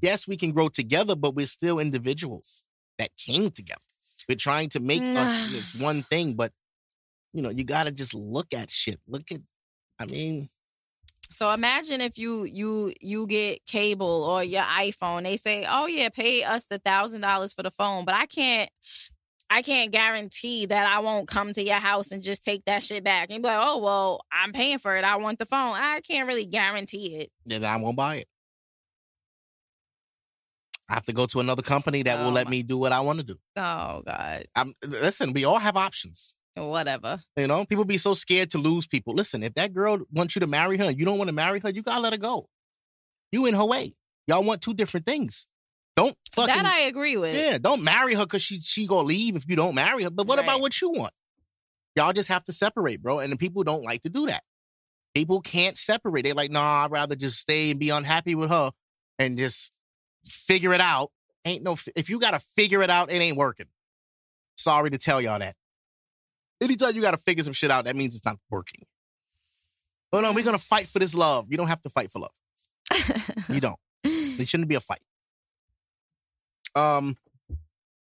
Yes, 0.00 0.26
we 0.26 0.36
can 0.36 0.52
grow 0.52 0.68
together, 0.68 1.14
but 1.14 1.34
we're 1.34 1.46
still 1.46 1.78
individuals 1.78 2.64
that 2.98 3.10
came 3.18 3.50
together. 3.50 3.80
We're 4.28 4.36
trying 4.36 4.70
to 4.70 4.80
make 4.80 5.02
us 5.02 5.54
it's 5.54 5.74
one 5.74 6.04
thing, 6.04 6.34
but 6.34 6.52
you 7.32 7.42
know, 7.42 7.50
you 7.50 7.64
gotta 7.64 7.90
just 7.90 8.14
look 8.14 8.54
at 8.54 8.70
shit. 8.70 8.98
Look 9.06 9.30
at 9.32 9.40
I 9.98 10.06
mean, 10.06 10.48
So 11.30 11.50
imagine 11.50 12.00
if 12.00 12.16
you 12.18 12.44
you 12.44 12.94
you 13.00 13.26
get 13.26 13.66
cable 13.66 14.24
or 14.24 14.42
your 14.42 14.62
iPhone. 14.62 15.24
They 15.24 15.36
say, 15.36 15.66
"Oh 15.68 15.86
yeah, 15.86 16.08
pay 16.08 16.42
us 16.44 16.64
the 16.64 16.78
thousand 16.78 17.20
dollars 17.20 17.52
for 17.52 17.62
the 17.62 17.70
phone," 17.70 18.04
but 18.04 18.14
I 18.14 18.26
can't. 18.26 18.70
I 19.52 19.62
can't 19.62 19.90
guarantee 19.90 20.66
that 20.66 20.86
I 20.88 21.00
won't 21.00 21.26
come 21.26 21.52
to 21.54 21.62
your 21.62 21.74
house 21.76 22.12
and 22.12 22.22
just 22.22 22.44
take 22.44 22.64
that 22.66 22.84
shit 22.84 23.02
back 23.02 23.30
and 23.30 23.42
be 23.42 23.48
like, 23.48 23.58
"Oh 23.60 23.78
well, 23.78 24.20
I'm 24.32 24.52
paying 24.52 24.78
for 24.78 24.96
it. 24.96 25.02
I 25.04 25.16
want 25.16 25.40
the 25.40 25.46
phone." 25.46 25.74
I 25.74 26.00
can't 26.00 26.28
really 26.28 26.46
guarantee 26.46 27.16
it. 27.16 27.32
then 27.44 27.64
I 27.64 27.76
won't 27.76 27.96
buy 27.96 28.16
it. 28.16 28.28
I 30.88 30.94
have 30.94 31.04
to 31.06 31.12
go 31.12 31.26
to 31.26 31.40
another 31.40 31.62
company 31.62 32.02
that 32.02 32.18
will 32.18 32.28
Oh 32.28 32.32
let 32.32 32.46
my- 32.46 32.50
me 32.52 32.62
do 32.62 32.76
what 32.76 32.92
I 32.92 33.00
want 33.00 33.20
to 33.20 33.24
do. 33.24 33.36
Oh 33.56 34.02
God, 34.04 34.46
I'm 34.56 34.74
listen, 34.86 35.32
we 35.32 35.44
all 35.44 35.58
have 35.58 35.76
options. 35.76 36.34
whatever. 36.56 37.22
You 37.36 37.46
know, 37.46 37.64
people 37.64 37.84
be 37.84 37.96
so 37.96 38.12
scared 38.14 38.50
to 38.50 38.58
lose 38.58 38.86
people. 38.86 39.14
Listen, 39.14 39.42
if 39.42 39.54
that 39.54 39.72
girl 39.72 39.98
wants 40.12 40.36
you 40.36 40.40
to 40.40 40.46
marry 40.46 40.76
her 40.78 40.84
and 40.84 40.98
you 40.98 41.04
don't 41.06 41.16
want 41.16 41.28
to 41.28 41.34
marry 41.34 41.58
her, 41.60 41.70
you 41.70 41.82
gotta 41.82 42.00
let 42.00 42.12
her 42.12 42.18
go. 42.18 42.48
You 43.32 43.46
in 43.46 43.54
her 43.54 43.64
way. 43.64 43.94
Y'all 44.26 44.44
want 44.44 44.60
two 44.60 44.74
different 44.74 45.06
things. 45.06 45.46
Don't 45.96 46.16
fucking 46.32 46.54
that 46.54 46.66
I 46.66 46.86
agree 46.86 47.16
with. 47.16 47.34
Yeah, 47.34 47.58
don't 47.58 47.82
marry 47.82 48.14
her 48.14 48.24
because 48.24 48.42
she 48.42 48.60
she 48.60 48.86
gonna 48.86 49.06
leave 49.06 49.36
if 49.36 49.48
you 49.48 49.56
don't 49.56 49.74
marry 49.74 50.04
her. 50.04 50.10
But 50.10 50.26
what 50.26 50.38
about 50.38 50.60
what 50.60 50.80
you 50.80 50.90
want? 50.90 51.12
Y'all 51.96 52.12
just 52.12 52.28
have 52.28 52.44
to 52.44 52.52
separate, 52.52 53.02
bro. 53.02 53.18
And 53.18 53.32
the 53.32 53.36
people 53.36 53.64
don't 53.64 53.82
like 53.82 54.02
to 54.02 54.08
do 54.08 54.26
that. 54.26 54.42
People 55.14 55.40
can't 55.40 55.76
separate. 55.76 56.22
They're 56.22 56.34
like, 56.34 56.50
nah, 56.50 56.84
I'd 56.84 56.92
rather 56.92 57.16
just 57.16 57.38
stay 57.38 57.70
and 57.70 57.80
be 57.80 57.90
unhappy 57.90 58.34
with 58.34 58.50
her 58.50 58.70
and 59.18 59.36
just 59.36 59.72
figure 60.24 60.72
it 60.72 60.80
out. 60.80 61.10
Ain't 61.44 61.62
no 61.62 61.76
if 61.96 62.08
you 62.08 62.20
gotta 62.20 62.38
figure 62.38 62.82
it 62.82 62.90
out, 62.90 63.10
it 63.10 63.16
ain't 63.16 63.36
working. 63.36 63.66
Sorry 64.56 64.90
to 64.90 64.98
tell 64.98 65.20
y'all 65.20 65.38
that. 65.38 65.56
Anytime 66.60 66.94
you 66.94 67.02
gotta 67.02 67.16
figure 67.16 67.42
some 67.42 67.54
shit 67.54 67.70
out, 67.70 67.86
that 67.86 67.96
means 67.96 68.14
it's 68.14 68.24
not 68.24 68.36
working. 68.50 68.84
Oh 70.12 70.20
no, 70.20 70.32
we're 70.32 70.42
mm. 70.42 70.46
gonna 70.46 70.58
fight 70.58 70.86
for 70.86 70.98
this 70.98 71.14
love. 71.14 71.46
You 71.48 71.56
don't 71.56 71.68
have 71.68 71.80
to 71.82 71.90
fight 71.90 72.12
for 72.12 72.20
love. 72.20 72.34
You 73.48 73.60
don't. 73.60 73.78
It 74.04 74.48
shouldn't 74.48 74.68
be 74.68 74.76
a 74.76 74.80
fight. 74.80 75.00
Um, 76.74 77.16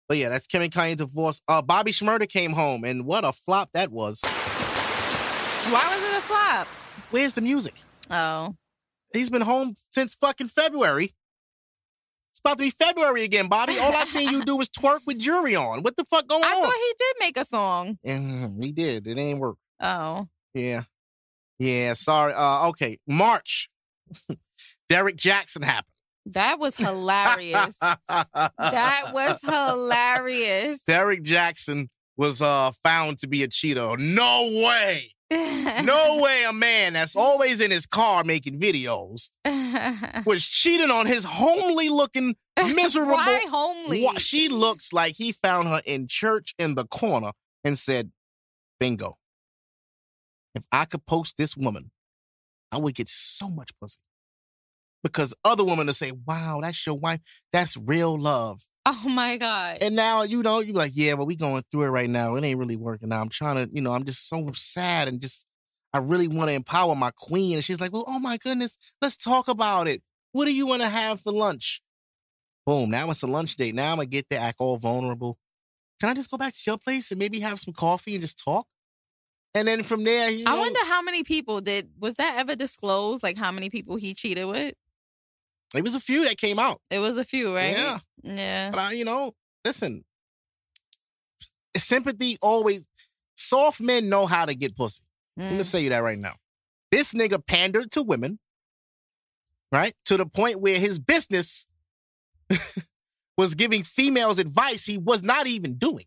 but 0.09 0.17
yeah, 0.17 0.29
that's 0.31 0.47
Kim 0.47 0.63
and 0.63 0.73
Kanye 0.73 0.97
divorce. 0.97 1.41
Uh, 1.49 1.63
Bobby 1.63 1.93
Shmurda 1.93 2.29
came 2.29 2.53
home, 2.53 2.85
and 2.85 3.05
what 3.05 3.25
a 3.25 3.33
flop 3.33 3.71
that 3.75 3.91
was. 3.91 4.21
Why 4.23 5.85
was 5.95 6.03
it 6.03 6.19
a 6.19 6.23
flop? 6.23 6.67
Where's 7.11 7.35
the 7.35 7.41
music? 7.43 7.75
Oh, 8.11 8.55
He's 9.13 9.31
been 9.31 9.43
home 9.43 9.75
since 9.91 10.15
fucking 10.15 10.49
February. 10.49 11.15
It's 12.31 12.41
about 12.41 12.59
to 12.59 12.65
be 12.65 12.71
February 12.71 13.25
again, 13.25 13.49
Bobby. 13.49 13.75
All 13.81 13.95
I've 13.95 14.09
seen 14.09 14.29
you 14.31 14.43
do 14.45 14.61
is 14.61 14.69
twerk 14.69 15.01
with 15.07 15.19
jury 15.19 15.57
on. 15.57 15.83
What 15.83 15.97
the 15.97 16.05
fuck 16.05 16.27
going 16.29 16.45
I 16.45 16.49
on? 16.53 16.59
I 16.59 16.63
thought 16.63 16.75
he 16.75 16.95
did 16.99 17.15
make 17.21 17.37
a 17.37 17.45
song. 17.45 17.99
Mhm, 18.07 18.63
he 18.63 18.73
did. 18.73 19.07
It 19.07 19.19
ain't 19.19 19.41
work. 19.41 19.57
Oh, 19.81 20.29
Yeah. 20.55 20.83
Yeah, 21.59 21.95
sorry. 21.95 22.33
Uh, 22.37 22.69
okay. 22.69 22.99
March. 23.07 23.69
Derrick 24.89 25.17
Jackson 25.17 25.63
happened. 25.63 25.93
That 26.33 26.59
was 26.59 26.77
hilarious. 26.77 27.79
that 27.79 29.11
was 29.13 29.41
hilarious. 29.43 30.85
Derrick 30.87 31.23
Jackson 31.23 31.89
was 32.17 32.43
uh 32.43 32.73
found 32.83 33.19
to 33.21 33.29
be 33.29 33.43
a 33.43 33.49
cheater. 33.49 33.97
No 33.99 34.63
way. 34.65 35.13
No 35.31 36.19
way 36.23 36.45
a 36.49 36.53
man 36.53 36.95
that's 36.95 37.15
always 37.15 37.61
in 37.61 37.71
his 37.71 37.87
car 37.87 38.25
making 38.25 38.59
videos 38.59 39.31
was 40.27 40.45
cheating 40.45 40.91
on 40.91 41.07
his 41.07 41.25
homely 41.25 41.91
looking, 41.91 42.35
miserable. 42.57 43.15
Why 43.15 43.45
homely? 43.51 44.07
She 44.19 44.49
looks 44.49 44.93
like 44.93 45.17
he 45.17 45.33
found 45.33 45.69
her 45.69 45.83
in 45.85 46.09
church 46.09 46.55
in 46.59 46.77
the 46.77 46.87
corner 46.87 47.33
and 47.63 47.79
said, 47.79 48.11
Bingo. 48.81 49.19
If 50.55 50.65
I 50.73 50.87
could 50.87 51.05
post 51.05 51.37
this 51.37 51.57
woman, 51.57 51.91
I 52.73 52.79
would 52.79 52.95
get 52.95 53.09
so 53.09 53.51
much 53.51 53.71
pussy. 53.79 54.01
Because 55.03 55.35
other 55.45 55.65
women 55.65 55.87
will 55.87 55.95
say, 55.95 56.13
Wow, 56.27 56.61
that's 56.63 56.85
your 56.87 56.97
wife. 56.97 57.21
That's 57.53 57.77
real 57.77 58.19
love. 58.19 58.63
Oh 58.91 59.09
my 59.09 59.37
god. 59.37 59.79
And 59.83 59.95
now, 59.95 60.23
you 60.23 60.43
know, 60.43 60.61
you're 60.61 60.75
like, 60.75 60.93
yeah, 60.95 61.15
but 61.15 61.27
we 61.27 61.37
going 61.37 61.63
through 61.71 61.83
it 61.83 61.89
right 61.89 62.09
now. 62.09 62.37
It 62.37 62.45
ain't 62.45 62.59
really 62.59 62.77
working 62.77 63.11
Now 63.11 63.21
I'm 63.21 63.29
trying 63.29 63.57
to, 63.57 63.75
you 63.75 63.83
know, 63.83 63.93
I'm 63.93 64.05
just 64.05 64.29
so 64.29 64.51
sad 64.55 65.09
and 65.09 65.21
just, 65.21 65.47
I 65.93 65.99
really 65.99 66.27
want 66.27 66.49
to 66.49 66.55
empower 66.55 66.95
my 66.95 67.11
queen. 67.15 67.57
And 67.57 67.65
she's 67.65 67.83
like, 67.83 67.93
well, 67.93 68.05
oh 68.09 68.19
my 68.19 68.39
goodness, 68.39 68.79
let's 69.03 69.17
talk 69.17 69.49
about 69.49 69.89
it. 69.89 70.03
What 70.33 70.47
do 70.47 70.55
you 70.55 70.67
want 70.67 70.81
to 70.81 70.89
have 70.89 71.21
for 71.21 71.33
lunch? 71.33 71.83
Boom, 72.67 72.89
now 72.89 73.11
it's 73.11 73.23
a 73.23 73.27
lunch 73.27 73.57
date. 73.57 73.75
Now 73.75 73.91
I'm 73.91 73.97
going 73.97 74.07
to 74.07 74.11
get 74.11 74.27
there, 74.31 74.41
act 74.41 74.57
all 74.59 74.79
vulnerable. 74.79 75.39
Can 76.01 76.09
I 76.09 76.15
just 76.15 76.31
go 76.31 76.39
back 76.39 76.55
to 76.55 76.63
your 76.67 76.79
place 76.79 77.11
and 77.11 77.19
maybe 77.19 77.41
have 77.41 77.61
some 77.61 77.75
coffee 77.75 78.15
and 78.15 78.23
just 78.23 78.43
talk? 78.43 78.67
And 79.55 79.69
then 79.69 79.83
from 79.83 80.05
there, 80.05 80.31
you 80.31 80.45
know, 80.45 80.55
I 80.55 80.59
wonder 80.59 80.81
how 80.85 81.03
many 81.03 81.25
people 81.25 81.61
did 81.61 81.91
was 81.99 82.15
that 82.15 82.37
ever 82.39 82.55
disclosed? 82.55 83.23
Like 83.23 83.37
how 83.37 83.51
many 83.51 83.69
people 83.69 83.97
he 83.97 84.15
cheated 84.15 84.47
with? 84.47 84.75
It 85.75 85.83
was 85.83 85.95
a 85.95 86.01
few 86.01 86.25
that 86.27 86.37
came 86.39 86.59
out. 86.59 86.81
It 86.91 86.99
was 86.99 87.19
a 87.19 87.25
few, 87.25 87.55
right? 87.55 87.77
Yeah. 87.77 87.99
Yeah. 88.23 88.71
But 88.71 88.79
I, 88.81 88.93
you 88.93 89.05
know, 89.05 89.35
listen, 89.65 90.05
sympathy 91.77 92.39
always, 92.43 92.87
soft 93.35 93.81
men 93.81 94.09
know 94.09 94.27
how 94.27 94.45
to 94.47 94.55
get 94.55 94.77
pussy. 94.77 95.03
I'm 95.37 95.51
gonna 95.51 95.61
Mm. 95.63 95.67
say 95.67 95.83
you 95.83 95.91
that 95.91 96.03
right 96.03 96.19
now. 96.19 96.35
This 96.91 97.13
nigga 97.13 97.45
pandered 97.47 97.91
to 97.93 98.03
women, 98.03 98.39
right? 99.71 99.95
To 100.07 100.17
the 100.17 100.27
point 100.27 100.61
where 100.61 100.79
his 100.81 100.99
business 100.99 101.67
was 103.37 103.55
giving 103.55 103.85
females 103.85 104.39
advice 104.39 104.87
he 104.87 104.99
was 104.99 105.23
not 105.23 105.47
even 105.47 105.75
doing. 105.77 106.07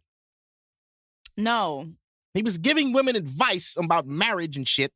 No. 1.38 1.88
He 2.34 2.41
was 2.41 2.57
giving 2.57 2.93
women 2.93 3.16
advice 3.16 3.78
about 3.78 4.05
marriage 4.07 4.57
and 4.57 4.68
shit. 4.68 4.91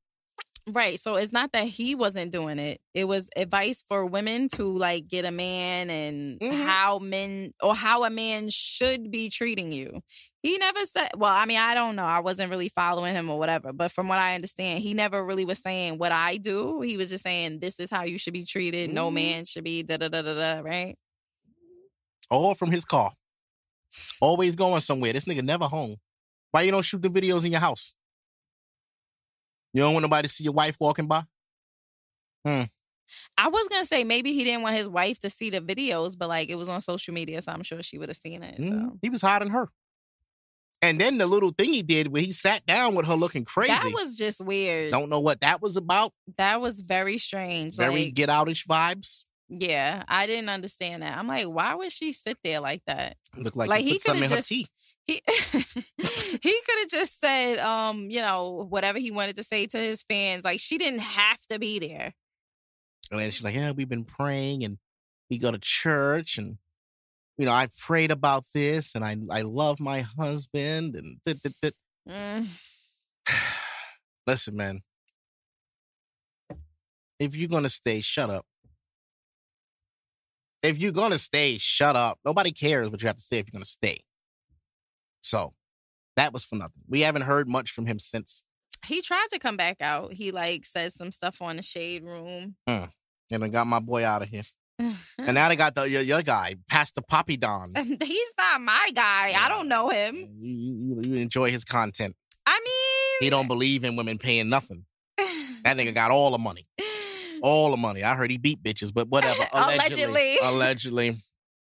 Right. 0.67 0.99
So 0.99 1.15
it's 1.17 1.31
not 1.31 1.51
that 1.51 1.65
he 1.67 1.93
wasn't 1.93 2.31
doing 2.31 2.57
it. 2.57 2.81
It 2.95 3.05
was 3.05 3.29
advice 3.35 3.83
for 3.87 4.03
women 4.03 4.47
to 4.55 4.63
like 4.63 5.07
get 5.07 5.23
a 5.23 5.29
man 5.31 5.91
and 5.91 6.39
Mhm. 6.39 6.65
how 6.65 6.97
men 6.97 7.53
or 7.61 7.75
how 7.75 8.03
a 8.03 8.09
man 8.09 8.49
should 8.49 9.11
be 9.11 9.29
treating 9.29 9.71
you. 9.71 10.01
He 10.41 10.57
never 10.57 10.83
said, 10.85 11.11
well, 11.17 11.31
I 11.31 11.45
mean, 11.45 11.59
I 11.59 11.75
don't 11.75 11.95
know. 11.95 12.03
I 12.03 12.19
wasn't 12.19 12.49
really 12.49 12.69
following 12.69 13.13
him 13.13 13.29
or 13.29 13.37
whatever. 13.37 13.73
But 13.73 13.91
from 13.91 14.07
what 14.07 14.17
I 14.17 14.33
understand, 14.33 14.79
he 14.79 14.95
never 14.95 15.23
really 15.23 15.45
was 15.45 15.59
saying 15.61 15.99
what 15.99 16.11
I 16.11 16.37
do. 16.37 16.81
He 16.81 16.97
was 16.97 17.11
just 17.11 17.23
saying, 17.23 17.59
this 17.59 17.79
is 17.79 17.91
how 17.91 18.03
you 18.03 18.17
should 18.17 18.33
be 18.33 18.43
treated. 18.45 18.89
No 18.91 19.11
Mhm. 19.11 19.13
man 19.13 19.45
should 19.45 19.63
be 19.65 19.83
da 19.83 19.97
da 19.97 20.07
da 20.07 20.23
da 20.23 20.33
da, 20.33 20.59
right? 20.61 20.95
All 22.31 22.55
from 22.55 22.71
his 22.71 22.85
car. 22.85 23.13
Always 24.19 24.55
going 24.55 24.81
somewhere. 24.81 25.13
This 25.13 25.25
nigga 25.25 25.43
never 25.43 25.65
home. 25.67 25.97
Why 26.49 26.63
you 26.63 26.71
don't 26.71 26.81
shoot 26.83 27.03
the 27.03 27.09
videos 27.09 27.45
in 27.45 27.51
your 27.51 27.61
house? 27.61 27.93
You 29.75 29.81
don't 29.81 29.93
want 29.93 30.03
nobody 30.05 30.25
to 30.25 30.33
see 30.33 30.45
your 30.45 30.53
wife 30.53 30.77
walking 30.79 31.05
by? 31.05 31.23
Hmm. 32.45 32.61
I 33.37 33.49
was 33.49 33.67
gonna 33.67 33.83
say 33.83 34.05
maybe 34.05 34.31
he 34.31 34.45
didn't 34.45 34.61
want 34.61 34.77
his 34.77 34.87
wife 34.87 35.19
to 35.19 35.29
see 35.29 35.49
the 35.49 35.59
videos, 35.59 36.17
but 36.17 36.29
like 36.29 36.49
it 36.49 36.55
was 36.55 36.69
on 36.69 36.79
social 36.79 37.13
media, 37.13 37.41
so 37.41 37.51
I'm 37.51 37.61
sure 37.61 37.81
she 37.81 37.97
would 37.97 38.07
have 38.07 38.15
seen 38.15 38.41
it. 38.41 38.63
So 38.63 38.69
Mhm. 38.69 38.99
He 39.01 39.09
was 39.09 39.21
hiding 39.21 39.49
her. 39.49 39.67
And 40.81 40.99
then 41.01 41.17
the 41.17 41.27
little 41.27 41.51
thing 41.51 41.73
he 41.73 41.83
did 41.83 42.07
where 42.07 42.21
he 42.21 42.31
sat 42.31 42.65
down 42.65 42.95
with 42.95 43.05
her 43.07 43.15
looking 43.15 43.43
crazy. 43.43 43.73
that 43.73 43.91
was 43.93 44.17
just 44.17 44.39
weird. 44.39 44.93
don't 44.93 45.09
know 45.09 45.19
what 45.19 45.41
that 45.41 45.61
was 45.61 45.75
about. 45.75 46.13
That 46.37 46.61
was 46.61 46.79
very 46.79 47.17
strange. 47.17 47.75
Very 47.75 48.05
like, 48.05 48.13
get 48.13 48.29
outish 48.29 48.65
vibes. 48.65 49.25
yeah, 49.49 50.03
I 50.07 50.25
didn't 50.25 50.49
understand 50.49 51.03
that. 51.03 51.17
I'm 51.17 51.27
like, 51.27 51.47
why 51.47 51.75
would 51.75 51.91
she 51.91 52.13
sit 52.13 52.37
there 52.45 52.61
like 52.61 52.81
that? 52.87 53.17
Look 53.35 53.57
like, 53.57 53.67
Like, 53.69 53.83
he 53.83 53.89
he 53.89 53.95
in 53.95 53.99
coulda 53.99 54.27
just-. 54.29 54.69
He 55.07 55.21
he 55.27 55.61
could 55.97 56.79
have 56.79 56.89
just 56.89 57.19
said, 57.19 57.59
um, 57.59 58.09
you 58.09 58.21
know, 58.21 58.65
whatever 58.69 58.97
he 58.97 59.11
wanted 59.11 59.35
to 59.35 59.43
say 59.43 59.67
to 59.67 59.77
his 59.77 60.03
fans. 60.03 60.43
Like 60.43 60.59
she 60.59 60.77
didn't 60.77 60.99
have 61.01 61.39
to 61.49 61.59
be 61.59 61.79
there. 61.79 62.13
And 63.11 63.19
then 63.19 63.29
she's 63.31 63.43
like, 63.43 63.55
Yeah, 63.55 63.71
we've 63.71 63.89
been 63.89 64.05
praying 64.05 64.63
and 64.63 64.77
we 65.29 65.37
go 65.37 65.51
to 65.51 65.59
church 65.59 66.37
and 66.37 66.57
you 67.37 67.45
know, 67.45 67.51
I 67.51 67.67
prayed 67.77 68.11
about 68.11 68.45
this 68.53 68.95
and 68.95 69.03
I 69.05 69.17
I 69.29 69.41
love 69.41 69.79
my 69.79 70.01
husband 70.01 70.95
and 70.95 71.17
th- 71.25 71.41
th- 71.41 71.55
th- 71.61 71.73
Mm. 72.07 72.47
listen, 74.27 74.55
man. 74.55 74.81
If 77.19 77.35
you're 77.35 77.49
gonna 77.49 77.69
stay, 77.69 78.01
shut 78.01 78.29
up. 78.29 78.45
If 80.61 80.77
you're 80.77 80.91
gonna 80.91 81.17
stay, 81.19 81.57
shut 81.57 81.95
up. 81.95 82.19
Nobody 82.25 82.51
cares 82.51 82.89
what 82.89 83.01
you 83.01 83.07
have 83.07 83.17
to 83.17 83.23
say 83.23 83.37
if 83.39 83.45
you're 83.47 83.57
gonna 83.57 83.65
stay. 83.65 83.99
So 85.25 85.53
that 86.15 86.33
was 86.33 86.45
for 86.45 86.55
nothing. 86.55 86.83
We 86.87 87.01
haven't 87.01 87.23
heard 87.23 87.49
much 87.49 87.71
from 87.71 87.87
him 87.87 87.97
since. 87.97 88.43
He 88.85 89.01
tried 89.01 89.25
to 89.31 89.39
come 89.39 89.57
back 89.57 89.81
out. 89.81 90.13
He 90.13 90.31
like 90.31 90.65
said 90.65 90.93
some 90.93 91.11
stuff 91.11 91.41
on 91.41 91.55
the 91.55 91.63
shade 91.63 92.03
room. 92.03 92.57
Mm. 92.69 92.91
And 93.31 93.43
I 93.43 93.47
got 93.47 93.65
my 93.65 93.79
boy 93.79 94.05
out 94.05 94.21
of 94.21 94.29
here. 94.29 94.43
And 94.77 94.95
now 95.33 95.49
they 95.49 95.55
got 95.55 95.73
the 95.73 95.89
your, 95.89 96.03
your 96.03 96.21
guy, 96.21 96.57
Pastor 96.69 97.01
Poppy 97.01 97.37
Don. 97.37 97.73
He's 98.03 98.33
not 98.37 98.61
my 98.61 98.91
guy. 98.93 99.33
I 99.35 99.47
don't 99.49 99.67
know 99.67 99.89
him. 99.89 100.15
You, 100.39 100.51
you, 100.51 101.01
you 101.03 101.15
enjoy 101.15 101.49
his 101.49 101.63
content. 101.63 102.15
I 102.45 102.59
mean, 102.63 103.25
He 103.25 103.31
don't 103.31 103.47
believe 103.47 103.83
in 103.83 103.95
women 103.95 104.19
paying 104.19 104.49
nothing. 104.49 104.85
That 105.63 105.77
nigga 105.77 105.95
got 105.95 106.11
all 106.11 106.29
the 106.29 106.37
money. 106.37 106.67
All 107.41 107.71
the 107.71 107.77
money. 107.77 108.03
I 108.03 108.13
heard 108.13 108.29
he 108.29 108.37
beat 108.37 108.61
bitches, 108.61 108.93
but 108.93 109.07
whatever. 109.07 109.47
Allegedly. 109.51 110.37
Allegedly. 110.43 111.07
Allegedly. 111.07 111.17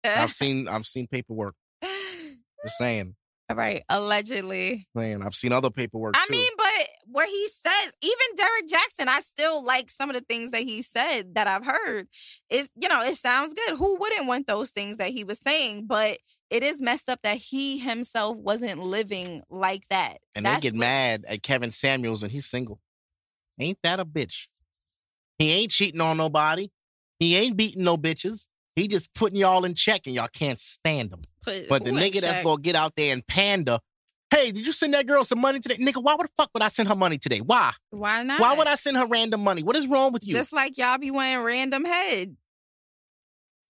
I've 0.05 0.31
seen 0.31 0.69
I've 0.69 0.87
seen 0.87 1.09
paperwork. 1.09 1.57
Just 1.83 2.79
saying. 2.79 3.17
All 3.51 3.57
right, 3.57 3.83
allegedly. 3.89 4.87
Man, 4.95 5.23
I've 5.23 5.35
seen 5.35 5.53
other 5.53 5.71
paperwork 5.71 6.15
I 6.19 6.27
too. 6.27 6.33
mean, 6.33 6.53
but 6.57 6.89
where 7.07 7.27
he 7.27 7.49
says, 7.49 7.95
even 8.03 8.37
Derrick 8.37 8.69
Jackson, 8.69 9.09
I 9.09 9.21
still 9.21 9.65
like 9.65 9.91
some 9.91 10.11
of 10.11 10.17
the 10.17 10.21
things 10.23 10.51
that 10.51 10.63
he 10.63 10.83
said 10.83 11.35
that 11.35 11.47
I've 11.47 11.65
heard. 11.65 12.09
Is 12.51 12.69
you 12.81 12.89
know, 12.91 13.03
it 13.03 13.15
sounds 13.17 13.55
good. 13.55 13.79
Who 13.79 13.97
wouldn't 13.99 14.27
want 14.27 14.47
those 14.47 14.71
things 14.71 14.99
that 14.99 15.09
he 15.11 15.25
was 15.25 15.41
saying? 15.41 15.87
But 15.87 16.19
it 16.51 16.63
is 16.63 16.83
messed 16.83 17.09
up 17.09 17.21
that 17.23 17.39
he 17.39 17.79
himself 17.79 18.37
wasn't 18.37 18.81
living 18.83 19.43
like 19.49 19.89
that. 19.89 20.19
and 20.35 20.45
That's 20.45 20.63
they 20.63 20.69
get 20.69 20.75
what- 20.75 20.81
mad 20.81 21.25
at 21.27 21.43
Kevin 21.43 21.73
Samuels 21.73 22.23
and 22.23 22.31
he's 22.33 22.47
single. 22.47 22.81
Ain't 23.59 23.79
that 23.83 23.99
a 23.99 24.05
bitch? 24.05 24.49
He 25.39 25.53
ain't 25.53 25.71
cheating 25.71 26.01
on 26.01 26.17
nobody. 26.19 26.69
He 27.19 27.35
ain't 27.37 27.57
beating 27.57 27.83
no 27.83 27.97
bitches. 27.97 28.47
He 28.77 28.87
just 28.89 29.13
putting 29.15 29.39
y'all 29.39 29.65
in 29.65 29.75
check 29.75 30.03
and 30.07 30.15
y'all 30.15 30.29
can't 30.33 30.61
stand 30.61 31.13
him. 31.13 31.21
Put 31.43 31.69
But 31.69 31.85
the 31.85 31.91
nigga 31.91 32.21
that's 32.21 32.43
gonna 32.43 32.61
get 32.61 32.75
out 32.75 32.95
there 32.97 33.13
and 33.13 33.27
panda, 33.27 33.81
hey, 34.31 34.51
did 34.51 34.67
you 34.67 34.73
send 34.73 34.95
that 34.95 35.07
girl 35.07 35.25
some 35.25 35.41
money 35.41 35.61
today? 35.61 35.77
Nigga, 35.77 36.03
why 36.03 36.15
would 36.15 36.27
the 36.27 36.33
fuck 36.37 36.51
would 36.55 36.63
I 36.63 36.69
send 36.69 36.89
her 36.89 36.97
money 36.97 37.19
today? 37.19 37.39
Why? 37.41 37.73
Why 37.91 38.23
not? 38.23 38.41
Why 38.41 38.55
would 38.55 38.67
I 38.67 38.75
send 38.75 38.97
her 38.97 39.07
random 39.07 39.43
money? 39.43 39.63
What 39.63 39.77
is 39.77 39.87
wrong 39.87 40.13
with 40.13 40.27
you? 40.27 40.33
Just 40.33 40.53
like 40.53 40.79
y'all 40.79 40.99
be 40.99 41.11
wearing 41.11 41.45
random 41.45 41.85
head. 41.85 42.37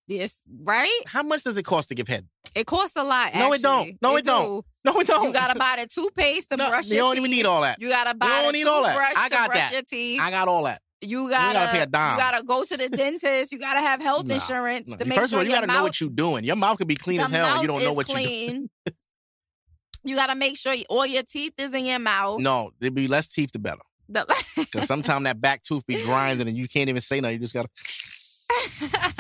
Yes, 0.09 0.43
right? 0.63 1.01
How 1.07 1.23
much 1.23 1.43
does 1.43 1.59
it 1.59 1.65
cost 1.65 1.91
to 1.91 1.95
give 1.95 2.09
head? 2.09 2.27
It 2.55 2.67
costs 2.67 2.97
a 2.97 3.05
lot. 3.05 3.35
No, 3.35 3.53
it 3.53 3.61
don't. 3.61 3.99
No, 4.01 4.17
it 4.17 4.25
don't. 4.25 4.63
do. 4.63 4.65
No, 4.85 4.95
we 4.97 5.05
don't. 5.05 5.27
You 5.27 5.33
gotta 5.35 5.59
buy 5.59 5.77
the 5.81 5.87
toothpaste 5.87 6.49
to 6.49 6.57
no, 6.57 6.71
brush 6.71 6.91
You 6.91 6.97
don't 6.97 7.13
teeth. 7.13 7.19
even 7.21 7.31
need 7.31 7.45
all 7.45 7.61
that. 7.61 7.79
You 7.79 7.91
gotta 7.91 8.15
buy 8.15 8.27
don't 8.27 8.47
the 8.47 8.53
need 8.53 8.67
all 8.67 8.83
that. 8.85 8.97
I 9.17 9.29
got 9.29 9.45
to 9.45 9.51
brush 9.51 9.61
that. 9.61 9.73
your 9.73 9.83
teeth. 9.83 10.21
I 10.23 10.31
got 10.31 10.49
all 10.49 10.65
that. 10.65 10.81
You 11.01 11.31
gotta, 11.31 11.53
gotta 11.55 11.73
pay 11.73 11.81
a 11.83 11.87
dime. 11.87 12.15
You 12.15 12.21
gotta 12.21 12.43
go 12.45 12.65
to 12.65 12.77
the 12.77 12.89
dentist. 12.89 13.53
You 13.53 13.59
gotta 13.59 13.81
have 13.81 14.01
health 14.01 14.27
Nah, 14.27 14.35
insurance 14.35 14.91
No, 14.91 14.97
to 14.97 15.05
make 15.05 15.19
First 15.19 15.31
sure 15.31 15.41
of 15.41 15.45
all, 15.45 15.49
you 15.49 15.55
gotta 15.55 15.67
mouth, 15.67 15.77
know 15.77 15.83
what 15.85 16.01
you're 16.01 16.11
doing. 16.11 16.45
Your 16.45 16.57
mouth 16.57 16.79
could 16.79 16.89
be 16.89 16.97
clean 16.97 17.21
as 17.21 17.31
hell 17.31 17.47
and 17.47 17.63
you 17.63 17.69
don't 17.69 17.83
know 17.83 17.93
what 17.93 18.09
you're 18.09 18.19
doing. 18.19 18.71
you 20.05 20.17
gotta 20.17 20.35
make 20.35 20.57
sure 20.57 20.75
all 20.89 21.07
your 21.07 21.23
teeth 21.23 21.55
is 21.59 21.73
in 21.75 21.85
your 21.85 21.99
mouth. 21.99 22.41
No, 22.41 22.73
there'd 22.81 22.95
be 22.95 23.07
less 23.09 23.29
teeth 23.29 23.53
the 23.53 23.59
better. 23.59 23.83
Because 24.09 24.87
sometimes 24.87 25.25
that 25.25 25.41
back 25.41 25.63
tooth 25.63 25.87
be 25.87 26.03
grinding 26.03 26.49
and 26.49 26.57
you 26.57 26.67
can't 26.67 26.89
even 26.89 27.01
say 27.01 27.21
nothing. 27.21 27.41
You 27.41 27.47
just 27.47 27.55
gotta 27.55 27.69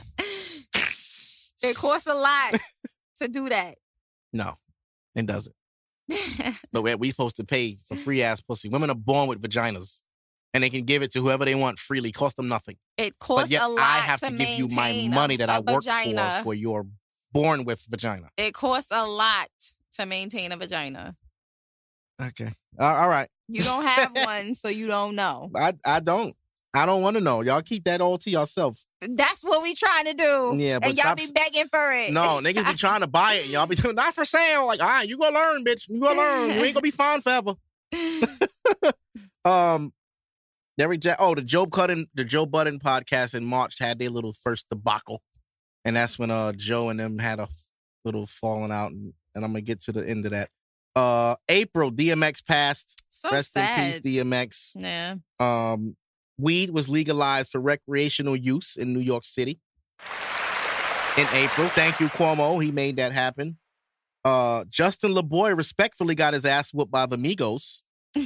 it 1.63 1.77
costs 1.77 2.07
a 2.07 2.15
lot 2.15 2.55
to 3.17 3.29
do 3.29 3.49
that. 3.51 3.77
No, 4.33 4.55
it 5.15 5.27
doesn't. 5.27 5.55
But 6.73 6.83
we 6.83 6.95
we 6.95 7.11
supposed 7.11 7.37
to 7.37 7.45
pay 7.45 7.79
for 7.85 7.95
free 7.95 8.23
ass 8.23 8.41
pussy. 8.41 8.69
Women 8.69 8.91
are 8.91 8.97
born 8.97 9.29
with 9.29 9.43
vaginas. 9.43 10.03
And 10.55 10.65
they 10.65 10.71
can 10.71 10.85
give 10.85 11.03
it 11.03 11.13
to 11.13 11.21
whoever 11.21 11.45
they 11.45 11.55
want 11.55 11.79
freely, 11.79 12.11
cost 12.11 12.37
them 12.37 12.49
nothing. 12.49 12.77
It 12.97 13.19
costs 13.19 13.55
a 13.55 13.69
lot 13.69 13.79
I 13.79 13.99
have 13.99 14.21
to, 14.21 14.27
to 14.31 14.33
give 14.33 14.49
you 14.49 14.69
my 14.69 15.09
money 15.11 15.37
that 15.37 15.51
I 15.51 15.61
work 15.61 15.85
vagina. 15.85 16.39
for 16.39 16.45
for 16.45 16.55
your 16.55 16.87
born 17.33 17.65
with 17.65 17.85
vagina. 17.89 18.31
It 18.37 18.55
costs 18.55 18.91
a 18.91 19.07
lot 19.07 19.51
to 19.99 20.07
maintain 20.07 20.53
a 20.53 20.57
vagina. 20.57 21.15
Okay. 22.21 22.51
All 22.81 23.09
right. 23.09 23.29
You 23.49 23.63
don't 23.63 23.85
have 23.85 24.17
one, 24.25 24.55
so 24.55 24.69
you 24.69 24.87
don't 24.87 25.15
know. 25.15 25.51
I 25.55 25.75
I 25.85 26.01
don't. 26.01 26.35
I 26.75 26.85
don't 26.85 27.03
want 27.03 27.17
to 27.17 27.23
know. 27.23 27.41
Y'all 27.41 27.63
keep 27.63 27.85
that 27.85 28.01
all 28.01 28.19
to 28.19 28.31
yourself. 28.31 28.85
That's 29.01 29.43
what 29.43 29.63
we 29.63 29.75
trying 29.75 30.05
to 30.05 30.15
do. 30.15 30.55
Yeah, 30.59 30.79
but 30.79 30.91
and 30.91 30.99
y'all 30.99 31.05
stop 31.05 31.17
be 31.17 31.27
begging 31.35 31.67
for 31.69 31.93
it. 31.93 32.13
No, 32.13 32.41
niggas 32.43 32.69
be 32.69 32.77
trying 32.77 33.01
to 33.01 33.07
buy 33.07 33.35
it 33.35 33.47
y'all 33.47 33.67
be 33.67 33.77
not 33.95 34.15
for 34.15 34.25
sale. 34.25 34.67
Like, 34.67 34.83
all 34.83 34.89
right, 34.89 35.09
you 35.09 35.19
gonna 35.19 35.35
learn, 35.35 35.65
bitch. 35.65 35.89
You 35.89 36.01
gonna 36.01 36.19
learn. 36.19 36.51
You 36.51 36.65
ain't 36.65 36.75
gonna 36.75 36.83
be 36.83 36.91
fine 36.91 37.21
forever. 37.21 37.55
Um, 39.45 39.95
Derek 40.79 41.01
Jack. 41.01 41.17
Oh, 41.19 41.35
the 41.35 41.43
Joe 41.43 41.67
Budden, 41.67 42.07
the 42.15 42.25
Joe 42.25 42.47
Budden 42.47 42.79
podcast 42.79 43.35
in 43.35 43.45
March 43.45 43.79
had 43.81 43.99
their 43.99 44.11
little 44.11 44.33
first 44.33 44.67
debacle, 44.71 45.23
and 45.85 45.97
that's 45.97 46.19
when 46.19 46.31
uh 46.31 46.53
Joe 46.53 46.89
and 46.89 47.01
them 47.01 47.19
had 47.19 47.41
a 47.41 47.43
f- 47.45 47.67
little 48.05 48.27
falling 48.27 48.71
out, 48.71 48.93
and, 48.93 49.13
and 49.35 49.45
I'm 49.45 49.51
gonna 49.51 49.61
get 49.61 49.81
to 49.83 49.93
the 49.93 50.09
end 50.09 50.25
of 50.25 50.31
that. 50.31 50.51
Uh, 50.95 51.37
April 51.49 51.93
DMX 51.93 52.45
passed. 52.47 53.03
so 53.11 53.31
Rest 53.31 53.53
sad. 53.53 53.97
in 53.97 54.03
peace, 54.03 54.23
DMX. 54.23 54.73
Yeah. 54.81 55.17
Um, 55.39 55.97
weed 56.39 56.71
was 56.71 56.89
legalized 56.89 57.53
for 57.53 57.61
recreational 57.61 58.37
use 58.37 58.77
in 58.77 58.93
New 58.93 59.01
York 59.01 59.25
City 59.25 59.61
in 61.17 61.27
April. 61.33 61.69
Thank 61.69 61.99
you, 62.01 62.07
Cuomo. 62.09 62.63
He 62.63 62.71
made 62.71 62.97
that 62.97 63.13
happen. 63.13 63.59
Uh, 64.25 64.65
Justin 64.69 65.13
LaBoy 65.13 65.57
respectfully 65.57 66.15
got 66.15 66.35
his 66.35 66.45
ass 66.45 66.73
whooped 66.73 66.93
by 66.93 67.07
the 67.07 67.17
Migos. 67.17 67.83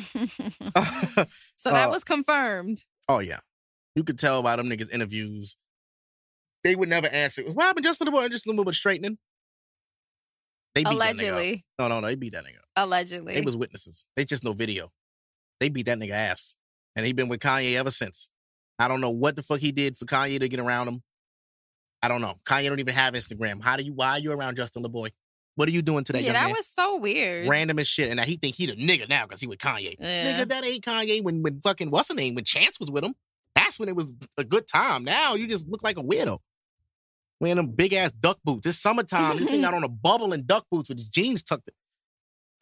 so 1.57 1.71
that 1.71 1.89
Uh, 1.89 1.91
was 1.91 2.05
confirmed. 2.05 2.85
oh 3.09 3.19
yeah, 3.21 3.41
you 3.95 4.05
could 4.05 4.19
tell 4.19 4.43
by 4.43 4.57
them 4.57 4.69
niggas 4.69 4.93
interviews. 4.93 5.57
They 6.65 6.77
would 6.77 6.89
never 6.89 7.09
answer. 7.09 7.43
What 7.43 7.65
happened, 7.65 7.85
Justin 7.85 8.07
LaBoy? 8.09 8.31
Just 8.31 8.47
a 8.47 8.51
little 8.51 8.65
bit 8.65 8.75
straightening. 8.75 9.19
They 10.75 10.85
beat 10.85 10.97
that 10.99 11.17
nigga 11.17 11.29
up. 11.29 11.33
Allegedly. 11.35 11.65
No, 11.79 11.89
no, 11.89 12.01
no. 12.01 12.07
They 12.07 12.15
beat 12.15 12.33
that 12.35 12.45
nigga. 12.45 12.59
up. 12.59 12.65
Allegedly. 12.77 13.35
They 13.35 13.41
was 13.41 13.57
witnesses. 13.57 14.07
They 14.17 14.25
just 14.25 14.45
no 14.45 14.53
video. 14.53 14.91
They 15.61 15.69
beat 15.69 15.87
that 15.87 15.99
nigga 15.99 16.13
ass. 16.13 16.57
And 16.97 17.05
he 17.05 17.13
been 17.13 17.29
with 17.29 17.41
Kanye 17.41 17.77
ever 17.77 17.91
since. 17.91 18.31
I 18.79 18.87
don't 18.89 19.01
know 19.01 19.11
what 19.11 19.37
the 19.37 19.43
fuck 19.43 19.59
he 19.61 19.73
did 19.73 19.97
for 19.97 20.05
Kanye 20.07 20.39
to 20.41 20.49
get 20.49 20.61
around 20.61 20.89
him. 20.89 21.03
I 22.03 22.09
don't 22.09 22.21
know. 22.21 22.35
Kanye 22.45 22.69
don't 22.69 22.81
even 22.81 22.95
have 22.95 23.15
Instagram. 23.15 23.63
How 23.63 23.77
do 23.77 23.83
you 23.83 23.93
why 23.93 24.11
are 24.13 24.19
you 24.19 24.33
around 24.33 24.57
Justin 24.57 24.83
LaBoy? 24.85 25.09
What 25.55 25.69
are 25.69 25.73
you 25.73 25.83
doing 25.83 26.03
today, 26.05 26.23
yeah, 26.23 26.33
that 26.33 26.45
man? 26.45 26.53
was 26.53 26.67
so 26.67 26.97
weird. 26.97 27.47
Random 27.47 27.79
as 27.79 27.87
shit. 27.87 28.09
And 28.09 28.17
now 28.17 28.23
he 28.25 28.37
think 28.37 28.57
he 28.57 28.67
the 28.67 28.75
nigga 28.75 29.09
now 29.09 29.27
because 29.27 29.41
he 29.41 29.47
with 29.47 29.59
Kanye. 29.59 29.97
Yeah. 29.99 30.41
Nigga, 30.45 30.49
that 30.49 30.65
ain't 30.65 30.83
Kanye 30.85 31.23
when 31.23 31.43
when 31.43 31.61
fucking 31.61 31.91
what's 31.91 32.09
her 32.09 32.15
name? 32.15 32.35
When 32.35 32.45
Chance 32.45 32.81
was 32.81 32.91
with 32.91 33.05
him. 33.05 33.15
That's 33.55 33.79
when 33.79 33.89
it 33.89 33.97
was 33.97 34.15
a 34.39 34.45
good 34.45 34.67
time. 34.67 35.05
Now 35.05 35.35
you 35.35 35.47
just 35.47 35.69
look 35.69 35.83
like 35.83 35.99
a 35.99 36.03
weirdo. 36.03 36.39
Wearing 37.39 37.57
them 37.57 37.69
big 37.73 37.93
ass 37.93 38.13
duck 38.13 38.39
boots. 38.45 38.67
It's 38.67 38.79
summertime. 38.79 39.37
this 39.39 39.47
thing 39.49 39.65
out 39.67 39.75
on 39.75 39.85
a 39.85 39.89
bubble 39.89 40.33
and 40.33 40.47
duck 40.47 40.65
boots 40.71 40.89
with 40.89 40.99
his 40.99 41.09
jeans 41.09 41.43
tucked. 41.43 41.69
in. 41.69 41.75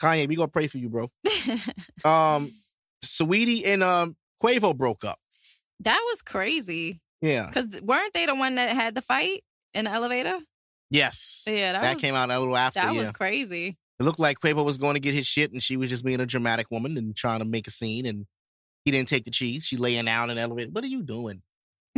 Kanye, 0.02 0.26
we 0.26 0.34
gonna 0.34 0.48
pray 0.48 0.66
for 0.66 0.78
you, 0.78 0.88
bro. 0.88 1.08
Um, 2.04 2.50
Saweetie 3.04 3.66
and 3.66 3.82
um 3.82 4.16
Quavo 4.42 4.76
broke 4.76 5.04
up. 5.04 5.18
that 5.80 6.00
was 6.10 6.22
crazy. 6.22 7.00
Yeah. 7.20 7.46
Because 7.46 7.80
weren't 7.82 8.12
they 8.14 8.26
the 8.26 8.34
one 8.34 8.54
that 8.56 8.70
had 8.74 8.94
the 8.94 9.02
fight 9.02 9.42
in 9.74 9.84
the 9.84 9.90
elevator? 9.90 10.38
Yes. 10.90 11.44
Yeah, 11.46 11.72
that, 11.72 11.82
That, 11.82 11.94
was 11.94 12.02
came 12.02 12.14
out 12.14 12.30
a 12.30 12.38
little 12.38 12.56
after. 12.56 12.80
that 12.80 12.94
yeah. 12.94 13.00
was 13.00 13.10
crazy. 13.10 13.78
It 13.98 14.02
looked 14.02 14.18
like 14.18 14.38
Quavo 14.40 14.64
was 14.64 14.78
going 14.78 14.94
to 14.94 15.00
get 15.00 15.14
his 15.14 15.26
shit, 15.26 15.52
and 15.52 15.62
she 15.62 15.76
was 15.76 15.90
just 15.90 16.04
being 16.04 16.20
a 16.20 16.26
dramatic 16.26 16.66
woman 16.70 16.96
and 16.96 17.14
trying 17.14 17.38
to 17.40 17.44
make 17.44 17.66
a 17.66 17.70
scene. 17.70 18.06
And 18.06 18.26
he 18.84 18.90
didn't 18.90 19.08
take 19.08 19.24
the 19.24 19.30
cheese. 19.30 19.64
She 19.64 19.76
laying 19.76 20.06
down 20.06 20.30
in 20.30 20.36
the 20.36 20.42
elevator. 20.42 20.70
What 20.70 20.82
are 20.84 20.88
you 20.88 21.02
doing? 21.02 21.42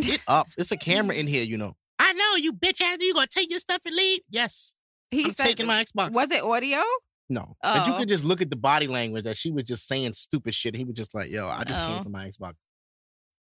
Get 0.01 0.21
up. 0.27 0.49
It's 0.59 0.73
a 0.73 0.77
camera 0.77 1.15
in 1.17 1.27
here, 1.29 1.45
you 1.45 1.57
know. 1.57 1.77
I 1.99 2.13
know 2.13 2.35
you 2.37 2.53
bitch 2.53 2.81
ass. 2.81 2.99
You 3.01 3.15
gonna 3.15 3.27
take 3.29 3.51
your 3.51 3.61
stuff 3.61 3.81
and 3.87 3.95
leave? 3.95 4.21
Yes. 4.29 4.75
He 5.13 5.25
I'm 5.25 5.31
said, 5.31 5.45
taking 5.47 5.67
my 5.67 5.85
Xbox. 5.85 6.11
Was 6.13 6.31
it 6.33 6.43
audio? 6.43 6.79
No. 7.31 7.55
But 7.63 7.87
you 7.87 7.95
Oh. 7.95 7.99
could 7.99 8.09
just 8.09 8.25
look 8.25 8.43
at 8.43 8.51
the 8.51 8.57
body 8.57 8.89
language 8.89 9.25
that 9.25 9.37
she 9.37 9.51
was 9.53 9.65
just 9.65 9.87
saying 9.87 10.13
stupid 10.15 10.55
shit. 10.55 10.75
He 10.75 10.85
was 10.85 10.97
just 10.97 11.15
like, 11.15 11.31
yo, 11.31 11.47
I 11.47 11.63
just 11.65 11.83
Oh. 11.83 11.87
came 11.87 12.03
from 12.03 12.13
my 12.13 12.29
Xbox. 12.29 12.55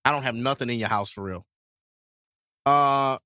I 0.03 0.11
don't 0.11 0.23
have 0.23 0.35
nothing 0.35 0.69
in 0.69 0.79
your 0.79 0.89
house 0.89 1.11
for 1.11 1.23
real. 1.23 1.45
Uh 2.65 3.17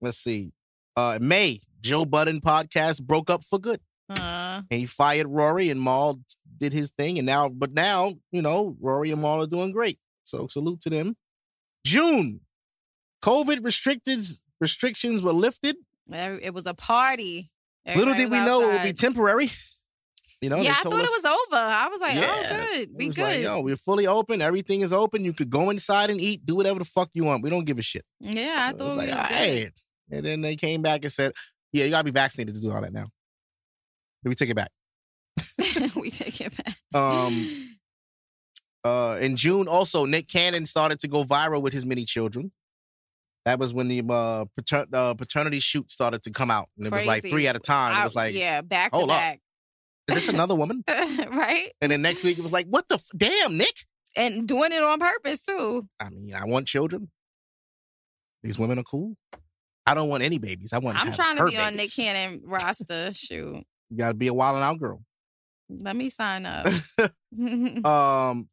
let's 0.00 0.18
see. 0.18 0.52
Uh 0.96 1.18
May, 1.20 1.60
Joe 1.80 2.04
Budden 2.04 2.40
podcast 2.40 3.02
broke 3.02 3.30
up 3.30 3.44
for 3.44 3.58
good. 3.58 3.80
Uh, 4.08 4.62
And 4.70 4.80
he 4.80 4.86
fired 4.86 5.26
Rory 5.28 5.70
and 5.70 5.80
Mal 5.80 6.20
did 6.58 6.72
his 6.72 6.90
thing. 6.90 7.16
And 7.18 7.26
now, 7.26 7.48
but 7.48 7.72
now, 7.72 8.14
you 8.32 8.42
know, 8.42 8.76
Rory 8.80 9.10
and 9.12 9.22
Mal 9.22 9.42
are 9.42 9.46
doing 9.46 9.70
great. 9.72 9.98
So 10.24 10.46
salute 10.48 10.80
to 10.82 10.90
them. 10.90 11.16
June. 11.86 12.40
COVID 13.22 13.64
restricted 13.64 14.20
restrictions 14.60 15.22
were 15.22 15.32
lifted. 15.32 15.76
it 16.10 16.52
was 16.54 16.66
a 16.66 16.74
party. 16.74 17.50
Little 17.86 18.14
did 18.14 18.30
we 18.30 18.38
was 18.38 18.46
know 18.46 18.68
it 18.68 18.72
would 18.72 18.82
be 18.82 18.92
temporary. 18.92 19.50
You 20.42 20.48
know, 20.48 20.56
yeah, 20.56 20.70
I 20.78 20.82
thought 20.82 20.94
us- 20.94 21.02
it 21.02 21.22
was 21.22 21.24
over. 21.26 21.56
I 21.62 21.88
was 21.88 22.00
like, 22.00 22.16
oh, 22.16 22.20
Yeah. 22.20 22.56
good. 22.64 22.80
It 22.80 22.96
We 22.96 23.06
was 23.08 23.16
good. 23.16 23.22
like, 23.24 23.40
yo, 23.42 23.60
we're 23.60 23.76
fully 23.76 24.06
open. 24.06 24.40
Everything 24.40 24.80
is 24.80 24.90
open. 24.92 25.22
You 25.22 25.34
could 25.34 25.50
go 25.50 25.68
inside 25.68 26.08
and 26.08 26.18
eat, 26.18 26.46
do 26.46 26.54
whatever 26.56 26.78
the 26.78 26.84
fuck 26.86 27.10
you 27.12 27.24
want. 27.24 27.42
We 27.42 27.50
don't 27.50 27.64
give 27.66 27.78
a 27.78 27.82
shit. 27.82 28.06
yeah, 28.20 28.56
I 28.66 28.70
It 28.70 28.72
was 28.74 28.80
thought 28.80 28.96
like, 28.96 29.06
we 29.08 29.12
was 29.12 29.16
all 29.18 29.22
right. 29.36 29.72
And 30.10 30.24
then 30.24 30.40
they 30.40 30.56
came 30.56 30.82
back 30.82 31.04
and 31.04 31.12
said, 31.12 31.32
yeah, 31.72 31.84
you 31.84 31.90
gotta 31.90 32.04
be 32.04 32.10
vaccinated 32.10 32.54
to 32.54 32.60
do 32.60 32.72
all 32.72 32.80
that 32.80 32.92
now. 32.92 33.06
Then 34.22 34.30
we 34.30 34.34
take 34.34 34.50
it 34.50 34.56
back. 34.56 34.70
we 35.96 36.10
take 36.10 36.40
it 36.40 36.52
back. 36.56 36.76
Um, 36.94 37.76
uh, 38.84 39.18
in 39.20 39.36
June, 39.36 39.68
also, 39.68 40.04
Nick 40.04 40.28
Cannon 40.28 40.66
started 40.66 41.00
to 41.00 41.08
go 41.08 41.24
viral 41.24 41.62
with 41.62 41.72
his 41.72 41.86
many 41.86 42.04
children. 42.04 42.52
That 43.46 43.58
was 43.58 43.72
when 43.72 43.88
the 43.88 44.02
uh, 44.06 44.44
pater- 44.56 44.86
uh, 44.92 45.14
paternity 45.14 45.60
shoot 45.60 45.90
started 45.90 46.22
to 46.24 46.30
come 46.30 46.50
out. 46.50 46.68
And 46.76 46.86
it 46.86 46.92
was 46.92 47.06
like 47.06 47.22
three 47.22 47.46
at 47.46 47.56
a 47.56 47.60
time. 47.60 47.98
It 47.98 48.04
was 48.04 48.14
like, 48.14 48.34
yeah, 48.34 48.60
back 48.60 48.92
to 48.92 48.98
up. 48.98 49.08
back. 49.08 49.40
is 50.08 50.16
this 50.16 50.28
another 50.28 50.54
woman? 50.54 50.84
right? 50.88 51.68
And 51.80 51.90
then 51.90 52.02
next 52.02 52.22
week 52.22 52.38
it 52.38 52.42
was 52.42 52.52
like, 52.52 52.66
what 52.66 52.88
the 52.88 52.96
f- 52.96 53.08
damn, 53.16 53.56
Nick? 53.56 53.86
And 54.14 54.46
doing 54.46 54.72
it 54.72 54.82
on 54.82 54.98
purpose 54.98 55.46
too. 55.46 55.88
I 55.98 56.10
mean, 56.10 56.34
I 56.34 56.44
want 56.44 56.66
children. 56.66 57.10
These 58.42 58.58
women 58.58 58.78
are 58.78 58.82
cool. 58.84 59.14
I 59.90 59.94
don't 59.94 60.08
want 60.08 60.22
any 60.22 60.38
babies. 60.38 60.72
I 60.72 60.78
want. 60.78 60.96
I'm 60.98 61.10
trying 61.12 61.36
to 61.38 61.46
be 61.46 61.58
on 61.58 61.74
Nick. 61.76 61.90
Cannon 61.94 62.42
roster. 62.46 63.12
Shoot. 63.12 63.64
You 63.90 63.96
gotta 63.96 64.14
be 64.14 64.28
a 64.28 64.34
wild 64.34 64.54
and 64.56 64.64
out 64.64 64.78
girl. 64.78 65.02
Let 65.68 65.96
me 65.96 66.08
sign 66.08 66.46
up. 66.46 66.66
Um, 67.84 68.48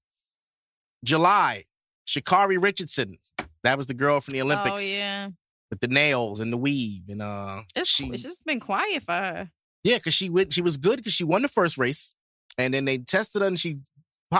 July, 1.03 1.65
Sha'Carri 2.07 2.61
Richardson. 2.61 3.17
That 3.63 3.77
was 3.77 3.87
the 3.87 3.93
girl 3.93 4.21
from 4.21 4.33
the 4.33 4.41
Olympics 4.43 4.75
oh 4.75 4.79
yeah. 4.85 5.29
with 5.69 5.79
the 5.79 5.87
nails 5.87 6.39
and 6.39 6.53
the 6.53 6.57
weave, 6.57 7.03
and 7.09 7.21
uh, 7.21 7.63
It's, 7.75 7.89
she, 7.89 8.07
it's 8.07 8.23
just 8.23 8.45
been 8.45 8.59
quiet 8.59 9.01
for 9.03 9.13
her. 9.13 9.49
yeah, 9.83 9.97
because 9.97 10.13
she 10.13 10.29
went. 10.29 10.53
She 10.53 10.61
was 10.61 10.77
good 10.77 10.97
because 10.97 11.13
she 11.13 11.23
won 11.23 11.41
the 11.41 11.47
first 11.47 11.77
race, 11.77 12.13
and 12.57 12.73
then 12.73 12.85
they 12.85 12.99
tested 12.99 13.41
her 13.41 13.47
and 13.47 13.59
she 13.59 13.77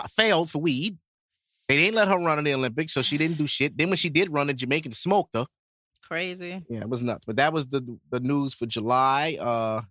failed 0.09 0.49
for 0.51 0.59
weed. 0.59 0.97
They 1.67 1.75
didn't 1.77 1.95
let 1.95 2.07
her 2.07 2.17
run 2.17 2.37
in 2.37 2.45
the 2.45 2.53
Olympics, 2.53 2.93
so 2.93 3.01
she 3.01 3.17
didn't 3.17 3.37
do 3.37 3.47
shit. 3.47 3.77
Then 3.77 3.89
when 3.89 3.97
she 3.97 4.09
did 4.09 4.31
run, 4.31 4.47
the 4.47 4.53
Jamaicans 4.53 4.97
smoked 4.99 5.35
her. 5.35 5.45
Crazy. 5.97 6.63
Yeah, 6.69 6.81
it 6.81 6.89
was 6.89 7.01
nuts. 7.01 7.25
But 7.25 7.37
that 7.37 7.53
was 7.53 7.67
the 7.67 7.97
the 8.09 8.19
news 8.19 8.53
for 8.53 8.65
July. 8.65 9.37
Uh 9.39 9.81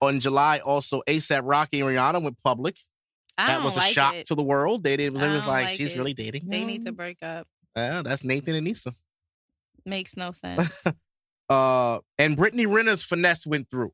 on 0.00 0.20
July, 0.20 0.58
also 0.58 1.02
ASAP 1.08 1.40
Rocky 1.44 1.80
and 1.80 1.88
Rihanna 1.88 2.22
went 2.22 2.36
public. 2.44 2.76
I 3.36 3.48
that 3.48 3.64
was 3.64 3.76
a 3.76 3.80
like 3.80 3.92
shock 3.92 4.14
it. 4.14 4.26
to 4.26 4.34
the 4.34 4.42
world. 4.42 4.84
They 4.84 4.96
did. 4.96 5.14
It 5.14 5.14
was 5.14 5.46
like, 5.46 5.66
like 5.66 5.76
she's 5.76 5.92
it. 5.92 5.98
really 5.98 6.14
dating. 6.14 6.46
They 6.46 6.64
need 6.64 6.84
to 6.86 6.92
break 6.92 7.22
up. 7.22 7.48
Yeah, 7.76 8.02
that's 8.02 8.22
Nathan 8.22 8.54
and 8.54 8.64
Nisa. 8.64 8.94
Makes 9.84 10.16
no 10.16 10.30
sense. 10.32 10.84
Uh, 11.50 11.98
and 12.18 12.36
Brittany 12.36 12.66
Renner's 12.66 13.02
finesse 13.02 13.46
went 13.46 13.70
through 13.70 13.92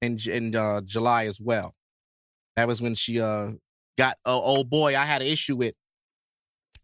in 0.00 0.18
in 0.26 0.56
uh, 0.56 0.80
July 0.82 1.26
as 1.26 1.40
well. 1.40 1.74
That 2.56 2.66
was 2.66 2.82
when 2.82 2.94
she 2.94 3.20
uh 3.20 3.52
got 3.96 4.16
oh, 4.24 4.42
oh 4.44 4.64
boy, 4.64 4.96
I 4.96 5.04
had 5.04 5.22
an 5.22 5.28
issue 5.28 5.56
with. 5.56 5.74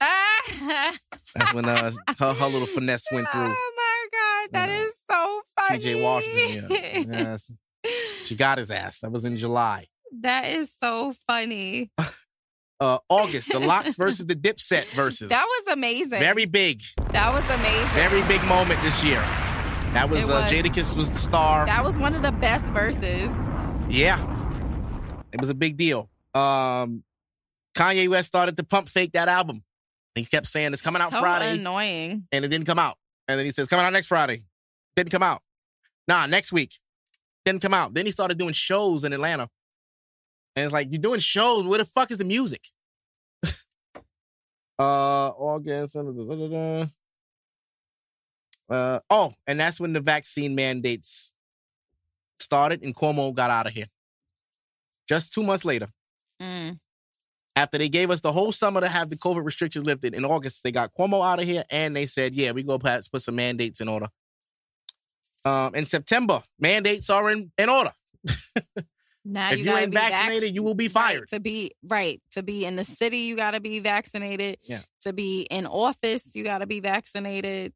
ah! 0.01 0.24
That's 1.35 1.52
when 1.52 1.66
uh 1.66 1.93
her, 2.19 2.32
her 2.32 2.47
little 2.47 2.66
finesse 2.66 3.06
went 3.12 3.28
through. 3.28 3.55
Oh 3.56 3.73
that 4.53 4.69
Yeah. 4.69 4.77
is 4.81 4.95
so 5.11 5.41
funny. 5.57 5.79
PJ 5.79 6.03
Washington. 6.03 6.66
Yeah. 6.70 7.19
Yes. 7.19 7.53
She 8.25 8.35
got 8.37 8.59
his 8.59 8.70
ass. 8.70 9.01
That 9.01 9.12
was 9.12 9.25
in 9.25 9.37
July. 9.37 9.87
That 10.20 10.47
is 10.47 10.73
so 10.73 11.12
funny. 11.27 11.91
Uh, 12.81 12.97
August, 13.09 13.51
the 13.51 13.59
LOX 13.59 13.97
versus 13.97 14.25
the 14.27 14.37
Dipset 14.37 14.85
Verzuz. 14.95 15.31
That 15.31 15.45
was 15.45 15.73
amazing. 15.73 16.20
very 16.20 16.45
big. 16.47 16.81
that 17.11 17.33
was 17.33 17.43
amazing. 17.51 17.89
Very 17.89 18.23
big 18.29 18.41
moment 18.47 18.81
this 18.83 19.03
year. 19.03 19.19
That 19.95 20.09
was, 20.09 20.29
It 20.29 20.31
uh 20.33 20.43
was. 20.43 20.53
Jadakiss 20.53 20.97
was 20.97 21.11
the 21.11 21.16
star. 21.19 21.66
that 21.66 21.83
was 21.83 21.99
one 21.99 22.15
of 22.15 22.23
the 22.23 22.31
best 22.31 22.66
verses. 22.66 23.33
yeah. 23.89 24.16
It 25.33 25.41
was 25.41 25.51
a 25.51 25.55
big 25.55 25.77
deal. 25.77 26.09
Um 26.35 27.03
Kanye 27.77 28.07
West 28.09 28.29
started 28.29 28.57
to 28.59 28.62
pump 28.62 28.89
fake 28.89 29.11
that 29.15 29.27
album. 29.27 29.65
He 30.15 30.25
kept 30.25 30.47
saying 30.47 30.73
it's 30.73 30.81
coming 30.81 31.03
out 31.03 31.11
so 31.11 31.19
Friday 31.19 31.55
Annoying. 31.59 32.29
and 32.31 32.45
it 32.45 32.49
didn't 32.49 32.66
come 32.69 32.79
out. 32.79 32.97
And 33.29 33.39
then 33.39 33.45
he 33.45 33.53
says 33.53 33.69
coming 33.69 33.85
out 33.85 33.93
next 33.93 34.07
Friday. 34.07 34.45
Didn't 34.97 35.13
come 35.13 35.23
out. 35.23 35.43
Nah, 36.09 36.27
next 36.27 36.53
week. 36.53 36.75
Didn't 37.45 37.63
come 37.63 37.75
out. 37.75 37.95
Then 37.95 38.07
he 38.07 38.13
started 38.13 38.39
doing 38.39 38.55
shows 38.55 39.05
in 39.05 39.13
Atlanta. 39.13 39.49
And 40.57 40.65
it's 40.65 40.73
like, 40.73 40.89
you're 40.91 41.01
doing 41.01 41.21
shows. 41.21 41.65
Where 41.65 41.79
the 41.79 41.85
fuck 41.85 42.11
is 42.11 42.19
the 42.19 42.25
music? 42.25 42.67
uh 44.79 44.83
August. 44.83 45.97
Uh 48.71 49.01
oh, 49.11 49.35
and 49.47 49.61
that's 49.61 49.81
when 49.81 49.93
the 49.93 50.01
vaccine 50.01 50.55
mandates 50.55 51.33
started 52.41 52.83
and 52.83 52.95
Cuomo 52.95 53.33
got 53.35 53.51
out 53.51 53.67
of 53.67 53.73
here. 53.73 53.87
Just 55.09 55.33
two 55.33 55.43
months 55.43 55.65
later, 55.65 55.89
Mm. 56.41 56.79
After 57.59 57.77
they 57.77 57.89
gave 57.89 58.09
us 58.11 58.21
the 58.21 58.31
whole 58.31 58.53
summer 58.53 58.81
to 58.81 58.87
have 58.87 59.09
the 59.09 59.17
COVID 59.17 59.45
restrictions 59.45 59.85
lifted 59.85 60.15
in 60.15 60.25
August, 60.25 60.63
they 60.63 60.71
got 60.71 60.95
Cuomo 60.95 61.27
out 61.27 61.41
of 61.41 61.45
here 61.47 61.65
and 61.71 61.95
they 61.97 62.07
said, 62.07 62.33
yeah, 62.35 62.53
we 62.53 62.63
go 62.63 62.79
perhaps 62.79 63.09
put 63.09 63.21
some 63.23 63.35
mandates 63.35 63.81
in 63.81 63.89
order. 63.89 64.07
Um, 65.45 65.75
in 65.75 65.85
September, 65.85 66.41
mandates 66.61 67.11
are 67.11 67.29
in, 67.31 67.51
in 67.59 67.69
order. 67.69 67.91
Now 69.25 69.51
if 69.51 69.59
you, 69.59 69.65
you, 69.65 69.77
ain't 69.77 69.91
be 69.91 69.97
vac- 69.97 70.13
vaccinated, 70.13 70.55
you 70.55 70.63
will 70.63 70.75
be 70.77 70.85
Right, 70.87 70.93
fired. 70.93 71.29
to 71.29 71.41
be 71.41 71.73
right 71.83 72.23
to 72.31 72.43
be 72.43 72.65
in 72.65 72.77
the 72.77 72.85
city, 72.85 73.19
you 73.19 73.37
got 73.37 73.51
to 73.51 73.61
be 73.61 73.81
vaccinated. 73.81 74.59
Yeah. 74.63 74.81
To 75.03 75.13
be 75.13 75.43
in 75.51 75.67
office, 75.67 76.35
you 76.37 76.45
got 76.45 76.59
to 76.59 76.67
be 76.67 76.81
vaccinated. 76.81 77.73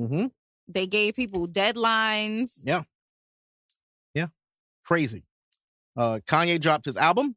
Mm-hmm. 0.00 0.26
They 0.68 0.86
gave 0.86 1.14
people 1.14 1.48
deadlines. 1.48 2.60
Yeah. 2.64 2.82
Yeah. 4.14 4.26
Crazy. 4.84 5.24
Uh, 5.96 6.20
Kanye 6.26 6.60
dropped 6.60 6.84
his 6.84 6.96
album. 6.96 7.34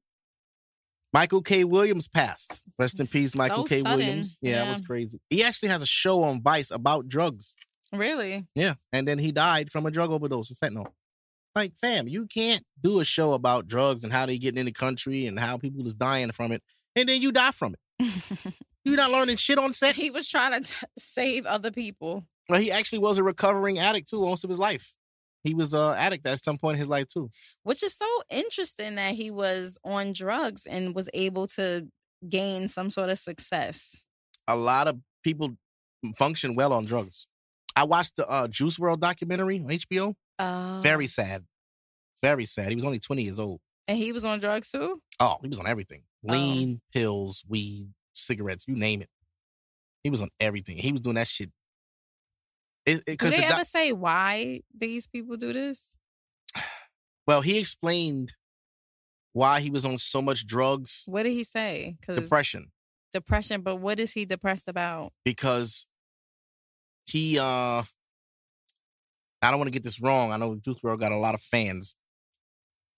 Michael 1.16 1.42
K. 1.42 1.64
Williams 1.64 2.10
passed. 2.10 2.66
Rest 2.78 3.00
in 3.00 3.08
peace, 3.08 3.36
Michael 3.38 3.66
So 3.66 3.76
K. 3.76 3.82
sudden. 3.82 3.98
Williams. 3.98 4.38
Yeah, 4.42 4.66
it 4.66 4.70
was 4.70 4.82
crazy. 4.82 5.22
He 5.30 5.44
actually 5.46 5.70
has 5.70 5.82
a 5.82 5.86
show 5.86 6.22
on 6.24 6.42
Vice 6.42 6.72
about 6.72 7.08
drugs. 7.08 7.56
Really? 7.94 8.44
Yeah. 8.54 8.74
And 8.92 9.08
then 9.08 9.20
he 9.20 9.32
died 9.32 9.72
from 9.72 9.86
a 9.86 9.92
drug 9.92 10.12
overdose 10.12 10.52
of 10.52 10.58
fentanyl. 10.58 10.88
Like, 11.56 11.72
fam, 11.78 12.10
you 12.10 12.26
can't 12.28 12.64
do 12.82 13.00
a 13.00 13.06
show 13.06 13.32
about 13.32 13.66
drugs 13.66 14.04
and 14.04 14.12
how 14.12 14.26
they 14.26 14.38
get 14.38 14.58
in 14.58 14.66
the 14.66 14.74
country 14.74 15.26
and 15.26 15.40
how 15.40 15.58
people 15.58 15.88
is 15.88 15.94
dying 15.94 16.32
from 16.34 16.52
it, 16.52 16.62
and 16.98 17.08
then 17.08 17.22
you 17.22 17.32
die 17.32 17.52
from 17.52 17.76
it. 17.76 18.54
You're 18.84 18.98
not 18.98 19.12
learning 19.12 19.38
shit 19.38 19.58
on 19.58 19.72
set. 19.72 19.96
he 19.96 20.12
was 20.12 20.30
trying 20.30 20.62
to 20.62 20.70
t- 20.70 20.86
save 21.00 21.46
other 21.46 21.72
people. 21.72 22.26
Well, 22.50 22.60
he 22.60 22.74
actually 22.74 23.00
was 23.00 23.18
a 23.18 23.24
recovering 23.24 23.80
addict 23.80 24.10
too, 24.10 24.22
most 24.22 24.44
of 24.44 24.50
his 24.50 24.60
life. 24.60 24.94
He 25.46 25.54
was 25.54 25.74
a 25.74 25.96
addict 25.98 26.26
at 26.28 26.44
some 26.44 26.58
point 26.58 26.76
in 26.76 26.80
his 26.80 26.88
life 26.90 27.08
too. 27.08 27.30
which 27.64 27.82
is 27.84 27.96
so 27.96 28.06
interesting 28.30 28.96
that 28.96 29.14
he 29.16 29.32
was 29.32 29.78
on 29.86 30.12
drugs 30.12 30.66
and 30.66 30.94
was 30.96 31.08
able 31.14 31.48
to 31.56 31.88
gain 32.28 32.68
some 32.68 32.90
sort 32.90 33.10
of 33.10 33.18
success. 33.20 34.04
A 34.48 34.56
lot 34.58 34.88
of 34.90 35.00
people 35.24 35.56
function 36.18 36.56
well 36.56 36.74
on 36.74 36.84
drugs. 36.84 37.28
I 37.76 37.84
watched 37.84 38.16
the 38.18 38.28
uh, 38.28 38.48
Juice 38.48 38.78
WRLD 38.80 39.00
documentary 39.00 39.60
on 39.60 39.68
HBO. 39.68 40.16
Uh, 40.40 40.80
Very 40.82 41.08
sad. 41.08 41.46
Very 42.22 42.46
sad. 42.46 42.70
He 42.70 42.76
was 42.76 42.86
only 42.86 43.00
20 43.00 43.22
years 43.24 43.40
old. 43.40 43.60
and 43.88 43.98
he 43.98 44.12
was 44.12 44.26
on 44.26 44.40
drugs 44.40 44.72
too. 44.72 45.00
Oh, 45.20 45.38
he 45.42 45.48
was 45.48 45.60
on 45.60 45.68
everything. 45.68 46.04
Oh. 46.28 46.32
Lean, 46.34 46.82
pills, 46.94 47.44
weed, 47.48 47.90
cigarettes, 48.14 48.66
you 48.68 48.76
name 48.76 49.02
it. 49.02 49.10
He 50.04 50.10
was 50.10 50.22
on 50.22 50.30
everything. 50.40 50.78
He 50.78 50.92
was 50.92 51.02
doing 51.02 51.16
that 51.16 51.28
shit. 51.28 51.52
It, 52.86 53.03
it, 53.07 53.20
Do 53.20 53.30
they 53.30 53.38
the 53.38 53.45
ever 53.45 53.57
doc- 53.57 53.66
say 53.66 53.91
why 53.91 54.62
these 54.78 55.07
people 55.07 55.38
do 55.38 55.52
this? 55.53 55.98
well, 57.28 57.41
he 57.41 57.57
explained 57.60 58.34
why 59.34 59.60
he 59.60 59.70
was 59.70 59.84
on 59.86 59.98
so 59.98 60.22
much 60.22 60.45
drugs, 60.45 61.03
What 61.07 61.24
did 61.24 61.32
he 61.34 61.44
say? 61.44 61.98
Depression, 62.07 62.72
depression. 63.12 63.62
But 63.62 63.78
what 63.78 63.99
is 63.99 64.14
he 64.14 64.26
depressed 64.26 64.68
about? 64.68 65.12
because 65.26 65.86
he 67.07 67.38
uh 67.40 67.84
I 69.41 69.52
don't 69.52 69.57
want 69.60 69.68
to 69.68 69.72
get 69.72 69.84
this 69.84 70.02
wrong. 70.02 70.32
I 70.32 70.38
know 70.38 70.56
Juice 70.56 70.80
WRLD 70.80 70.99
got 70.99 71.12
a 71.12 71.18
lot 71.18 71.36
of 71.36 71.41
fans. 71.41 71.95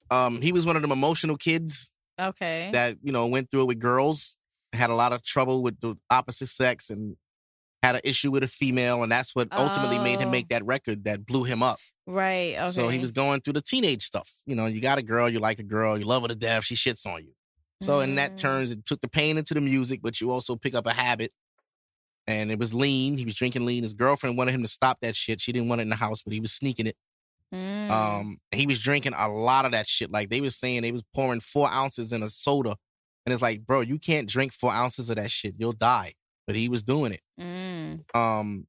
Um, 0.10 0.42
he 0.42 0.54
was 0.54 0.66
one 0.66 0.78
of 0.78 0.82
them 0.82 0.92
emotional 0.94 1.36
kids 1.36 1.92
Okay. 2.20 2.70
that 2.72 2.98
you 3.04 3.12
know 3.12 3.28
went 3.28 3.52
through 3.52 3.64
it 3.64 3.68
with 3.68 3.80
girls, 3.80 4.38
had 4.72 4.90
a 4.90 4.96
lot 4.96 5.12
of 5.12 5.24
trouble 5.26 5.62
with 5.62 5.80
the 5.82 5.96
opposite 6.10 6.48
sex, 6.48 6.90
and 6.90 7.18
had 7.84 7.96
an 7.96 8.02
issue 8.04 8.32
with 8.32 8.44
a 8.44 8.48
female, 8.48 9.04
and 9.04 9.12
that's 9.12 9.36
what 9.36 9.48
ultimately 9.52 10.00
made 10.00 10.20
him 10.20 10.30
Oh. 10.30 10.32
make 10.32 10.50
that 10.50 10.66
record 10.66 11.04
that 11.06 11.26
blew 11.26 11.44
him 11.44 11.62
up. 11.62 11.80
Right. 12.06 12.56
Okay. 12.58 12.68
So 12.70 12.88
he 12.90 13.00
was 13.00 13.12
going 13.12 13.42
through 13.42 13.54
the 13.54 13.62
teenage 13.62 14.04
stuff. 14.04 14.42
You 14.46 14.56
know, 14.56 14.66
you 14.66 14.80
got 14.82 14.98
a 14.98 15.02
girl, 15.04 15.30
you 15.30 15.40
like 15.40 15.60
a 15.60 15.64
girl, 15.64 15.98
you 15.98 16.06
love 16.06 16.22
her 16.24 16.28
to 16.30 16.36
death, 16.36 16.64
she 16.64 16.76
shits 16.76 17.06
on 17.06 17.24
you. 17.24 17.34
So 17.82 18.00
in 18.00 18.16
that 18.16 18.32
Mm. 18.34 18.38
turns, 18.38 18.72
it 18.72 18.86
took 18.86 19.02
the 19.02 19.08
pain 19.10 19.38
into 19.38 19.54
the 19.54 19.62
music, 19.62 20.02
but 20.02 20.20
you 20.20 20.32
also 20.32 20.56
pick 20.56 20.74
up 20.74 20.86
a 20.88 20.94
habit. 20.94 21.32
And 22.26 22.52
it 22.52 22.60
was 22.60 22.74
lean. 22.74 23.18
He 23.18 23.24
was 23.26 23.36
drinking 23.36 23.66
lean. 23.66 23.84
His 23.84 23.94
girlfriend 23.94 24.38
wanted 24.38 24.54
him 24.54 24.62
to 24.62 24.68
stop 24.68 25.00
that 25.02 25.16
shit. 25.16 25.40
She 25.40 25.52
didn't 25.54 25.70
want 25.70 25.80
it 25.80 25.84
in 25.84 25.90
the 25.90 25.96
house, 25.96 26.22
but 26.22 26.34
he 26.34 26.40
was 26.42 26.52
sneaking 26.52 26.88
it. 26.88 26.98
Mm. 27.54 27.90
Um, 27.90 28.38
he 28.52 28.68
was 28.68 28.80
drinking 28.80 29.14
a 29.16 29.30
lot 29.30 29.64
of 29.66 29.72
that 29.72 29.88
shit. 29.88 30.12
Like 30.12 30.30
they 30.30 30.42
was 30.42 30.56
saying, 30.58 30.82
they 30.82 30.92
was 30.92 31.04
pouring 31.14 31.40
four 31.40 31.70
ounces 31.72 32.12
in 32.12 32.22
a 32.24 32.30
soda, 32.30 32.76
and 33.26 33.32
it's 33.34 33.42
like, 33.42 33.66
bro, 33.66 33.80
you 33.82 33.98
can't 33.98 34.28
drink 34.28 34.52
four 34.52 34.72
ounces 34.74 35.10
of 35.10 35.16
that 35.16 35.32
shit. 35.32 35.56
You'll 35.58 35.72
die. 35.72 36.16
But 36.48 36.56
he 36.56 36.70
was 36.70 36.84
doing 36.84 37.12
it. 37.12 37.22
Mm. 37.40 38.16
Um, 38.16 38.68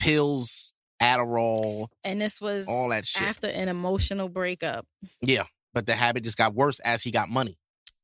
pills, 0.00 0.72
Adderall, 1.02 1.88
And 2.04 2.20
this 2.20 2.40
was 2.40 2.66
all 2.66 2.88
that 2.88 3.06
shit. 3.06 3.22
after 3.22 3.46
an 3.48 3.68
emotional 3.68 4.28
breakup. 4.28 4.86
Yeah, 5.20 5.44
but 5.74 5.86
the 5.86 5.94
habit 5.94 6.24
just 6.24 6.38
got 6.38 6.54
worse 6.54 6.80
as 6.80 7.02
he 7.02 7.10
got 7.10 7.28
money. 7.28 7.58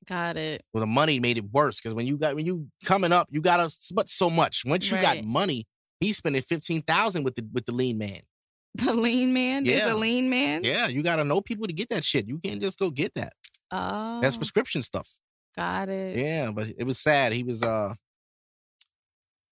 Got 0.07 0.37
it. 0.37 0.63
Well, 0.75 0.81
the 0.83 0.87
money 0.87 1.19
made 1.19 1.39
it 1.39 1.51
worse 1.51 1.81
because 1.81 1.95
when 1.95 2.07
you 2.07 2.19
got 2.19 2.35
when 2.37 2.45
you 2.45 2.69
coming 2.85 3.11
up, 3.13 3.29
you 3.31 3.41
gotta 3.41 3.75
but 3.95 4.09
so 4.11 4.29
much. 4.29 4.63
Once 4.67 4.91
you 4.91 4.99
got 5.01 5.17
Right. 5.17 5.25
money, 5.25 5.67
he's 6.01 6.19
spending 6.19 6.43
fifteen 6.43 6.83
thousand 6.83 7.25
with 7.25 7.37
the 7.37 7.47
with 7.53 7.65
the 7.65 7.73
lean 7.73 7.97
man. 7.99 8.21
The 8.75 8.93
lean 8.93 9.33
man 9.33 9.65
is 9.65 9.73
Yeah. 9.79 9.95
a 9.95 9.97
lean 9.97 10.29
man. 10.29 10.63
Yeah, 10.65 10.89
you 10.89 11.03
gotta 11.03 11.25
know 11.25 11.41
people 11.41 11.67
to 11.69 11.73
get 11.73 11.89
that 11.89 12.05
shit. 12.05 12.29
You 12.29 12.39
can't 12.39 12.61
just 12.61 12.79
go 12.79 12.91
get 12.91 13.15
that. 13.15 13.33
Oh, 13.71 14.21
That's 14.21 14.37
prescription 14.37 14.83
stuff. 14.83 15.09
got 15.57 15.89
it. 15.89 16.19
Yeah, 16.19 16.51
but 16.51 16.69
it 16.77 16.85
was 16.85 16.99
sad. 16.99 17.33
He 17.33 17.43
was 17.43 17.63
uh 17.63 17.95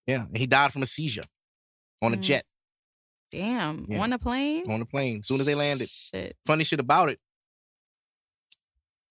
yeah, 0.07 0.27
he 0.35 0.47
died 0.47 0.73
from 0.73 0.83
a 0.83 0.87
seizure 0.87 1.23
on 2.03 2.15
a 2.15 2.17
Mm. 2.17 2.23
jet 2.23 2.45
Damn. 3.31 3.87
Yeah. 3.89 4.03
On 4.03 4.13
a 4.13 4.19
plane. 4.19 4.71
on 4.71 4.81
the 4.81 4.87
plane. 4.87 5.21
As 5.21 5.27
soon 5.29 5.41
as 5.41 5.47
they 5.47 5.55
landed. 5.55 5.89
Shit. 5.89 6.37
Funny 6.47 6.65
shit 6.65 6.81
about 6.81 7.09
it. 7.09 7.19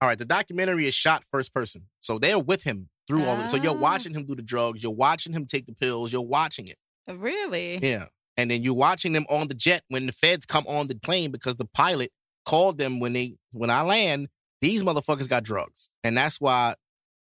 All 0.02 0.08
right, 0.08 0.18
the 0.18 0.26
documentary 0.26 0.88
is 0.88 0.94
shot 0.96 1.24
first 1.30 1.54
person. 1.54 1.88
So 2.02 2.18
they're 2.20 2.40
with 2.40 2.64
him 2.64 2.90
through 3.08 3.24
all 3.26 3.36
of 3.36 3.46
it. 3.46 3.50
So 3.50 3.58
you're 3.58 3.76
Ah. 3.76 3.80
watching 3.80 4.14
him 4.14 4.26
do 4.26 4.36
the 4.36 4.42
drugs, 4.42 4.82
you're 4.84 4.92
watching 4.92 5.34
him 5.34 5.46
take 5.46 5.66
the 5.68 5.74
pills, 5.74 6.12
you're 6.12 6.22
watching 6.22 6.68
it. 6.68 6.78
Really? 7.08 7.78
Yeah. 7.82 8.08
And 8.38 8.50
then 8.50 8.64
you're 8.64 8.74
watching 8.74 9.14
them 9.14 9.26
on 9.30 9.48
the 9.48 9.54
jet 9.54 9.84
when 9.90 10.06
the 10.06 10.12
feds 10.14 10.46
come 10.46 10.66
on 10.68 10.88
the 10.88 10.96
plane 10.96 11.32
because 11.32 11.58
the 11.58 11.66
pilot 11.66 12.12
called 12.46 12.78
them 12.78 13.00
when 13.00 13.14
they 13.14 13.36
when 13.52 13.70
I 13.70 13.82
land, 13.82 14.30
these 14.62 14.82
motherfuckers 14.84 15.28
got 15.28 15.44
drugs. 15.44 15.90
And 16.04 16.16
that's 16.18 16.40
why, 16.40 16.76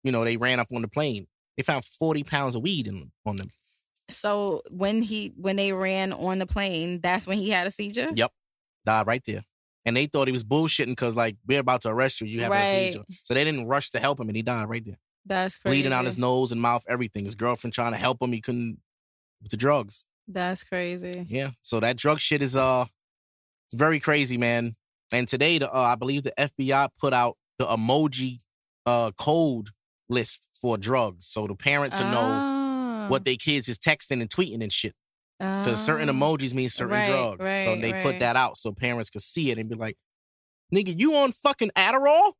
you 0.03 0.11
know, 0.11 0.23
they 0.23 0.37
ran 0.37 0.59
up 0.59 0.67
on 0.73 0.81
the 0.81 0.87
plane. 0.87 1.27
They 1.57 1.63
found 1.63 1.85
40 1.85 2.23
pounds 2.23 2.55
of 2.55 2.61
weed 2.63 2.87
in 2.87 3.11
on 3.25 3.35
them. 3.35 3.51
So 4.09 4.61
when 4.69 5.01
he 5.01 5.33
when 5.37 5.55
they 5.55 5.71
ran 5.71 6.11
on 6.13 6.39
the 6.39 6.45
plane, 6.45 6.99
that's 7.01 7.25
when 7.27 7.37
he 7.37 7.49
had 7.49 7.67
a 7.67 7.71
seizure. 7.71 8.09
Yep. 8.13 8.31
Died 8.85 9.07
right 9.07 9.23
there. 9.25 9.41
And 9.85 9.95
they 9.97 10.05
thought 10.07 10.27
he 10.27 10.31
was 10.33 10.43
bullshitting 10.43 10.87
because 10.87 11.15
like 11.15 11.37
we're 11.47 11.59
about 11.59 11.81
to 11.83 11.89
arrest 11.89 12.21
you. 12.21 12.27
You 12.27 12.41
have 12.41 12.51
a 12.51 12.55
Right. 12.55 12.87
seizure. 12.93 13.05
So 13.23 13.33
they 13.33 13.43
didn't 13.43 13.67
rush 13.67 13.91
to 13.91 13.99
help 13.99 14.19
him 14.19 14.27
and 14.29 14.35
he 14.35 14.41
died 14.41 14.67
right 14.69 14.83
there. 14.85 14.97
That's 15.25 15.55
crazy. 15.55 15.75
Bleeding 15.77 15.93
out 15.93 16.05
his 16.05 16.17
nose 16.17 16.51
and 16.51 16.61
mouth, 16.61 16.83
everything. 16.89 17.23
His 17.23 17.35
girlfriend 17.35 17.73
trying 17.73 17.93
to 17.93 17.97
help 17.97 18.21
him. 18.21 18.33
He 18.33 18.41
couldn't 18.41 18.79
with 19.41 19.51
the 19.51 19.57
drugs. 19.57 20.05
That's 20.27 20.63
crazy. 20.63 21.25
Yeah. 21.29 21.51
So 21.61 21.79
that 21.79 21.95
drug 21.97 22.19
shit 22.19 22.41
is 22.41 22.55
uh 22.55 22.85
it's 23.71 23.79
very 23.79 23.99
crazy, 23.99 24.37
man. 24.37 24.75
And 25.11 25.27
today, 25.27 25.57
the 25.59 25.71
uh, 25.71 25.79
I 25.79 25.95
believe 25.95 26.23
the 26.23 26.33
FBI 26.37 26.89
put 26.99 27.13
out 27.13 27.37
the 27.57 27.65
emoji 27.65 28.39
uh 28.85 29.11
code 29.17 29.69
list 30.09 30.49
for 30.53 30.77
drugs, 30.77 31.25
so 31.25 31.47
the 31.47 31.55
parents 31.55 31.99
will 31.99 32.09
know 32.11 33.05
Oh. 33.05 33.07
what 33.09 33.25
their 33.25 33.35
kids 33.35 33.67
is 33.67 33.77
texting 33.77 34.21
and 34.21 34.29
tweeting 34.29 34.61
and 34.61 34.71
shit. 34.71 34.95
Because 35.39 35.83
certain 35.83 36.09
Oh. 36.09 36.13
emojis 36.13 36.53
mean 36.53 36.69
certain 36.69 36.95
Right, 36.95 37.07
drugs, 37.09 37.39
so 37.65 37.75
they 37.79 37.91
right. 37.93 38.03
put 38.03 38.19
that 38.19 38.35
out 38.35 38.57
so 38.57 38.71
parents 38.71 39.09
could 39.09 39.21
see 39.23 39.51
it 39.51 39.57
and 39.57 39.67
be 39.69 39.75
like, 39.75 39.97
"Nigga, 40.73 40.97
you 40.97 41.15
on 41.15 41.31
fucking 41.31 41.71
Adderall? 41.75 42.33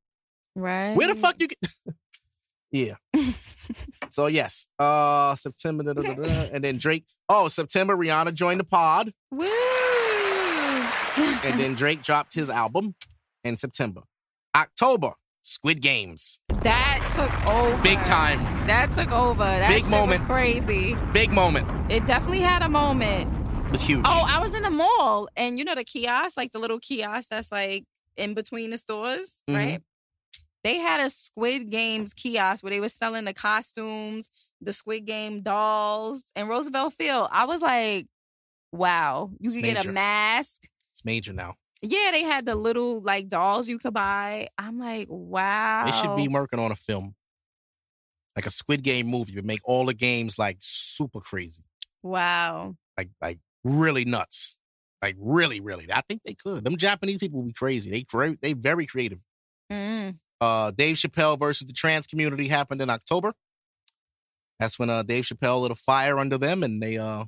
Right. 0.56 0.96
Where 0.96 1.08
the 1.14 1.20
fuck 1.20 1.36
you 1.40 1.48
get?" 1.48 1.58
yeah. 2.72 2.96
so 4.10 4.28
yes, 4.28 4.68
uh, 4.80 5.36
September, 5.36 5.84
da, 5.84 5.94
da, 5.94 6.14
da. 6.14 6.50
and 6.54 6.64
then 6.64 6.78
Drake. 6.78 7.06
Oh, 7.28 7.48
September, 7.50 7.96
Rihanna 7.98 8.34
joined 8.34 8.60
the 8.60 8.64
pod. 8.66 9.14
Woo! 9.32 9.48
and 11.46 11.60
then 11.60 11.76
Drake 11.76 12.02
dropped 12.02 12.34
his 12.34 12.50
album 12.50 12.96
in 13.44 13.58
September. 13.58 14.02
October, 14.56 15.14
Squid 15.46 15.82
Games. 15.82 16.40
that 16.64 17.10
took 17.14 17.48
over. 17.54 17.82
Big 17.84 18.00
time. 18.04 18.40
That 18.68 18.92
took 18.92 19.12
over. 19.12 19.44
That 19.44 19.68
Big 19.70 19.84
moment. 19.92 20.22
was 20.22 20.28
crazy. 20.28 20.96
Big 21.12 21.32
moment. 21.32 21.68
It 21.92 22.06
definitely 22.06 22.40
had 22.40 22.62
a 22.64 22.70
moment. 22.70 23.30
It 23.66 23.72
was 23.72 23.82
huge. 23.82 24.04
Oh, 24.06 24.26
I 24.28 24.40
was 24.40 24.56
in 24.56 24.64
the 24.64 24.70
mall, 24.72 25.28
and 25.36 25.60
you 25.60 25.66
know 25.66 25.76
the 25.76 25.84
kiosk, 25.84 26.38
like 26.38 26.52
the 26.54 26.60
little 26.60 26.80
kiosk 26.80 27.30
that's 27.30 27.52
like 27.52 27.84
in 28.16 28.34
between 28.34 28.70
the 28.70 28.78
stores, 28.78 29.44
Mhm. 29.50 29.56
right? 29.56 29.82
They 30.64 30.78
had 30.78 31.02
a 31.02 31.10
Squid 31.10 31.70
Games 31.70 32.14
kiosk 32.14 32.64
where 32.64 32.70
they 32.72 32.80
were 32.80 32.88
selling 32.88 33.26
the 33.26 33.34
costumes, 33.34 34.30
the 34.62 34.72
Squid 34.72 35.06
Game 35.06 35.42
dolls, 35.42 36.24
and 36.38 36.48
Roosevelt 36.48 36.94
Field. 36.94 37.28
I 37.34 37.44
was 37.46 37.62
like, 37.62 38.08
wow, 38.72 39.32
you 39.42 39.52
could 39.52 39.62
get 39.64 39.74
major. 39.76 39.90
a 39.90 39.94
mask. 39.94 40.70
It's 40.94 41.04
major 41.04 41.34
now. 41.34 41.56
Yeah, 41.86 42.12
they 42.12 42.24
had 42.24 42.46
the 42.46 42.56
little 42.56 43.02
like 43.02 43.28
dolls 43.28 43.68
you 43.68 43.78
could 43.78 43.94
buy. 43.94 44.48
I'm 44.58 44.80
like, 44.80 45.08
wow. 45.10 45.84
They 45.86 45.92
should 45.92 46.16
be 46.16 46.28
working 46.30 46.60
on 46.60 46.72
a 46.72 46.76
film. 46.76 47.16
Like 48.36 48.46
a 48.46 48.52
Squid 48.52 48.82
Game 48.84 49.08
movie, 49.08 49.36
but 49.36 49.46
make 49.46 49.60
all 49.66 49.86
the 49.86 49.94
games 49.94 50.40
like 50.40 50.58
super 50.62 51.20
crazy. 51.20 51.64
wow. 52.02 52.76
Like 52.98 53.10
like 53.22 53.40
really 53.64 54.06
nuts. 54.06 54.58
Like 55.02 55.16
really, 55.20 55.60
really. 55.60 55.88
I 55.94 56.02
think 56.08 56.22
they 56.24 56.34
could. 56.36 56.64
Them 56.64 56.78
Japanese 56.78 57.18
people 57.18 57.42
would 57.42 57.48
be 57.48 57.54
crazy. 57.54 57.92
They 57.92 58.04
cra- 58.04 58.38
they 58.42 58.54
very 58.54 58.86
creative. 58.86 59.20
Mm. 59.72 60.16
Uh 60.40 60.72
Dave 60.72 60.96
Chappelle 60.96 61.38
versus 61.38 61.68
the 61.68 61.74
trans 61.74 62.08
community 62.08 62.48
happened 62.48 62.82
in 62.82 62.90
October. 62.90 63.34
That's 64.60 64.80
when 64.80 64.90
uh 64.90 65.04
Dave 65.04 65.26
Chappelle 65.26 65.62
lit 65.62 65.72
a 65.72 65.76
fire 65.76 66.18
under 66.18 66.38
them 66.38 66.64
and 66.64 66.82
they 66.82 66.98
uh 66.98 67.26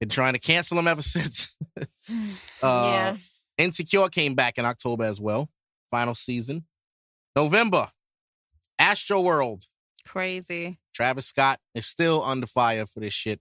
been 0.00 0.08
trying 0.08 0.32
to 0.32 0.38
cancel 0.40 0.78
him 0.78 0.88
ever 0.88 1.02
since. 1.14 1.54
Uh, 2.62 2.90
yeah. 2.92 3.16
Insecure 3.58 4.08
came 4.08 4.34
back 4.34 4.58
in 4.58 4.64
October 4.64 5.04
as 5.04 5.20
well. 5.20 5.50
Final 5.90 6.14
season. 6.14 6.64
November. 7.36 7.90
Astroworld. 8.80 9.68
Crazy. 10.06 10.78
Travis 10.94 11.26
Scott 11.26 11.60
is 11.74 11.86
still 11.86 12.22
under 12.24 12.46
fire 12.46 12.86
for 12.86 13.00
this 13.00 13.12
shit. 13.12 13.40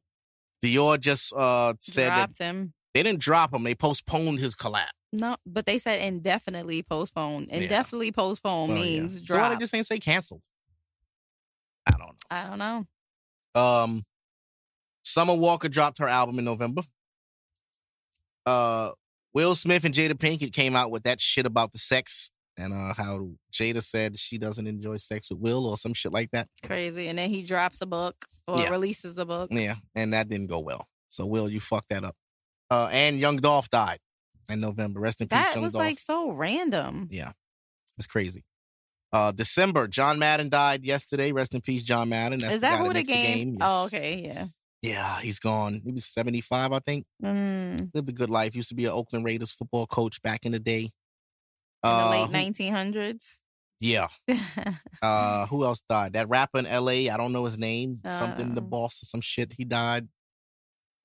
Dior 0.64 1.00
just 1.00 1.34
uh 1.34 1.74
said 1.82 2.10
Dropped 2.10 2.38
that 2.38 2.44
him. 2.46 2.74
they 2.94 3.02
didn't 3.04 3.20
drop 3.22 3.54
him, 3.54 3.64
they 3.64 3.74
postponed 3.76 4.40
his 4.40 4.54
collab. 4.54 4.86
No, 5.12 5.36
but 5.46 5.66
they 5.66 5.78
said 5.78 6.00
indefinitely 6.02 6.84
postponed. 6.84 7.50
Indefinitely 7.50 8.12
postponed 8.12 8.74
Well, 8.74 8.78
yeah. 8.86 9.00
means 9.00 9.28
So 9.28 9.38
why 9.38 9.50
they 9.50 9.56
just 9.58 9.74
ain't 9.74 9.88
say 9.88 9.98
canceled? 9.98 10.42
I 11.88 11.92
don't 11.98 12.00
know. 12.00 12.14
I 12.30 12.48
don't 12.48 12.60
know. 12.60 12.86
know. 13.56 13.62
Um 13.62 14.06
Summer 15.04 15.36
Walker 15.36 15.68
dropped 15.68 15.98
her 15.98 16.08
album 16.08 16.38
in 16.38 16.46
November. 16.46 16.84
Uh 18.46 18.92
Will 19.34 19.56
Smith 19.56 19.84
and 19.86 19.94
Jada 19.94 20.14
Pinkett 20.14 20.54
came 20.54 20.76
out 20.76 20.92
with 20.92 21.04
that 21.04 21.22
shit 21.22 21.46
about 21.46 21.72
the 21.72 21.78
sex 21.78 22.32
and 22.58 22.74
uh 22.74 22.94
how 22.96 23.30
Jada 23.54 23.82
said 23.82 24.20
she 24.20 24.38
doesn't 24.38 24.68
enjoy 24.68 24.98
sex 24.98 25.30
with 25.32 25.40
Will 25.40 25.66
or 25.66 25.78
some 25.78 25.94
shit 25.94 26.12
like 26.12 26.32
that. 26.32 26.48
Crazy. 26.64 27.08
And 27.08 27.18
then 27.18 27.30
he 27.30 27.44
drops 27.44 27.82
a 27.82 27.86
book 27.86 28.26
or 28.48 28.60
Yeah. 28.60 28.70
releases 28.70 29.18
a 29.18 29.26
book. 29.26 29.50
Yeah, 29.52 29.76
and 29.96 30.14
that 30.14 30.28
didn't 30.30 30.48
go 30.48 30.60
well. 30.60 30.88
So 31.08 31.26
Will, 31.26 31.50
you 31.50 31.60
fucked 31.60 31.90
that 31.90 32.04
up. 32.04 32.16
Uh, 32.70 32.90
and 32.92 33.20
Young 33.20 33.38
Dolph 33.38 33.70
died 33.70 34.00
in 34.50 34.60
November. 34.60 35.00
Rest 35.00 35.22
in 35.22 35.28
peace, 35.28 35.32
That 35.38 35.62
was 35.62 35.74
Dolph. 35.74 35.86
like 35.86 36.00
so 36.00 36.32
random. 36.32 37.08
yeah, 37.12 37.32
it's 37.98 38.08
crazy. 38.08 38.44
Uh, 39.14 39.32
December, 39.32 39.88
John 39.90 40.20
Madden 40.20 40.48
died 40.50 40.86
yesterday. 40.86 41.34
Rest 41.34 41.54
in 41.54 41.60
peace, 41.60 41.84
John 41.84 42.08
Madden. 42.10 42.40
That's 42.40 42.56
Is 42.56 42.62
that 42.62 42.78
guy 42.78 42.84
who 42.84 42.88
the 42.90 42.94
makes 42.94 43.10
game? 43.10 43.58
Oh, 43.60 43.86
okay, 43.88 44.22
yeah. 44.24 44.48
Yeah, 44.82 45.20
he's 45.20 45.40
gone. 45.40 45.82
He 45.86 45.92
was 45.92 46.06
seventy 46.06 46.42
five, 46.42 46.72
I 46.72 46.80
think. 46.80 47.06
Mm, 47.24 47.92
Lived 47.94 48.10
a 48.10 48.14
good 48.14 48.30
life. 48.30 48.56
Used 48.56 48.70
to 48.70 48.76
be 48.76 48.86
an 48.86 48.92
Oakland 48.92 49.26
Raiders 49.26 49.52
football 49.52 49.86
coach 49.86 50.22
back 50.22 50.46
in 50.46 50.52
the 50.54 50.60
day. 50.60 50.84
in 50.84 50.92
Uh, 51.84 52.04
the 52.06 52.10
late 52.12 52.26
who- 52.28 52.32
nineteen 52.34 52.74
hundreds. 52.74 53.38
Yeah. 53.80 54.08
Uh, 55.02 55.48
who 55.48 55.64
else 55.66 55.82
died? 55.90 56.14
That 56.14 56.30
rapper 56.30 56.60
in 56.60 56.68
L.A. 56.68 57.10
I 57.10 57.18
don't 57.18 57.34
know 57.34 57.46
his 57.46 57.58
name. 57.58 58.00
Something 58.08 58.54
the 58.54 58.62
Uh. 58.62 58.66
boss 58.66 59.02
or 59.02 59.08
some 59.08 59.22
shit. 59.22 59.54
He 59.58 59.66
died. 59.66 60.08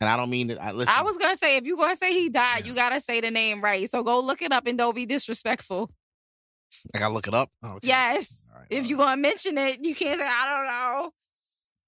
And 0.03 0.11
I 0.11 0.19
don't 0.19 0.28
mean 0.28 0.48
that. 0.48 0.61
I 0.62 0.73
listen. 0.73 0.94
I 0.94 1.01
was 1.03 1.16
gonna 1.16 1.36
say 1.36 1.57
if 1.57 1.65
you're 1.65 1.78
gonna 1.78 1.97
say 1.97 2.12
he 2.12 2.28
died, 2.28 2.61
Yeah. 2.61 2.66
you 2.66 2.74
gotta 2.74 3.01
say 3.01 3.23
the 3.23 3.31
name 3.31 3.62
right. 3.62 3.89
So 3.89 4.03
go 4.03 4.20
look 4.20 4.43
it 4.43 4.53
up 4.53 4.66
and 4.66 4.77
don't 4.77 4.94
be 4.94 5.07
disrespectful. 5.07 5.90
I 6.94 6.98
gotta 6.98 7.15
look 7.15 7.27
it 7.28 7.32
up. 7.32 7.51
Oh, 7.62 7.77
okay. 7.77 7.89
Yes. 7.89 8.44
Right, 8.55 8.66
If 8.69 8.89
you're 8.89 8.98
gonna 8.98 9.16
mention 9.16 9.57
it, 9.57 9.82
you 9.82 9.94
can't 9.94 10.20
say 10.20 10.27
I 10.28 10.44
don't 10.47 10.66
know. 10.66 11.11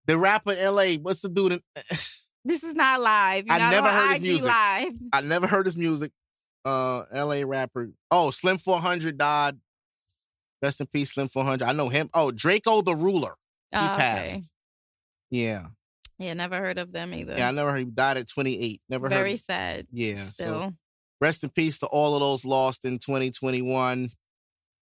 The 0.09 0.19
rapper 0.19 0.55
LA, 0.55 0.95
what's 0.95 1.23
the 1.23 1.29
dude? 1.29 1.53
In, 1.53 1.61
This 2.45 2.65
is 2.65 2.75
not 2.75 3.01
live. 3.01 3.45
You're 3.47 3.55
I 3.55 3.59
not 3.59 3.71
never 3.71 3.89
heard 3.91 4.19
his 4.19 4.29
music. 4.29 4.47
live. 4.47 4.93
I 5.13 5.21
never 5.21 5.47
heard 5.47 5.67
his 5.67 5.77
music. 5.77 6.13
Uh, 6.65 7.03
LA 7.15 7.43
rapper. 7.45 7.91
Oh, 8.11 8.31
Slim 8.31 8.57
400 8.59 9.19
died. 9.19 9.59
Rest 10.63 10.81
in 10.81 10.87
peace, 10.87 11.13
Slim 11.13 11.29
400. 11.29 11.65
I 11.69 11.73
know 11.73 11.89
him. 11.91 12.09
Oh, 12.15 12.33
Drakeo 12.35 12.83
the 12.85 12.95
Ruler. 12.97 13.35
He 13.71 13.77
Oh, 13.79 13.85
okay. 13.95 13.97
passed. 13.99 14.51
Yeah. 15.31 15.67
Yeah, 16.19 16.33
never 16.35 16.57
heard 16.57 16.79
of 16.79 16.91
them 16.93 17.13
either. 17.15 17.35
Yeah, 17.37 17.49
I 17.49 17.51
never 17.53 17.71
heard 17.71 17.79
he 17.81 17.85
died 17.85 18.17
at 18.17 18.29
28. 18.29 18.81
Never 18.89 19.09
Very 19.09 19.19
heard. 19.19 19.25
Very 19.25 19.37
sad. 19.37 19.87
Yeah. 19.93 20.17
Still. 20.17 20.61
So 20.63 20.73
Rest 21.21 21.45
in 21.45 21.51
peace 21.51 21.79
to 21.81 21.87
all 21.87 22.15
of 22.15 22.21
those 22.21 22.45
lost 22.47 22.85
in 22.85 22.99
2021. 22.99 24.11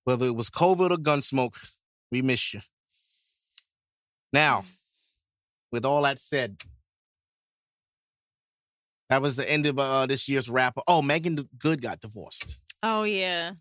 Whether 0.05 0.27
it 0.27 0.37
was 0.37 0.51
COVID 0.51 0.91
or 0.93 0.97
Gunsmoke, 0.99 1.57
we 2.13 2.23
miss 2.23 2.55
you. 2.55 2.61
Now, 4.33 4.65
with 5.73 5.85
all 5.85 6.03
that 6.03 6.19
said, 6.19 6.57
that 9.09 9.23
was 9.23 9.37
the 9.37 9.49
end 9.51 9.67
of 9.67 9.79
uh, 9.79 10.07
this 10.07 10.29
year's 10.29 10.51
rapper. 10.51 10.83
Oh, 10.89 11.03
Meagan 11.03 11.49
Good 11.59 11.81
got 11.81 12.01
divorced. 12.01 12.59
Oh 12.83 13.05
yeah. 13.05 13.53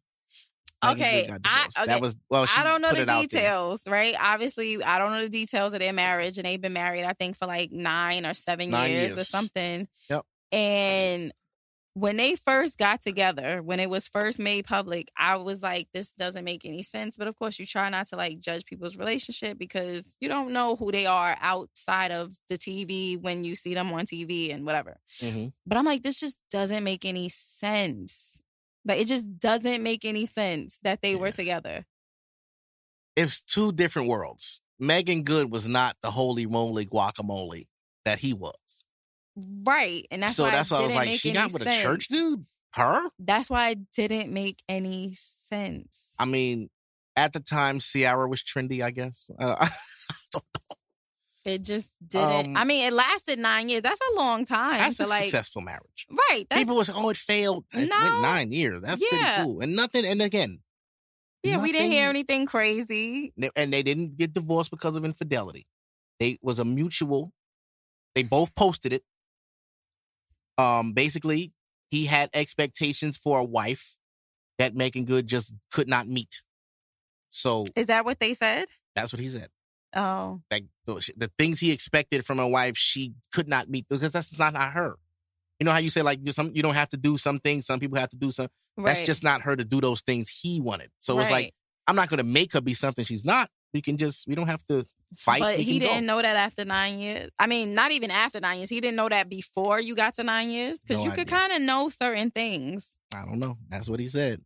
Okay, 0.83 1.27
I, 1.45 1.67
okay. 1.79 1.87
That 1.87 2.01
was 2.01 2.15
well. 2.29 2.45
She 2.45 2.61
I 2.61 2.63
don't 2.63 2.81
know 2.81 2.91
the 2.91 3.01
it 3.01 3.09
out 3.09 3.29
there. 3.31 3.41
details, 3.41 3.87
right? 3.87 4.15
Obviously, 4.19 4.83
I 4.83 4.99
don't 4.99 5.11
know 5.11 5.21
the 5.21 5.29
details 5.29 5.73
of 5.73 5.79
their 5.79 5.93
marriage, 5.93 6.37
and 6.37 6.45
they've 6.45 6.61
been 6.61 6.73
married, 6.73 7.05
I 7.05 7.13
think, 7.13 7.37
for 7.37 7.47
like 7.47 7.71
nine 7.71 8.25
or 8.25 8.33
seven 8.33 8.69
Nine 8.69 8.91
years, 8.91 9.17
or 9.17 9.23
something. 9.23 9.87
Yep. 10.09 10.25
And 10.51 11.31
when 11.95 12.17
they 12.17 12.35
first 12.35 12.77
got 12.77 12.99
together, 12.99 13.63
when 13.63 13.79
it 13.79 13.89
was 13.89 14.09
first 14.09 14.37
made 14.37 14.65
public, 14.65 15.09
I 15.17 15.37
was 15.37 15.63
like, 15.63 15.87
this 15.93 16.13
doesn't 16.13 16.43
make 16.43 16.65
any 16.65 16.83
sense. 16.83 17.17
But 17.17 17.29
of 17.29 17.37
course, 17.37 17.57
you 17.57 17.65
try 17.65 17.87
not 17.87 18.07
to 18.07 18.17
like 18.17 18.41
judge 18.41 18.65
people's 18.65 18.97
relationship 18.97 19.57
because 19.57 20.17
you 20.19 20.27
don't 20.27 20.51
know 20.51 20.75
who 20.75 20.91
they 20.91 21.05
are 21.05 21.37
outside 21.39 22.11
of 22.11 22.37
the 22.49 22.55
TV 22.55 23.17
when 23.17 23.45
you 23.45 23.55
see 23.55 23.73
them 23.73 23.93
on 23.93 24.05
TV 24.05 24.53
and 24.53 24.65
whatever. 24.65 24.97
Mhm. 25.21 25.53
But 25.65 25.77
I'm 25.77 25.85
like, 25.85 26.03
this 26.03 26.19
just 26.19 26.37
doesn't 26.51 26.83
make 26.83 27.05
any 27.05 27.29
sense. 27.29 28.41
But 28.83 28.97
it 28.97 29.07
just 29.07 29.39
doesn't 29.39 29.81
make 29.81 30.03
any 30.03 30.25
sense 30.25 30.79
that 30.83 31.01
they 31.01 31.15
were 31.15 31.31
together. 31.31 31.85
It's 33.15 33.41
two 33.41 33.71
different 33.71 34.09
worlds. 34.09 34.59
Meagan 34.77 35.23
Good 35.23 35.49
was 35.49 35.65
not 35.65 35.95
the 36.01 36.11
holy 36.11 36.45
moly 36.45 36.85
guacamole 36.85 37.67
that 38.03 38.19
he 38.19 38.33
was. 38.33 38.83
Right. 39.37 40.03
And 40.11 40.23
that's 40.23 40.35
so 40.35 40.43
why 40.43 40.51
that's 40.51 40.71
why 40.71 40.79
I 40.79 40.85
was 40.85 40.95
like, 40.95 41.09
she 41.19 41.31
got 41.33 41.51
with 41.53 41.65
a 41.65 41.81
church 41.81 42.07
dude? 42.07 42.45
Her? 42.73 43.01
That's 43.19 43.49
why 43.49 43.69
it 43.69 43.91
didn't 43.91 44.33
make 44.33 44.61
any 44.67 45.13
sense. 45.13 46.13
I 46.19 46.25
mean, 46.25 46.69
at 47.15 47.31
the 47.33 47.39
time, 47.39 47.79
Ciara 47.79 48.27
was 48.27 48.41
trendy, 48.43 48.81
I 48.81 48.91
guess. 48.91 49.29
Uh, 49.39 49.67
It 51.45 51.63
just 51.63 51.93
didn't. 52.05 52.47
Um, 52.47 52.57
I 52.57 52.63
mean, 52.63 52.87
it 52.87 52.91
lasted 52.91 53.37
nine 53.37 53.69
years. 53.69 53.83
That's 53.83 53.99
a 54.13 54.15
long 54.15 54.45
time. 54.45 54.79
that's 54.79 54.97
so 54.97 55.05
a 55.05 55.07
like, 55.07 55.23
successful 55.25 55.61
marriage. 55.61 56.07
right? 56.31 56.45
People 56.51 56.75
was, 56.75 56.89
oh, 56.89 57.09
it 57.09 57.17
failed. 57.17 57.65
It 57.71 57.87
No. 57.87 58.01
went 58.01 58.21
nine 58.23 58.51
years. 58.51 58.81
That's 58.81 58.99
Yeah. 58.99 59.35
pretty 59.35 59.43
cool. 59.43 59.61
And 59.61 59.75
nothing, 59.75 60.05
and 60.05 60.23
again, 60.23 60.61
yeah. 61.43 61.61
We 61.61 61.71
didn't 61.71 61.91
hear 61.91 62.09
anything 62.09 62.47
crazy. 62.47 63.31
and 63.55 63.71
they 63.71 63.83
didn't 63.83 64.17
get 64.17 64.33
divorced 64.33 64.71
because 64.71 64.95
of 64.95 65.05
infidelity. 65.05 65.67
They 66.19 66.39
was 66.41 66.57
a 66.57 66.65
mutual. 66.65 67.31
They 68.15 68.23
both 68.23 68.55
posted 68.55 68.91
it. 68.91 69.03
Um, 70.57 70.93
basically, 70.93 71.53
he 71.89 72.05
had 72.05 72.29
expectations 72.33 73.17
for 73.17 73.39
a 73.39 73.43
wife 73.43 73.97
that 74.57 74.75
Meagan 74.75 75.05
Good 75.05 75.27
just 75.27 75.53
could 75.71 75.87
not 75.87 76.07
meet. 76.07 76.41
So 77.29 77.65
Is 77.75 77.87
that 77.87 78.05
what 78.05 78.19
they 78.19 78.33
said? 78.33 78.65
that's 78.95 79.11
what 79.11 79.19
he 79.19 79.27
said. 79.27 79.49
Oh, 79.95 80.41
Like 80.51 80.65
the, 80.85 80.95
the 81.17 81.31
things 81.37 81.59
he 81.59 81.71
expected 81.71 82.25
from 82.25 82.39
a 82.39 82.47
wife, 82.47 82.77
she 82.77 83.13
could 83.31 83.47
not 83.47 83.69
meet 83.69 83.87
because 83.89 84.11
that's 84.11 84.37
not 84.37 84.53
not 84.53 84.71
her. 84.73 84.95
You 85.59 85.65
know 85.65 85.71
how 85.71 85.77
you 85.77 85.89
say 85.89 86.01
like 86.01 86.19
you 86.21 86.31
some 86.31 86.51
you 86.53 86.61
don't 86.61 86.73
have 86.75 86.89
to 86.89 86.97
do 86.97 87.17
some 87.17 87.39
things. 87.39 87.65
Some 87.65 87.79
people 87.79 87.97
have 87.97 88.09
to 88.09 88.17
do 88.17 88.31
some. 88.31 88.47
right. 88.77 88.95
That's 88.95 89.05
just 89.05 89.23
not 89.23 89.41
her 89.41 89.55
to 89.55 89.63
do 89.63 89.79
those 89.79 90.01
things 90.01 90.29
he 90.29 90.59
wanted. 90.59 90.89
So 90.99 91.19
it's 91.19 91.31
like 91.31 91.53
I'm 91.87 91.95
not 91.95 92.09
going 92.09 92.17
to 92.17 92.23
make 92.25 92.53
her 92.53 92.61
be 92.61 92.73
something 92.73 93.05
she's 93.05 93.23
not. 93.25 93.49
We 93.75 93.81
can 93.81 93.97
just 93.97 94.25
we 94.25 94.35
don't 94.35 94.47
have 94.47 94.63
to 94.67 94.85
fight. 95.17 95.41
But 95.41 95.57
we 95.57 95.63
he 95.63 95.79
didn't 95.79 96.05
know 96.05 96.21
that 96.21 96.37
after 96.37 96.63
nine 96.63 96.97
years. 96.97 97.29
I 97.37 97.45
mean, 97.45 97.73
not 97.73 97.91
even 97.91 98.09
after 98.09 98.39
nine 98.39 98.59
years. 98.59 98.69
He 98.69 98.79
didn't 98.79 98.95
know 98.95 99.09
that 99.09 99.27
before 99.27 99.81
you 99.81 99.97
got 99.97 100.13
to 100.15 100.23
nine 100.23 100.49
years 100.49 100.79
because 100.79 100.99
No 100.99 101.03
you 101.03 101.11
could 101.11 101.27
kind 101.27 101.51
of 101.51 101.61
know 101.61 101.89
certain 101.89 102.31
things. 102.31 102.97
I 103.13 103.25
don't 103.25 103.37
know. 103.37 103.57
That's 103.67 103.89
what 103.89 103.99
he 103.99 104.07
said. 104.07 104.41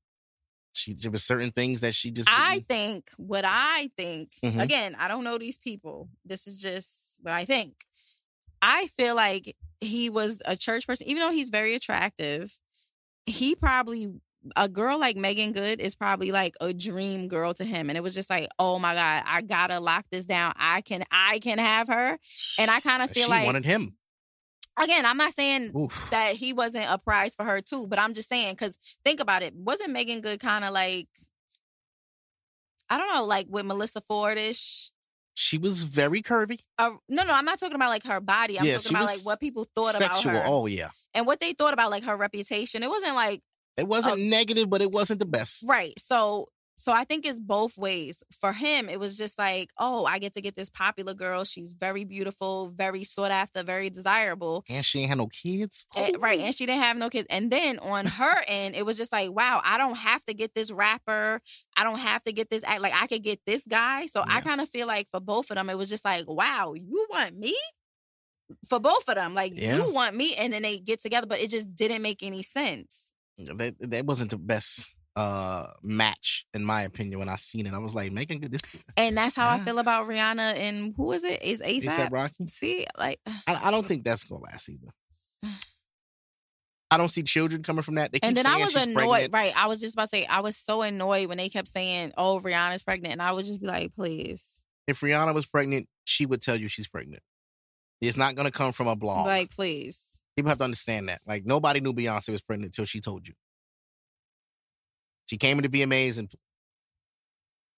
She 0.74 0.94
there 0.94 1.12
was 1.12 1.24
certain 1.24 1.52
things 1.52 1.82
that 1.82 1.94
she 1.94 2.10
just. 2.10 2.28
I 2.28 2.56
didn't- 2.56 2.68
think 2.70 3.10
what 3.18 3.46
I 3.46 3.92
think. 3.96 4.32
Mhm. 4.44 4.60
Again, 4.60 4.96
I 4.98 5.08
don't 5.08 5.24
know 5.24 5.38
these 5.38 5.60
people. 5.60 6.10
This 6.26 6.48
is 6.48 6.60
just 6.60 7.20
what 7.22 7.34
I 7.36 7.46
think. 7.46 7.76
I 8.64 8.88
feel 8.88 9.16
like 9.16 9.56
he 9.80 10.10
was 10.10 10.42
a 10.44 10.56
church 10.56 10.88
person, 10.88 11.08
even 11.08 11.22
though 11.22 11.32
he's 11.32 11.52
very 11.52 11.76
attractive. 11.76 12.60
He 13.28 13.54
probably 13.54 14.10
a 14.56 14.70
girl 14.70 14.98
like 15.00 15.18
Meagan 15.18 15.52
Good 15.52 15.80
is 15.82 15.96
probably 15.96 16.32
like 16.32 16.56
a 16.62 16.74
dream 16.74 17.28
girl 17.28 17.54
to 17.56 17.66
him, 17.66 17.90
and 17.90 17.98
it 17.98 18.02
was 18.02 18.16
just 18.16 18.30
like, 18.30 18.48
oh 18.58 18.80
my 18.80 18.94
god, 18.94 19.24
I 19.26 19.42
gotta 19.42 19.80
lock 19.80 20.06
this 20.12 20.26
down. 20.26 20.54
I 20.56 20.82
can, 20.82 21.04
I 21.12 21.40
can 21.40 21.58
have 21.58 21.88
her, 21.88 22.18
and 22.58 22.72
I 22.72 22.80
kind 22.80 23.02
of 23.04 23.12
feel 23.12 23.26
she 23.28 23.32
like 23.32 23.46
wanted 23.46 23.66
him. 23.66 23.98
again, 24.82 25.06
I'm 25.06 25.18
not 25.18 25.34
saying 25.34 25.72
Oof. 25.76 26.10
that 26.12 26.36
he 26.36 26.54
wasn't 26.54 26.86
a 26.90 26.98
prize 26.98 27.36
for 27.36 27.44
her 27.44 27.62
too. 27.62 27.86
But 27.88 28.00
I'm 28.00 28.14
just 28.14 28.30
saying, 28.30 28.54
because 28.54 28.78
think 29.04 29.20
about 29.20 29.44
it, 29.44 29.54
wasn't 29.56 29.92
Meagan 29.92 30.22
Good 30.22 30.40
kind 30.40 30.64
of 30.64 30.72
like, 30.72 31.08
I 32.90 32.98
don't 32.98 33.14
know, 33.14 33.26
like 33.26 33.48
with 33.50 33.66
Melissa 33.66 34.02
Fordish? 34.02 34.92
She 35.36 35.58
was 35.58 35.84
very 35.84 36.22
curvy, 36.22 36.60
Uh, 36.78 36.92
no, 37.08 37.24
no, 37.24 37.34
I'm 37.34 37.46
not 37.46 37.60
talking 37.60 37.76
about 37.76 37.90
like 37.90 38.04
her 38.04 38.20
body. 38.20 38.60
I'm 38.60 38.66
Yeah, 38.66 38.76
talking 38.78 38.92
about 38.92 39.06
like 39.06 39.20
what 39.24 39.40
people 39.40 39.66
thought 39.76 39.96
sexual. 39.96 40.32
about 40.32 40.44
her 40.44 40.48
Oh 40.48 40.66
yeah, 40.66 40.90
and 41.14 41.26
what 41.26 41.40
they 41.40 41.54
thought 41.54 41.74
about 41.74 41.92
like 41.92 42.04
her 42.04 42.18
reputation. 42.18 42.84
It 42.84 42.90
wasn't 42.90 43.16
like 43.16 43.42
it 43.80 43.88
wasn't 43.88 44.20
Oh. 44.20 44.24
negative, 44.24 44.70
but 44.70 44.82
it 44.82 44.92
wasn't 44.92 45.20
the 45.20 45.26
best. 45.26 45.64
right. 45.68 45.98
So, 46.00 46.50
so 46.76 46.94
I 46.94 47.04
think 47.04 47.26
it's 47.26 47.42
both 47.42 47.78
ways. 47.78 48.24
For 48.32 48.54
him, 48.54 48.88
it 48.88 49.02
was 49.02 49.18
just 49.18 49.38
like, 49.38 49.70
oh, 49.78 50.06
I 50.06 50.18
get 50.18 50.34
to 50.36 50.42
get 50.42 50.56
this 50.56 50.70
popular 50.70 51.14
girl. 51.14 51.44
She's 51.44 51.74
very 51.74 52.06
beautiful, 52.06 52.70
very 52.70 53.04
sought 53.04 53.32
after, 53.32 53.64
very 53.64 53.90
desirable. 53.90 54.64
And 54.70 54.86
she 54.86 55.00
ain't 55.02 55.10
had 55.10 55.18
no 55.18 55.28
kids. 55.28 55.86
Eh, 55.98 56.14
right. 56.20 56.40
And 56.40 56.56
she 56.56 56.66
didn't 56.66 56.84
have 56.84 56.96
no 56.96 57.10
kids. 57.10 57.28
And 57.30 57.52
then 57.52 57.80
on 57.80 58.06
her 58.06 58.36
end, 58.48 58.76
it 58.78 58.86
was 58.86 58.98
just 58.98 59.12
like, 59.12 59.30
wow, 59.30 59.60
I 59.62 59.78
don't 59.78 59.98
have 59.98 60.24
to 60.26 60.34
get 60.34 60.54
this 60.56 60.72
rapper. 60.72 61.42
I 61.76 61.84
don't 61.84 62.00
have 62.00 62.24
to 62.24 62.32
get 62.32 62.50
this 62.50 62.64
act. 62.64 62.80
Like 62.80 62.94
I 62.96 63.08
could 63.08 63.24
get 63.24 63.42
this 63.46 63.68
guy. 63.68 64.06
So 64.06 64.24
I 64.26 64.40
kind 64.40 64.62
of 64.62 64.70
feel 64.70 64.88
like 64.88 65.10
for 65.10 65.20
both 65.20 65.50
of 65.52 65.56
them, 65.56 65.70
it 65.70 65.78
was 65.78 65.90
just 65.90 66.06
like, 66.06 66.30
wow, 66.30 66.76
you 66.76 67.08
want 67.10 67.38
me? 67.38 67.58
For 68.70 68.80
both 68.80 69.08
of 69.10 69.16
them, 69.16 69.34
like 69.36 69.60
Yeah. 69.60 69.76
you 69.76 69.92
want 69.92 70.16
me, 70.16 70.34
and 70.36 70.54
then 70.54 70.62
they 70.64 70.80
get 70.80 71.02
together, 71.02 71.28
but 71.28 71.40
it 71.40 71.50
just 71.52 71.76
didn't 71.76 72.02
make 72.02 72.24
any 72.24 72.42
sense. 72.42 73.12
That 73.40 73.76
that 73.80 74.06
wasn't 74.06 74.32
the 74.32 74.38
best 74.38 74.96
uh 75.16 75.68
match 75.82 76.46
in 76.54 76.64
my 76.64 76.84
opinion. 76.84 77.20
When 77.20 77.30
I 77.30 77.36
seen 77.36 77.66
it, 77.66 77.74
I 77.74 77.80
was 77.80 77.94
like, 77.94 78.12
Meagan 78.12 78.40
Good. 78.40 78.52
This 78.52 78.62
And 78.98 79.18
that's 79.18 79.36
how 79.36 79.50
I 79.50 79.60
feel 79.60 79.80
about 79.80 80.08
Rihanna 80.08 80.56
and 80.58 80.94
who 80.96 81.12
is 81.14 81.24
it? 81.24 81.42
Is 81.42 81.62
ASAP 81.62 81.90
ASAP? 81.90 82.12
Rocky. 82.12 82.48
See, 82.48 82.86
like 82.98 83.20
I, 83.48 83.60
I 83.64 83.72
don't 83.72 83.86
think 83.86 84.04
that's 84.04 84.24
gonna 84.24 84.44
last 84.44 84.70
either. 84.70 84.90
I 86.92 86.98
don't 86.98 87.10
see 87.10 87.22
children 87.22 87.62
coming 87.62 87.84
from 87.84 87.96
that. 87.96 88.12
They 88.12 88.20
keep 88.20 88.28
and 88.28 88.36
then 88.36 88.48
I 88.48 88.58
was 88.58 88.76
annoyed. 88.76 88.94
pregnant. 88.96 89.34
Right. 89.34 89.54
I 89.56 89.68
was 89.68 89.80
just 89.80 89.94
about 89.94 90.04
to 90.04 90.10
say, 90.10 90.26
I 90.26 90.40
was 90.40 90.58
so 90.58 90.82
annoyed 90.82 91.30
when 91.30 91.38
they 91.38 91.50
kept 91.50 91.68
saying, 91.68 92.14
oh, 92.18 92.40
Rihanna's 92.40 92.82
pregnant. 92.82 93.12
And 93.12 93.22
I 93.22 93.32
would 93.32 93.46
just 93.46 93.62
be 93.62 93.68
like, 93.68 93.94
please. 93.94 94.64
If 94.88 95.02
Rihanna 95.02 95.36
was 95.36 95.46
pregnant, 95.46 95.88
she 96.06 96.26
would 96.26 96.42
tell 96.42 96.56
you 96.56 96.68
she's 96.68 96.88
pregnant. 96.88 97.22
It's 98.02 98.18
not 98.18 98.36
gonna 98.36 98.52
come 98.52 98.72
from 98.72 98.88
a 98.88 98.96
blog. 98.96 99.28
Like, 99.28 99.52
please. 99.52 100.19
People 100.40 100.52
have 100.52 100.60
to 100.60 100.64
understand 100.64 101.10
that. 101.10 101.20
Like 101.28 101.46
nobody 101.46 101.82
knew 101.82 101.92
Beyonce 101.92 102.30
was 102.30 102.42
pregnant 102.42 102.70
until 102.70 102.86
she 102.86 103.02
told 103.02 103.28
you. 103.28 103.34
She 105.26 105.36
came 105.36 105.58
into 105.58 105.68
VMAs 105.68 106.18
and 106.18 106.32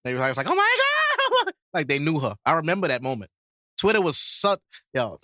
they 0.04 0.14
were 0.14 0.20
like, 0.20 0.46
"Oh 0.46 0.54
my 0.54 0.76
god!" 1.44 1.54
Like 1.74 1.88
they 1.88 1.98
knew 1.98 2.20
her. 2.20 2.36
I 2.46 2.52
remember 2.52 2.86
that 2.86 3.02
moment. 3.02 3.32
Twitter 3.80 4.00
was 4.00 4.16
such 4.16 4.60
yo. 4.94 5.18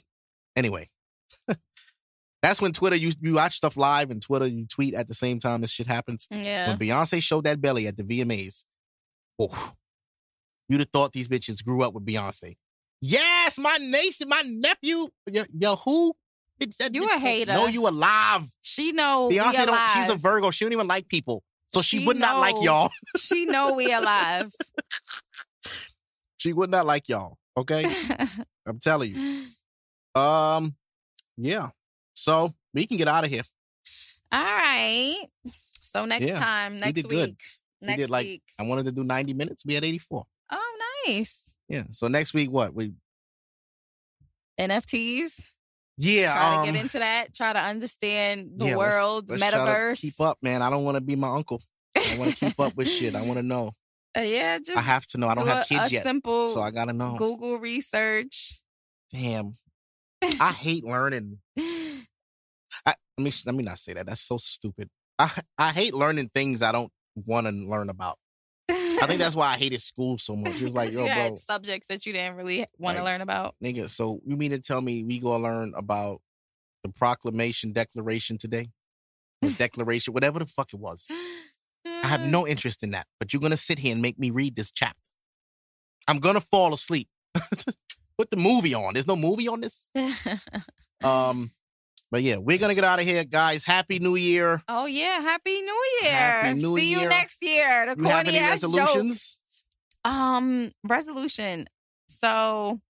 Anyway, 0.57 0.91
that's 2.43 2.61
when 2.61 2.73
Twitter 2.73 2.97
you 2.97 3.13
you 3.21 3.35
watch 3.35 3.59
stuff 3.59 3.77
live 3.77 4.11
and 4.11 4.21
Twitter 4.21 4.49
you 4.49 4.67
tweet 4.67 4.95
at 4.95 5.07
the 5.07 5.15
same 5.15 5.39
time 5.39 5.61
this 5.61 5.71
shit 5.71 5.87
happens. 5.87 6.27
Yeah. 6.33 6.71
When 6.71 6.79
Beyonce 6.79 7.23
showed 7.23 7.45
that 7.45 7.61
belly 7.61 7.87
at 7.87 7.97
the 7.97 8.03
VMAs, 8.03 8.65
oh, 9.39 9.75
you'd 10.69 10.81
have 10.81 10.91
thought 10.91 11.13
these 11.13 11.29
bitches 11.29 11.65
grew 11.65 11.85
up 11.85 11.95
with 11.95 12.05
Beyonce. 12.05 12.57
Yes, 13.01 13.61
my 13.61 13.79
nation, 13.81 14.29
my 14.29 14.43
nephew. 14.45 15.07
Yo, 15.31 15.45
yo 15.57 15.77
who? 15.77 16.17
Bitch, 16.61 16.77
that 16.79 16.95
You 16.95 17.03
bitch 17.07 17.17
a 17.17 17.19
hater. 17.21 17.53
Know 17.53 17.67
you 17.67 17.87
alive. 17.89 18.47
She 18.63 18.93
know 18.93 19.29
we 19.29 19.37
Beyonce 19.39 19.67
don't. 19.67 19.81
She's 19.95 20.09
a. 20.11 20.17
Virgo. 20.17 20.51
She 20.51 20.65
don't 20.65 20.73
even 20.73 20.87
like 20.89 21.09
people, 21.09 21.43
so 21.73 21.83
she, 21.83 21.99
She 22.01 22.07
would 22.07 22.19
not 22.19 22.41
like 22.41 22.57
y'all. 22.61 22.91
she 23.17 23.47
know 23.47 23.75
we 23.75 23.93
alive. 23.93 24.53
She 26.41 26.53
would 26.53 26.71
not 26.71 26.87
like 26.87 27.09
y'all. 27.09 27.37
Okay, 27.57 27.85
I'm 28.67 28.79
telling 28.79 29.13
you. 29.15 29.45
Um, 30.15 30.75
yeah. 31.37 31.71
So 32.15 32.55
we 32.75 32.87
can 32.87 32.97
get 32.97 33.07
out 33.07 33.23
of 33.25 33.31
here. 33.31 33.43
All 34.33 34.43
right. 34.43 35.27
So 35.81 36.07
next 36.07 36.27
Yeah, 36.27 36.39
time, 36.41 36.79
next 36.79 37.03
did 37.03 37.05
week. 37.11 37.21
good. 37.21 37.37
We 37.83 37.87
Next 37.87 37.99
did 38.03 38.11
like 38.11 38.25
week. 38.27 38.43
I 38.59 38.65
wanted 38.65 38.87
to 38.87 38.93
do 38.93 39.05
90 39.05 39.35
minutes. 39.35 39.65
We 39.65 39.75
had 39.75 39.85
84. 39.85 40.25
Oh, 40.51 40.79
nice. 41.07 41.55
Yeah. 41.69 41.85
So 41.91 42.09
next 42.09 42.35
week, 42.35 42.51
what 42.51 42.75
we? 42.75 42.95
NFTs. 44.59 45.51
Yeah. 45.99 46.33
Try 46.33 46.57
um, 46.57 46.67
to 46.67 46.73
get 46.73 46.81
into 46.81 46.99
that. 47.01 47.35
Try 47.35 47.53
to 47.53 47.59
understand 47.59 48.53
the 48.57 48.67
yeah, 48.67 48.77
let's- 48.77 48.93
world, 48.95 49.31
let's 49.31 49.43
to 49.43 49.49
metaverse. 49.49 50.01
Keep 50.01 50.21
up, 50.21 50.39
man. 50.43 50.63
I 50.63 50.71
don't 50.71 50.85
want 50.85 50.97
to 50.97 51.01
be 51.01 51.17
my 51.17 51.35
uncle. 51.35 51.61
I 51.97 52.17
want 52.19 52.37
to 52.37 52.37
keep 52.47 52.61
up 52.61 52.77
with 52.77 52.89
shit. 52.89 53.15
I 53.15 53.23
want 53.23 53.39
to 53.39 53.43
know. 53.43 53.73
Uh, 54.17 54.23
yeah, 54.23 54.59
just 54.59 54.77
I 54.79 54.81
have 54.81 55.07
to 55.09 55.19
know. 55.19 55.29
I 55.29 55.35
don't 55.35 55.45
do 55.45 55.51
have 55.51 55.65
a, 55.65 55.67
kids 55.67 55.91
a 55.91 55.95
yet, 55.95 56.03
simple 56.03 56.49
so 56.49 56.61
I 56.61 56.71
gotta 56.71 56.93
know. 56.93 57.17
Google 57.17 57.59
research. 57.59 58.61
Damn. 59.13 59.53
I 60.41 60.53
hate 60.53 60.85
learning. 60.85 61.39
I, 61.59 62.95
let 63.17 63.25
me 63.25 63.33
let 63.47 63.55
me 63.55 63.63
not 63.63 63.79
say 63.79 63.93
that. 63.93 64.07
That's 64.07 64.21
so 64.21 64.39
stupid. 64.39 64.89
I 65.19 65.31
I 65.59 65.71
hate 65.71 65.95
learning 65.95 66.31
things 66.35 66.63
I 66.63 66.73
don't 66.73 66.91
want 67.15 67.47
to 67.47 67.53
learn 67.53 67.91
about. 67.91 68.19
I 69.01 69.07
think 69.07 69.19
that's 69.21 69.35
why 69.37 69.49
I 69.53 69.57
hated 69.57 69.81
school 69.83 70.19
so 70.19 70.37
much. 70.37 70.61
It 70.61 70.65
was 70.65 70.73
like, 70.75 70.93
yo, 70.93 71.01
you 71.01 71.07
bro, 71.07 71.15
had 71.15 71.39
subjects 71.39 71.87
that 71.89 72.05
you 72.07 72.13
didn't 72.13 72.37
really 72.37 72.65
want 72.79 72.97
to 72.97 73.03
Like- 73.03 73.13
learn 73.13 73.21
about. 73.21 73.55
nigga. 73.63 73.89
So 73.91 74.21
you 74.27 74.37
mean 74.37 74.51
to 74.53 74.59
tell 74.61 74.81
me 74.81 75.03
we 75.05 75.19
gonna 75.19 75.43
learn 75.43 75.73
about 75.77 76.21
the 76.83 76.89
Proclamation 76.91 77.73
Declaration 77.73 78.39
today? 78.39 78.71
The 79.43 79.51
Declaration, 79.59 80.15
whatever 80.15 80.39
the 80.39 80.47
fuck 80.47 80.73
it 80.73 80.81
was. 80.81 81.11
I 81.87 82.07
have 82.07 82.21
no 82.27 82.47
interest 82.47 82.83
in 82.83 82.91
that. 82.93 83.07
But 83.21 83.33
you're 83.33 83.41
gonna 83.41 83.57
sit 83.57 83.79
here 83.79 83.93
and 83.93 84.03
make 84.03 84.19
me 84.19 84.31
read 84.31 84.57
this 84.57 84.71
chapter. 84.71 84.99
I'm 86.07 86.19
gonna 86.19 86.41
fall 86.41 86.73
asleep. 86.73 87.09
Put 88.19 88.31
the 88.31 88.37
movie 88.37 88.75
on. 88.75 88.95
There's 88.95 89.07
no 89.07 89.15
movie 89.15 89.47
on 89.47 89.61
this. 89.61 89.89
Um, 91.05 91.53
but 92.11 92.23
yeah, 92.23 92.37
we're 92.37 92.59
gonna 92.59 92.75
get 92.75 92.85
out 92.85 92.99
of 93.01 93.05
here, 93.07 93.25
guys. 93.25 93.65
Happy 93.65 93.99
New 93.99 94.17
Year. 94.17 94.63
oh 94.69 94.87
yeah, 94.87 95.21
happy 95.21 95.61
New 95.63 95.85
Year! 96.03 96.13
Happy 96.13 96.55
New 96.59 96.77
See 96.79 96.91
Year. 96.91 97.01
you 97.01 97.09
next 97.09 97.43
year. 97.43 97.87
The 97.95 98.03
You 98.03 98.09
corny 98.09 98.29
any 98.31 98.39
ass 98.39 98.63
resolutions? 98.63 99.41
Um, 100.05 100.73
resolution. 100.85 101.67
So, 102.09 102.81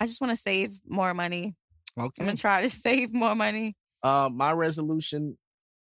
I 0.00 0.04
just 0.06 0.20
want 0.20 0.30
to 0.30 0.36
save 0.36 0.78
more 0.86 1.14
money. 1.14 1.54
Okay, 1.98 2.20
I'm 2.20 2.26
gonna 2.26 2.36
try 2.36 2.62
to 2.62 2.70
save 2.70 3.14
more 3.14 3.34
money. 3.34 3.74
Uh, 4.02 4.28
my 4.32 4.52
resolution 4.52 5.36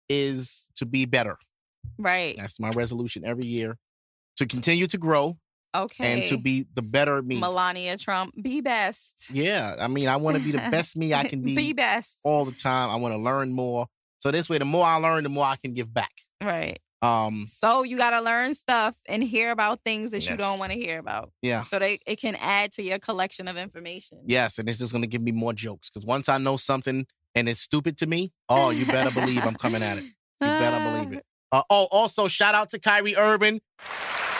is 0.08 0.68
to 0.76 0.86
be 0.86 1.04
better. 1.06 1.36
Right. 1.98 2.36
That's 2.36 2.58
my 2.60 2.70
resolution 2.70 3.24
every 3.24 3.46
year. 3.46 3.76
To 4.36 4.46
continue 4.46 4.86
to 4.88 4.98
grow 4.98 5.38
Okay. 5.74 6.12
and 6.20 6.26
to 6.28 6.38
be 6.38 6.66
the 6.74 6.82
better 6.82 7.20
me. 7.22 7.40
Melania 7.40 7.96
Trump, 7.98 8.34
be 8.40 8.60
best. 8.60 9.30
Yeah, 9.32 9.76
I 9.78 9.88
mean, 9.88 10.08
I 10.08 10.16
want 10.16 10.36
to 10.36 10.42
be 10.42 10.52
the 10.52 10.58
best 10.70 10.96
me 10.96 11.12
I 11.14 11.24
can 11.24 11.42
be 11.42 11.54
be 11.56 11.72
best. 11.72 12.18
all 12.24 12.44
the 12.44 12.52
time. 12.52 12.90
I 12.90 12.96
want 12.96 13.12
to 13.14 13.18
learn 13.18 13.52
more. 13.52 13.86
So 14.18 14.30
this 14.30 14.48
way, 14.48 14.58
the 14.58 14.64
more 14.64 14.86
I 14.86 14.96
learn, 14.96 15.22
the 15.24 15.28
more 15.28 15.44
I 15.44 15.56
can 15.56 15.74
give 15.74 15.92
back. 15.92 16.12
Right. 16.42 16.78
Um, 17.02 17.44
So 17.46 17.82
you 17.82 17.98
got 17.98 18.10
to 18.10 18.22
learn 18.22 18.54
stuff 18.54 18.96
and 19.08 19.22
hear 19.22 19.50
about 19.50 19.80
things 19.84 20.12
that 20.12 20.28
you 20.30 20.36
don't 20.38 20.58
want 20.58 20.72
to 20.72 20.78
hear 20.78 20.98
about. 20.98 21.30
yeah, 21.42 21.60
So 21.60 21.78
they 21.78 21.98
it 22.06 22.18
can 22.20 22.34
add 22.36 22.72
to 22.72 22.82
your 22.82 22.98
collection 22.98 23.46
of 23.48 23.56
information. 23.58 24.20
yes, 24.26 24.58
and 24.58 24.66
it's 24.68 24.78
just 24.78 24.92
gonna 24.92 25.06
give 25.06 25.20
me 25.20 25.32
more 25.32 25.52
jokes 25.52 25.90
because 25.90 26.06
once 26.06 26.28
I 26.30 26.38
know 26.38 26.56
something 26.56 27.06
and 27.34 27.48
it's 27.48 27.60
stupid 27.60 27.98
to 27.98 28.06
me, 28.06 28.32
oh, 28.48 28.70
you 28.70 28.86
better 28.86 29.10
believe 29.10 29.44
I'm 29.44 29.54
coming 29.56 29.82
at 29.82 29.98
it. 29.98 30.04
You 30.04 30.12
better 30.40 30.90
believe 31.02 31.12
it. 31.18 31.26
Uh, 31.52 31.62
oh, 31.68 31.88
also 31.90 32.26
shout 32.26 32.54
out 32.54 32.70
to 32.70 32.78
Kyrie 32.80 33.16
Irving. 33.16 33.60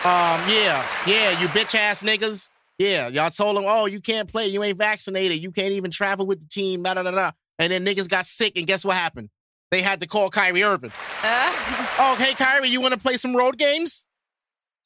Um, 0.04 0.40
yeah, 0.50 0.86
yeah, 1.06 1.40
you 1.40 1.48
bitch 1.48 1.74
ass 1.74 2.02
niggas. 2.02 2.50
Yeah, 2.78 3.08
y'all 3.08 3.30
told 3.30 3.56
him, 3.56 3.64
oh, 3.66 3.86
you 3.86 4.00
can't 4.00 4.28
play, 4.30 4.46
you 4.48 4.62
ain't 4.62 4.76
vaccinated, 4.76 5.40
you 5.42 5.50
can't 5.50 5.72
even 5.72 5.90
travel 5.90 6.26
with 6.26 6.40
the 6.40 6.46
team, 6.46 6.82
da 6.82 6.94
da 6.94 7.02
da 7.04 7.10
da. 7.10 7.30
And 7.58 7.72
then 7.72 7.86
niggas 7.86 8.08
got 8.08 8.26
sick, 8.26 8.52
and 8.58 8.66
guess 8.66 8.84
what 8.84 8.96
happened? 8.96 9.30
They 9.70 9.80
had 9.80 10.00
to 10.00 10.06
call 10.06 10.28
Kyrie 10.28 10.62
Irving. 10.62 10.92
Oh, 11.24 12.16
hey, 12.18 12.34
Kyrie, 12.34 12.68
you 12.68 12.80
want 12.80 12.92
to 12.94 13.00
play 13.00 13.16
some 13.16 13.34
road 13.34 13.56
games? 13.58 14.04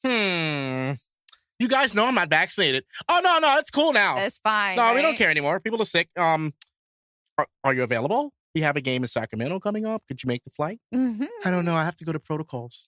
Hmm. 0.05 0.91
You 1.59 1.67
guys 1.67 1.93
know 1.93 2.05
I'm 2.05 2.15
not 2.15 2.29
vaccinated. 2.29 2.85
Oh 3.09 3.19
no, 3.21 3.39
no, 3.39 3.57
it's 3.57 3.69
cool 3.69 3.91
now. 3.91 4.15
That's 4.15 4.37
fine. 4.37 4.77
no, 4.77 4.93
we 4.93 5.01
don't 5.01 5.17
care 5.17 5.29
anymore. 5.29 5.59
People 5.59 5.81
are 5.81 5.85
sick. 5.85 6.07
Um, 6.17 6.53
are, 7.37 7.47
are 7.65 7.73
you 7.73 7.83
available? 7.83 8.31
We 8.55 8.61
have 8.61 8.77
a 8.77 8.81
game 8.81 9.03
in 9.03 9.09
Sacramento 9.09 9.59
coming 9.59 9.85
up. 9.85 10.03
Could 10.07 10.23
you 10.23 10.27
make 10.29 10.43
the 10.45 10.49
flight? 10.49 10.79
Mhm. 10.93 11.27
I 11.45 11.51
don't 11.51 11.65
know. 11.65 11.75
I 11.75 11.83
have 11.83 11.97
to 11.97 12.05
go 12.05 12.13
to 12.13 12.19
protocols. 12.19 12.87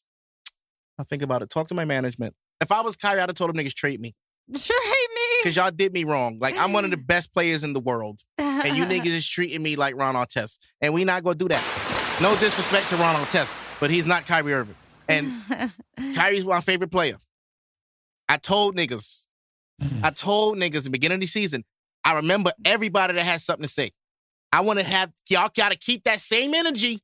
I'll 1.02 1.06
think 1.06 1.23
about 1.23 1.41
it. 1.41 1.49
Talk 1.49 1.68
to 1.69 1.73
my 1.73 1.84
management. 1.84 2.36
If 2.61 2.72
I 2.72 2.82
was 2.82 2.95
Kyrie, 2.95 3.22
I'd 3.22 3.30
have 3.30 3.36
told 3.36 3.49
them 3.49 3.57
niggas 3.57 3.73
trade 3.73 3.99
me 3.99 4.14
Trade 4.53 4.78
me. 5.15 5.22
because 5.41 5.56
y'all 5.56 5.72
did 5.72 5.94
me 5.94 6.03
wrong. 6.03 6.38
Like 6.40 6.56
I'm 6.60 6.73
one 6.73 6.86
of 6.86 6.91
the 6.91 6.98
best 6.98 7.34
players 7.34 7.64
in 7.64 7.73
the 7.73 7.80
world, 7.80 8.19
and 8.38 8.78
you 8.78 8.86
niggas 8.86 9.07
is 9.07 9.28
treating 9.28 9.64
me 9.64 9.76
like 9.76 9.95
Ron 9.95 10.14
Artest, 10.14 10.60
and 10.80 10.94
we 10.94 11.03
not 11.03 11.23
gonna 11.23 11.36
do 11.36 11.48
that. 11.48 12.18
No 12.22 12.36
disrespect 12.36 12.90
to 12.90 12.98
Ron 12.98 13.15
Artest, 13.15 13.57
but 13.80 13.90
he's 13.90 14.06
not 14.06 14.28
Kyrie 14.28 14.53
Irving, 14.53 14.76
and 15.10 15.32
Kyrie's 16.15 16.45
my 16.45 16.61
favorite 16.61 16.91
player. 16.91 17.18
I 18.30 18.38
told 18.38 18.78
niggas, 18.78 19.26
I 20.03 20.11
told 20.11 20.57
niggas 20.57 20.78
in 20.78 20.84
the 20.84 20.90
beginning 20.91 21.15
of 21.15 21.22
the 21.22 21.26
season, 21.28 21.64
I 22.06 22.14
remember 22.14 22.52
everybody 22.64 23.14
that 23.14 23.23
has 23.23 23.44
something 23.44 23.64
to 23.64 23.69
say. 23.69 23.90
I 24.53 24.61
want 24.61 24.78
to 24.78 24.86
have 24.86 25.11
y'all 25.30 25.49
gotta 25.56 25.78
keep 25.78 26.03
that 26.03 26.22
same 26.22 26.53
energy. 26.53 27.02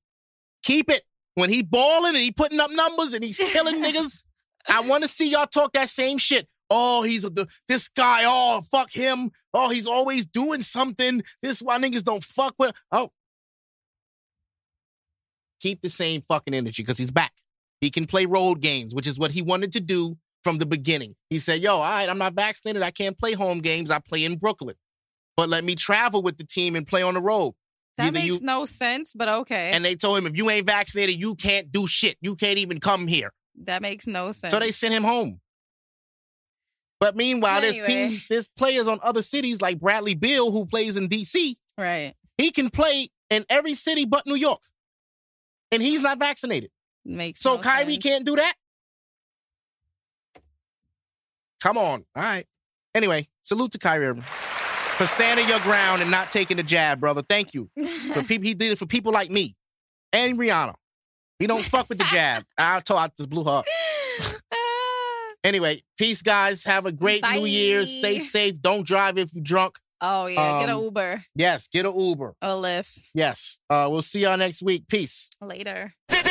Keep 0.61 0.91
it. 0.91 1.02
When 1.38 1.51
he 1.51 1.61
balling 1.61 2.15
and 2.15 2.23
he 2.23 2.31
putting 2.31 2.59
up 2.59 2.72
numbers 2.72 3.14
and 3.14 3.23
he's 3.23 3.38
killing 3.38 3.76
niggas, 3.84 4.23
I 4.68 4.81
want 4.81 5.03
to 5.03 5.07
see 5.07 5.30
y'all 5.30 5.45
talk 5.45 5.73
that 5.73 5.88
same 5.88 6.18
shit. 6.18 6.47
Oh, 6.72 7.03
he's 7.03 7.23
a, 7.23 7.30
the, 7.30 7.47
this 7.68 7.89
guy. 7.89 8.23
Oh, 8.26 8.61
fuck 8.64 8.91
him. 8.91 9.30
Oh, 9.53 9.69
he's 9.69 9.85
always 9.85 10.26
doing 10.26 10.61
something. 10.61 11.22
This 11.43 11.61
why 11.61 11.77
niggas 11.77 12.03
don't 12.03 12.23
fuck 12.23 12.55
with. 12.57 12.73
Oh, 12.91 13.11
keep 15.59 15.81
the 15.81 15.91
same 15.91 16.23
fucking 16.27 16.55
energy 16.55 16.81
because 16.81 16.97
he's 16.97 17.11
back. 17.11 17.34
He 17.81 17.91
can 17.91 18.07
play 18.07 18.26
road 18.26 18.59
games, 18.59 18.95
which 18.95 19.05
is 19.05 19.19
what 19.19 19.30
he 19.30 19.43
wanted 19.43 19.72
to 19.73 19.80
do 19.80 20.18
from 20.43 20.57
the 20.57 20.65
beginning. 20.65 21.15
He 21.30 21.38
said, 21.38 21.61
"Yo, 21.61 21.76
all 21.76 21.84
right, 21.84 22.09
I'm 22.09 22.18
not 22.18 22.34
vaccinated. 22.34 22.81
I 22.81 22.89
can't 22.89 23.15
play 23.15 23.34
home 23.34 23.59
games. 23.59 23.91
I 23.91 23.99
play 23.99 24.23
in 24.23 24.38
Brooklyn, 24.38 24.76
but 25.35 25.49
let 25.49 25.64
me 25.64 25.76
travel 25.76 26.23
with 26.23 26.39
the 26.39 26.45
team 26.45 26.76
and 26.76 26.88
play 26.88 27.03
on 27.03 27.14
the 27.14 27.22
road." 27.22 27.53
That 27.98 28.07
Either 28.07 28.19
makes 28.19 28.36
you- 28.36 28.40
no 28.41 28.65
sense, 28.65 29.14
but 29.15 29.28
okay. 29.28 29.72
And 29.74 29.84
they 29.84 29.95
told 29.95 30.19
him, 30.19 30.28
"If 30.28 30.38
you 30.38 30.49
ain't 30.49 30.65
vaccinated, 30.68 31.19
you 31.19 31.34
can't 31.36 31.72
do 31.72 31.88
shit. 31.88 32.18
You 32.22 32.36
can't 32.36 32.57
even 32.60 32.80
come 32.80 33.07
here." 33.07 33.34
that 33.61 33.82
makes 33.82 34.06
no 34.06 34.32
sense. 34.32 34.52
So 34.53 34.60
they 34.60 34.69
sent 34.72 34.94
him 34.94 35.03
home. 35.03 35.41
But 36.99 37.15
meanwhile, 37.15 37.60
there's 37.61 37.74
Anyway. 37.76 37.88
teams, 38.10 38.28
there's 38.28 38.48
players 38.48 38.88
on 38.88 38.99
other 39.02 39.24
cities 39.24 39.61
like 39.61 39.80
Bradley 39.80 40.14
Beal 40.14 40.52
who 40.52 40.65
plays 40.65 40.95
in 40.95 41.07
DC. 41.07 41.57
right. 41.78 42.14
He 42.38 42.52
can 42.52 42.69
play 42.69 43.10
in 43.32 43.45
every 43.49 43.74
city 43.74 44.06
but 44.06 44.28
New 44.28 44.36
York, 44.36 44.61
and 45.72 45.82
he's 45.82 46.02
not 46.02 46.19
vaccinated. 46.19 46.69
Makes 47.03 47.40
So 47.40 47.56
no 47.56 47.61
Kyrie 47.64 47.94
sense. 47.94 48.03
can't 48.03 48.26
do 48.26 48.36
that. 48.36 48.53
Come 51.61 51.78
on, 51.78 52.06
all 52.15 52.24
right. 52.24 52.45
Anyway, 52.94 53.28
salute 53.41 53.72
to 53.72 53.80
Kyrie 53.80 54.06
Irving 54.06 54.26
for 54.98 55.06
standing 55.06 55.48
your 55.48 55.60
ground 55.60 56.02
and 56.02 56.10
not 56.11 56.32
taking 56.32 56.57
the 56.57 56.64
jab, 56.64 56.99
brother. 56.99 57.22
Thank 57.22 57.53
you 57.53 57.69
for 58.14 58.24
people. 58.28 58.48
He 58.48 58.53
did 58.53 58.72
it 58.72 58.80
for 58.80 58.86
people 58.86 59.11
like 59.11 59.30
me 59.32 59.56
and 60.14 60.38
Rihanna. 60.38 60.74
He 61.40 61.45
don't 61.48 61.64
fuck 61.64 61.88
with 61.90 61.99
the 61.99 62.06
jab. 62.06 62.44
I 62.57 62.80
told 62.80 62.99
I 62.99 63.10
just 63.18 63.30
blew 63.30 63.44
her. 63.44 63.49
up. 63.60 63.65
Anyway, 65.44 65.82
peace, 65.98 66.22
guys. 66.22 66.65
Have 66.65 66.86
a 66.86 66.91
great 66.91 67.24
New 67.34 67.45
Year. 67.45 67.86
Stay 67.86 68.19
safe. 68.19 68.60
Don't 68.61 68.86
drive 68.86 69.18
if 69.18 69.34
you're 69.34 69.44
drunk. 69.44 69.78
oh 70.02 70.26
yeah, 70.26 70.60
get 70.60 70.69
an 70.69 70.76
Um, 70.76 70.84
Uber 70.84 71.24
Yes, 71.36 71.68
get 71.69 71.86
an 71.86 71.98
Uber. 71.98 72.36
or 72.41 72.49
Lyft 72.49 72.99
Yes. 73.14 73.57
Uh, 73.69 73.88
we'll 73.90 74.02
see 74.02 74.22
y'all 74.22 74.36
next 74.36 74.61
week. 74.61 74.88
Peace. 74.90 75.30
later. 75.40 75.94
This 76.10 76.26